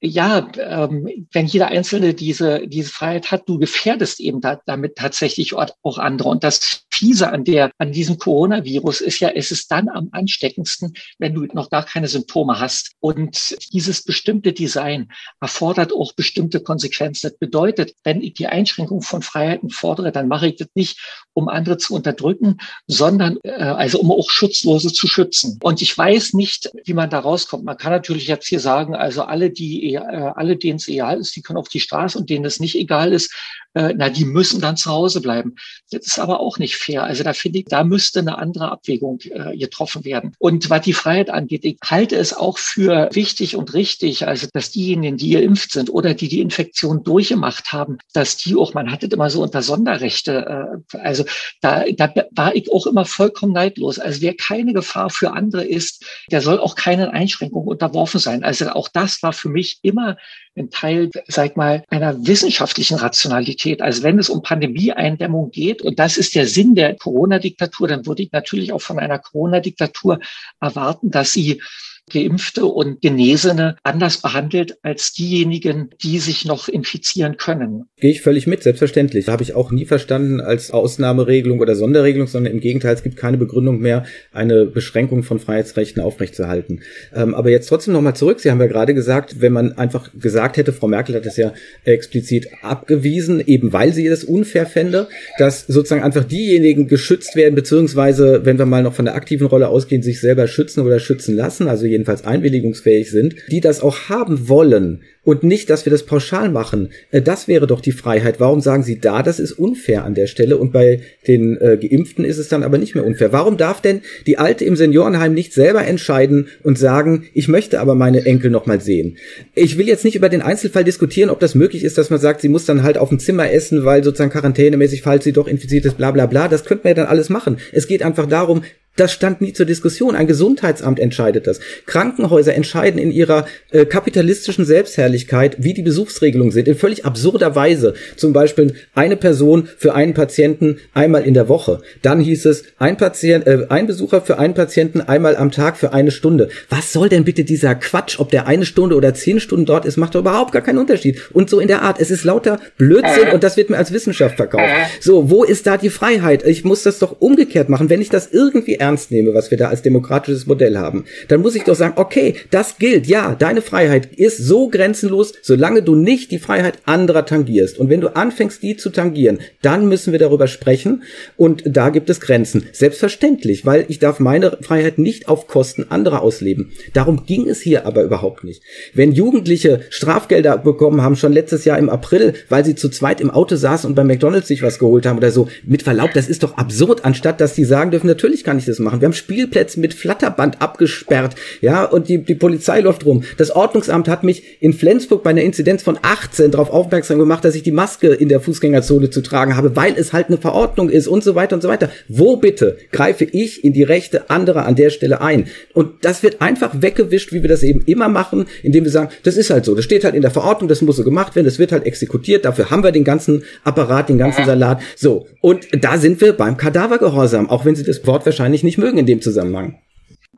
ja, 0.00 0.48
ähm, 0.58 1.26
wenn 1.32 1.46
jeder 1.46 1.68
Einzelne 1.68 2.14
diese, 2.14 2.68
diese 2.68 2.90
Freiheit 2.90 3.32
hat, 3.32 3.48
du 3.48 3.58
gefährdest 3.58 4.20
eben 4.20 4.40
da, 4.40 4.60
damit 4.64 4.96
tatsächlich 4.96 5.54
auch 5.54 5.98
andere. 5.98 6.28
Und 6.28 6.44
das 6.44 6.84
Fiese 6.90 7.30
an 7.30 7.44
der, 7.44 7.70
an 7.78 7.92
diesem 7.92 8.18
Coronavirus 8.18 9.00
ist 9.00 9.18
ja, 9.20 9.30
es 9.30 9.50
ist 9.50 9.70
dann 9.70 9.88
am 9.88 10.08
ansteckendsten, 10.12 10.94
wenn 11.18 11.34
du 11.34 11.46
noch 11.52 11.70
gar 11.70 11.84
keine 11.84 12.06
Symptome 12.06 12.60
hast. 12.60 12.92
Und 13.00 13.56
dieses 13.72 14.04
bestimmte 14.04 14.52
Design 14.52 15.08
erfordert 15.40 15.92
auch 15.92 16.12
bestimmte 16.12 16.60
Konsequenzen. 16.60 17.30
Das 17.30 17.38
bedeutet, 17.38 17.94
wenn 18.04 18.20
ich 18.22 18.34
die 18.34 18.46
Einschränkung 18.46 19.02
von 19.02 19.22
Freiheiten 19.22 19.70
fordere, 19.70 20.12
dann 20.12 20.28
mache 20.28 20.48
ich 20.48 20.56
das 20.56 20.68
nicht, 20.74 21.00
um 21.34 21.48
andere 21.48 21.76
zu 21.78 21.94
unterdrücken, 21.94 22.58
sondern 22.86 23.38
äh, 23.42 23.50
also 23.50 24.00
um 24.00 24.12
auch 24.12 24.30
Schutzlose 24.30 24.92
zu 24.92 25.06
schützen. 25.06 25.58
Und 25.62 25.82
ich 25.82 25.96
weiß 25.96 26.34
nicht, 26.34 26.70
wie 26.84 26.94
man 26.94 27.10
da 27.10 27.18
rauskommt. 27.18 27.64
Man 27.64 27.76
kann 27.76 27.92
natürlich 27.92 28.28
jetzt 28.28 28.48
hier 28.48 28.60
sagen, 28.60 28.94
also 28.94 29.22
alle, 29.22 29.50
die 29.50 29.87
äh, 29.94 30.32
alle, 30.34 30.56
denen 30.56 30.76
es 30.76 30.88
egal 30.88 31.18
ist, 31.18 31.34
die 31.36 31.42
können 31.42 31.58
auf 31.58 31.68
die 31.68 31.80
Straße 31.80 32.18
und 32.18 32.30
denen 32.30 32.44
es 32.44 32.60
nicht 32.60 32.76
egal 32.76 33.12
ist, 33.12 33.32
äh, 33.74 33.94
na, 33.96 34.08
die 34.08 34.24
müssen 34.24 34.60
dann 34.60 34.76
zu 34.76 34.90
Hause 34.90 35.20
bleiben. 35.20 35.54
Das 35.90 36.06
ist 36.06 36.18
aber 36.18 36.40
auch 36.40 36.58
nicht 36.58 36.76
fair. 36.76 37.04
Also 37.04 37.22
da 37.22 37.32
finde 37.32 37.60
ich, 37.60 37.66
da 37.66 37.84
müsste 37.84 38.20
eine 38.20 38.38
andere 38.38 38.72
Abwägung 38.72 39.20
äh, 39.24 39.56
getroffen 39.56 40.04
werden. 40.04 40.34
Und 40.38 40.70
was 40.70 40.82
die 40.82 40.92
Freiheit 40.92 41.30
angeht, 41.30 41.64
ich 41.64 41.78
halte 41.84 42.16
es 42.16 42.34
auch 42.34 42.58
für 42.58 43.08
wichtig 43.12 43.56
und 43.56 43.74
richtig, 43.74 44.26
also 44.26 44.48
dass 44.52 44.70
diejenigen, 44.70 45.16
die 45.16 45.30
geimpft 45.30 45.72
sind 45.72 45.90
oder 45.90 46.14
die 46.14 46.28
die 46.28 46.40
Infektion 46.40 47.04
durchgemacht 47.04 47.72
haben, 47.72 47.98
dass 48.12 48.36
die 48.36 48.56
auch, 48.56 48.74
man 48.74 48.90
hat 48.90 49.02
es 49.02 49.10
immer 49.10 49.30
so 49.30 49.42
unter 49.42 49.62
Sonderrechte, 49.62 50.82
äh, 50.92 50.98
also 50.98 51.24
da, 51.60 51.84
da 51.96 52.12
war 52.32 52.56
ich 52.56 52.72
auch 52.72 52.86
immer 52.86 53.04
vollkommen 53.04 53.52
neidlos. 53.52 53.98
Also 53.98 54.22
wer 54.22 54.34
keine 54.34 54.72
Gefahr 54.72 55.10
für 55.10 55.32
andere 55.32 55.64
ist, 55.64 56.04
der 56.30 56.40
soll 56.40 56.58
auch 56.58 56.74
keinen 56.74 57.08
Einschränkungen 57.08 57.68
unterworfen 57.68 58.18
sein. 58.18 58.44
Also 58.44 58.70
auch 58.70 58.88
das 58.88 59.22
war 59.22 59.32
für 59.32 59.48
mich 59.48 59.77
immer 59.82 60.16
ein 60.56 60.70
Teil, 60.70 61.10
sag 61.26 61.56
mal, 61.56 61.84
einer 61.88 62.26
wissenschaftlichen 62.26 62.96
Rationalität. 62.96 63.82
Also 63.82 64.02
wenn 64.02 64.18
es 64.18 64.28
um 64.28 64.42
Pandemieeindämmung 64.42 65.50
geht, 65.50 65.82
und 65.82 65.98
das 65.98 66.16
ist 66.16 66.34
der 66.34 66.46
Sinn 66.46 66.74
der 66.74 66.96
Corona-Diktatur, 66.96 67.88
dann 67.88 68.06
würde 68.06 68.22
ich 68.22 68.32
natürlich 68.32 68.72
auch 68.72 68.82
von 68.82 68.98
einer 68.98 69.18
Corona-Diktatur 69.18 70.18
erwarten, 70.60 71.10
dass 71.10 71.32
sie 71.32 71.60
Geimpfte 72.08 72.66
und 72.66 73.00
Genesene 73.00 73.76
anders 73.82 74.18
behandelt 74.18 74.78
als 74.82 75.12
diejenigen, 75.12 75.90
die 76.02 76.18
sich 76.18 76.44
noch 76.44 76.68
infizieren 76.68 77.36
können. 77.36 77.84
Gehe 78.00 78.10
ich 78.10 78.22
völlig 78.22 78.46
mit, 78.46 78.62
selbstverständlich. 78.62 79.28
Habe 79.28 79.42
ich 79.42 79.54
auch 79.54 79.70
nie 79.70 79.84
verstanden 79.84 80.40
als 80.40 80.70
Ausnahmeregelung 80.70 81.60
oder 81.60 81.74
Sonderregelung, 81.74 82.26
sondern 82.26 82.52
im 82.52 82.60
Gegenteil, 82.60 82.94
es 82.94 83.02
gibt 83.02 83.16
keine 83.16 83.38
Begründung 83.38 83.78
mehr, 83.80 84.04
eine 84.32 84.66
Beschränkung 84.66 85.22
von 85.22 85.38
Freiheitsrechten 85.38 86.02
aufrechtzuerhalten. 86.02 86.80
Ähm, 87.14 87.34
aber 87.34 87.50
jetzt 87.50 87.68
trotzdem 87.68 87.94
nochmal 87.94 88.16
zurück. 88.16 88.40
Sie 88.40 88.50
haben 88.50 88.60
ja 88.60 88.66
gerade 88.66 88.94
gesagt, 88.94 89.40
wenn 89.40 89.52
man 89.52 89.72
einfach 89.72 90.10
gesagt 90.14 90.56
hätte, 90.56 90.72
Frau 90.72 90.88
Merkel 90.88 91.14
hat 91.14 91.26
das 91.26 91.36
ja 91.36 91.52
explizit 91.84 92.48
abgewiesen, 92.62 93.42
eben 93.44 93.72
weil 93.72 93.92
sie 93.92 94.08
das 94.08 94.24
unfair 94.24 94.66
fände, 94.66 95.08
dass 95.38 95.66
sozusagen 95.66 96.02
einfach 96.02 96.24
diejenigen 96.24 96.88
geschützt 96.88 97.36
werden, 97.36 97.54
beziehungsweise, 97.54 98.44
wenn 98.44 98.58
wir 98.58 98.66
mal 98.66 98.82
noch 98.82 98.94
von 98.94 99.04
der 99.04 99.14
aktiven 99.14 99.46
Rolle 99.46 99.68
ausgehen, 99.68 100.02
sich 100.02 100.20
selber 100.20 100.46
schützen 100.46 100.80
oder 100.80 100.98
schützen 101.00 101.34
lassen, 101.34 101.68
also 101.68 101.86
jedenfalls 101.98 102.24
einwilligungsfähig 102.24 103.10
sind, 103.10 103.34
die 103.50 103.60
das 103.60 103.80
auch 103.80 104.08
haben 104.08 104.48
wollen 104.48 105.02
und 105.24 105.42
nicht, 105.42 105.68
dass 105.68 105.84
wir 105.84 105.90
das 105.90 106.04
pauschal 106.04 106.48
machen. 106.48 106.88
Äh, 107.10 107.20
das 107.20 107.48
wäre 107.48 107.66
doch 107.66 107.82
die 107.82 107.92
Freiheit. 107.92 108.40
Warum 108.40 108.62
sagen 108.62 108.82
Sie 108.82 108.98
da, 108.98 109.22
das 109.22 109.38
ist 109.38 109.52
unfair 109.52 110.04
an 110.04 110.14
der 110.14 110.26
Stelle 110.26 110.56
und 110.56 110.72
bei 110.72 111.00
den 111.26 111.60
äh, 111.60 111.76
Geimpften 111.76 112.24
ist 112.24 112.38
es 112.38 112.48
dann 112.48 112.62
aber 112.62 112.78
nicht 112.78 112.94
mehr 112.94 113.04
unfair? 113.04 113.30
Warum 113.30 113.58
darf 113.58 113.82
denn 113.82 114.00
die 114.26 114.38
Alte 114.38 114.64
im 114.64 114.74
Seniorenheim 114.74 115.34
nicht 115.34 115.52
selber 115.52 115.84
entscheiden 115.84 116.48
und 116.62 116.78
sagen, 116.78 117.24
ich 117.34 117.46
möchte 117.46 117.80
aber 117.80 117.94
meine 117.94 118.24
Enkel 118.24 118.50
noch 118.50 118.64
mal 118.64 118.80
sehen? 118.80 119.18
Ich 119.54 119.76
will 119.76 119.86
jetzt 119.86 120.04
nicht 120.06 120.16
über 120.16 120.30
den 120.30 120.40
Einzelfall 120.40 120.84
diskutieren, 120.84 121.28
ob 121.28 121.40
das 121.40 121.54
möglich 121.54 121.84
ist, 121.84 121.98
dass 121.98 122.08
man 122.08 122.20
sagt, 122.20 122.40
sie 122.40 122.48
muss 122.48 122.64
dann 122.64 122.82
halt 122.82 122.96
auf 122.96 123.10
dem 123.10 123.18
Zimmer 123.18 123.52
essen, 123.52 123.84
weil 123.84 124.02
sozusagen 124.02 124.30
quarantänemäßig, 124.30 125.02
falls 125.02 125.24
sie 125.24 125.32
doch 125.32 125.46
infiziert 125.46 125.84
ist, 125.84 125.98
bla 125.98 126.10
bla 126.10 126.24
bla. 126.24 126.48
Das 126.48 126.64
könnte 126.64 126.84
man 126.84 126.92
ja 126.92 127.02
dann 127.02 127.12
alles 127.12 127.28
machen. 127.28 127.58
Es 127.72 127.86
geht 127.86 128.02
einfach 128.02 128.26
darum, 128.26 128.62
das 129.00 129.12
stand 129.12 129.40
nie 129.40 129.52
zur 129.52 129.66
Diskussion. 129.66 130.14
Ein 130.14 130.26
Gesundheitsamt 130.26 130.98
entscheidet 130.98 131.46
das. 131.46 131.60
Krankenhäuser 131.86 132.54
entscheiden 132.54 133.00
in 133.00 133.10
ihrer 133.10 133.46
äh, 133.70 133.84
kapitalistischen 133.84 134.64
Selbstherrlichkeit, 134.64 135.56
wie 135.58 135.74
die 135.74 135.82
Besuchsregelungen 135.82 136.52
sind, 136.52 136.68
in 136.68 136.74
völlig 136.74 137.04
absurder 137.04 137.54
Weise. 137.54 137.94
Zum 138.16 138.32
Beispiel 138.32 138.74
eine 138.94 139.16
Person 139.16 139.68
für 139.76 139.94
einen 139.94 140.14
Patienten 140.14 140.78
einmal 140.94 141.24
in 141.24 141.34
der 141.34 141.48
Woche. 141.48 141.80
Dann 142.02 142.20
hieß 142.20 142.46
es 142.46 142.64
ein 142.78 142.96
Patient, 142.96 143.46
äh, 143.46 143.66
ein 143.68 143.86
Besucher 143.86 144.20
für 144.20 144.38
einen 144.38 144.54
Patienten 144.54 145.00
einmal 145.00 145.36
am 145.36 145.50
Tag 145.50 145.76
für 145.76 145.92
eine 145.92 146.10
Stunde. 146.10 146.48
Was 146.68 146.92
soll 146.92 147.08
denn 147.08 147.24
bitte 147.24 147.44
dieser 147.44 147.74
Quatsch, 147.74 148.18
ob 148.18 148.30
der 148.30 148.46
eine 148.46 148.64
Stunde 148.64 148.96
oder 148.96 149.14
zehn 149.14 149.40
Stunden 149.40 149.66
dort 149.66 149.84
ist, 149.84 149.96
macht 149.96 150.14
doch 150.14 150.20
überhaupt 150.20 150.52
gar 150.52 150.62
keinen 150.62 150.78
Unterschied. 150.78 151.20
Und 151.32 151.50
so 151.50 151.60
in 151.60 151.68
der 151.68 151.82
Art, 151.82 152.00
es 152.00 152.10
ist 152.10 152.24
lauter 152.24 152.58
Blödsinn 152.76 153.28
und 153.32 153.44
das 153.44 153.56
wird 153.56 153.70
mir 153.70 153.76
als 153.76 153.92
Wissenschaft 153.92 154.36
verkauft. 154.36 154.64
So, 155.00 155.30
wo 155.30 155.44
ist 155.44 155.66
da 155.66 155.76
die 155.76 155.90
Freiheit? 155.90 156.44
Ich 156.44 156.64
muss 156.64 156.82
das 156.82 156.98
doch 156.98 157.20
umgekehrt 157.20 157.68
machen. 157.68 157.90
Wenn 157.90 158.00
ich 158.00 158.08
das 158.08 158.28
irgendwie 158.32 158.74
ernst 158.88 159.10
nehme, 159.10 159.34
was 159.34 159.50
wir 159.50 159.58
da 159.58 159.68
als 159.68 159.82
demokratisches 159.82 160.46
Modell 160.46 160.78
haben, 160.78 161.04
dann 161.28 161.42
muss 161.42 161.54
ich 161.54 161.64
doch 161.64 161.74
sagen, 161.74 161.94
okay, 161.96 162.34
das 162.50 162.78
gilt, 162.78 163.06
ja, 163.06 163.34
deine 163.34 163.60
Freiheit 163.60 164.06
ist 164.16 164.38
so 164.38 164.68
grenzenlos, 164.68 165.34
solange 165.42 165.82
du 165.82 165.94
nicht 165.94 166.30
die 166.30 166.38
Freiheit 166.38 166.78
anderer 166.86 167.26
tangierst. 167.26 167.78
Und 167.78 167.90
wenn 167.90 168.00
du 168.00 168.16
anfängst, 168.16 168.62
die 168.62 168.76
zu 168.76 168.90
tangieren, 168.90 169.40
dann 169.60 169.88
müssen 169.88 170.12
wir 170.12 170.18
darüber 170.18 170.48
sprechen 170.48 171.02
und 171.36 171.62
da 171.66 171.90
gibt 171.90 172.08
es 172.08 172.20
Grenzen. 172.20 172.64
Selbstverständlich, 172.72 173.66
weil 173.66 173.84
ich 173.88 173.98
darf 173.98 174.20
meine 174.20 174.56
Freiheit 174.62 174.98
nicht 174.98 175.28
auf 175.28 175.46
Kosten 175.46 175.86
anderer 175.90 176.22
ausleben. 176.22 176.72
Darum 176.94 177.26
ging 177.26 177.46
es 177.46 177.60
hier 177.60 177.86
aber 177.86 178.02
überhaupt 178.02 178.44
nicht. 178.44 178.62
Wenn 178.94 179.12
Jugendliche 179.12 179.80
Strafgelder 179.90 180.56
bekommen 180.56 181.02
haben, 181.02 181.16
schon 181.16 181.32
letztes 181.32 181.64
Jahr 181.66 181.78
im 181.78 181.90
April, 181.90 182.32
weil 182.48 182.64
sie 182.64 182.74
zu 182.74 182.88
zweit 182.88 183.20
im 183.20 183.30
Auto 183.30 183.56
saßen 183.56 183.88
und 183.88 183.94
bei 183.94 184.04
McDonalds 184.04 184.48
sich 184.48 184.62
was 184.62 184.78
geholt 184.78 185.04
haben 185.04 185.18
oder 185.18 185.30
so, 185.30 185.48
mit 185.64 185.82
Verlaub, 185.82 186.12
das 186.14 186.28
ist 186.28 186.42
doch 186.42 186.56
absurd, 186.56 187.04
anstatt 187.04 187.40
dass 187.40 187.54
die 187.54 187.64
sagen 187.64 187.90
dürfen, 187.90 188.06
natürlich 188.06 188.44
kann 188.44 188.58
ich 188.58 188.64
das 188.64 188.77
Schreckliches 188.78 188.80
machen. 188.80 189.00
Wir 189.00 189.06
haben 189.06 189.12
Spielplätze 189.12 189.80
mit 189.80 189.94
Flatterband 189.94 190.62
abgesperrt, 190.62 191.34
ja, 191.60 191.84
und 191.84 192.08
die, 192.08 192.18
die 192.18 192.34
Polizei 192.34 192.80
läuft 192.80 193.04
rum. 193.04 193.24
Das 193.36 193.50
Ordnungsamt 193.50 194.08
hat 194.08 194.24
mich 194.24 194.42
in 194.60 194.72
Flensburg 194.72 195.22
bei 195.22 195.30
einer 195.30 195.42
Inzidenz 195.42 195.82
von 195.82 195.98
18 196.00 196.50
darauf 196.50 196.70
aufmerksam 196.70 197.18
gemacht, 197.18 197.44
dass 197.44 197.54
ich 197.54 197.62
die 197.62 197.72
Maske 197.72 198.08
in 198.08 198.28
der 198.28 198.40
Fußgängerzone 198.40 199.10
zu 199.10 199.20
tragen 199.20 199.56
habe, 199.56 199.76
weil 199.76 199.94
es 199.96 200.12
halt 200.12 200.28
eine 200.28 200.38
Verordnung 200.38 200.88
ist 200.88 201.08
und 201.08 201.24
so 201.24 201.34
weiter 201.34 201.56
und 201.56 201.62
so 201.62 201.68
weiter. 201.68 201.90
Wo 202.08 202.36
bitte 202.36 202.78
greife 202.92 203.24
ich 203.24 203.64
in 203.64 203.72
die 203.72 203.82
Rechte 203.82 204.30
anderer 204.30 204.66
an 204.66 204.76
der 204.76 204.90
Stelle 204.90 205.20
ein? 205.20 205.46
Und 205.74 206.04
das 206.04 206.22
wird 206.22 206.40
einfach 206.40 206.70
weggewischt, 206.80 207.32
wie 207.32 207.42
wir 207.42 207.48
das 207.48 207.62
eben 207.62 207.82
immer 207.86 208.08
machen, 208.08 208.46
indem 208.62 208.84
wir 208.84 208.90
sagen, 208.90 209.10
das 209.24 209.36
ist 209.36 209.50
halt 209.50 209.64
so, 209.64 209.74
das 209.74 209.84
steht 209.84 210.04
halt 210.04 210.14
in 210.14 210.22
der 210.22 210.30
Verordnung, 210.30 210.68
das 210.68 210.82
muss 210.82 210.96
so 210.96 211.04
gemacht 211.04 211.34
werden, 211.34 211.46
das 211.46 211.58
wird 211.58 211.72
halt 211.72 211.86
exekutiert, 211.86 212.44
dafür 212.44 212.70
haben 212.70 212.82
wir 212.82 212.92
den 212.92 213.04
ganzen 213.04 213.44
Apparat, 213.64 214.08
den 214.08 214.18
ganzen 214.18 214.44
Salat. 214.44 214.80
So, 214.96 215.26
und 215.40 215.66
da 215.82 215.98
sind 215.98 216.20
wir 216.20 216.32
beim 216.32 216.56
Kadavergehorsam, 216.56 217.48
auch 217.50 217.64
wenn 217.64 217.74
Sie 217.74 217.84
das 217.84 218.06
Wort 218.06 218.26
wahrscheinlich 218.26 218.57
nicht 218.62 218.78
mögen 218.78 218.98
in 218.98 219.06
dem 219.06 219.22
Zusammenhang. 219.22 219.80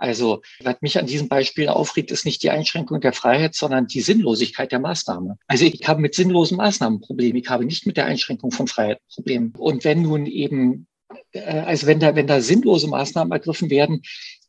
Also, 0.01 0.41
was 0.63 0.77
mich 0.81 0.99
an 0.99 1.07
diesem 1.07 1.29
Beispiel 1.29 1.69
aufregt, 1.69 2.11
ist 2.11 2.25
nicht 2.25 2.43
die 2.43 2.49
Einschränkung 2.49 3.03
der 3.03 3.13
Freiheit, 3.13 3.55
sondern 3.55 3.87
die 3.87 4.01
Sinnlosigkeit 4.01 4.73
der 4.73 4.79
Maßnahme. 4.79 5.37
Also 5.47 5.67
ich 5.67 5.87
habe 5.87 6.01
mit 6.01 6.15
sinnlosen 6.15 6.57
Maßnahmen 6.57 7.03
Probleme. 7.03 7.39
Ich 7.39 7.51
habe 7.51 7.67
nicht 7.67 7.87
mit 7.87 7.99
der 7.99 8.07
Einschränkung 8.07 8.51
von 8.51 8.67
Freiheit 8.67 9.01
Probleme. 9.15 9.51
Und 9.59 9.85
wenn 9.85 10.01
nun 10.01 10.25
eben, 10.25 10.87
äh, 11.33 11.43
also 11.43 11.87
wenn 11.87 12.01
da, 12.01 12.17
wenn 12.17 12.27
da 12.27 12.41
sinnlose 12.41 12.89
Maßnahmen 12.89 13.31
ergriffen 13.31 13.69
werden, 13.69 14.01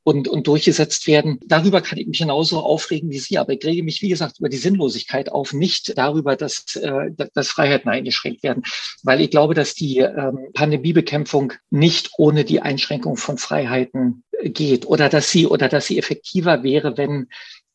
und, 0.04 0.28
und 0.28 0.48
durchgesetzt 0.48 1.08
werden. 1.08 1.40
Darüber 1.46 1.82
kann 1.82 2.00
ich 2.00 2.08
mich 2.08 2.20
genauso 2.20 2.60
aufregen 2.60 3.10
wie 3.10 3.20
Sie, 3.20 3.38
aber 3.38 3.54
ich 3.54 3.64
rege 3.64 3.84
mich, 3.84 4.02
wie 4.02 4.10
gesagt, 4.10 4.40
über 4.40 4.50
die 4.50 4.58
Sinnlosigkeit 4.58 5.32
auf, 5.32 5.54
nicht 5.54 5.98
darüber, 5.98 6.36
dass, 6.36 6.76
äh, 6.76 7.12
dass 7.34 7.50
Freiheiten 7.50 7.90
eingeschränkt 7.90 8.44
werden, 8.44 8.64
weil 9.04 9.22
ich 9.22 9.30
glaube, 9.30 9.54
dass 9.54 9.76
die 9.76 10.00
ähm, 10.00 10.48
Pandemiebekämpfung 10.54 11.54
nicht 11.70 12.12
ohne 12.18 12.44
die 12.46 12.62
Einschränkung 12.62 13.18
von 13.18 13.38
Freiheiten 13.38 14.24
geht 14.44 14.86
oder 14.88 15.10
dass 15.10 15.32
sie 15.32 15.46
oder 15.46 15.70
dass 15.70 15.86
sie 15.86 16.00
effektiver 16.00 16.64
wäre, 16.64 16.98
wenn 16.98 17.28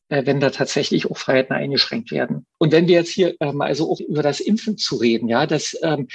äh, 0.09 0.25
wenn 0.25 0.39
da 0.39 0.51
tatsächlich 0.51 1.11
auch 1.11 1.19
Freiheiten 1.19 1.55
eingeschränkt 1.55 2.13
werden. 2.13 2.47
Und 2.59 2.71
wenn 2.71 2.87
wir 2.87 2.95
jetzt 2.95 3.11
hier 3.11 3.35
ähm, 3.41 3.61
also 3.61 3.91
auch 3.91 4.01
über 4.01 4.23
das 4.23 4.39
Impfen 4.39 4.79
zu 4.79 4.97
reden, 4.97 5.29
ja, 5.29 5.47
dass 5.47 5.77
ähm, 5.83 6.07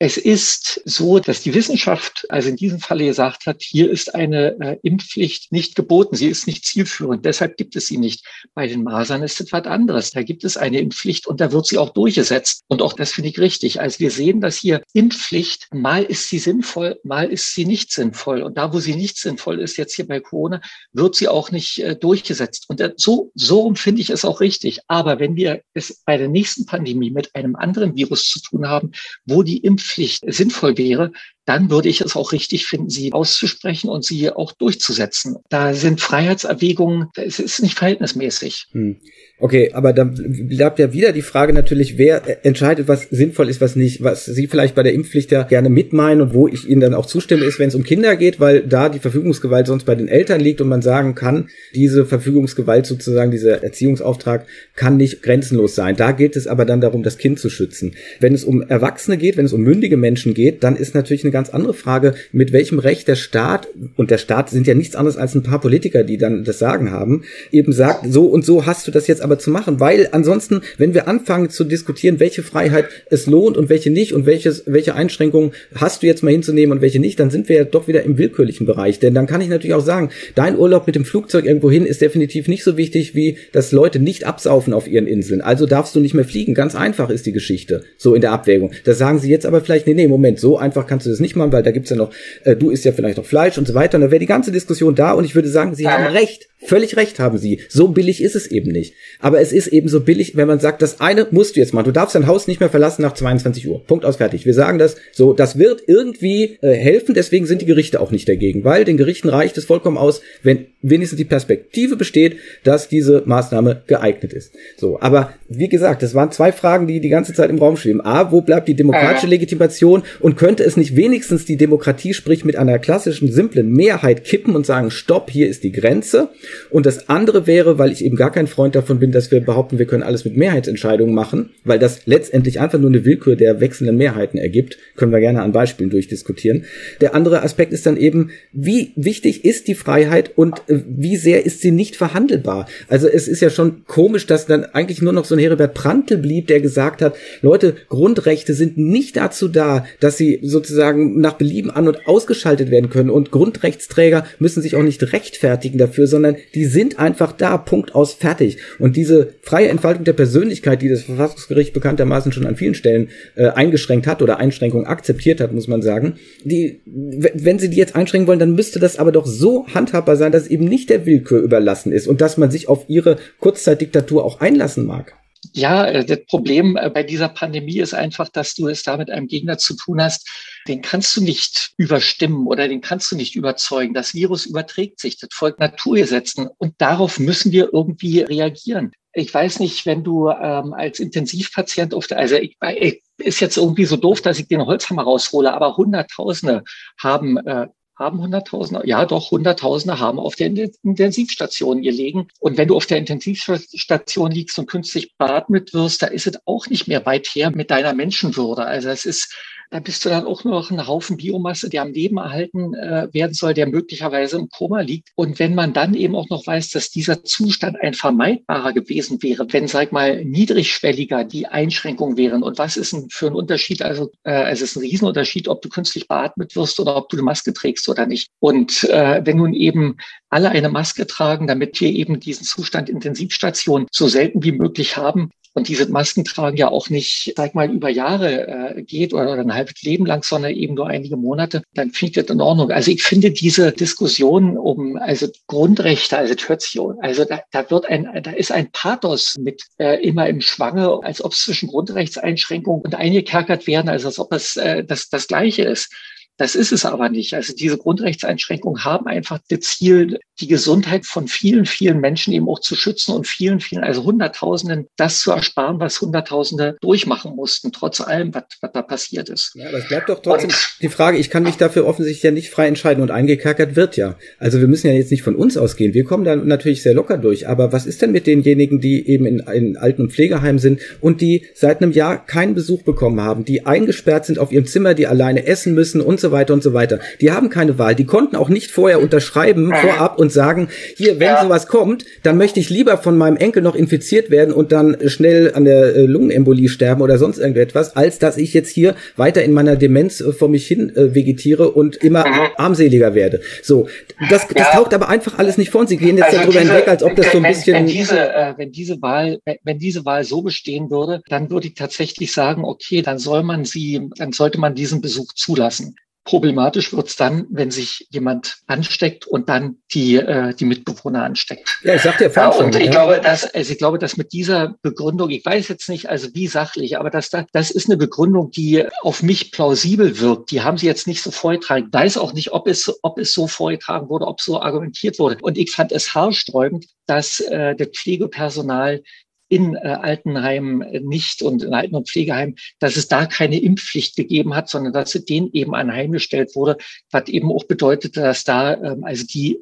es 0.00 0.16
ist 0.16 0.80
so, 0.84 1.18
dass 1.18 1.42
die 1.42 1.54
Wissenschaft, 1.54 2.24
also 2.28 2.48
in 2.48 2.56
diesem 2.56 2.78
Falle 2.78 3.06
gesagt 3.06 3.46
hat, 3.46 3.62
hier 3.62 3.90
ist 3.90 4.14
eine 4.14 4.56
äh, 4.60 4.76
Impfpflicht 4.82 5.50
nicht 5.50 5.74
geboten, 5.74 6.14
sie 6.14 6.28
ist 6.28 6.46
nicht 6.46 6.64
zielführend, 6.64 7.24
deshalb 7.24 7.56
gibt 7.56 7.74
es 7.74 7.88
sie 7.88 7.98
nicht. 7.98 8.24
Bei 8.54 8.68
den 8.68 8.84
Masern 8.84 9.24
ist 9.24 9.40
es 9.40 9.50
was 9.50 9.64
anderes. 9.64 10.12
Da 10.12 10.22
gibt 10.22 10.44
es 10.44 10.56
eine 10.56 10.78
Impfpflicht 10.78 11.26
und 11.26 11.40
da 11.40 11.50
wird 11.50 11.66
sie 11.66 11.78
auch 11.78 11.90
durchgesetzt. 11.90 12.62
Und 12.68 12.80
auch 12.80 12.92
das 12.92 13.12
finde 13.12 13.30
ich 13.30 13.40
richtig. 13.40 13.80
Also 13.80 13.98
wir 13.98 14.12
sehen, 14.12 14.40
dass 14.40 14.56
hier 14.56 14.82
Impfpflicht, 14.92 15.66
mal 15.74 16.04
ist 16.04 16.28
sie 16.28 16.38
sinnvoll, 16.38 17.00
mal 17.02 17.28
ist 17.28 17.54
sie 17.54 17.64
nicht 17.64 17.90
sinnvoll. 17.92 18.42
Und 18.42 18.56
da, 18.56 18.72
wo 18.72 18.78
sie 18.78 18.94
nicht 18.94 19.18
sinnvoll 19.18 19.60
ist, 19.60 19.78
jetzt 19.78 19.96
hier 19.96 20.06
bei 20.06 20.20
Corona, 20.20 20.60
wird 20.92 21.16
sie 21.16 21.26
auch 21.26 21.50
nicht 21.50 21.82
äh, 21.82 21.96
durchgesetzt. 21.96 22.66
Und 22.68 22.80
äh, 22.80 22.92
so, 22.96 23.32
so 23.34 23.74
finde 23.74 24.00
ich 24.00 24.10
es 24.10 24.24
auch 24.24 24.40
richtig. 24.40 24.78
Aber 24.86 25.18
wenn 25.18 25.34
wir 25.34 25.62
es 25.74 26.02
bei 26.04 26.16
der 26.16 26.28
nächsten 26.28 26.66
Pandemie 26.66 27.10
mit 27.10 27.34
einem 27.34 27.56
anderen 27.56 27.96
Virus 27.96 28.28
zu 28.28 28.40
tun 28.40 28.68
haben, 28.68 28.92
wo 29.26 29.42
die 29.42 29.58
Impfpflicht 29.58 29.87
Impfpflicht 29.88 30.24
sinnvoll 30.26 30.76
wäre, 30.76 31.12
dann 31.48 31.70
würde 31.70 31.88
ich 31.88 32.02
es 32.02 32.14
auch 32.14 32.32
richtig 32.32 32.66
finden, 32.66 32.90
sie 32.90 33.14
auszusprechen 33.14 33.88
und 33.88 34.04
sie 34.04 34.30
auch 34.30 34.52
durchzusetzen. 34.52 35.36
Da 35.48 35.72
sind 35.72 36.00
Freiheitserwägungen, 36.00 37.06
es 37.16 37.38
ist 37.38 37.62
nicht 37.62 37.78
verhältnismäßig. 37.78 38.66
Hm. 38.72 38.96
Okay, 39.40 39.70
aber 39.72 39.92
dann 39.92 40.14
bleibt 40.48 40.80
ja 40.80 40.92
wieder 40.92 41.12
die 41.12 41.22
Frage 41.22 41.52
natürlich, 41.52 41.96
wer 41.96 42.44
entscheidet, 42.44 42.88
was 42.88 43.04
sinnvoll 43.08 43.48
ist, 43.48 43.60
was 43.60 43.76
nicht. 43.76 44.02
Was 44.02 44.24
Sie 44.24 44.48
vielleicht 44.48 44.74
bei 44.74 44.82
der 44.82 44.92
Impfpflicht 44.92 45.30
ja 45.30 45.44
gerne 45.44 45.70
mitmeinen 45.70 46.20
und 46.20 46.34
wo 46.34 46.48
ich 46.48 46.68
Ihnen 46.68 46.80
dann 46.80 46.92
auch 46.92 47.06
zustimme, 47.06 47.44
ist, 47.44 47.60
wenn 47.60 47.68
es 47.68 47.76
um 47.76 47.84
Kinder 47.84 48.16
geht, 48.16 48.40
weil 48.40 48.62
da 48.62 48.88
die 48.88 48.98
Verfügungsgewalt 48.98 49.68
sonst 49.68 49.84
bei 49.84 49.94
den 49.94 50.08
Eltern 50.08 50.40
liegt 50.40 50.60
und 50.60 50.68
man 50.68 50.82
sagen 50.82 51.14
kann, 51.14 51.48
diese 51.72 52.04
Verfügungsgewalt 52.04 52.84
sozusagen, 52.84 53.30
dieser 53.30 53.62
Erziehungsauftrag 53.62 54.44
kann 54.74 54.96
nicht 54.96 55.22
grenzenlos 55.22 55.76
sein. 55.76 55.94
Da 55.94 56.10
geht 56.10 56.34
es 56.34 56.48
aber 56.48 56.64
dann 56.64 56.80
darum, 56.80 57.04
das 57.04 57.16
Kind 57.16 57.38
zu 57.38 57.48
schützen. 57.48 57.94
Wenn 58.18 58.34
es 58.34 58.42
um 58.42 58.60
Erwachsene 58.60 59.18
geht, 59.18 59.36
wenn 59.36 59.46
es 59.46 59.52
um 59.52 59.62
mündige 59.62 59.96
Menschen 59.96 60.34
geht, 60.34 60.64
dann 60.64 60.74
ist 60.74 60.96
natürlich 60.96 61.22
eine 61.22 61.30
ganz 61.38 61.50
andere 61.50 61.72
Frage, 61.74 62.14
mit 62.32 62.52
welchem 62.52 62.80
Recht 62.80 63.06
der 63.06 63.14
Staat, 63.14 63.68
und 63.96 64.10
der 64.10 64.18
Staat 64.18 64.50
sind 64.50 64.66
ja 64.66 64.74
nichts 64.74 64.96
anderes 64.96 65.16
als 65.16 65.36
ein 65.36 65.44
paar 65.44 65.60
Politiker, 65.60 66.02
die 66.02 66.18
dann 66.18 66.42
das 66.42 66.58
Sagen 66.58 66.90
haben, 66.90 67.22
eben 67.52 67.72
sagt, 67.72 68.06
so 68.12 68.26
und 68.26 68.44
so 68.44 68.66
hast 68.66 68.88
du 68.88 68.90
das 68.90 69.06
jetzt 69.06 69.22
aber 69.22 69.38
zu 69.38 69.50
machen, 69.50 69.78
weil 69.78 70.08
ansonsten, 70.10 70.62
wenn 70.78 70.94
wir 70.94 71.06
anfangen 71.06 71.48
zu 71.48 71.62
diskutieren, 71.62 72.18
welche 72.18 72.42
Freiheit 72.42 72.86
es 73.08 73.26
lohnt 73.26 73.56
und 73.56 73.68
welche 73.68 73.90
nicht 73.90 74.14
und 74.14 74.26
welches, 74.26 74.64
welche 74.66 74.96
Einschränkungen 74.96 75.52
hast 75.76 76.02
du 76.02 76.08
jetzt 76.08 76.24
mal 76.24 76.32
hinzunehmen 76.32 76.76
und 76.76 76.82
welche 76.82 76.98
nicht, 76.98 77.20
dann 77.20 77.30
sind 77.30 77.48
wir 77.48 77.56
ja 77.56 77.64
doch 77.64 77.86
wieder 77.86 78.02
im 78.02 78.18
willkürlichen 78.18 78.66
Bereich. 78.66 78.98
Denn 78.98 79.14
dann 79.14 79.28
kann 79.28 79.40
ich 79.40 79.48
natürlich 79.48 79.74
auch 79.74 79.84
sagen, 79.84 80.10
dein 80.34 80.58
Urlaub 80.58 80.88
mit 80.88 80.96
dem 80.96 81.04
Flugzeug 81.04 81.44
irgendwo 81.44 81.70
hin 81.70 81.86
ist 81.86 82.00
definitiv 82.00 82.48
nicht 82.48 82.64
so 82.64 82.76
wichtig, 82.76 83.14
wie 83.14 83.36
dass 83.52 83.70
Leute 83.70 84.00
nicht 84.00 84.24
absaufen 84.24 84.72
auf 84.72 84.88
ihren 84.88 85.06
Inseln. 85.06 85.40
Also 85.40 85.66
darfst 85.66 85.94
du 85.94 86.00
nicht 86.00 86.14
mehr 86.14 86.24
fliegen. 86.24 86.54
Ganz 86.54 86.74
einfach 86.74 87.10
ist 87.10 87.26
die 87.26 87.32
Geschichte. 87.32 87.84
So 87.96 88.14
in 88.14 88.22
der 88.22 88.32
Abwägung. 88.32 88.72
Da 88.84 88.94
sagen 88.94 89.20
sie 89.20 89.30
jetzt 89.30 89.46
aber 89.46 89.60
vielleicht, 89.60 89.86
nee, 89.86 89.94
nee, 89.94 90.08
Moment, 90.08 90.40
so 90.40 90.58
einfach 90.58 90.86
kannst 90.86 91.06
du 91.06 91.10
das 91.10 91.20
nicht 91.20 91.27
machen, 91.36 91.52
weil 91.52 91.62
da 91.62 91.70
gibt's 91.70 91.90
ja 91.90 91.96
noch, 91.96 92.10
äh, 92.44 92.56
du 92.56 92.70
isst 92.70 92.84
ja 92.84 92.92
vielleicht 92.92 93.18
noch 93.18 93.24
Fleisch 93.24 93.58
und 93.58 93.66
so 93.66 93.74
weiter. 93.74 93.96
Und 93.96 94.02
da 94.02 94.10
wäre 94.10 94.20
die 94.20 94.26
ganze 94.26 94.52
Diskussion 94.52 94.94
da 94.94 95.12
und 95.12 95.24
ich 95.24 95.34
würde 95.34 95.48
sagen, 95.48 95.74
sie 95.74 95.88
haben 95.88 96.06
recht. 96.06 96.48
Völlig 96.60 96.96
recht 96.96 97.20
haben 97.20 97.38
sie. 97.38 97.60
So 97.68 97.88
billig 97.88 98.20
ist 98.20 98.34
es 98.34 98.48
eben 98.48 98.72
nicht. 98.72 98.94
Aber 99.20 99.40
es 99.40 99.52
ist 99.52 99.68
eben 99.68 99.88
so 99.88 100.00
billig, 100.00 100.36
wenn 100.36 100.48
man 100.48 100.58
sagt, 100.58 100.82
das 100.82 101.00
eine 101.00 101.28
musst 101.30 101.54
du 101.54 101.60
jetzt 101.60 101.72
machen. 101.72 101.84
Du 101.84 101.92
darfst 101.92 102.16
dein 102.16 102.26
Haus 102.26 102.48
nicht 102.48 102.58
mehr 102.58 102.68
verlassen 102.68 103.02
nach 103.02 103.14
22 103.14 103.68
Uhr. 103.68 103.84
Punkt 103.86 104.04
aus 104.04 104.16
fertig. 104.16 104.44
Wir 104.44 104.54
sagen 104.54 104.78
das 104.78 104.96
so, 105.12 105.32
das 105.32 105.56
wird 105.56 105.82
irgendwie 105.86 106.58
äh, 106.60 106.72
helfen, 106.72 107.14
deswegen 107.14 107.46
sind 107.46 107.62
die 107.62 107.66
Gerichte 107.66 108.00
auch 108.00 108.10
nicht 108.10 108.28
dagegen, 108.28 108.64
weil 108.64 108.84
den 108.84 108.96
Gerichten 108.96 109.28
reicht 109.28 109.56
es 109.56 109.66
vollkommen 109.66 109.96
aus, 109.96 110.20
wenn 110.42 110.66
wenigstens 110.82 111.16
die 111.16 111.24
Perspektive 111.24 111.96
besteht, 111.96 112.36
dass 112.64 112.88
diese 112.88 113.22
Maßnahme 113.24 113.82
geeignet 113.86 114.32
ist. 114.32 114.52
So, 114.76 115.00
aber 115.00 115.34
wie 115.48 115.68
gesagt, 115.68 116.02
das 116.02 116.14
waren 116.14 116.32
zwei 116.32 116.50
Fragen, 116.50 116.88
die 116.88 117.00
die 117.00 117.08
ganze 117.08 117.34
Zeit 117.34 117.50
im 117.50 117.58
Raum 117.58 117.76
schweben. 117.76 118.00
A, 118.00 118.32
wo 118.32 118.40
bleibt 118.40 118.68
die 118.68 118.74
demokratische 118.74 119.26
Legitimation 119.28 120.02
und 120.20 120.36
könnte 120.36 120.64
es 120.64 120.76
nicht 120.76 120.96
wenigstens 120.96 121.44
die 121.44 121.56
Demokratie, 121.56 122.14
sprich 122.14 122.44
mit 122.44 122.56
einer 122.56 122.78
klassischen, 122.78 123.30
simplen 123.30 123.72
Mehrheit 123.72 124.24
kippen 124.24 124.56
und 124.56 124.66
sagen, 124.66 124.90
stopp, 124.90 125.30
hier 125.30 125.48
ist 125.48 125.62
die 125.62 125.72
Grenze? 125.72 126.30
Und 126.70 126.86
das 126.86 127.08
andere 127.08 127.46
wäre, 127.46 127.78
weil 127.78 127.92
ich 127.92 128.04
eben 128.04 128.16
gar 128.16 128.32
kein 128.32 128.46
Freund 128.46 128.74
davon 128.74 128.98
bin, 128.98 129.12
dass 129.12 129.30
wir 129.30 129.40
behaupten, 129.40 129.78
wir 129.78 129.86
können 129.86 130.02
alles 130.02 130.24
mit 130.24 130.36
Mehrheitsentscheidungen 130.36 131.14
machen, 131.14 131.50
weil 131.64 131.78
das 131.78 132.06
letztendlich 132.06 132.60
einfach 132.60 132.78
nur 132.78 132.90
eine 132.90 133.04
Willkür 133.04 133.36
der 133.36 133.60
wechselnden 133.60 133.96
Mehrheiten 133.96 134.38
ergibt, 134.38 134.78
können 134.96 135.12
wir 135.12 135.20
gerne 135.20 135.42
an 135.42 135.52
Beispielen 135.52 135.90
durchdiskutieren. 135.90 136.64
Der 137.00 137.14
andere 137.14 137.42
Aspekt 137.42 137.72
ist 137.72 137.86
dann 137.86 137.96
eben, 137.96 138.30
wie 138.52 138.92
wichtig 138.96 139.44
ist 139.44 139.68
die 139.68 139.74
Freiheit 139.74 140.32
und 140.36 140.58
äh, 140.68 140.80
wie 140.86 141.16
sehr 141.16 141.44
ist 141.46 141.60
sie 141.60 141.70
nicht 141.70 141.96
verhandelbar? 141.96 142.68
Also 142.88 143.08
es 143.08 143.28
ist 143.28 143.40
ja 143.40 143.50
schon 143.50 143.84
komisch, 143.86 144.26
dass 144.26 144.46
dann 144.46 144.64
eigentlich 144.64 145.02
nur 145.02 145.12
noch 145.12 145.24
so 145.24 145.34
ein 145.34 145.38
Heribert 145.38 145.74
Prantl 145.74 146.18
blieb, 146.18 146.46
der 146.46 146.60
gesagt 146.60 147.02
hat, 147.02 147.16
Leute, 147.42 147.74
Grundrechte 147.88 148.54
sind 148.54 148.78
nicht 148.78 149.16
dazu 149.16 149.48
da, 149.48 149.84
dass 150.00 150.16
sie 150.16 150.40
sozusagen 150.42 151.20
nach 151.20 151.34
Belieben 151.34 151.70
an- 151.70 151.88
und 151.88 152.06
ausgeschaltet 152.06 152.70
werden 152.70 152.90
können 152.90 153.10
und 153.10 153.30
Grundrechtsträger 153.30 154.26
müssen 154.38 154.62
sich 154.62 154.76
auch 154.76 154.82
nicht 154.82 155.12
rechtfertigen 155.12 155.78
dafür, 155.78 156.06
sondern 156.06 156.36
die 156.54 156.64
sind 156.64 156.98
einfach 156.98 157.32
da, 157.32 157.56
Punkt 157.58 157.94
aus, 157.94 158.14
fertig. 158.14 158.58
Und 158.78 158.96
diese 158.96 159.34
freie 159.42 159.68
Entfaltung 159.68 160.04
der 160.04 160.12
Persönlichkeit, 160.12 160.82
die 160.82 160.88
das 160.88 161.02
Verfassungsgericht 161.02 161.72
bekanntermaßen 161.72 162.32
schon 162.32 162.46
an 162.46 162.56
vielen 162.56 162.74
Stellen 162.74 163.08
äh, 163.36 163.48
eingeschränkt 163.48 164.06
hat 164.06 164.22
oder 164.22 164.38
Einschränkungen 164.38 164.86
akzeptiert 164.86 165.40
hat, 165.40 165.52
muss 165.52 165.68
man 165.68 165.82
sagen, 165.82 166.14
die, 166.44 166.80
wenn 166.86 167.58
sie 167.58 167.70
die 167.70 167.76
jetzt 167.76 167.96
einschränken 167.96 168.28
wollen, 168.28 168.38
dann 168.38 168.54
müsste 168.54 168.78
das 168.78 168.98
aber 168.98 169.12
doch 169.12 169.26
so 169.26 169.66
handhabbar 169.68 170.16
sein, 170.16 170.32
dass 170.32 170.48
eben 170.48 170.64
nicht 170.64 170.90
der 170.90 171.06
Willkür 171.06 171.40
überlassen 171.40 171.92
ist 171.92 172.08
und 172.08 172.20
dass 172.20 172.36
man 172.36 172.50
sich 172.50 172.68
auf 172.68 172.84
ihre 172.88 173.18
Kurzzeitdiktatur 173.40 174.24
auch 174.24 174.40
einlassen 174.40 174.86
mag. 174.86 175.14
Ja, 175.52 175.86
äh, 175.86 176.04
das 176.04 176.24
Problem 176.26 176.76
äh, 176.76 176.90
bei 176.90 177.02
dieser 177.02 177.28
Pandemie 177.28 177.78
ist 177.78 177.94
einfach, 177.94 178.28
dass 178.28 178.54
du 178.54 178.68
es 178.68 178.82
da 178.82 178.96
mit 178.96 179.10
einem 179.10 179.26
Gegner 179.26 179.58
zu 179.58 179.74
tun 179.76 180.02
hast, 180.02 180.28
den 180.66 180.82
kannst 180.82 181.16
du 181.16 181.22
nicht 181.22 181.72
überstimmen 181.76 182.46
oder 182.46 182.68
den 182.68 182.80
kannst 182.80 183.10
du 183.10 183.16
nicht 183.16 183.36
überzeugen. 183.36 183.94
Das 183.94 184.14
Virus 184.14 184.46
überträgt 184.46 185.00
sich, 185.00 185.18
das 185.18 185.30
folgt 185.32 185.60
Naturgesetzen 185.60 186.48
und 186.58 186.74
darauf 186.78 187.18
müssen 187.18 187.52
wir 187.52 187.70
irgendwie 187.72 188.20
reagieren. 188.20 188.92
Ich 189.14 189.32
weiß 189.32 189.60
nicht, 189.60 189.86
wenn 189.86 190.04
du 190.04 190.28
ähm, 190.28 190.74
als 190.74 191.00
Intensivpatient 191.00 191.94
auf 191.94 192.06
der, 192.06 192.18
also 192.18 192.36
ich, 192.36 192.56
ich, 192.76 193.02
ist 193.16 193.40
jetzt 193.40 193.56
irgendwie 193.56 193.84
so 193.84 193.96
doof, 193.96 194.20
dass 194.20 194.38
ich 194.38 194.48
den 194.48 194.64
Holzhammer 194.64 195.02
raushole, 195.02 195.52
aber 195.52 195.76
Hunderttausende 195.76 196.62
haben 197.00 197.36
äh, 197.38 197.66
haben 197.98 198.20
Hunderttausende, 198.20 198.86
ja 198.86 199.04
doch, 199.04 199.30
Hunderttausende 199.30 199.98
haben 199.98 200.20
auf 200.20 200.36
der 200.36 200.46
Intensivstation 200.46 201.82
gelegen. 201.82 202.28
Und 202.38 202.56
wenn 202.56 202.68
du 202.68 202.76
auf 202.76 202.86
der 202.86 202.98
Intensivstation 202.98 204.30
liegst 204.30 204.58
und 204.58 204.66
künstlich 204.66 205.16
beatmet 205.16 205.74
wirst, 205.74 206.02
da 206.02 206.06
ist 206.06 206.26
es 206.26 206.38
auch 206.46 206.68
nicht 206.68 206.86
mehr 206.86 207.04
weit 207.06 207.26
her 207.26 207.50
mit 207.50 207.70
deiner 207.70 207.94
Menschenwürde. 207.94 208.64
Also 208.64 208.88
es 208.88 209.04
ist 209.04 209.34
da 209.70 209.80
bist 209.80 210.04
du 210.04 210.08
dann 210.08 210.24
auch 210.24 210.44
noch 210.44 210.70
ein 210.70 210.86
Haufen 210.86 211.16
Biomasse, 211.16 211.68
der 211.68 211.82
am 211.82 211.92
Leben 211.92 212.16
erhalten 212.16 212.74
äh, 212.74 213.08
werden 213.12 213.34
soll, 213.34 213.54
der 213.54 213.66
möglicherweise 213.66 214.38
im 214.38 214.48
Koma 214.48 214.80
liegt. 214.80 215.10
Und 215.14 215.38
wenn 215.38 215.54
man 215.54 215.72
dann 215.72 215.94
eben 215.94 216.16
auch 216.16 216.28
noch 216.30 216.46
weiß, 216.46 216.70
dass 216.70 216.90
dieser 216.90 217.24
Zustand 217.24 217.76
ein 217.80 217.94
vermeidbarer 217.94 218.72
gewesen 218.72 219.22
wäre, 219.22 219.46
wenn, 219.52 219.68
sag 219.68 219.92
mal, 219.92 220.24
niedrigschwelliger 220.24 221.24
die 221.24 221.46
Einschränkungen 221.46 222.16
wären. 222.16 222.42
Und 222.42 222.58
was 222.58 222.76
ist 222.76 222.92
denn 222.92 223.08
für 223.10 223.26
ein 223.26 223.34
Unterschied? 223.34 223.82
Also, 223.82 224.10
äh, 224.24 224.50
es 224.50 224.62
ist 224.62 224.76
ein 224.76 224.80
Riesenunterschied, 224.80 225.48
ob 225.48 225.60
du 225.60 225.68
künstlich 225.68 226.08
beatmet 226.08 226.56
wirst 226.56 226.80
oder 226.80 226.96
ob 226.96 227.10
du 227.10 227.16
eine 227.16 227.24
Maske 227.24 227.52
trägst 227.52 227.88
oder 227.88 228.06
nicht. 228.06 228.28
Und 228.40 228.84
äh, 228.84 229.20
wenn 229.24 229.36
nun 229.36 229.52
eben 229.52 229.96
alle 230.30 230.50
eine 230.50 230.68
Maske 230.70 231.06
tragen, 231.06 231.46
damit 231.46 231.80
wir 231.80 231.90
eben 231.90 232.20
diesen 232.20 232.44
Zustand 232.44 232.88
Intensivstation 232.88 233.86
so 233.90 234.08
selten 234.08 234.42
wie 234.42 234.52
möglich 234.52 234.96
haben, 234.96 235.30
und 235.58 235.68
diese 235.68 235.90
Masken 235.90 236.24
tragen 236.24 236.56
ja 236.56 236.68
auch 236.68 236.88
nicht, 236.88 237.34
sag 237.36 237.54
mal, 237.54 237.70
über 237.70 237.88
Jahre 237.88 238.76
äh, 238.76 238.82
geht 238.82 239.12
oder, 239.12 239.32
oder 239.32 239.42
ein 239.42 239.54
halbes 239.54 239.82
Leben 239.82 240.06
lang, 240.06 240.22
sondern 240.22 240.52
eben 240.52 240.74
nur 240.74 240.86
einige 240.86 241.16
Monate, 241.16 241.62
dann 241.74 241.90
finde 241.90 242.20
ich 242.20 242.26
das 242.26 242.34
in 242.34 242.40
Ordnung. 242.40 242.70
Also 242.70 242.90
ich 242.90 243.02
finde 243.02 243.30
diese 243.30 243.72
Diskussion 243.72 244.56
um 244.56 244.96
also 244.96 245.26
Grundrechte, 245.46 246.16
also 246.16 246.34
sich, 246.34 246.80
also 247.00 247.24
da, 247.24 247.40
da 247.50 247.70
wird 247.70 247.86
ein, 247.86 248.08
da 248.22 248.30
ist 248.30 248.52
ein 248.52 248.70
Pathos 248.72 249.36
mit 249.38 249.62
äh, 249.78 250.00
immer 250.02 250.28
im 250.28 250.40
Schwange, 250.40 251.00
als 251.02 251.22
ob 251.22 251.32
es 251.32 251.42
zwischen 251.42 251.68
Grundrechtseinschränkungen 251.68 252.82
und 252.82 252.94
eingekerkert 252.94 253.66
werden, 253.66 253.88
also 253.88 254.08
als 254.08 254.18
ob 254.18 254.32
es 254.32 254.56
äh, 254.56 254.84
das, 254.84 255.08
das 255.08 255.26
Gleiche 255.26 255.62
ist. 255.62 255.92
Das 256.38 256.54
ist 256.54 256.72
es 256.72 256.84
aber 256.84 257.08
nicht. 257.08 257.34
Also 257.34 257.52
diese 257.52 257.76
Grundrechtseinschränkungen 257.76 258.84
haben 258.84 259.06
einfach 259.06 259.40
das 259.50 259.60
Ziel, 259.60 260.18
die 260.40 260.46
Gesundheit 260.46 261.04
von 261.04 261.26
vielen, 261.26 261.66
vielen 261.66 262.00
Menschen 262.00 262.32
eben 262.32 262.48
auch 262.48 262.60
zu 262.60 262.76
schützen 262.76 263.12
und 263.12 263.26
vielen, 263.26 263.58
vielen, 263.58 263.82
also 263.82 264.04
Hunderttausenden, 264.04 264.86
das 264.96 265.20
zu 265.20 265.32
ersparen, 265.32 265.80
was 265.80 266.00
Hunderttausende 266.00 266.76
durchmachen 266.80 267.34
mussten, 267.34 267.72
trotz 267.72 268.00
allem, 268.00 268.32
was, 268.34 268.44
was 268.60 268.70
da 268.72 268.82
passiert 268.82 269.28
ist. 269.28 269.52
Ja, 269.56 269.68
aber 269.68 269.78
es 269.78 269.88
bleibt 269.88 270.08
doch 270.08 270.22
trotzdem 270.22 270.50
und, 270.50 270.76
die 270.80 270.88
Frage, 270.88 271.18
ich 271.18 271.28
kann 271.28 271.42
mich 271.42 271.56
dafür 271.56 271.86
offensichtlich 271.86 272.22
ja 272.22 272.30
nicht 272.30 272.50
frei 272.50 272.68
entscheiden 272.68 273.02
und 273.02 273.10
eingekerkert 273.10 273.74
wird 273.74 273.96
ja. 273.96 274.16
Also 274.38 274.60
wir 274.60 274.68
müssen 274.68 274.86
ja 274.86 274.92
jetzt 274.92 275.10
nicht 275.10 275.22
von 275.22 275.34
uns 275.34 275.56
ausgehen. 275.56 275.92
Wir 275.92 276.04
kommen 276.04 276.24
da 276.24 276.36
natürlich 276.36 276.82
sehr 276.82 276.94
locker 276.94 277.18
durch. 277.18 277.48
Aber 277.48 277.72
was 277.72 277.84
ist 277.84 278.00
denn 278.00 278.12
mit 278.12 278.28
denjenigen, 278.28 278.80
die 278.80 279.08
eben 279.08 279.26
in, 279.26 279.40
in 279.40 279.76
Alten- 279.76 280.02
und 280.02 280.12
Pflegeheimen 280.12 280.60
sind 280.60 280.80
und 281.00 281.20
die 281.20 281.46
seit 281.54 281.82
einem 281.82 281.90
Jahr 281.90 282.24
keinen 282.24 282.54
Besuch 282.54 282.84
bekommen 282.84 283.20
haben, 283.20 283.44
die 283.44 283.66
eingesperrt 283.66 284.24
sind 284.24 284.38
auf 284.38 284.52
ihrem 284.52 284.66
Zimmer, 284.66 284.94
die 284.94 285.08
alleine 285.08 285.46
essen 285.46 285.74
müssen 285.74 286.00
und 286.00 286.20
so 286.20 286.27
so 286.28 286.32
weiter 286.32 286.54
und 286.54 286.62
so 286.62 286.74
weiter. 286.74 287.00
Die 287.20 287.32
haben 287.32 287.48
keine 287.48 287.78
Wahl. 287.78 287.94
Die 287.94 288.04
konnten 288.04 288.36
auch 288.36 288.48
nicht 288.48 288.70
vorher 288.70 289.00
unterschreiben, 289.00 289.72
vorab 289.74 290.18
und 290.18 290.30
sagen, 290.30 290.68
hier, 290.96 291.18
wenn 291.20 291.28
ja. 291.28 291.42
sowas 291.42 291.66
kommt, 291.66 292.04
dann 292.22 292.36
möchte 292.36 292.60
ich 292.60 292.70
lieber 292.70 292.98
von 292.98 293.16
meinem 293.16 293.36
Enkel 293.36 293.62
noch 293.62 293.74
infiziert 293.74 294.30
werden 294.30 294.52
und 294.52 294.72
dann 294.72 294.96
schnell 295.06 295.52
an 295.54 295.64
der 295.64 295.96
äh, 295.96 296.06
Lungenembolie 296.06 296.68
sterben 296.68 297.02
oder 297.02 297.18
sonst 297.18 297.38
irgendetwas, 297.38 297.96
als 297.96 298.18
dass 298.18 298.36
ich 298.36 298.52
jetzt 298.54 298.70
hier 298.70 298.94
weiter 299.16 299.42
in 299.42 299.52
meiner 299.52 299.76
Demenz 299.76 300.20
äh, 300.20 300.32
vor 300.32 300.48
mich 300.48 300.66
hin 300.66 300.94
äh, 300.94 301.14
vegetiere 301.14 301.70
und 301.70 301.96
immer 301.96 302.26
mhm. 302.26 302.34
armseliger 302.56 303.14
werde. 303.14 303.40
So, 303.62 303.88
das, 304.28 304.46
das 304.48 304.56
ja. 304.56 304.64
taucht 304.72 304.92
aber 304.94 305.08
einfach 305.08 305.38
alles 305.38 305.56
nicht 305.56 305.70
vor 305.70 305.82
und 305.82 305.88
sie 305.88 305.96
gehen 305.96 306.16
jetzt 306.16 306.26
also 306.26 306.38
darüber 306.38 306.60
diese, 306.60 306.72
hinweg, 306.72 306.88
als 306.88 307.02
ob 307.02 307.16
das 307.16 307.32
so 307.32 307.38
ein 307.38 307.44
bisschen... 307.44 307.74
Wenn 307.74 307.86
diese, 307.86 308.18
äh, 308.18 308.54
wenn 308.56 308.72
diese 308.72 309.00
Wahl, 309.00 309.38
wenn 309.64 309.78
diese 309.78 310.04
Wahl 310.04 310.24
so 310.24 310.42
bestehen 310.42 310.90
würde, 310.90 311.22
dann 311.28 311.50
würde 311.50 311.68
ich 311.68 311.74
tatsächlich 311.74 312.32
sagen, 312.32 312.64
okay, 312.64 313.02
dann 313.02 313.18
soll 313.18 313.42
man 313.42 313.64
sie, 313.64 314.08
dann 314.16 314.32
sollte 314.32 314.60
man 314.60 314.74
diesen 314.74 315.00
Besuch 315.00 315.32
zulassen. 315.34 315.96
Problematisch 316.28 316.92
wird's 316.92 317.16
dann, 317.16 317.46
wenn 317.48 317.70
sich 317.70 318.06
jemand 318.10 318.58
ansteckt 318.66 319.26
und 319.26 319.48
dann 319.48 319.78
die, 319.92 320.16
äh, 320.16 320.52
die 320.52 320.66
Mitbewohner 320.66 321.24
ansteckt. 321.24 321.80
Ja, 321.82 321.94
ich 321.94 322.02
sagte 322.02 322.24
ja 322.24 322.30
vorhin 322.30 322.60
ja, 322.60 322.64
Und 322.66 322.76
ich 322.76 322.84
ja. 322.84 322.90
glaube, 322.90 323.20
dass, 323.22 323.46
also 323.54 323.72
ich 323.72 323.78
glaube, 323.78 323.98
dass 323.98 324.18
mit 324.18 324.34
dieser 324.34 324.74
Begründung, 324.82 325.30
ich 325.30 325.42
weiß 325.42 325.68
jetzt 325.68 325.88
nicht, 325.88 326.10
also 326.10 326.28
wie 326.34 326.46
sachlich, 326.46 326.98
aber 326.98 327.08
das, 327.08 327.30
das 327.30 327.70
ist 327.70 327.88
eine 327.88 327.96
Begründung, 327.96 328.50
die 328.50 328.84
auf 329.00 329.22
mich 329.22 329.52
plausibel 329.52 330.20
wirkt. 330.20 330.50
Die 330.50 330.60
haben 330.60 330.76
sie 330.76 330.84
jetzt 330.84 331.06
nicht 331.06 331.22
so 331.22 331.30
vorgetragen. 331.30 331.86
Ich 331.86 331.98
weiß 331.98 332.18
auch 332.18 332.34
nicht, 332.34 332.52
ob 332.52 332.68
es, 332.68 332.92
ob 333.00 333.18
es 333.18 333.32
so 333.32 333.46
vorgetragen 333.46 334.10
wurde, 334.10 334.26
ob 334.26 334.42
so 334.42 334.60
argumentiert 334.60 335.18
wurde. 335.18 335.38
Und 335.40 335.56
ich 335.56 335.70
fand 335.70 335.92
es 335.92 336.14
haarsträubend, 336.14 336.84
dass 337.06 337.40
äh, 337.40 337.74
das 337.74 337.88
Pflegepersonal 337.94 339.02
in 339.48 339.74
äh, 339.74 339.78
Altenheimen 339.78 340.80
nicht 341.06 341.42
und 341.42 341.62
in 341.62 341.74
Alten- 341.74 341.94
und 341.94 342.08
Pflegeheimen, 342.08 342.56
dass 342.78 342.96
es 342.96 343.08
da 343.08 343.26
keine 343.26 343.60
Impfpflicht 343.60 344.16
gegeben 344.16 344.54
hat, 344.54 344.68
sondern 344.68 344.92
dass 344.92 345.14
es 345.14 345.24
denen 345.24 345.50
eben 345.52 345.74
anheimgestellt 345.74 346.54
wurde, 346.54 346.76
was 347.10 347.28
eben 347.28 347.50
auch 347.50 347.64
bedeutete, 347.64 348.20
dass 348.20 348.44
da 348.44 348.74
ähm, 348.74 349.04
also 349.04 349.24
die 349.26 349.60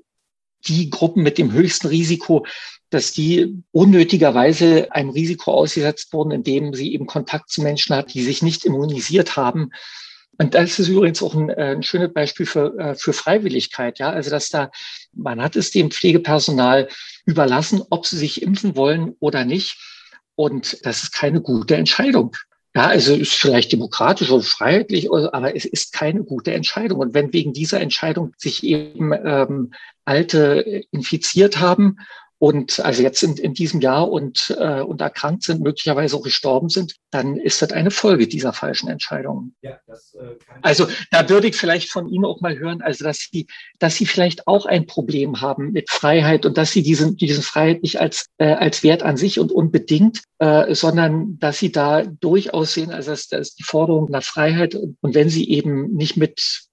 die 0.66 0.90
Gruppen 0.90 1.22
mit 1.22 1.38
dem 1.38 1.52
höchsten 1.52 1.86
Risiko, 1.86 2.46
dass 2.90 3.12
die 3.12 3.62
unnötigerweise 3.72 4.92
einem 4.92 5.10
Risiko 5.10 5.52
ausgesetzt 5.52 6.12
wurden, 6.12 6.30
indem 6.30 6.74
sie 6.74 6.92
eben 6.92 7.06
Kontakt 7.06 7.50
zu 7.50 7.62
Menschen 7.62 7.94
hat, 7.96 8.14
die 8.14 8.22
sich 8.22 8.42
nicht 8.42 8.64
immunisiert 8.64 9.36
haben. 9.36 9.70
Und 10.38 10.54
das 10.54 10.78
ist 10.78 10.88
übrigens 10.88 11.22
auch 11.22 11.34
ein, 11.34 11.48
äh, 11.48 11.74
ein 11.76 11.82
schönes 11.82 12.12
Beispiel 12.12 12.46
für, 12.46 12.78
äh, 12.78 12.94
für 12.94 13.12
Freiwilligkeit. 13.12 13.98
Ja, 13.98 14.10
also 14.10 14.30
dass 14.30 14.50
da, 14.50 14.70
man 15.12 15.40
hat 15.40 15.56
es 15.56 15.70
dem 15.70 15.90
Pflegepersonal 15.90 16.88
überlassen, 17.26 17.82
ob 17.90 18.06
sie 18.06 18.16
sich 18.16 18.40
impfen 18.40 18.76
wollen 18.76 19.14
oder 19.20 19.44
nicht. 19.44 19.78
Und 20.34 20.84
das 20.86 21.02
ist 21.02 21.12
keine 21.12 21.42
gute 21.42 21.76
Entscheidung. 21.76 22.36
Ja, 22.74 22.88
also 22.88 23.14
ist 23.14 23.34
vielleicht 23.34 23.72
demokratisch 23.72 24.30
und 24.30 24.44
freiheitlich, 24.44 25.10
aber 25.10 25.56
es 25.56 25.64
ist 25.64 25.94
keine 25.94 26.24
gute 26.24 26.52
Entscheidung. 26.52 27.00
Und 27.00 27.14
wenn 27.14 27.32
wegen 27.32 27.54
dieser 27.54 27.80
Entscheidung 27.80 28.34
sich 28.36 28.62
eben 28.64 29.12
ähm, 29.12 29.72
Alte 30.04 30.84
infiziert 30.90 31.58
haben 31.58 31.98
und 32.38 32.80
also 32.80 33.02
jetzt 33.02 33.22
in, 33.22 33.36
in 33.36 33.54
diesem 33.54 33.80
Jahr 33.80 34.10
und, 34.10 34.54
äh, 34.58 34.80
und 34.80 35.00
erkrankt 35.00 35.42
sind, 35.42 35.62
möglicherweise 35.62 36.16
auch 36.16 36.22
gestorben 36.22 36.68
sind, 36.68 36.96
dann 37.10 37.36
ist 37.36 37.62
das 37.62 37.72
eine 37.72 37.90
Folge 37.90 38.28
dieser 38.28 38.52
falschen 38.52 38.88
Entscheidung. 38.88 39.54
Ja, 39.62 39.78
das, 39.86 40.14
äh, 40.14 40.36
also 40.60 40.86
da 41.10 41.28
würde 41.30 41.48
ich 41.48 41.56
vielleicht 41.56 41.90
von 41.90 42.08
Ihnen 42.08 42.26
auch 42.26 42.42
mal 42.42 42.58
hören, 42.58 42.82
also 42.82 43.04
dass 43.04 43.28
Sie, 43.32 43.46
dass 43.78 43.94
Sie 43.94 44.04
vielleicht 44.04 44.46
auch 44.46 44.66
ein 44.66 44.86
Problem 44.86 45.40
haben 45.40 45.72
mit 45.72 45.88
Freiheit 45.88 46.44
und 46.44 46.58
dass 46.58 46.72
Sie 46.72 46.82
diesen, 46.82 47.16
diesen 47.16 47.42
Freiheit 47.42 47.82
nicht 47.82 48.00
als, 48.00 48.26
äh, 48.36 48.52
als 48.52 48.82
Wert 48.82 49.02
an 49.02 49.16
sich 49.16 49.40
und 49.40 49.50
unbedingt, 49.50 50.22
äh, 50.38 50.74
sondern 50.74 51.38
dass 51.38 51.58
Sie 51.58 51.72
da 51.72 52.02
durchaus 52.02 52.74
sehen, 52.74 52.90
also 52.90 53.12
dass, 53.12 53.28
dass 53.28 53.54
die 53.54 53.62
Forderung 53.62 54.10
nach 54.10 54.22
Freiheit 54.22 54.74
und 54.74 55.14
wenn 55.14 55.30
Sie 55.30 55.48
eben 55.50 55.94
nicht 55.94 56.18
mit 56.18 56.66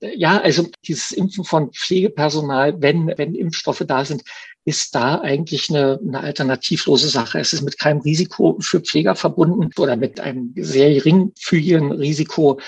ja, 0.00 0.38
also 0.38 0.68
dieses 0.86 1.12
Impfen 1.12 1.44
von 1.44 1.72
Pflegepersonal, 1.72 2.80
wenn, 2.82 3.12
wenn 3.16 3.34
Impfstoffe 3.34 3.84
da 3.86 4.04
sind, 4.04 4.22
ist 4.64 4.94
da 4.94 5.20
eigentlich 5.20 5.68
eine, 5.70 6.00
eine 6.06 6.20
alternativlose 6.20 7.08
Sache. 7.08 7.38
Es 7.38 7.52
ist 7.52 7.62
mit 7.62 7.78
keinem 7.78 8.00
Risiko 8.00 8.56
für 8.60 8.80
Pfleger 8.80 9.14
verbunden 9.14 9.70
oder 9.76 9.96
mit 9.96 10.20
einem 10.20 10.54
sehr 10.56 10.92
geringfügigen 10.94 11.92
Risiko 11.92 12.58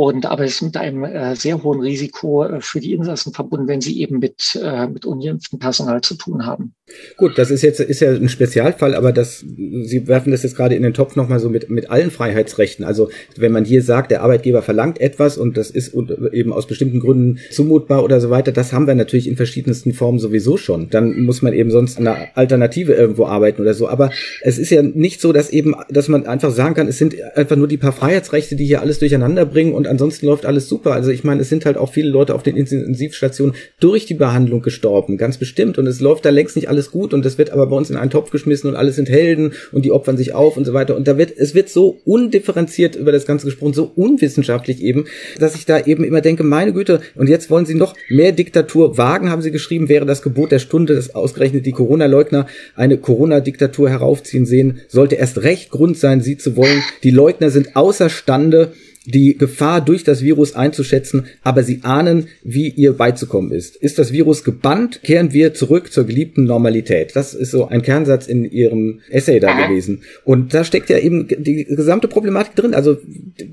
und 0.00 0.24
aber 0.24 0.44
es 0.44 0.52
ist 0.52 0.62
mit 0.62 0.78
einem 0.78 1.04
äh, 1.04 1.36
sehr 1.36 1.62
hohen 1.62 1.82
Risiko 1.82 2.42
äh, 2.42 2.62
für 2.62 2.80
die 2.80 2.94
Insassen 2.94 3.34
verbunden, 3.34 3.68
wenn 3.68 3.82
sie 3.82 4.00
eben 4.00 4.18
mit, 4.18 4.58
äh, 4.64 4.86
mit 4.86 5.04
ungeimpftem 5.04 5.58
Personal 5.58 6.00
zu 6.00 6.14
tun 6.14 6.46
haben. 6.46 6.72
Gut, 7.18 7.36
das 7.36 7.50
ist 7.50 7.60
jetzt 7.60 7.80
ist 7.80 8.00
ja 8.00 8.10
ein 8.10 8.30
Spezialfall, 8.30 8.94
aber 8.94 9.12
das, 9.12 9.40
Sie 9.40 10.08
werfen 10.08 10.32
das 10.32 10.42
jetzt 10.42 10.56
gerade 10.56 10.74
in 10.74 10.82
den 10.82 10.94
Topf 10.94 11.16
nochmal 11.16 11.38
so 11.38 11.50
mit, 11.50 11.68
mit 11.68 11.90
allen 11.90 12.10
Freiheitsrechten. 12.10 12.82
Also 12.82 13.10
wenn 13.36 13.52
man 13.52 13.66
hier 13.66 13.82
sagt, 13.82 14.10
der 14.10 14.22
Arbeitgeber 14.22 14.62
verlangt 14.62 14.98
etwas 14.98 15.36
und 15.36 15.58
das 15.58 15.70
ist 15.70 15.94
eben 16.32 16.54
aus 16.54 16.66
bestimmten 16.66 17.00
Gründen 17.00 17.38
zumutbar 17.50 18.02
oder 18.02 18.22
so 18.22 18.30
weiter, 18.30 18.52
das 18.52 18.72
haben 18.72 18.86
wir 18.86 18.94
natürlich 18.94 19.28
in 19.28 19.36
verschiedensten 19.36 19.92
Formen 19.92 20.18
sowieso 20.18 20.56
schon. 20.56 20.88
Dann 20.88 21.20
muss 21.20 21.42
man 21.42 21.52
eben 21.52 21.70
sonst 21.70 21.98
eine 21.98 22.34
Alternative 22.36 22.94
irgendwo 22.94 23.26
arbeiten 23.26 23.60
oder 23.60 23.74
so. 23.74 23.86
Aber 23.86 24.10
es 24.40 24.58
ist 24.58 24.70
ja 24.70 24.80
nicht 24.80 25.20
so, 25.20 25.34
dass 25.34 25.50
eben, 25.50 25.74
dass 25.90 26.08
man 26.08 26.26
einfach 26.26 26.50
sagen 26.52 26.74
kann, 26.74 26.88
es 26.88 26.96
sind 26.96 27.14
einfach 27.34 27.56
nur 27.56 27.68
die 27.68 27.76
paar 27.76 27.92
Freiheitsrechte, 27.92 28.56
die 28.56 28.64
hier 28.64 28.80
alles 28.80 28.98
durcheinander 28.98 29.44
bringen 29.44 29.74
und 29.74 29.89
ansonsten 29.90 30.26
läuft 30.26 30.46
alles 30.46 30.68
super. 30.68 30.92
Also 30.92 31.10
ich 31.10 31.24
meine, 31.24 31.42
es 31.42 31.48
sind 31.48 31.66
halt 31.66 31.76
auch 31.76 31.92
viele 31.92 32.08
Leute 32.08 32.34
auf 32.34 32.42
den 32.42 32.56
Intensivstationen 32.56 33.54
durch 33.80 34.06
die 34.06 34.14
Behandlung 34.14 34.62
gestorben, 34.62 35.18
ganz 35.18 35.36
bestimmt. 35.36 35.78
Und 35.78 35.86
es 35.86 36.00
läuft 36.00 36.24
da 36.24 36.30
längst 36.30 36.56
nicht 36.56 36.68
alles 36.68 36.90
gut 36.90 37.12
und 37.12 37.26
es 37.26 37.36
wird 37.36 37.50
aber 37.50 37.66
bei 37.66 37.76
uns 37.76 37.90
in 37.90 37.96
einen 37.96 38.10
Topf 38.10 38.30
geschmissen 38.30 38.70
und 38.70 38.76
alles 38.76 38.96
sind 38.96 39.10
Helden 39.10 39.52
und 39.72 39.84
die 39.84 39.92
opfern 39.92 40.16
sich 40.16 40.32
auf 40.32 40.56
und 40.56 40.64
so 40.64 40.72
weiter. 40.72 40.96
Und 40.96 41.08
da 41.08 41.18
wird, 41.18 41.36
es 41.36 41.54
wird 41.54 41.68
so 41.68 41.98
undifferenziert 42.04 42.96
über 42.96 43.12
das 43.12 43.26
Ganze 43.26 43.46
gesprochen, 43.46 43.74
so 43.74 43.90
unwissenschaftlich 43.94 44.82
eben, 44.82 45.04
dass 45.38 45.54
ich 45.54 45.66
da 45.66 45.80
eben 45.80 46.04
immer 46.04 46.20
denke, 46.20 46.44
meine 46.44 46.72
Güte, 46.72 47.00
und 47.16 47.28
jetzt 47.28 47.50
wollen 47.50 47.66
sie 47.66 47.74
noch 47.74 47.94
mehr 48.08 48.32
Diktatur 48.32 48.96
wagen, 48.96 49.30
haben 49.30 49.42
sie 49.42 49.50
geschrieben, 49.50 49.88
wäre 49.88 50.06
das 50.06 50.22
Gebot 50.22 50.52
der 50.52 50.58
Stunde, 50.58 50.94
dass 50.94 51.14
ausgerechnet 51.14 51.66
die 51.66 51.72
Corona-Leugner 51.72 52.46
eine 52.74 52.98
Corona-Diktatur 52.98 53.90
heraufziehen 53.90 54.46
sehen, 54.46 54.80
sollte 54.88 55.16
erst 55.16 55.42
recht 55.42 55.70
Grund 55.70 55.98
sein, 55.98 56.20
sie 56.20 56.36
zu 56.36 56.56
wollen. 56.56 56.82
Die 57.02 57.10
Leugner 57.10 57.50
sind 57.50 57.76
außerstande, 57.76 58.72
die 59.06 59.36
Gefahr 59.38 59.80
durch 59.80 60.04
das 60.04 60.22
Virus 60.22 60.54
einzuschätzen, 60.54 61.24
aber 61.42 61.62
sie 61.62 61.80
ahnen, 61.82 62.28
wie 62.42 62.68
ihr 62.68 62.92
beizukommen 62.92 63.50
ist. 63.50 63.76
Ist 63.76 63.98
das 63.98 64.12
Virus 64.12 64.44
gebannt, 64.44 65.02
kehren 65.02 65.32
wir 65.32 65.54
zurück 65.54 65.90
zur 65.90 66.04
geliebten 66.04 66.44
Normalität. 66.44 67.16
Das 67.16 67.32
ist 67.32 67.50
so 67.50 67.66
ein 67.66 67.80
Kernsatz 67.80 68.26
in 68.26 68.44
ihrem 68.44 69.00
Essay 69.08 69.40
da 69.40 69.66
gewesen. 69.66 70.02
Und 70.24 70.52
da 70.52 70.64
steckt 70.64 70.90
ja 70.90 70.98
eben 70.98 71.28
die 71.28 71.64
gesamte 71.64 72.08
Problematik 72.08 72.54
drin, 72.56 72.74
also 72.74 72.98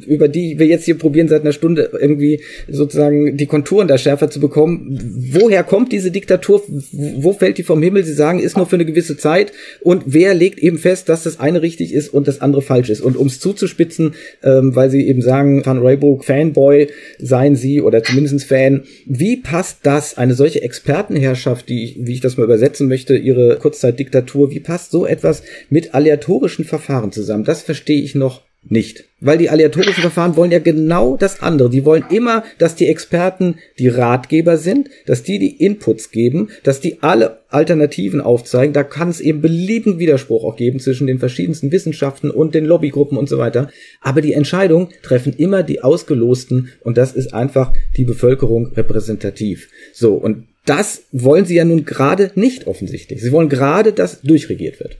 über 0.06 0.28
die 0.28 0.60
wir 0.60 0.68
jetzt 0.68 0.84
hier 0.84 0.98
probieren 0.98 1.30
seit 1.30 1.41
einer 1.41 1.54
Stunde 1.54 1.91
irgendwie 1.98 2.41
sozusagen 2.68 3.38
die 3.38 3.45
Konturen 3.45 3.88
da 3.88 3.98
schärfer 3.98 4.30
zu 4.30 4.41
bekommen. 4.41 5.00
Woher 5.32 5.64
kommt 5.64 5.93
diese 5.93 6.12
Diktatur? 6.12 6.62
Wo 6.91 7.32
fällt 7.32 7.58
die 7.58 7.64
vom 7.64 7.82
Himmel? 7.82 8.04
Sie 8.04 8.14
sagen, 8.14 8.39
ist 8.39 8.58
nur 8.58 8.66
für 8.66 8.76
eine 8.76 8.86
gewisse 8.86 9.16
Zeit. 9.16 9.54
Und 9.80 10.04
wer 10.08 10.34
legt 10.34 10.60
eben 10.60 10.78
fest, 10.78 11.08
dass 11.08 11.24
das 11.24 11.39
eine 11.39 11.62
richtig 11.62 11.93
ist 11.93 12.14
und 12.14 12.28
das 12.28 12.41
andere 12.41 12.62
falsch 12.62 12.89
ist? 12.89 13.00
Und 13.00 13.16
um 13.16 13.28
es 13.28 13.39
zuzuspitzen, 13.39 14.16
ähm, 14.43 14.76
weil 14.76 14.89
sie 14.89 15.08
eben 15.08 15.22
sagen, 15.22 15.37
sagen, 15.38 15.66
Van 15.66 15.80
Rayburg 15.80 16.26
Fanboy 16.26 16.88
seien 17.20 17.56
Sie 17.56 17.82
oder 17.82 18.04
zumindest 18.04 18.46
Fan. 18.46 18.84
Wie 19.06 19.38
passt 19.38 19.80
das, 19.84 20.18
eine 20.18 20.34
solche 20.34 20.62
Expertenherrschaft, 20.62 21.70
die, 21.70 21.96
wie 22.00 22.14
ich 22.14 22.22
das 22.22 22.38
mal 22.38 22.44
übersetzen 22.44 22.88
möchte, 22.88 23.16
Ihre 23.16 23.58
Kurzzeitdiktatur, 23.58 24.52
wie 24.52 24.60
passt 24.60 24.92
so 24.92 25.06
etwas 25.06 25.44
mit 25.70 25.94
aleatorischen 25.94 26.66
Verfahren 26.66 27.12
zusammen? 27.12 27.44
Das 27.44 27.62
verstehe 27.62 28.02
ich 28.02 28.16
noch 28.16 28.47
nicht. 28.70 29.05
Weil 29.20 29.38
die 29.38 29.49
aleatorischen 29.49 30.01
Verfahren 30.01 30.36
wollen 30.36 30.51
ja 30.51 30.59
genau 30.59 31.18
das 31.18 31.41
andere. 31.41 31.70
Die 31.70 31.86
wollen 31.86 32.05
immer, 32.09 32.43
dass 32.59 32.76
die 32.76 32.88
Experten 32.88 33.55
die 33.80 33.88
Ratgeber 33.88 34.57
sind, 34.57 34.89
dass 35.05 35.24
die 35.24 35.39
die 35.39 35.63
Inputs 35.63 36.11
geben, 36.11 36.49
dass 36.63 36.80
die 36.80 37.01
alle 37.01 37.39
Alternativen 37.49 38.22
aufzeigen. 38.22 38.74
Da 38.74 38.84
kann 38.84 39.09
es 39.09 39.20
eben 39.20 39.41
beliebigen 39.41 39.99
Widerspruch 39.99 40.43
auch 40.43 40.55
geben 40.55 40.80
zwischen 40.80 41.07
den 41.07 41.20
verschiedensten 41.20 41.72
Wissenschaften 41.72 42.30
und 42.30 42.53
den 42.53 42.65
Lobbygruppen 42.65 43.18
und 43.18 43.28
so 43.28 43.38
weiter. 43.38 43.70
Aber 44.01 44.22
die 44.22 44.34
Entscheidung 44.34 44.89
treffen 45.01 45.34
immer 45.36 45.63
die 45.63 45.82
Ausgelosten 45.82 46.70
und 46.82 46.97
das 46.97 47.13
ist 47.13 47.34
einfach 47.34 47.74
die 47.95 48.05
Bevölkerung 48.05 48.74
repräsentativ. 48.74 49.70
So, 49.93 50.13
und 50.13 50.47
das 50.65 51.03
wollen 51.11 51.45
sie 51.45 51.55
ja 51.55 51.65
nun 51.65 51.86
gerade 51.86 52.32
nicht 52.36 52.68
offensichtlich. 52.68 53.22
Sie 53.22 53.32
wollen 53.32 53.49
gerade, 53.49 53.93
dass 53.93 54.22
durchregiert 54.22 54.80
wird. 54.80 54.97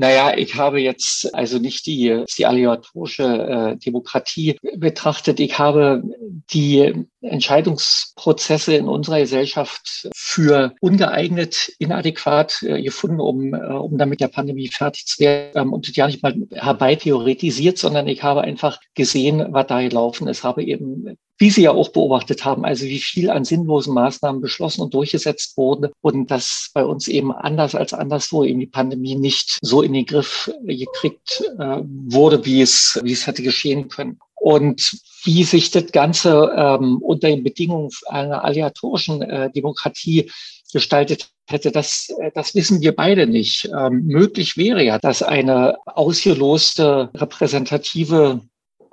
Naja, 0.00 0.32
ich 0.34 0.54
habe 0.54 0.80
jetzt 0.80 1.34
also 1.34 1.58
nicht 1.58 1.84
die, 1.84 2.24
die 2.38 2.46
aleatorische 2.46 3.22
äh, 3.22 3.76
Demokratie 3.76 4.56
betrachtet. 4.78 5.40
Ich 5.40 5.58
habe 5.58 6.02
die 6.50 7.06
Entscheidungsprozesse 7.22 8.74
in 8.74 8.88
unserer 8.88 9.20
Gesellschaft 9.20 10.08
für 10.14 10.74
ungeeignet, 10.80 11.72
inadäquat 11.78 12.62
äh, 12.62 12.82
gefunden, 12.82 13.20
um, 13.20 13.54
äh, 13.54 13.58
um 13.58 13.98
damit 13.98 14.20
der 14.20 14.28
Pandemie 14.28 14.68
fertig 14.68 15.06
zu 15.06 15.20
werden 15.20 15.50
ähm, 15.54 15.72
und 15.72 15.94
ja 15.96 16.06
nicht 16.06 16.22
mal 16.22 16.34
herbei 16.52 16.94
theoretisiert, 16.94 17.78
sondern 17.78 18.08
ich 18.08 18.22
habe 18.22 18.42
einfach 18.42 18.80
gesehen, 18.94 19.46
was 19.50 19.66
da 19.66 19.80
gelaufen 19.82 20.28
ist, 20.28 20.44
habe 20.44 20.64
eben 20.64 21.16
wie 21.40 21.50
Sie 21.50 21.62
ja 21.62 21.70
auch 21.70 21.88
beobachtet 21.88 22.44
haben, 22.44 22.66
also 22.66 22.84
wie 22.84 22.98
viel 22.98 23.30
an 23.30 23.46
sinnlosen 23.46 23.94
Maßnahmen 23.94 24.42
beschlossen 24.42 24.82
und 24.82 24.92
durchgesetzt 24.92 25.56
wurde 25.56 25.90
und 26.02 26.30
dass 26.30 26.70
bei 26.74 26.84
uns 26.84 27.08
eben 27.08 27.32
anders 27.32 27.74
als 27.74 27.94
anderswo 27.94 28.44
eben 28.44 28.60
die 28.60 28.66
Pandemie 28.66 29.14
nicht 29.14 29.58
so 29.62 29.80
in 29.80 29.94
den 29.94 30.04
Griff 30.04 30.52
gekriegt 30.64 31.42
äh, 31.58 31.78
wurde, 31.82 32.44
wie 32.44 32.60
es, 32.60 33.00
wie 33.02 33.12
es 33.12 33.26
hätte 33.26 33.42
geschehen 33.42 33.88
können. 33.88 34.18
Und 34.40 34.98
wie 35.24 35.44
sich 35.44 35.70
das 35.70 35.92
Ganze 35.92 36.50
ähm, 36.56 36.98
unter 37.02 37.28
den 37.28 37.44
Bedingungen 37.44 37.90
einer 38.08 38.42
aleatorischen 38.42 39.20
äh, 39.20 39.50
Demokratie 39.50 40.30
gestaltet 40.72 41.28
hätte, 41.46 41.70
das, 41.70 42.08
äh, 42.18 42.30
das 42.34 42.54
wissen 42.54 42.80
wir 42.80 42.96
beide 42.96 43.26
nicht. 43.26 43.68
Ähm, 43.76 44.06
möglich 44.06 44.56
wäre 44.56 44.82
ja, 44.82 44.98
dass 44.98 45.22
eine 45.22 45.76
ausgeloste 45.84 47.10
repräsentative 47.14 48.40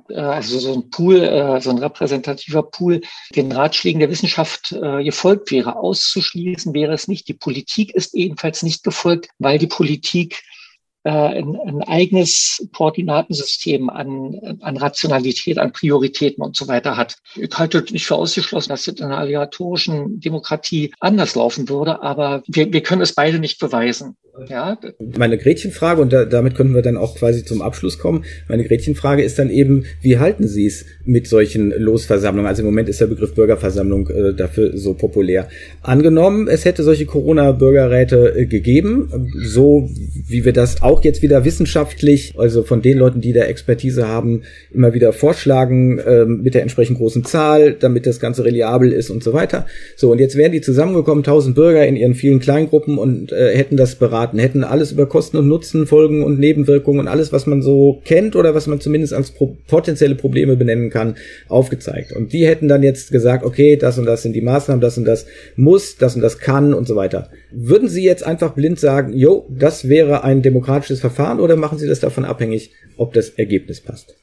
äh, 0.09 0.19
also 0.19 0.59
so 0.59 0.73
ein 0.73 0.89
Pool, 0.89 1.21
äh, 1.21 1.61
so 1.61 1.69
ein 1.69 1.77
repräsentativer 1.77 2.63
Pool, 2.63 3.01
den 3.35 3.51
Ratschlägen 3.51 3.99
der 3.99 4.09
Wissenschaft 4.09 4.75
gefolgt 5.03 5.51
wäre. 5.51 5.77
Auszuschließen 5.77 6.73
wäre 6.73 6.93
es 6.93 7.07
nicht. 7.07 7.27
Die 7.27 7.33
Politik 7.33 7.95
ist 7.95 8.15
ebenfalls 8.15 8.63
nicht 8.63 8.83
gefolgt, 8.83 9.29
weil 9.39 9.59
die 9.59 9.67
Politik 9.67 10.43
ein, 11.09 11.55
ein 11.65 11.81
eigenes 11.83 12.67
Koordinatensystem 12.73 13.89
an, 13.89 14.57
an 14.61 14.77
Rationalität, 14.77 15.57
an 15.57 15.71
Prioritäten 15.71 16.43
und 16.43 16.55
so 16.55 16.67
weiter 16.67 16.97
hat. 16.97 17.17
Ich 17.35 17.49
halte 17.57 17.83
nicht 17.91 18.05
für 18.05 18.15
ausgeschlossen, 18.15 18.69
dass 18.69 18.87
es 18.87 18.99
in 18.99 19.05
einer 19.05 19.17
aleatorischen 19.17 20.19
Demokratie 20.19 20.93
anders 20.99 21.35
laufen 21.35 21.69
würde, 21.69 22.01
aber 22.01 22.43
wir, 22.47 22.71
wir 22.71 22.81
können 22.81 23.01
es 23.01 23.13
beide 23.13 23.39
nicht 23.39 23.59
beweisen. 23.59 24.15
Ja. 24.49 24.77
Meine 25.17 25.37
Gretchenfrage, 25.37 26.01
und 26.01 26.13
da, 26.13 26.25
damit 26.25 26.55
können 26.55 26.75
wir 26.75 26.81
dann 26.81 26.97
auch 26.97 27.15
quasi 27.15 27.43
zum 27.43 27.61
Abschluss 27.61 27.97
kommen, 27.97 28.23
meine 28.47 28.63
Gretchenfrage 28.63 29.23
ist 29.23 29.39
dann 29.39 29.49
eben, 29.49 29.85
wie 30.01 30.19
halten 30.19 30.47
Sie 30.47 30.67
es 30.67 30.85
mit 31.05 31.27
solchen 31.27 31.71
Losversammlungen? 31.71 32.47
Also 32.47 32.61
im 32.61 32.67
Moment 32.67 32.89
ist 32.89 33.01
der 33.01 33.07
Begriff 33.07 33.33
Bürgerversammlung 33.33 34.09
äh, 34.09 34.33
dafür 34.35 34.77
so 34.77 34.93
populär. 34.93 35.49
Angenommen, 35.81 36.47
es 36.47 36.65
hätte 36.65 36.83
solche 36.83 37.05
Corona-Bürgerräte 37.05 38.35
äh, 38.37 38.45
gegeben, 38.45 39.31
so 39.43 39.89
wie 40.27 40.45
wir 40.45 40.53
das 40.53 40.81
auch 40.81 40.96
jetzt 41.03 41.21
wieder 41.21 41.45
wissenschaftlich, 41.45 42.33
also 42.37 42.63
von 42.63 42.81
den 42.81 42.97
Leuten, 42.97 43.21
die 43.21 43.33
da 43.33 43.43
Expertise 43.43 44.07
haben, 44.07 44.43
immer 44.73 44.93
wieder 44.93 45.13
vorschlagen, 45.13 45.99
äh, 45.99 46.25
mit 46.25 46.55
der 46.55 46.63
entsprechend 46.63 46.97
großen 46.97 47.23
Zahl, 47.23 47.73
damit 47.73 48.05
das 48.05 48.19
Ganze 48.19 48.43
reliabel 48.43 48.91
ist 48.91 49.09
und 49.09 49.23
so 49.23 49.33
weiter. 49.33 49.65
So, 49.95 50.11
und 50.11 50.19
jetzt 50.19 50.35
wären 50.35 50.51
die 50.51 50.61
zusammengekommen, 50.61 51.23
tausend 51.23 51.55
Bürger 51.55 51.85
in 51.85 51.95
ihren 51.95 52.15
vielen 52.15 52.39
Kleingruppen 52.39 52.97
und 52.97 53.31
äh, 53.31 53.55
hätten 53.55 53.77
das 53.77 53.95
beraten 53.95 54.39
hätten 54.39 54.63
alles 54.63 54.91
über 54.91 55.07
Kosten 55.07 55.37
und 55.37 55.47
Nutzen, 55.47 55.87
Folgen 55.87 56.23
und 56.23 56.39
Nebenwirkungen 56.39 57.01
und 57.01 57.07
alles, 57.07 57.31
was 57.31 57.45
man 57.45 57.61
so 57.61 58.01
kennt 58.05 58.35
oder 58.35 58.55
was 58.55 58.67
man 58.67 58.79
zumindest 58.79 59.13
als 59.13 59.31
pro 59.31 59.57
potenzielle 59.67 60.15
Probleme 60.15 60.55
benennen 60.55 60.89
kann, 60.89 61.15
aufgezeigt. 61.49 62.11
Und 62.13 62.33
die 62.33 62.45
hätten 62.45 62.67
dann 62.67 62.83
jetzt 62.83 63.11
gesagt, 63.11 63.43
okay, 63.45 63.75
das 63.75 63.97
und 63.97 64.05
das 64.05 64.21
sind 64.21 64.33
die 64.33 64.41
Maßnahmen, 64.41 64.81
das 64.81 64.97
und 64.97 65.05
das 65.05 65.25
muss, 65.55 65.97
das 65.97 66.15
und 66.15 66.21
das 66.21 66.39
kann 66.39 66.73
und 66.73 66.87
so 66.87 66.95
weiter. 66.95 67.29
Würden 67.51 67.89
Sie 67.89 68.03
jetzt 68.03 68.25
einfach 68.25 68.53
blind 68.53 68.79
sagen, 68.79 69.13
jo, 69.13 69.47
das 69.49 69.87
wäre 69.89 70.23
ein 70.23 70.41
demokratisches 70.41 70.76
Verfahren 70.81 71.39
oder 71.39 71.55
machen 71.55 71.77
Sie 71.77 71.87
das 71.87 71.99
davon 71.99 72.25
abhängig, 72.25 72.71
ob 72.97 73.13
das 73.13 73.29
Ergebnis 73.29 73.83
passt? 73.83 74.15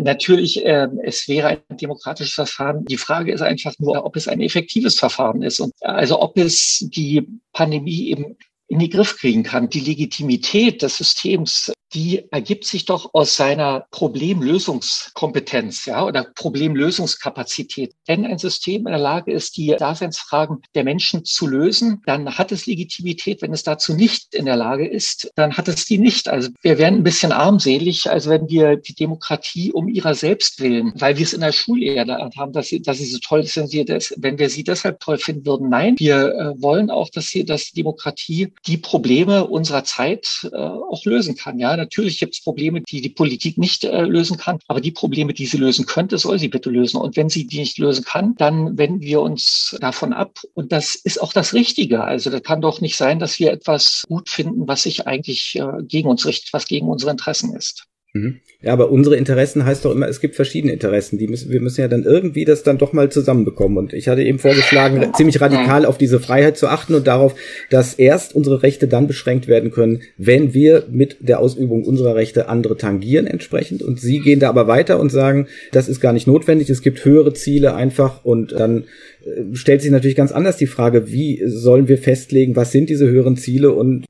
Natürlich, 0.00 0.64
äh, 0.64 0.86
es 1.02 1.26
wäre 1.26 1.48
ein 1.48 1.76
demokratisches 1.76 2.34
Verfahren. 2.34 2.84
Die 2.84 2.96
Frage 2.96 3.32
ist 3.32 3.40
einfach 3.42 3.74
nur, 3.78 4.04
ob 4.04 4.14
es 4.14 4.28
ein 4.28 4.40
effektives 4.40 4.98
Verfahren 4.98 5.42
ist 5.42 5.58
und 5.58 5.72
also 5.80 6.20
ob 6.20 6.38
es 6.38 6.86
die 6.94 7.26
Pandemie 7.52 8.08
eben 8.10 8.36
in 8.68 8.78
den 8.78 8.90
Griff 8.90 9.16
kriegen 9.16 9.42
kann. 9.42 9.68
Die 9.68 9.80
Legitimität 9.80 10.82
des 10.82 10.96
Systems 10.98 11.72
die 11.94 12.24
ergibt 12.30 12.64
sich 12.64 12.84
doch 12.84 13.10
aus 13.14 13.36
seiner 13.36 13.86
Problemlösungskompetenz, 13.90 15.86
ja, 15.86 16.04
oder 16.04 16.24
Problemlösungskapazität. 16.34 17.94
Wenn 18.06 18.26
ein 18.26 18.38
System 18.38 18.86
in 18.86 18.92
der 18.92 18.98
Lage 18.98 19.32
ist, 19.32 19.56
die 19.56 19.74
Daseinsfragen 19.78 20.62
der 20.74 20.84
Menschen 20.84 21.24
zu 21.24 21.46
lösen, 21.46 22.02
dann 22.06 22.36
hat 22.36 22.52
es 22.52 22.66
Legitimität. 22.66 23.42
Wenn 23.42 23.52
es 23.52 23.62
dazu 23.62 23.94
nicht 23.94 24.34
in 24.34 24.46
der 24.46 24.56
Lage 24.56 24.86
ist, 24.86 25.30
dann 25.36 25.56
hat 25.56 25.68
es 25.68 25.84
die 25.84 25.98
nicht. 25.98 26.28
Also 26.28 26.50
wir 26.62 26.78
wären 26.78 26.96
ein 26.96 27.04
bisschen 27.04 27.32
armselig, 27.32 28.10
als 28.10 28.28
wenn 28.28 28.48
wir 28.48 28.76
die 28.76 28.94
Demokratie 28.94 29.72
um 29.72 29.88
ihrer 29.88 30.14
selbst 30.14 30.60
willen, 30.60 30.92
weil 30.96 31.16
wir 31.16 31.24
es 31.24 31.32
in 31.32 31.40
der 31.40 31.52
Schule 31.52 31.84
gelernt 31.84 32.36
haben, 32.36 32.52
dass 32.52 32.68
sie, 32.68 32.82
dass 32.82 32.98
sie 32.98 33.06
so 33.06 33.18
toll 33.18 33.40
ist, 33.40 33.56
wenn 33.56 34.38
wir 34.38 34.50
sie 34.50 34.64
deshalb 34.64 35.00
toll 35.00 35.18
finden 35.18 35.46
würden. 35.46 35.68
Nein, 35.68 35.94
wir 35.98 36.34
äh, 36.34 36.62
wollen 36.62 36.90
auch, 36.90 37.10
dass 37.10 37.28
sie, 37.28 37.44
dass 37.44 37.66
die 37.66 37.76
Demokratie 37.76 38.52
die 38.66 38.78
Probleme 38.78 39.46
unserer 39.46 39.84
Zeit 39.84 40.48
äh, 40.52 40.56
auch 40.56 41.04
lösen 41.04 41.36
kann. 41.36 41.58
Ja, 41.58 41.76
Natürlich 41.84 42.18
gibt 42.18 42.34
es 42.34 42.42
Probleme, 42.42 42.80
die 42.80 43.02
die 43.02 43.10
Politik 43.10 43.58
nicht 43.58 43.84
äh, 43.84 44.02
lösen 44.02 44.38
kann, 44.38 44.58
aber 44.68 44.80
die 44.80 44.90
Probleme, 44.90 45.34
die 45.34 45.44
sie 45.44 45.58
lösen 45.58 45.84
könnte, 45.84 46.16
soll 46.16 46.38
sie 46.38 46.48
bitte 46.48 46.70
lösen. 46.70 46.96
Und 46.96 47.14
wenn 47.16 47.28
sie 47.28 47.46
die 47.46 47.58
nicht 47.58 47.76
lösen 47.76 48.04
kann, 48.04 48.34
dann 48.36 48.78
wenden 48.78 49.02
wir 49.02 49.20
uns 49.20 49.76
davon 49.80 50.14
ab. 50.14 50.38
Und 50.54 50.72
das 50.72 50.94
ist 50.94 51.20
auch 51.20 51.34
das 51.34 51.52
Richtige. 51.52 52.02
Also 52.02 52.30
das 52.30 52.42
kann 52.42 52.62
doch 52.62 52.80
nicht 52.80 52.96
sein, 52.96 53.18
dass 53.18 53.38
wir 53.38 53.52
etwas 53.52 54.04
gut 54.08 54.30
finden, 54.30 54.66
was 54.66 54.84
sich 54.84 55.06
eigentlich 55.06 55.56
äh, 55.56 55.82
gegen 55.82 56.08
uns 56.08 56.24
richtet, 56.24 56.54
was 56.54 56.66
gegen 56.66 56.88
unsere 56.88 57.10
Interessen 57.10 57.54
ist. 57.54 57.86
Mhm. 58.14 58.36
Ja, 58.62 58.72
aber 58.72 58.90
unsere 58.90 59.16
Interessen 59.16 59.66
heißt 59.66 59.84
doch 59.84 59.90
immer, 59.90 60.08
es 60.08 60.20
gibt 60.20 60.36
verschiedene 60.36 60.72
Interessen. 60.72 61.18
Die 61.18 61.26
müssen, 61.26 61.50
wir 61.50 61.60
müssen 61.60 61.80
ja 61.80 61.88
dann 61.88 62.04
irgendwie 62.04 62.44
das 62.44 62.62
dann 62.62 62.78
doch 62.78 62.92
mal 62.92 63.10
zusammenbekommen. 63.10 63.76
Und 63.76 63.92
ich 63.92 64.08
hatte 64.08 64.22
eben 64.22 64.38
vorgeschlagen, 64.38 65.12
ziemlich 65.16 65.40
radikal 65.40 65.84
auf 65.84 65.98
diese 65.98 66.20
Freiheit 66.20 66.56
zu 66.56 66.68
achten 66.68 66.94
und 66.94 67.06
darauf, 67.06 67.34
dass 67.70 67.94
erst 67.94 68.34
unsere 68.34 68.62
Rechte 68.62 68.86
dann 68.86 69.08
beschränkt 69.08 69.48
werden 69.48 69.72
können, 69.72 70.00
wenn 70.16 70.54
wir 70.54 70.84
mit 70.90 71.16
der 71.20 71.40
Ausübung 71.40 71.84
unserer 71.84 72.14
Rechte 72.14 72.48
andere 72.48 72.76
tangieren 72.76 73.26
entsprechend. 73.26 73.82
Und 73.82 74.00
Sie 74.00 74.20
gehen 74.20 74.40
da 74.40 74.48
aber 74.48 74.68
weiter 74.68 75.00
und 75.00 75.10
sagen, 75.10 75.48
das 75.72 75.88
ist 75.88 76.00
gar 76.00 76.12
nicht 76.12 76.28
notwendig. 76.28 76.70
Es 76.70 76.82
gibt 76.82 77.04
höhere 77.04 77.34
Ziele 77.34 77.74
einfach 77.74 78.24
und 78.24 78.52
dann 78.52 78.84
äh, 79.24 79.54
stellt 79.54 79.82
sich 79.82 79.90
natürlich 79.90 80.16
ganz 80.16 80.30
anders 80.30 80.56
die 80.56 80.68
Frage, 80.68 81.10
wie 81.10 81.42
sollen 81.44 81.88
wir 81.88 81.98
festlegen, 81.98 82.54
was 82.54 82.70
sind 82.70 82.88
diese 82.88 83.08
höheren 83.08 83.36
Ziele 83.36 83.72
und 83.72 84.06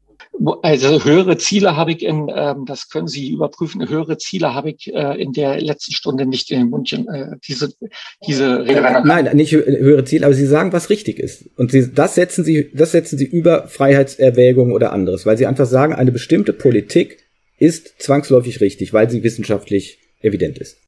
also 0.63 1.05
höhere 1.05 1.39
Ziele 1.39 1.77
habe 1.77 1.93
ich 1.93 2.03
in, 2.03 2.31
ähm, 2.35 2.65
das 2.67 2.89
können 2.89 3.07
Sie 3.07 3.31
überprüfen, 3.31 3.89
höhere 3.89 4.19
Ziele 4.19 4.55
habe 4.55 4.71
ich 4.71 4.93
äh, 4.93 5.21
in 5.21 5.33
der 5.33 5.61
letzten 5.61 5.93
Stunde 5.93 6.27
nicht 6.27 6.51
in 6.51 6.59
den 6.59 6.71
Mund. 6.71 6.93
Äh, 6.93 7.37
diese, 7.47 7.73
diese 8.27 8.65
Rede. 8.65 9.03
Nein, 9.05 9.31
nicht 9.37 9.53
höhere 9.53 10.05
Ziele, 10.05 10.27
aber 10.27 10.35
Sie 10.35 10.47
sagen, 10.47 10.73
was 10.73 10.91
richtig 10.91 11.19
ist. 11.19 11.49
Und 11.57 11.71
Sie, 11.71 11.93
das 11.93 12.15
setzen 12.15 12.45
Sie, 12.45 12.71
das 12.75 12.93
setzen 12.93 13.19
Sie 13.19 13.27
über 13.27 13.69
Freiheitserwägungen 13.69 14.73
oder 14.73 14.93
anderes, 14.93 15.25
weil 15.27 15.37
Sie 15.39 15.47
einfach 15.47 15.67
sagen, 15.67 15.95
eine 15.95 16.13
bestimmte 16.13 16.53
Politik 16.53 17.25
ist 17.59 18.01
zwangsläufig 18.03 18.61
richtig, 18.61 18.93
weil 18.93 19.09
sie 19.11 19.23
wissenschaftlich 19.23 19.99
evident 20.21 20.59
ist. 20.59 20.79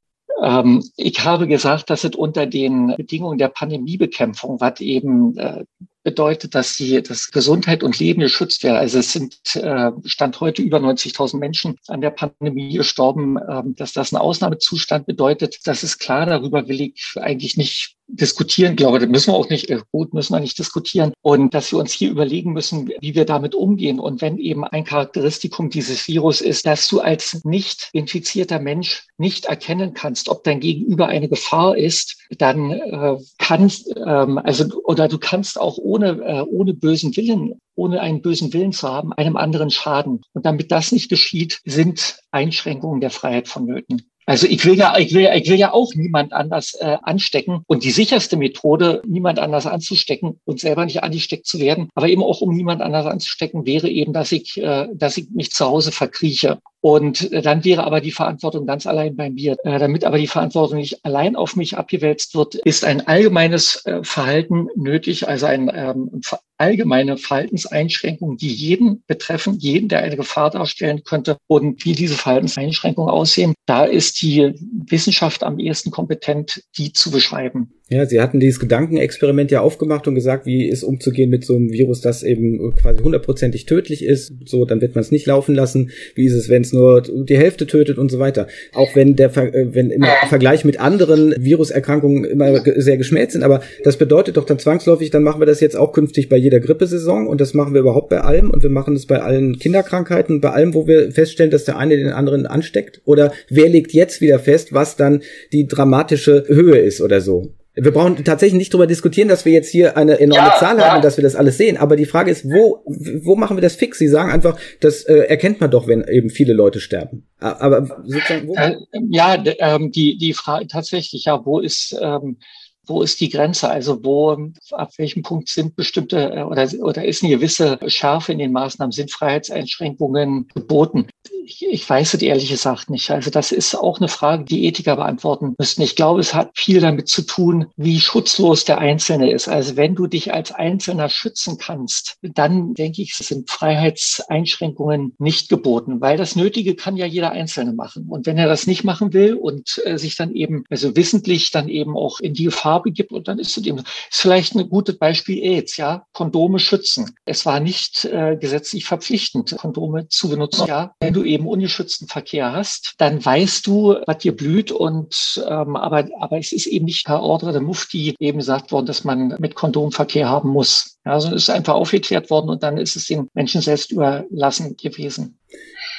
Ähm, 0.43 0.85
ich 0.97 1.25
habe 1.25 1.47
gesagt, 1.47 1.91
dass 1.91 2.05
es 2.05 2.15
unter 2.15 2.47
den 2.47 2.95
Bedingungen 2.97 3.39
der 3.39 3.49
Pandemiebekämpfung, 3.49 4.61
was 4.61 4.81
eben 4.81 5.37
äh, 5.39 5.65
bedeutet, 6.03 6.55
dass 6.55 6.77
die, 6.77 7.03
dass 7.03 7.33
Gesundheit 7.33 7.83
und 7.83 7.99
Leben 7.99 8.21
geschützt 8.21 8.63
werden. 8.63 8.77
Also 8.77 8.99
es 8.99 9.13
sind 9.13 9.35
äh, 9.57 9.91
Stand 10.05 10.41
heute 10.41 10.63
über 10.63 10.79
90.000 10.79 11.39
Menschen 11.39 11.79
an 11.89 12.01
der 12.01 12.11
Pandemie 12.11 12.75
gestorben. 12.75 13.39
Ähm, 13.49 13.75
dass 13.75 13.93
das 13.93 14.13
ein 14.13 14.17
Ausnahmezustand 14.17 15.07
bedeutet, 15.07 15.59
das 15.65 15.83
ist 15.83 15.99
klar. 15.99 16.27
Darüber 16.27 16.69
will 16.69 16.81
ich 16.81 17.15
eigentlich 17.17 17.57
nicht 17.57 17.96
diskutieren, 18.09 18.77
glaube, 18.77 18.99
da 18.99 19.07
müssen 19.07 19.33
wir 19.33 19.37
auch 19.37 19.49
nicht, 19.49 19.69
äh, 19.71 19.81
gut, 19.93 20.15
müssen 20.15 20.35
wir 20.35 20.41
nicht 20.41 20.59
diskutieren. 20.59 21.13
Und 21.23 21.55
dass 21.55 21.73
wir 21.73 21.79
uns 21.79 21.93
hier 21.93 22.11
überlegen 22.11 22.53
müssen, 22.53 22.91
wie 23.01 23.15
wir 23.15 23.25
damit 23.25 23.55
umgehen. 23.55 23.99
Und 23.99 24.23
wenn 24.23 24.39
eben 24.39 24.65
ein 24.65 24.85
Charakteristikum 24.85 25.71
dieses 25.71 26.07
Virus 26.07 26.41
ist, 26.41 26.67
dass 26.67 26.89
du 26.89 27.01
als 27.01 27.45
nicht 27.45 27.89
infizierter 27.93 28.59
Mensch 28.59 29.07
nicht 29.19 29.47
erkennen 29.47 29.95
kannst, 29.95 30.29
ob 30.29 30.45
dein 30.45 30.61
Gegenüber 30.61 31.09
eine 31.09 31.29
Gefahr 31.29 31.77
ist, 31.77 32.17
dann 32.39 32.71
äh, 32.71 33.17
kannst, 33.39 33.93
ähm, 33.97 34.39
also, 34.39 34.65
oder 34.85 35.09
du 35.09 35.19
kannst 35.19 35.61
auch 35.61 35.79
ohne, 35.79 36.21
äh, 36.23 36.43
ohne 36.43 36.75
bösen 36.75 37.17
Willen 37.17 37.61
ohne 37.79 38.01
einen 38.01 38.23
bösen 38.23 38.55
Willen 38.55 38.73
zu 38.73 38.89
haben, 38.89 39.13
einem 39.13 39.37
anderen 39.37 39.71
schaden. 39.71 40.23
Und 40.33 40.47
damit 40.47 40.73
das 40.73 40.93
nicht 40.93 41.11
geschieht, 41.11 41.61
sind 41.67 42.19
Einschränkungen 42.31 43.03
der 43.03 43.11
Freiheit 43.11 43.49
vonnöten. 43.49 44.11
Also 44.27 44.49
ich 44.49 44.65
will 44.65 44.75
ja, 44.75 44.99
ich 44.99 45.15
will, 45.15 45.29
ich 45.35 45.49
will 45.49 45.57
ja 45.57 45.73
auch 45.73 45.95
niemand 45.95 46.33
anders 46.33 46.75
äh, 46.75 46.99
anstecken. 47.03 47.63
Und 47.69 47.85
die 47.85 47.93
sicherste 47.93 48.37
Methode, 48.37 49.01
niemand 49.07 49.39
anders 49.39 49.67
anzustecken 49.67 50.41
und 50.45 50.59
selber 50.59 50.85
nicht 50.85 51.05
angesteckt 51.05 51.47
zu 51.47 51.61
werden, 51.61 51.89
aber 51.95 52.09
eben 52.09 52.25
auch 52.25 52.41
um 52.41 52.55
niemand 52.55 52.83
anders 52.83 53.07
anzustecken, 53.07 53.67
wäre 53.67 53.89
eben, 53.89 54.13
dass 54.13 54.33
ich, 54.33 54.61
äh, 54.61 54.89
dass 54.93 55.17
ich 55.17 55.31
mich 55.31 55.53
zu 55.53 55.65
Hause 55.65 55.93
verkrieche. 55.93 56.59
Und 56.81 57.33
dann 57.45 57.65
wäre 57.65 57.85
aber 57.85 58.01
die 58.01 58.13
Verantwortung 58.13 58.67
ganz 58.67 58.87
allein 58.87 59.17
bei 59.17 59.31
mir. 59.31 59.57
Äh, 59.65 59.79
damit 59.79 60.05
aber 60.05 60.19
die 60.19 60.27
Verantwortung 60.27 60.79
nicht 60.79 61.05
allein 61.05 61.37
auf 61.37 61.55
mich 61.55 61.77
abgewälzt 61.77 62.35
wird, 62.35 62.57
ist 62.57 62.85
ein 62.85 63.07
allgemeines 63.07 63.85
äh, 63.87 64.03
Verhalten 64.03 64.69
nötig, 64.75 65.29
also 65.29 65.47
ein 65.47 65.71
ähm, 65.73 66.21
allgemeine 66.59 67.17
Verhaltenseinschränkungen, 67.17 68.37
die 68.37 68.53
jeden 68.53 69.03
betreffen, 69.07 69.59
jeden, 69.59 69.89
der 69.89 70.03
eine 70.03 70.17
Gefahr 70.17 70.51
darstellen 70.51 71.05
könnte. 71.05 71.37
Und 71.47 71.85
wie 71.85 71.93
diese 71.93 72.15
Verhaltenseinschränkungen 72.15 73.11
aussehen, 73.11 73.55
da 73.67 73.85
ist 73.85 74.21
die 74.23 74.55
Wissenschaft 74.89 75.43
am 75.43 75.59
ehesten 75.59 75.91
kompetent, 75.91 76.63
die 76.77 76.93
zu 76.93 77.11
beschreiben. 77.11 77.73
Ja, 77.89 78.05
Sie 78.05 78.21
hatten 78.21 78.41
dieses 78.41 78.59
Gedankenexperiment 78.59 79.53
ja 79.53 79.61
aufgemacht 79.61 80.09
und 80.09 80.17
gesagt, 80.17 80.45
wie 80.45 80.69
ist 80.69 80.83
umzugehen 80.83 81.31
mit 81.31 81.45
so 81.45 81.55
einem 81.55 81.71
Virus, 81.71 82.01
das 82.01 82.25
eben 82.25 82.75
quasi 82.75 83.01
hundertprozentig 83.01 83.65
tödlich 83.65 84.05
ist. 84.05 84.33
So, 84.45 84.65
dann 84.65 84.81
wird 84.81 84.97
man 84.97 85.03
es 85.03 85.13
nicht 85.13 85.25
laufen 85.27 85.55
lassen. 85.55 85.91
Wie 86.17 86.27
ist 86.27 86.33
es, 86.33 86.49
wenn 86.49 86.63
es 86.63 86.73
nur 86.73 87.01
die 87.03 87.39
Hälfte 87.39 87.65
tötet 87.69 87.99
und 87.99 88.11
so 88.11 88.19
weiter. 88.19 88.49
Auch 88.73 88.97
wenn 88.97 89.15
der, 89.15 89.37
äh, 89.37 89.73
wenn 89.73 89.93
im 89.93 90.05
Vergleich 90.29 90.65
mit 90.65 90.81
anderen 90.81 91.33
Viruserkrankungen 91.39 92.25
immer 92.25 92.61
sehr 92.75 92.97
geschmäht 92.97 93.31
sind. 93.31 93.45
Aber 93.45 93.61
das 93.85 93.97
bedeutet 93.97 94.37
doch 94.37 94.47
dann 94.47 94.59
zwangsläufig, 94.59 95.11
dann 95.11 95.23
machen 95.23 95.41
wir 95.41 95.47
das 95.47 95.61
jetzt 95.61 95.77
auch 95.77 95.93
künftig 95.93 96.29
bei 96.29 96.37
jeder 96.37 96.59
Grippesaison 96.59 97.29
und 97.29 97.41
das 97.41 97.55
machen 97.55 97.73
wir 97.73 97.83
überhaupt 97.83 98.09
bei 98.09 98.21
allem 98.21 98.51
und 98.51 98.65
wir 98.65 98.71
machen 98.71 98.97
es 98.97 99.07
bei 99.07 99.23
allen 99.23 99.61
Kinderkrankheiten, 99.61 100.41
bei 100.41 100.51
allem, 100.51 100.75
wo 100.75 100.89
wir 100.89 101.13
feststellen, 101.13 101.53
dass 101.53 101.65
der 101.65 101.79
eine 101.79 101.97
den 101.97 102.09
anderen 102.09 102.47
ansteckt. 102.47 103.01
Oder 103.05 103.33
wer 103.49 103.69
legt 103.69 103.93
jetzt 103.93 104.21
wieder 104.21 104.41
fest, 104.41 104.73
was 104.73 104.97
dann 104.97 105.23
die 105.53 105.69
dramatische 105.69 106.47
Höhe 106.49 106.79
ist 106.79 107.01
oder 107.01 107.21
so? 107.21 107.53
Wir 107.79 107.93
brauchen 107.93 108.25
tatsächlich 108.25 108.57
nicht 108.57 108.73
darüber 108.73 108.87
diskutieren, 108.87 109.29
dass 109.29 109.45
wir 109.45 109.53
jetzt 109.53 109.71
hier 109.71 109.99
eine 109.99 110.19
enorme 110.19 110.49
ja, 110.49 110.57
Zahl 110.59 110.79
ja. 110.79 110.89
haben 110.89 110.97
und 110.97 111.05
dass 111.05 111.19
wir 111.19 111.23
das 111.23 111.37
alles 111.37 111.59
sehen. 111.59 111.77
Aber 111.77 111.97
die 111.97 112.07
Frage 112.07 112.31
ist, 112.31 112.47
wo, 112.47 112.83
wo 112.87 113.37
machen 113.37 113.57
wir 113.57 113.61
das 113.61 113.77
fix? 113.77 113.99
Sie 113.99 114.09
sagen 114.09 114.31
einfach, 114.31 114.59
das 114.81 115.05
äh, 115.05 115.15
erkennt 115.15 115.61
man 115.61 115.71
doch, 115.71 115.87
wenn 115.87 116.03
eben 116.09 116.31
viele 116.31 116.55
Leute 116.55 116.81
sterben. 116.81 117.27
Aber 117.39 118.03
sozusagen, 118.05 118.49
wo? 118.49 118.55
Äh, 118.55 118.77
ja, 119.11 119.43
ähm, 119.59 119.93
die, 119.93 120.17
die 120.17 120.33
Frage 120.33 120.67
tatsächlich, 120.69 121.27
ja, 121.27 121.45
wo 121.45 121.61
ist, 121.61 121.95
ähm, 122.01 122.39
wo 122.87 123.03
ist 123.03 123.21
die 123.21 123.29
Grenze? 123.29 123.69
Also 123.69 124.03
wo, 124.03 124.37
ab 124.71 124.93
welchem 124.97 125.23
Punkt 125.23 125.49
sind 125.49 125.77
bestimmte 125.77 126.31
äh, 126.33 126.43
oder, 126.43 126.67
oder 126.81 127.05
ist 127.05 127.23
eine 127.23 127.35
gewisse 127.35 127.79
Schärfe 127.89 128.33
in 128.33 128.39
den 128.39 128.53
Maßnahmen, 128.53 128.93
sind 128.93 129.11
Freiheitseinschränkungen 129.11 130.49
geboten? 130.55 131.09
Ich, 131.49 131.65
ich 131.65 131.89
weiß 131.89 132.15
es 132.15 132.23
ehrlich 132.23 132.49
gesagt 132.49 132.91
nicht. 132.91 133.09
Also 133.13 133.31
das 133.31 133.53
ist 133.53 133.77
auch 133.77 134.01
eine 134.01 134.09
Frage, 134.09 134.45
die 134.45 134.65
Ethiker 134.65 134.97
beantworten 134.97 135.55
müssten. 135.57 135.83
Ich 135.83 135.95
glaube, 135.95 136.19
es 136.19 136.35
hat 136.35 136.51
viel 136.55 136.81
damit 136.81 137.09
zu 137.09 137.23
tun, 137.23 137.67
wie 137.77 138.01
schutzlos 138.01 138.65
der 138.65 138.79
Einzelne 138.79 139.31
ist. 139.31 139.47
Also 139.47 139.77
wenn 139.77 139.95
du 139.95 140.09
dich 140.09 140.35
als 140.35 140.51
Einzelner 140.51 141.09
schützen 141.09 141.57
kannst, 141.57 142.17
dann 142.23 142.75
denke 142.75 143.01
ich, 143.01 143.15
sind 143.15 143.49
Freiheitseinschränkungen 143.49 145.15
nicht 145.19 145.49
geboten, 145.49 146.01
weil 146.01 146.17
das 146.17 146.35
Nötige 146.35 146.75
kann 146.75 146.97
ja 146.97 147.07
jeder 147.07 147.31
Einzelne 147.31 147.73
machen. 147.73 148.07
Und 148.09 148.27
wenn 148.27 148.39
er 148.39 148.49
das 148.49 148.67
nicht 148.67 148.83
machen 148.83 149.13
will 149.13 149.35
und 149.35 149.81
äh, 149.85 149.99
sich 149.99 150.17
dann 150.17 150.35
eben, 150.35 150.65
also 150.69 150.97
wissentlich 150.97 151.53
dann 151.53 151.69
eben 151.69 151.97
auch 151.97 152.19
in 152.19 152.35
die 152.35 152.45
Gefahr 152.45 152.83
begibt 152.83 153.13
und 153.13 153.29
dann 153.29 153.39
ist 153.39 153.57
es 153.57 153.65
eben, 153.65 153.79
ist 153.79 154.21
vielleicht 154.21 154.57
ein 154.57 154.69
gutes 154.69 154.99
Beispiel 154.99 155.41
AIDS, 155.45 155.77
ja, 155.77 156.07
Kondome 156.13 156.59
schützen. 156.59 157.15
Es 157.25 157.47
war 157.47 157.61
nicht 157.61 158.05
äh, 158.05 158.37
gesetzlich 158.37 158.85
verpflichtend, 158.85 159.57
Kondome 159.57 160.09
zu 160.09 160.29
benutzen, 160.29 160.67
ja. 160.67 160.93
Wenn 160.99 161.15
du 161.15 161.25
eben 161.37 161.47
ungeschützten 161.47 162.09
Verkehr 162.09 162.53
hast, 162.53 162.95
dann 162.99 163.25
weißt 163.25 163.67
du, 163.67 163.97
was 164.07 164.19
dir 164.19 164.37
blüht 164.37 164.73
und 164.73 165.45
ähm, 165.49 165.77
aber, 165.77 166.09
aber 166.21 166.39
es 166.39 166.53
ist 166.53 166.67
eben 166.67 166.87
nicht 166.87 167.07
per 167.07 167.23
Ordre 167.23 167.53
der 167.53 167.61
Mufti 167.61 168.15
eben 168.19 168.39
gesagt 168.39 168.73
worden, 168.73 168.87
dass 168.87 169.05
man 169.05 169.37
mit 169.39 169.55
Kondomverkehr 169.55 170.29
haben 170.29 170.51
muss. 170.51 170.99
Ja, 171.05 171.13
also 171.13 171.29
es 171.29 171.45
ist 171.45 171.51
einfach 171.51 171.75
aufgeklärt 171.75 172.31
worden 172.31 172.51
und 172.51 172.63
dann 172.63 172.79
ist 172.79 172.97
es 172.97 173.07
den 173.07 173.29
Menschen 173.35 173.61
selbst 173.61 173.93
überlassen 173.93 174.77
gewesen. 174.77 175.39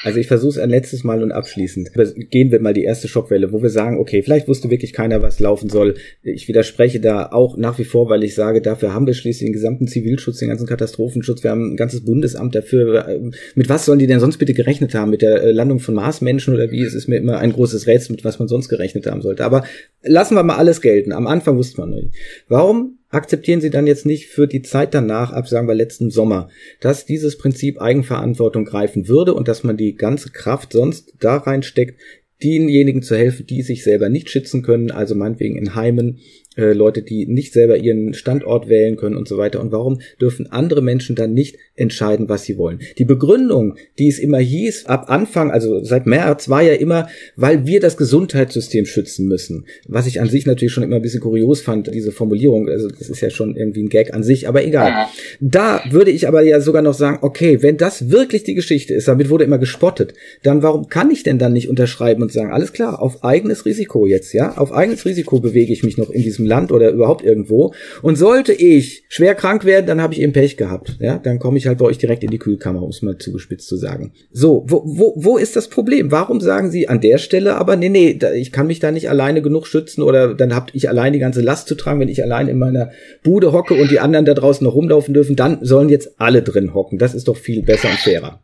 Also 0.03 0.19
ich 0.19 0.27
versuche 0.27 0.51
es 0.51 0.57
ein 0.59 0.69
letztes 0.69 1.03
Mal 1.03 1.23
und 1.23 1.31
abschließend. 1.31 1.89
Gehen 2.29 2.51
wir 2.51 2.61
mal 2.61 2.73
die 2.73 2.83
erste 2.83 3.07
Schockwelle, 3.07 3.51
wo 3.51 3.61
wir 3.61 3.69
sagen, 3.69 3.99
okay, 3.99 4.21
vielleicht 4.21 4.47
wusste 4.47 4.69
wirklich 4.69 4.93
keiner, 4.93 5.21
was 5.21 5.39
laufen 5.39 5.69
soll. 5.69 5.95
Ich 6.21 6.47
widerspreche 6.47 6.99
da 6.99 7.31
auch 7.31 7.57
nach 7.57 7.79
wie 7.79 7.83
vor, 7.83 8.09
weil 8.09 8.23
ich 8.23 8.35
sage, 8.35 8.61
dafür 8.61 8.93
haben 8.93 9.07
wir 9.07 9.15
schließlich 9.15 9.47
den 9.47 9.53
gesamten 9.53 9.87
Zivilschutz, 9.87 10.37
den 10.37 10.49
ganzen 10.49 10.67
Katastrophenschutz. 10.67 11.43
Wir 11.43 11.51
haben 11.51 11.73
ein 11.73 11.77
ganzes 11.77 12.05
Bundesamt 12.05 12.53
dafür. 12.53 13.31
Mit 13.55 13.69
was 13.69 13.85
sollen 13.85 13.99
die 13.99 14.07
denn 14.07 14.19
sonst 14.19 14.37
bitte 14.37 14.53
gerechnet 14.53 14.93
haben? 14.93 15.09
Mit 15.09 15.21
der 15.21 15.41
äh, 15.41 15.51
Landung 15.51 15.79
von 15.79 15.95
Marsmenschen 15.95 16.53
oder 16.53 16.69
wie? 16.71 16.83
Es 16.83 16.93
ist 16.93 17.07
mir 17.07 17.17
immer 17.17 17.39
ein 17.39 17.53
großes 17.53 17.87
Rätsel, 17.87 18.13
mit 18.13 18.23
was 18.23 18.39
man 18.39 18.47
sonst 18.47 18.69
gerechnet 18.69 19.07
haben 19.07 19.21
sollte. 19.21 19.45
Aber 19.45 19.63
lassen 20.03 20.35
wir 20.35 20.43
mal 20.43 20.57
alles 20.57 20.81
gelten. 20.81 21.11
Am 21.11 21.27
Anfang 21.27 21.57
wusste 21.57 21.81
man 21.81 21.89
nicht. 21.89 22.09
Warum 22.47 22.96
akzeptieren 23.09 23.61
Sie 23.61 23.69
dann 23.69 23.87
jetzt 23.87 24.05
nicht 24.05 24.27
für 24.27 24.47
die 24.47 24.61
Zeit 24.61 24.93
danach, 24.93 25.31
ab 25.31 25.47
sagen 25.47 25.67
wir 25.67 25.75
letzten 25.75 26.09
Sommer, 26.09 26.49
dass 26.79 27.05
dieses 27.05 27.37
Prinzip 27.37 27.81
Eigenverantwortung 27.81 28.65
greifen 28.65 29.07
würde 29.07 29.33
und 29.33 29.47
dass 29.47 29.63
man 29.63 29.77
die 29.77 29.95
ganze 29.95 30.31
Kraft 30.31 30.73
sonst 30.73 31.13
da 31.19 31.37
reinsteckt, 31.37 31.99
denjenigen 32.43 33.01
zu 33.01 33.15
helfen, 33.15 33.47
die 33.47 33.61
sich 33.61 33.83
selber 33.83 34.09
nicht 34.09 34.29
schützen 34.29 34.61
können, 34.61 34.91
also 34.91 35.15
meinetwegen 35.15 35.57
in 35.57 35.75
Heimen, 35.75 36.19
äh, 36.57 36.73
Leute, 36.73 37.01
die 37.01 37.25
nicht 37.27 37.53
selber 37.53 37.77
ihren 37.77 38.13
Standort 38.13 38.67
wählen 38.67 38.95
können 38.97 39.15
und 39.15 39.27
so 39.27 39.37
weiter. 39.37 39.61
Und 39.61 39.71
warum 39.71 39.99
dürfen 40.19 40.51
andere 40.51 40.81
Menschen 40.81 41.15
dann 41.15 41.33
nicht 41.33 41.57
entscheiden, 41.75 42.27
was 42.29 42.43
sie 42.43 42.57
wollen? 42.57 42.79
Die 42.97 43.05
Begründung, 43.05 43.75
die 43.99 44.07
es 44.07 44.19
immer 44.19 44.39
hieß, 44.39 44.87
ab 44.87 45.05
Anfang, 45.09 45.51
also 45.51 45.83
seit 45.83 46.05
März, 46.05 46.49
war 46.49 46.63
ja 46.63 46.73
immer, 46.73 47.07
weil 47.35 47.65
wir 47.65 47.79
das 47.79 47.97
Gesundheitssystem 47.97 48.85
schützen 48.85 49.27
müssen. 49.27 49.65
Was 49.87 50.07
ich 50.07 50.19
an 50.19 50.29
sich 50.29 50.45
natürlich 50.45 50.73
schon 50.73 50.83
immer 50.83 50.97
ein 50.97 51.01
bisschen 51.01 51.21
kurios 51.21 51.61
fand, 51.61 51.93
diese 51.93 52.11
Formulierung. 52.11 52.67
Also 52.69 52.87
das 52.87 53.09
ist 53.09 53.21
ja 53.21 53.29
schon 53.29 53.55
irgendwie 53.55 53.83
ein 53.83 53.89
Gag 53.89 54.13
an 54.13 54.23
sich, 54.23 54.47
aber 54.47 54.65
egal. 54.65 54.89
Ja. 54.89 55.09
Da 55.39 55.81
würde 55.91 56.11
ich 56.11 56.27
aber 56.27 56.41
ja 56.41 56.59
sogar 56.59 56.81
noch 56.81 56.93
sagen, 56.93 57.19
okay, 57.21 57.61
wenn 57.61 57.77
das 57.77 58.09
wirklich 58.09 58.43
die 58.43 58.55
Geschichte 58.55 58.93
ist, 58.93 59.07
damit 59.07 59.29
wurde 59.29 59.43
immer 59.43 59.59
gespottet, 59.59 60.13
dann 60.43 60.63
warum 60.63 60.89
kann 60.89 61.11
ich 61.11 61.23
denn 61.23 61.37
dann 61.37 61.53
nicht 61.53 61.69
unterschreiben 61.69 62.23
und 62.23 62.31
sagen, 62.31 62.51
alles 62.51 62.73
klar, 62.73 63.01
auf 63.01 63.23
eigenes 63.23 63.65
Risiko 63.65 64.05
jetzt, 64.07 64.33
ja? 64.33 64.57
Auf 64.57 64.71
eigenes 64.71 65.05
Risiko 65.05 65.39
bewege 65.39 65.71
ich 65.71 65.83
mich 65.83 65.97
noch 65.97 66.09
in 66.09 66.23
diesem 66.23 66.46
Land 66.47 66.71
oder 66.71 66.89
überhaupt 66.89 67.23
irgendwo. 67.23 67.73
Und 68.01 68.17
sollte 68.17 68.53
ich 68.53 69.03
schwer 69.09 69.35
krank 69.35 69.65
werden, 69.65 69.85
dann 69.85 70.01
habe 70.01 70.13
ich 70.13 70.21
eben 70.21 70.33
Pech 70.33 70.57
gehabt. 70.57 70.97
Ja, 70.99 71.17
dann 71.17 71.39
komme 71.39 71.57
ich 71.57 71.67
halt 71.67 71.77
bei 71.77 71.85
euch 71.85 71.97
direkt 71.97 72.23
in 72.23 72.31
die 72.31 72.39
Kühlkammer, 72.39 72.81
um 72.81 72.89
es 72.89 73.01
mal 73.01 73.17
zugespitzt 73.17 73.67
zu 73.67 73.77
sagen. 73.77 74.13
So, 74.31 74.65
wo, 74.67 74.83
wo, 74.85 75.13
wo 75.15 75.37
ist 75.37 75.55
das 75.55 75.67
Problem? 75.67 76.11
Warum 76.11 76.39
sagen 76.39 76.71
Sie 76.71 76.87
an 76.87 77.01
der 77.01 77.17
Stelle 77.17 77.55
aber, 77.55 77.75
nee, 77.75 77.89
nee, 77.89 78.17
ich 78.35 78.51
kann 78.51 78.67
mich 78.67 78.79
da 78.79 78.91
nicht 78.91 79.09
alleine 79.09 79.41
genug 79.41 79.67
schützen 79.67 80.01
oder 80.01 80.33
dann 80.33 80.55
habt 80.55 80.73
ich 80.73 80.89
allein 80.89 81.13
die 81.13 81.19
ganze 81.19 81.41
Last 81.41 81.67
zu 81.67 81.75
tragen, 81.75 81.99
wenn 81.99 82.09
ich 82.09 82.23
allein 82.23 82.47
in 82.47 82.57
meiner 82.57 82.91
Bude 83.23 83.51
hocke 83.51 83.73
und 83.73 83.91
die 83.91 83.99
anderen 83.99 84.25
da 84.25 84.33
draußen 84.33 84.65
noch 84.65 84.75
rumlaufen 84.75 85.13
dürfen, 85.13 85.35
dann 85.35 85.59
sollen 85.61 85.89
jetzt 85.89 86.19
alle 86.19 86.41
drin 86.41 86.73
hocken. 86.73 86.97
Das 86.97 87.13
ist 87.13 87.27
doch 87.27 87.37
viel 87.37 87.63
besser 87.63 87.89
und 87.89 87.99
fairer. 87.99 88.41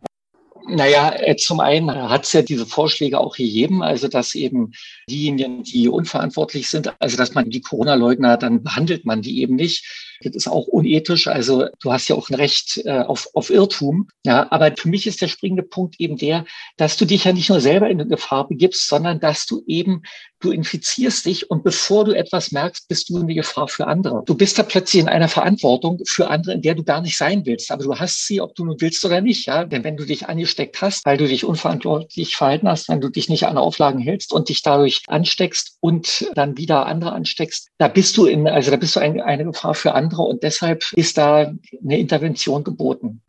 Naja, 0.66 1.14
äh, 1.16 1.36
zum 1.36 1.60
einen 1.60 1.92
hat 1.92 2.24
es 2.24 2.34
ja 2.34 2.42
diese 2.42 2.66
Vorschläge 2.66 3.20
auch 3.20 3.36
gegeben, 3.36 3.84
also 3.84 4.08
dass 4.08 4.34
eben 4.34 4.72
diejenigen, 5.10 5.64
die 5.64 5.90
unverantwortlich 5.90 6.70
sind, 6.70 6.94
also 7.00 7.18
dass 7.18 7.34
man 7.34 7.50
die 7.50 7.62
Corona-Leugner, 7.62 8.38
dann 8.38 8.64
behandelt 8.64 9.06
man 9.06 9.22
die 9.22 9.42
eben 9.42 9.56
nicht 9.56 10.13
das 10.24 10.36
ist 10.36 10.48
auch 10.48 10.68
unethisch. 10.68 11.28
Also 11.28 11.66
du 11.82 11.92
hast 11.92 12.08
ja 12.08 12.16
auch 12.16 12.30
ein 12.30 12.36
Recht 12.36 12.82
äh, 12.86 13.00
auf, 13.00 13.30
auf 13.34 13.50
Irrtum. 13.50 14.08
Ja, 14.26 14.52
aber 14.52 14.72
für 14.78 14.90
mich 14.90 15.08
ist 15.08 15.22
der 15.22 15.28
springende 15.28 15.64
Punkt 15.64 16.00
eben 16.00 16.18
der, 16.18 16.46
dass 16.78 16.98
du 16.98 17.06
dich 17.06 17.26
ja 17.26 17.34
nicht 17.34 17.50
nur 17.50 17.62
selber 17.62 17.90
in 17.90 18.04
Gefahr 18.10 18.48
begibst, 18.48 18.88
sondern 18.88 19.20
dass 19.20 19.46
du 19.46 19.64
eben, 19.68 20.04
du 20.40 20.52
infizierst 20.52 21.26
dich 21.26 21.50
und 21.50 21.64
bevor 21.64 22.06
du 22.06 22.12
etwas 22.12 22.52
merkst, 22.52 22.88
bist 22.88 23.10
du 23.10 23.18
eine 23.18 23.34
Gefahr 23.34 23.68
für 23.68 23.88
andere. 23.88 24.24
Du 24.26 24.36
bist 24.36 24.60
da 24.60 24.64
plötzlich 24.64 25.02
in 25.02 25.10
einer 25.10 25.30
Verantwortung 25.30 26.02
für 26.06 26.30
andere, 26.30 26.56
in 26.56 26.62
der 26.62 26.76
du 26.76 26.84
gar 26.84 27.02
nicht 27.02 27.18
sein 27.18 27.46
willst. 27.46 27.72
Aber 27.72 27.84
du 27.84 27.96
hast 27.96 28.28
sie, 28.28 28.42
ob 28.42 28.54
du 28.56 28.66
nun 28.66 28.80
willst 28.80 29.04
oder 29.06 29.22
nicht. 29.22 29.48
Ja, 29.48 29.64
denn 29.64 29.84
wenn 29.84 29.98
du 29.98 30.06
dich 30.06 30.28
angesteckt 30.28 30.82
hast, 30.82 31.06
weil 31.06 31.18
du 31.18 31.28
dich 31.28 31.46
unverantwortlich 31.46 32.36
verhalten 32.36 32.68
hast, 32.68 32.90
wenn 32.90 33.02
du 33.02 33.10
dich 33.10 33.30
nicht 33.30 33.46
an 33.48 33.58
Auflagen 33.58 34.00
hältst 34.00 34.34
und 34.34 34.50
dich 34.50 34.62
dadurch 34.62 35.02
ansteckst 35.08 35.78
und 35.80 36.28
dann 36.36 36.58
wieder 36.58 36.86
andere 36.86 37.14
ansteckst, 37.14 37.70
da 37.78 37.88
bist 37.88 38.18
du 38.18 38.26
in, 38.26 38.48
also 38.48 38.72
da 38.72 38.78
bist 38.78 38.96
du 38.96 39.00
ein, 39.00 39.20
eine 39.22 39.46
Gefahr 39.46 39.74
für 39.74 39.94
andere 39.94 40.13
andere 40.14 40.24
und 40.24 40.44
deshalb 40.44 40.84
ist 40.94 41.18
da 41.18 41.54
eine 41.84 42.00
Intervention 42.00 42.64
geboten. 42.64 43.22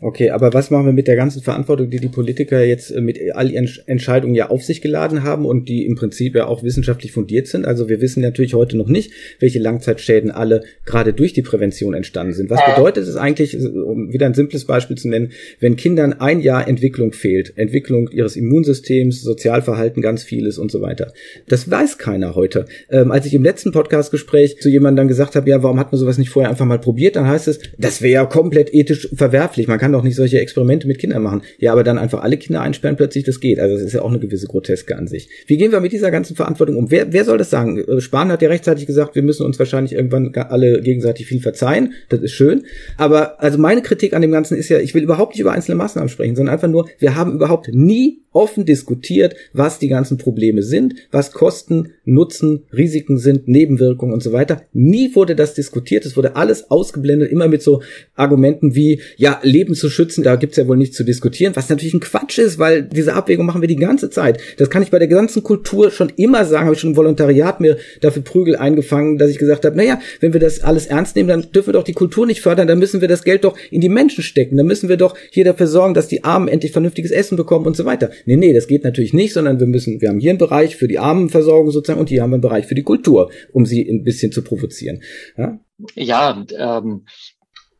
Okay, 0.00 0.30
aber 0.30 0.52
was 0.52 0.70
machen 0.70 0.86
wir 0.86 0.92
mit 0.92 1.06
der 1.06 1.16
ganzen 1.16 1.42
Verantwortung, 1.42 1.90
die 1.90 2.00
die 2.00 2.08
Politiker 2.08 2.62
jetzt 2.64 2.90
äh, 2.90 3.00
mit 3.00 3.18
all 3.34 3.50
ihren 3.50 3.68
Entscheidungen 3.86 4.34
ja 4.34 4.50
auf 4.50 4.64
sich 4.64 4.80
geladen 4.80 5.22
haben 5.22 5.44
und 5.46 5.68
die 5.68 5.86
im 5.86 5.94
Prinzip 5.94 6.34
ja 6.34 6.46
auch 6.46 6.62
wissenschaftlich 6.62 7.12
fundiert 7.12 7.46
sind? 7.46 7.64
Also 7.66 7.88
wir 7.88 8.00
wissen 8.00 8.20
natürlich 8.20 8.54
heute 8.54 8.76
noch 8.76 8.88
nicht, 8.88 9.12
welche 9.38 9.58
Langzeitschäden 9.58 10.30
alle 10.30 10.64
gerade 10.84 11.12
durch 11.12 11.32
die 11.34 11.42
Prävention 11.42 11.94
entstanden 11.94 12.32
sind. 12.32 12.50
Was 12.50 12.60
bedeutet 12.66 13.06
es 13.06 13.16
eigentlich, 13.16 13.56
um 13.56 14.12
wieder 14.12 14.26
ein 14.26 14.34
simples 14.34 14.64
Beispiel 14.64 14.96
zu 14.96 15.08
nennen, 15.08 15.30
wenn 15.60 15.76
Kindern 15.76 16.14
ein 16.14 16.40
Jahr 16.40 16.66
Entwicklung 16.66 17.12
fehlt, 17.12 17.56
Entwicklung 17.56 18.10
ihres 18.10 18.36
Immunsystems, 18.36 19.22
Sozialverhalten, 19.22 20.02
ganz 20.02 20.24
vieles 20.24 20.58
und 20.58 20.70
so 20.70 20.80
weiter. 20.80 21.12
Das 21.48 21.70
weiß 21.70 21.98
keiner 21.98 22.34
heute. 22.34 22.66
Ähm, 22.90 23.12
als 23.12 23.26
ich 23.26 23.34
im 23.34 23.44
letzten 23.44 23.72
Podcastgespräch 23.72 24.60
zu 24.60 24.68
jemandem 24.68 25.02
dann 25.02 25.08
gesagt 25.08 25.36
habe, 25.36 25.48
ja, 25.48 25.62
warum 25.62 25.78
hat 25.78 25.92
man 25.92 25.98
sowas 25.98 26.18
nicht 26.18 26.30
vorher 26.30 26.50
einfach 26.50 26.66
mal 26.66 26.80
probiert, 26.80 27.16
dann 27.16 27.28
heißt 27.28 27.48
es, 27.48 27.60
das 27.78 28.02
wäre 28.02 28.12
ja 28.12 28.26
komplett 28.26 28.74
ethisch 28.74 29.08
verwerflich. 29.14 29.59
Man 29.68 29.78
kann 29.78 29.92
doch 29.92 30.02
nicht 30.02 30.16
solche 30.16 30.40
Experimente 30.40 30.86
mit 30.86 30.98
Kindern 30.98 31.22
machen. 31.22 31.42
Ja, 31.58 31.72
aber 31.72 31.84
dann 31.84 31.98
einfach 31.98 32.22
alle 32.22 32.36
Kinder 32.36 32.60
einsperren, 32.60 32.96
plötzlich, 32.96 33.24
das 33.24 33.40
geht. 33.40 33.58
Also 33.58 33.76
das 33.76 33.84
ist 33.84 33.92
ja 33.92 34.02
auch 34.02 34.10
eine 34.10 34.18
gewisse 34.18 34.46
Groteske 34.46 34.96
an 34.96 35.06
sich. 35.06 35.28
Wie 35.46 35.56
gehen 35.56 35.72
wir 35.72 35.80
mit 35.80 35.92
dieser 35.92 36.10
ganzen 36.10 36.36
Verantwortung 36.36 36.76
um? 36.76 36.90
Wer, 36.90 37.12
wer 37.12 37.24
soll 37.24 37.38
das 37.38 37.50
sagen? 37.50 37.78
Äh, 37.78 38.00
Spahn 38.00 38.30
hat 38.30 38.42
ja 38.42 38.48
rechtzeitig 38.48 38.86
gesagt, 38.86 39.14
wir 39.14 39.22
müssen 39.22 39.44
uns 39.44 39.58
wahrscheinlich 39.58 39.92
irgendwann 39.92 40.32
alle 40.34 40.80
gegenseitig 40.82 41.26
viel 41.26 41.40
verzeihen. 41.40 41.94
Das 42.08 42.20
ist 42.20 42.32
schön. 42.32 42.64
Aber 42.96 43.42
also 43.42 43.58
meine 43.58 43.82
Kritik 43.82 44.14
an 44.14 44.22
dem 44.22 44.32
Ganzen 44.32 44.56
ist 44.56 44.68
ja, 44.68 44.78
ich 44.78 44.94
will 44.94 45.02
überhaupt 45.02 45.34
nicht 45.34 45.40
über 45.40 45.52
einzelne 45.52 45.76
Maßnahmen 45.76 46.08
sprechen, 46.08 46.36
sondern 46.36 46.54
einfach 46.54 46.68
nur, 46.68 46.88
wir 46.98 47.16
haben 47.16 47.34
überhaupt 47.34 47.68
nie 47.72 48.20
offen 48.32 48.64
diskutiert, 48.64 49.34
was 49.52 49.78
die 49.78 49.88
ganzen 49.88 50.18
Probleme 50.18 50.62
sind, 50.62 50.94
was 51.10 51.32
Kosten, 51.32 51.92
Nutzen, 52.04 52.64
Risiken 52.72 53.18
sind, 53.18 53.48
Nebenwirkungen 53.48 54.12
und 54.12 54.22
so 54.22 54.32
weiter. 54.32 54.62
Nie 54.72 55.14
wurde 55.14 55.34
das 55.34 55.54
diskutiert, 55.54 56.06
es 56.06 56.16
wurde 56.16 56.36
alles 56.36 56.70
ausgeblendet, 56.70 57.32
immer 57.32 57.48
mit 57.48 57.62
so 57.62 57.82
Argumenten 58.14 58.74
wie, 58.74 59.00
ja, 59.16 59.40
Leben 59.50 59.74
zu 59.74 59.90
schützen, 59.90 60.22
da 60.22 60.36
gibt's 60.36 60.56
ja 60.56 60.66
wohl 60.66 60.76
nichts 60.76 60.96
zu 60.96 61.04
diskutieren, 61.04 61.54
was 61.56 61.68
natürlich 61.68 61.94
ein 61.94 62.00
Quatsch 62.00 62.38
ist, 62.38 62.58
weil 62.58 62.82
diese 62.82 63.14
Abwägung 63.14 63.46
machen 63.46 63.60
wir 63.60 63.68
die 63.68 63.76
ganze 63.76 64.10
Zeit. 64.10 64.38
Das 64.56 64.70
kann 64.70 64.82
ich 64.82 64.90
bei 64.90 64.98
der 64.98 65.08
ganzen 65.08 65.42
Kultur 65.42 65.90
schon 65.90 66.10
immer 66.16 66.44
sagen, 66.44 66.66
habe 66.66 66.74
ich 66.74 66.80
schon 66.80 66.90
im 66.90 66.96
Volontariat 66.96 67.60
mir 67.60 67.76
dafür 68.00 68.22
Prügel 68.22 68.56
eingefangen, 68.56 69.18
dass 69.18 69.30
ich 69.30 69.38
gesagt 69.38 69.64
habe, 69.64 69.76
naja, 69.76 70.00
wenn 70.20 70.32
wir 70.32 70.40
das 70.40 70.60
alles 70.60 70.86
ernst 70.86 71.16
nehmen, 71.16 71.28
dann 71.28 71.52
dürfen 71.52 71.68
wir 71.68 71.72
doch 71.74 71.84
die 71.84 71.92
Kultur 71.92 72.26
nicht 72.26 72.40
fördern, 72.40 72.68
dann 72.68 72.78
müssen 72.78 73.00
wir 73.00 73.08
das 73.08 73.24
Geld 73.24 73.44
doch 73.44 73.56
in 73.70 73.80
die 73.80 73.88
Menschen 73.88 74.22
stecken, 74.22 74.56
dann 74.56 74.66
müssen 74.66 74.88
wir 74.88 74.96
doch 74.96 75.16
hier 75.30 75.44
dafür 75.44 75.66
sorgen, 75.66 75.94
dass 75.94 76.08
die 76.08 76.24
Armen 76.24 76.48
endlich 76.48 76.72
vernünftiges 76.72 77.10
Essen 77.10 77.36
bekommen 77.36 77.66
und 77.66 77.76
so 77.76 77.84
weiter. 77.84 78.10
Nee, 78.26 78.36
nee, 78.36 78.52
das 78.52 78.66
geht 78.66 78.84
natürlich 78.84 79.12
nicht, 79.12 79.32
sondern 79.32 79.60
wir 79.60 79.66
müssen, 79.66 80.00
wir 80.00 80.08
haben 80.08 80.20
hier 80.20 80.30
einen 80.30 80.38
Bereich 80.38 80.76
für 80.76 80.88
die 80.88 80.98
Armenversorgung 80.98 81.70
sozusagen 81.70 82.00
und 82.00 82.08
hier 82.08 82.22
haben 82.22 82.30
wir 82.30 82.36
einen 82.36 82.42
Bereich 82.42 82.66
für 82.66 82.74
die 82.74 82.82
Kultur, 82.82 83.30
um 83.52 83.66
sie 83.66 83.88
ein 83.88 84.04
bisschen 84.04 84.32
zu 84.32 84.42
provozieren. 84.42 85.02
Ja, 85.36 85.58
ja 85.94 86.46
ähm, 86.56 87.02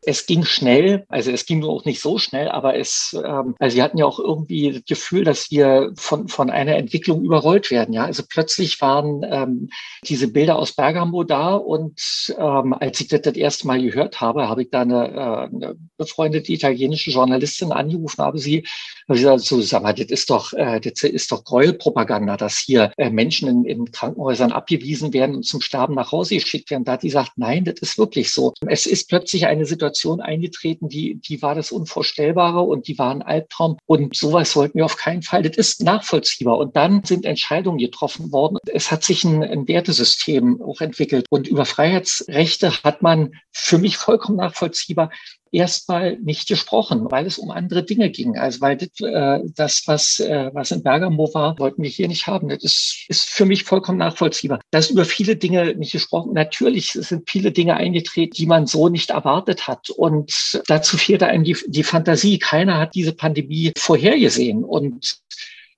es 0.03 0.25
ging 0.25 0.43
schnell, 0.43 1.05
also 1.09 1.31
es 1.31 1.45
ging 1.45 1.59
nur 1.59 1.69
auch 1.69 1.85
nicht 1.85 2.01
so 2.01 2.17
schnell, 2.17 2.49
aber 2.49 2.75
es, 2.75 3.15
ähm, 3.23 3.55
also 3.59 3.75
wir 3.75 3.83
hatten 3.83 3.99
ja 3.99 4.05
auch 4.05 4.19
irgendwie 4.19 4.71
das 4.71 4.85
Gefühl, 4.85 5.23
dass 5.23 5.51
wir 5.51 5.91
von, 5.95 6.27
von 6.27 6.49
einer 6.49 6.75
Entwicklung 6.75 7.21
überrollt 7.21 7.69
werden. 7.69 7.93
Ja, 7.93 8.05
also 8.05 8.23
plötzlich 8.27 8.81
waren 8.81 9.23
ähm, 9.29 9.69
diese 10.03 10.27
Bilder 10.27 10.57
aus 10.57 10.73
Bergamo 10.73 11.23
da 11.23 11.53
und 11.53 12.33
ähm, 12.37 12.73
als 12.73 12.99
ich 12.99 13.09
das 13.09 13.21
das 13.21 13.35
erste 13.35 13.67
Mal 13.67 13.81
gehört 13.81 14.21
habe, 14.21 14.49
habe 14.49 14.63
ich 14.63 14.71
da 14.71 14.81
eine, 14.81 15.07
äh, 15.07 15.55
eine 15.55 15.75
befreundete 15.97 16.51
italienische 16.51 17.11
Journalistin 17.11 17.71
angerufen, 17.71 18.23
habe 18.23 18.39
sie, 18.39 18.65
habe 19.07 19.17
sie 19.17 19.23
gesagt, 19.23 19.41
so, 19.41 19.61
sag 19.61 19.83
mal, 19.83 19.93
das 19.93 20.07
ist 20.07 20.29
doch, 20.31 20.53
äh, 20.53 20.79
das 20.79 21.03
ist 21.03 21.31
doch 21.31 21.43
Gräuelpropaganda, 21.43 22.37
dass 22.37 22.57
hier 22.57 22.91
äh, 22.97 23.11
Menschen 23.11 23.47
in, 23.47 23.65
in 23.65 23.91
Krankenhäusern 23.91 24.51
abgewiesen 24.51 25.13
werden 25.13 25.35
und 25.35 25.43
zum 25.43 25.61
Sterben 25.61 25.93
nach 25.93 26.11
Hause 26.11 26.35
geschickt 26.35 26.71
werden. 26.71 26.85
Da 26.85 26.93
hat 26.93 27.03
die 27.03 27.07
gesagt, 27.07 27.33
nein, 27.35 27.65
das 27.65 27.75
ist 27.81 27.99
wirklich 27.99 28.33
so. 28.33 28.53
Es 28.67 28.87
ist 28.87 29.07
plötzlich 29.07 29.45
eine 29.45 29.65
Situation, 29.65 29.90
Situation 29.91 30.21
eingetreten, 30.21 30.89
die, 30.89 31.15
die 31.15 31.41
war 31.41 31.55
das 31.55 31.71
Unvorstellbare 31.71 32.61
und 32.61 32.87
die 32.87 32.97
war 32.97 33.11
ein 33.11 33.21
Albtraum. 33.21 33.77
Und 33.85 34.15
sowas 34.15 34.55
wollten 34.55 34.77
wir 34.77 34.85
auf 34.85 34.97
keinen 34.97 35.21
Fall. 35.21 35.43
Das 35.43 35.57
ist 35.57 35.83
nachvollziehbar. 35.83 36.57
Und 36.57 36.75
dann 36.75 37.03
sind 37.03 37.25
Entscheidungen 37.25 37.77
getroffen 37.77 38.31
worden. 38.31 38.57
Es 38.67 38.91
hat 38.91 39.03
sich 39.03 39.23
ein, 39.23 39.43
ein 39.43 39.67
Wertesystem 39.67 40.61
auch 40.61 40.81
entwickelt. 40.81 41.25
Und 41.29 41.47
über 41.47 41.65
Freiheitsrechte 41.65 42.83
hat 42.83 43.01
man 43.01 43.33
für 43.51 43.77
mich 43.77 43.97
vollkommen 43.97 44.37
nachvollziehbar 44.37 45.11
erstmal 45.51 46.17
nicht 46.17 46.47
gesprochen, 46.47 47.07
weil 47.09 47.25
es 47.25 47.37
um 47.37 47.51
andere 47.51 47.83
Dinge 47.83 48.09
ging. 48.09 48.37
Also 48.37 48.61
weil 48.61 48.77
das, 48.77 48.89
äh, 49.01 49.39
das 49.55 49.83
was, 49.85 50.19
äh, 50.19 50.49
was 50.53 50.71
in 50.71 50.83
Bergamo 50.83 51.33
war, 51.33 51.59
wollten 51.59 51.83
wir 51.83 51.89
hier 51.89 52.07
nicht 52.07 52.27
haben. 52.27 52.49
Das 52.49 52.63
ist, 52.63 53.05
ist 53.09 53.29
für 53.29 53.45
mich 53.45 53.63
vollkommen 53.63 53.97
nachvollziehbar. 53.97 54.61
Da 54.71 54.79
ist 54.79 54.91
über 54.91 55.05
viele 55.05 55.35
Dinge 55.35 55.75
nicht 55.75 55.91
gesprochen. 55.91 56.33
Natürlich 56.33 56.91
sind 56.91 57.29
viele 57.29 57.51
Dinge 57.51 57.75
eingetreten, 57.75 58.33
die 58.35 58.45
man 58.45 58.65
so 58.65 58.89
nicht 58.89 59.09
erwartet 59.09 59.67
hat. 59.67 59.89
Und 59.89 60.61
dazu 60.67 60.97
fehlte 60.97 61.27
einem 61.27 61.43
die, 61.43 61.57
die 61.67 61.83
Fantasie. 61.83 62.39
Keiner 62.39 62.79
hat 62.79 62.95
diese 62.95 63.13
Pandemie 63.13 63.73
vorhergesehen. 63.77 64.63
Und, 64.63 65.17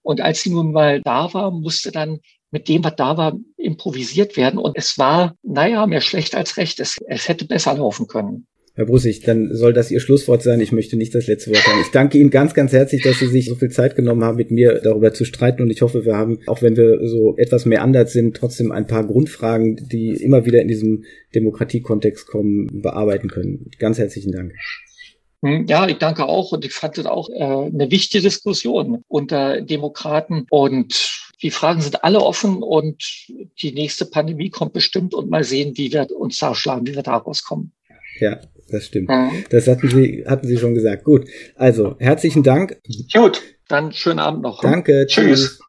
und 0.04 0.22
als 0.22 0.42
sie 0.42 0.52
nun 0.52 0.72
mal 0.72 1.02
da 1.02 1.34
war, 1.34 1.52
musste 1.52 1.92
dann 1.92 2.20
mit 2.52 2.68
dem, 2.68 2.84
was 2.84 2.96
da 2.96 3.18
war, 3.18 3.34
improvisiert 3.58 4.38
werden. 4.38 4.60
Und 4.60 4.78
es 4.78 5.00
war, 5.00 5.36
naja, 5.42 5.88
mehr 5.88 6.02
schlecht 6.02 6.36
als 6.36 6.58
recht. 6.58 6.80
Es, 6.80 6.98
es 7.08 7.28
hätte 7.28 7.46
besser 7.46 7.74
laufen 7.74 8.06
können. 8.06 8.46
Herr 8.76 8.86
Brussig, 8.86 9.22
dann 9.22 9.56
soll 9.56 9.72
das 9.72 9.92
Ihr 9.92 10.00
Schlusswort 10.00 10.42
sein. 10.42 10.60
Ich 10.60 10.72
möchte 10.72 10.98
nicht 10.98 11.14
das 11.14 11.28
letzte 11.28 11.52
Wort 11.52 11.68
haben. 11.68 11.82
Ich 11.82 11.92
danke 11.92 12.18
Ihnen 12.18 12.32
ganz, 12.32 12.56
ganz 12.56 12.72
herzlich, 12.72 13.04
dass 13.04 13.20
Sie 13.20 13.28
sich 13.28 13.46
so 13.46 13.54
viel 13.54 13.70
Zeit 13.70 13.96
genommen 13.96 14.24
haben, 14.24 14.38
mit 14.38 14.50
mir 14.50 14.82
darüber 14.84 15.14
zu 15.14 15.26
streiten. 15.26 15.62
Und 15.62 15.70
ich 15.70 15.84
hoffe, 15.84 16.06
wir 16.06 16.18
haben, 16.18 16.40
auch 16.48 16.64
wenn 16.64 16.76
wir 16.76 17.08
so 17.08 17.38
etwas 17.38 17.66
mehr 17.66 17.84
anders 17.84 18.14
sind, 18.14 18.36
trotzdem 18.36 18.72
ein 18.72 18.88
paar 18.88 19.06
Grundfragen, 19.06 19.88
die 19.92 20.16
immer 20.16 20.46
wieder 20.46 20.60
in 20.60 20.68
diesem 20.68 21.04
Demokratiekontext 21.36 22.26
kommen, 22.26 22.82
bearbeiten 22.82 23.30
können. 23.30 23.70
Ganz 23.78 24.00
herzlichen 24.00 24.32
Dank. 24.32 24.54
Hm, 25.44 25.68
ja, 25.68 25.88
ich 25.88 26.00
danke 26.00 26.26
auch 26.26 26.52
und 26.52 26.66
ich 26.66 26.74
fand 26.74 26.98
das 26.98 27.06
auch 27.06 27.30
äh, 27.30 27.44
eine 27.44 27.92
wichtige 27.92 28.24
Diskussion 28.24 29.04
unter 29.08 29.62
Demokraten 29.62 30.48
und 30.50 31.22
die 31.44 31.52
Fragen 31.52 31.82
sind 31.82 32.04
alle 32.04 32.22
offen 32.22 32.64
und 32.64 33.28
die 33.62 33.74
nächste 33.74 34.06
Pandemie 34.06 34.50
kommt 34.50 34.74
bestimmt 34.74 35.14
und 35.14 35.30
mal 35.30 35.44
sehen, 35.44 35.74
wie 35.76 35.92
wir 35.92 36.08
uns 36.16 36.40
da 36.40 36.56
schlagen, 36.56 36.88
wie 36.88 36.96
wir 36.96 37.04
da 37.04 37.18
rauskommen. 37.18 37.74
Ja, 38.20 38.40
das 38.70 38.86
stimmt. 38.86 39.10
Mhm. 39.10 39.44
Das 39.50 39.68
hatten 39.68 39.88
Sie, 39.90 40.24
hatten 40.28 40.48
Sie 40.48 40.58
schon 40.58 40.74
gesagt. 40.76 41.04
Gut. 41.04 41.28
Also, 41.56 41.96
herzlichen 42.00 42.44
Dank. 42.44 42.82
Gut, 43.14 43.42
dann 43.68 43.92
schönen 43.92 44.20
Abend 44.20 44.42
noch. 44.42 44.62
Danke. 44.62 45.06
Tschüss. 45.08 45.40
tschüss. 45.40 45.60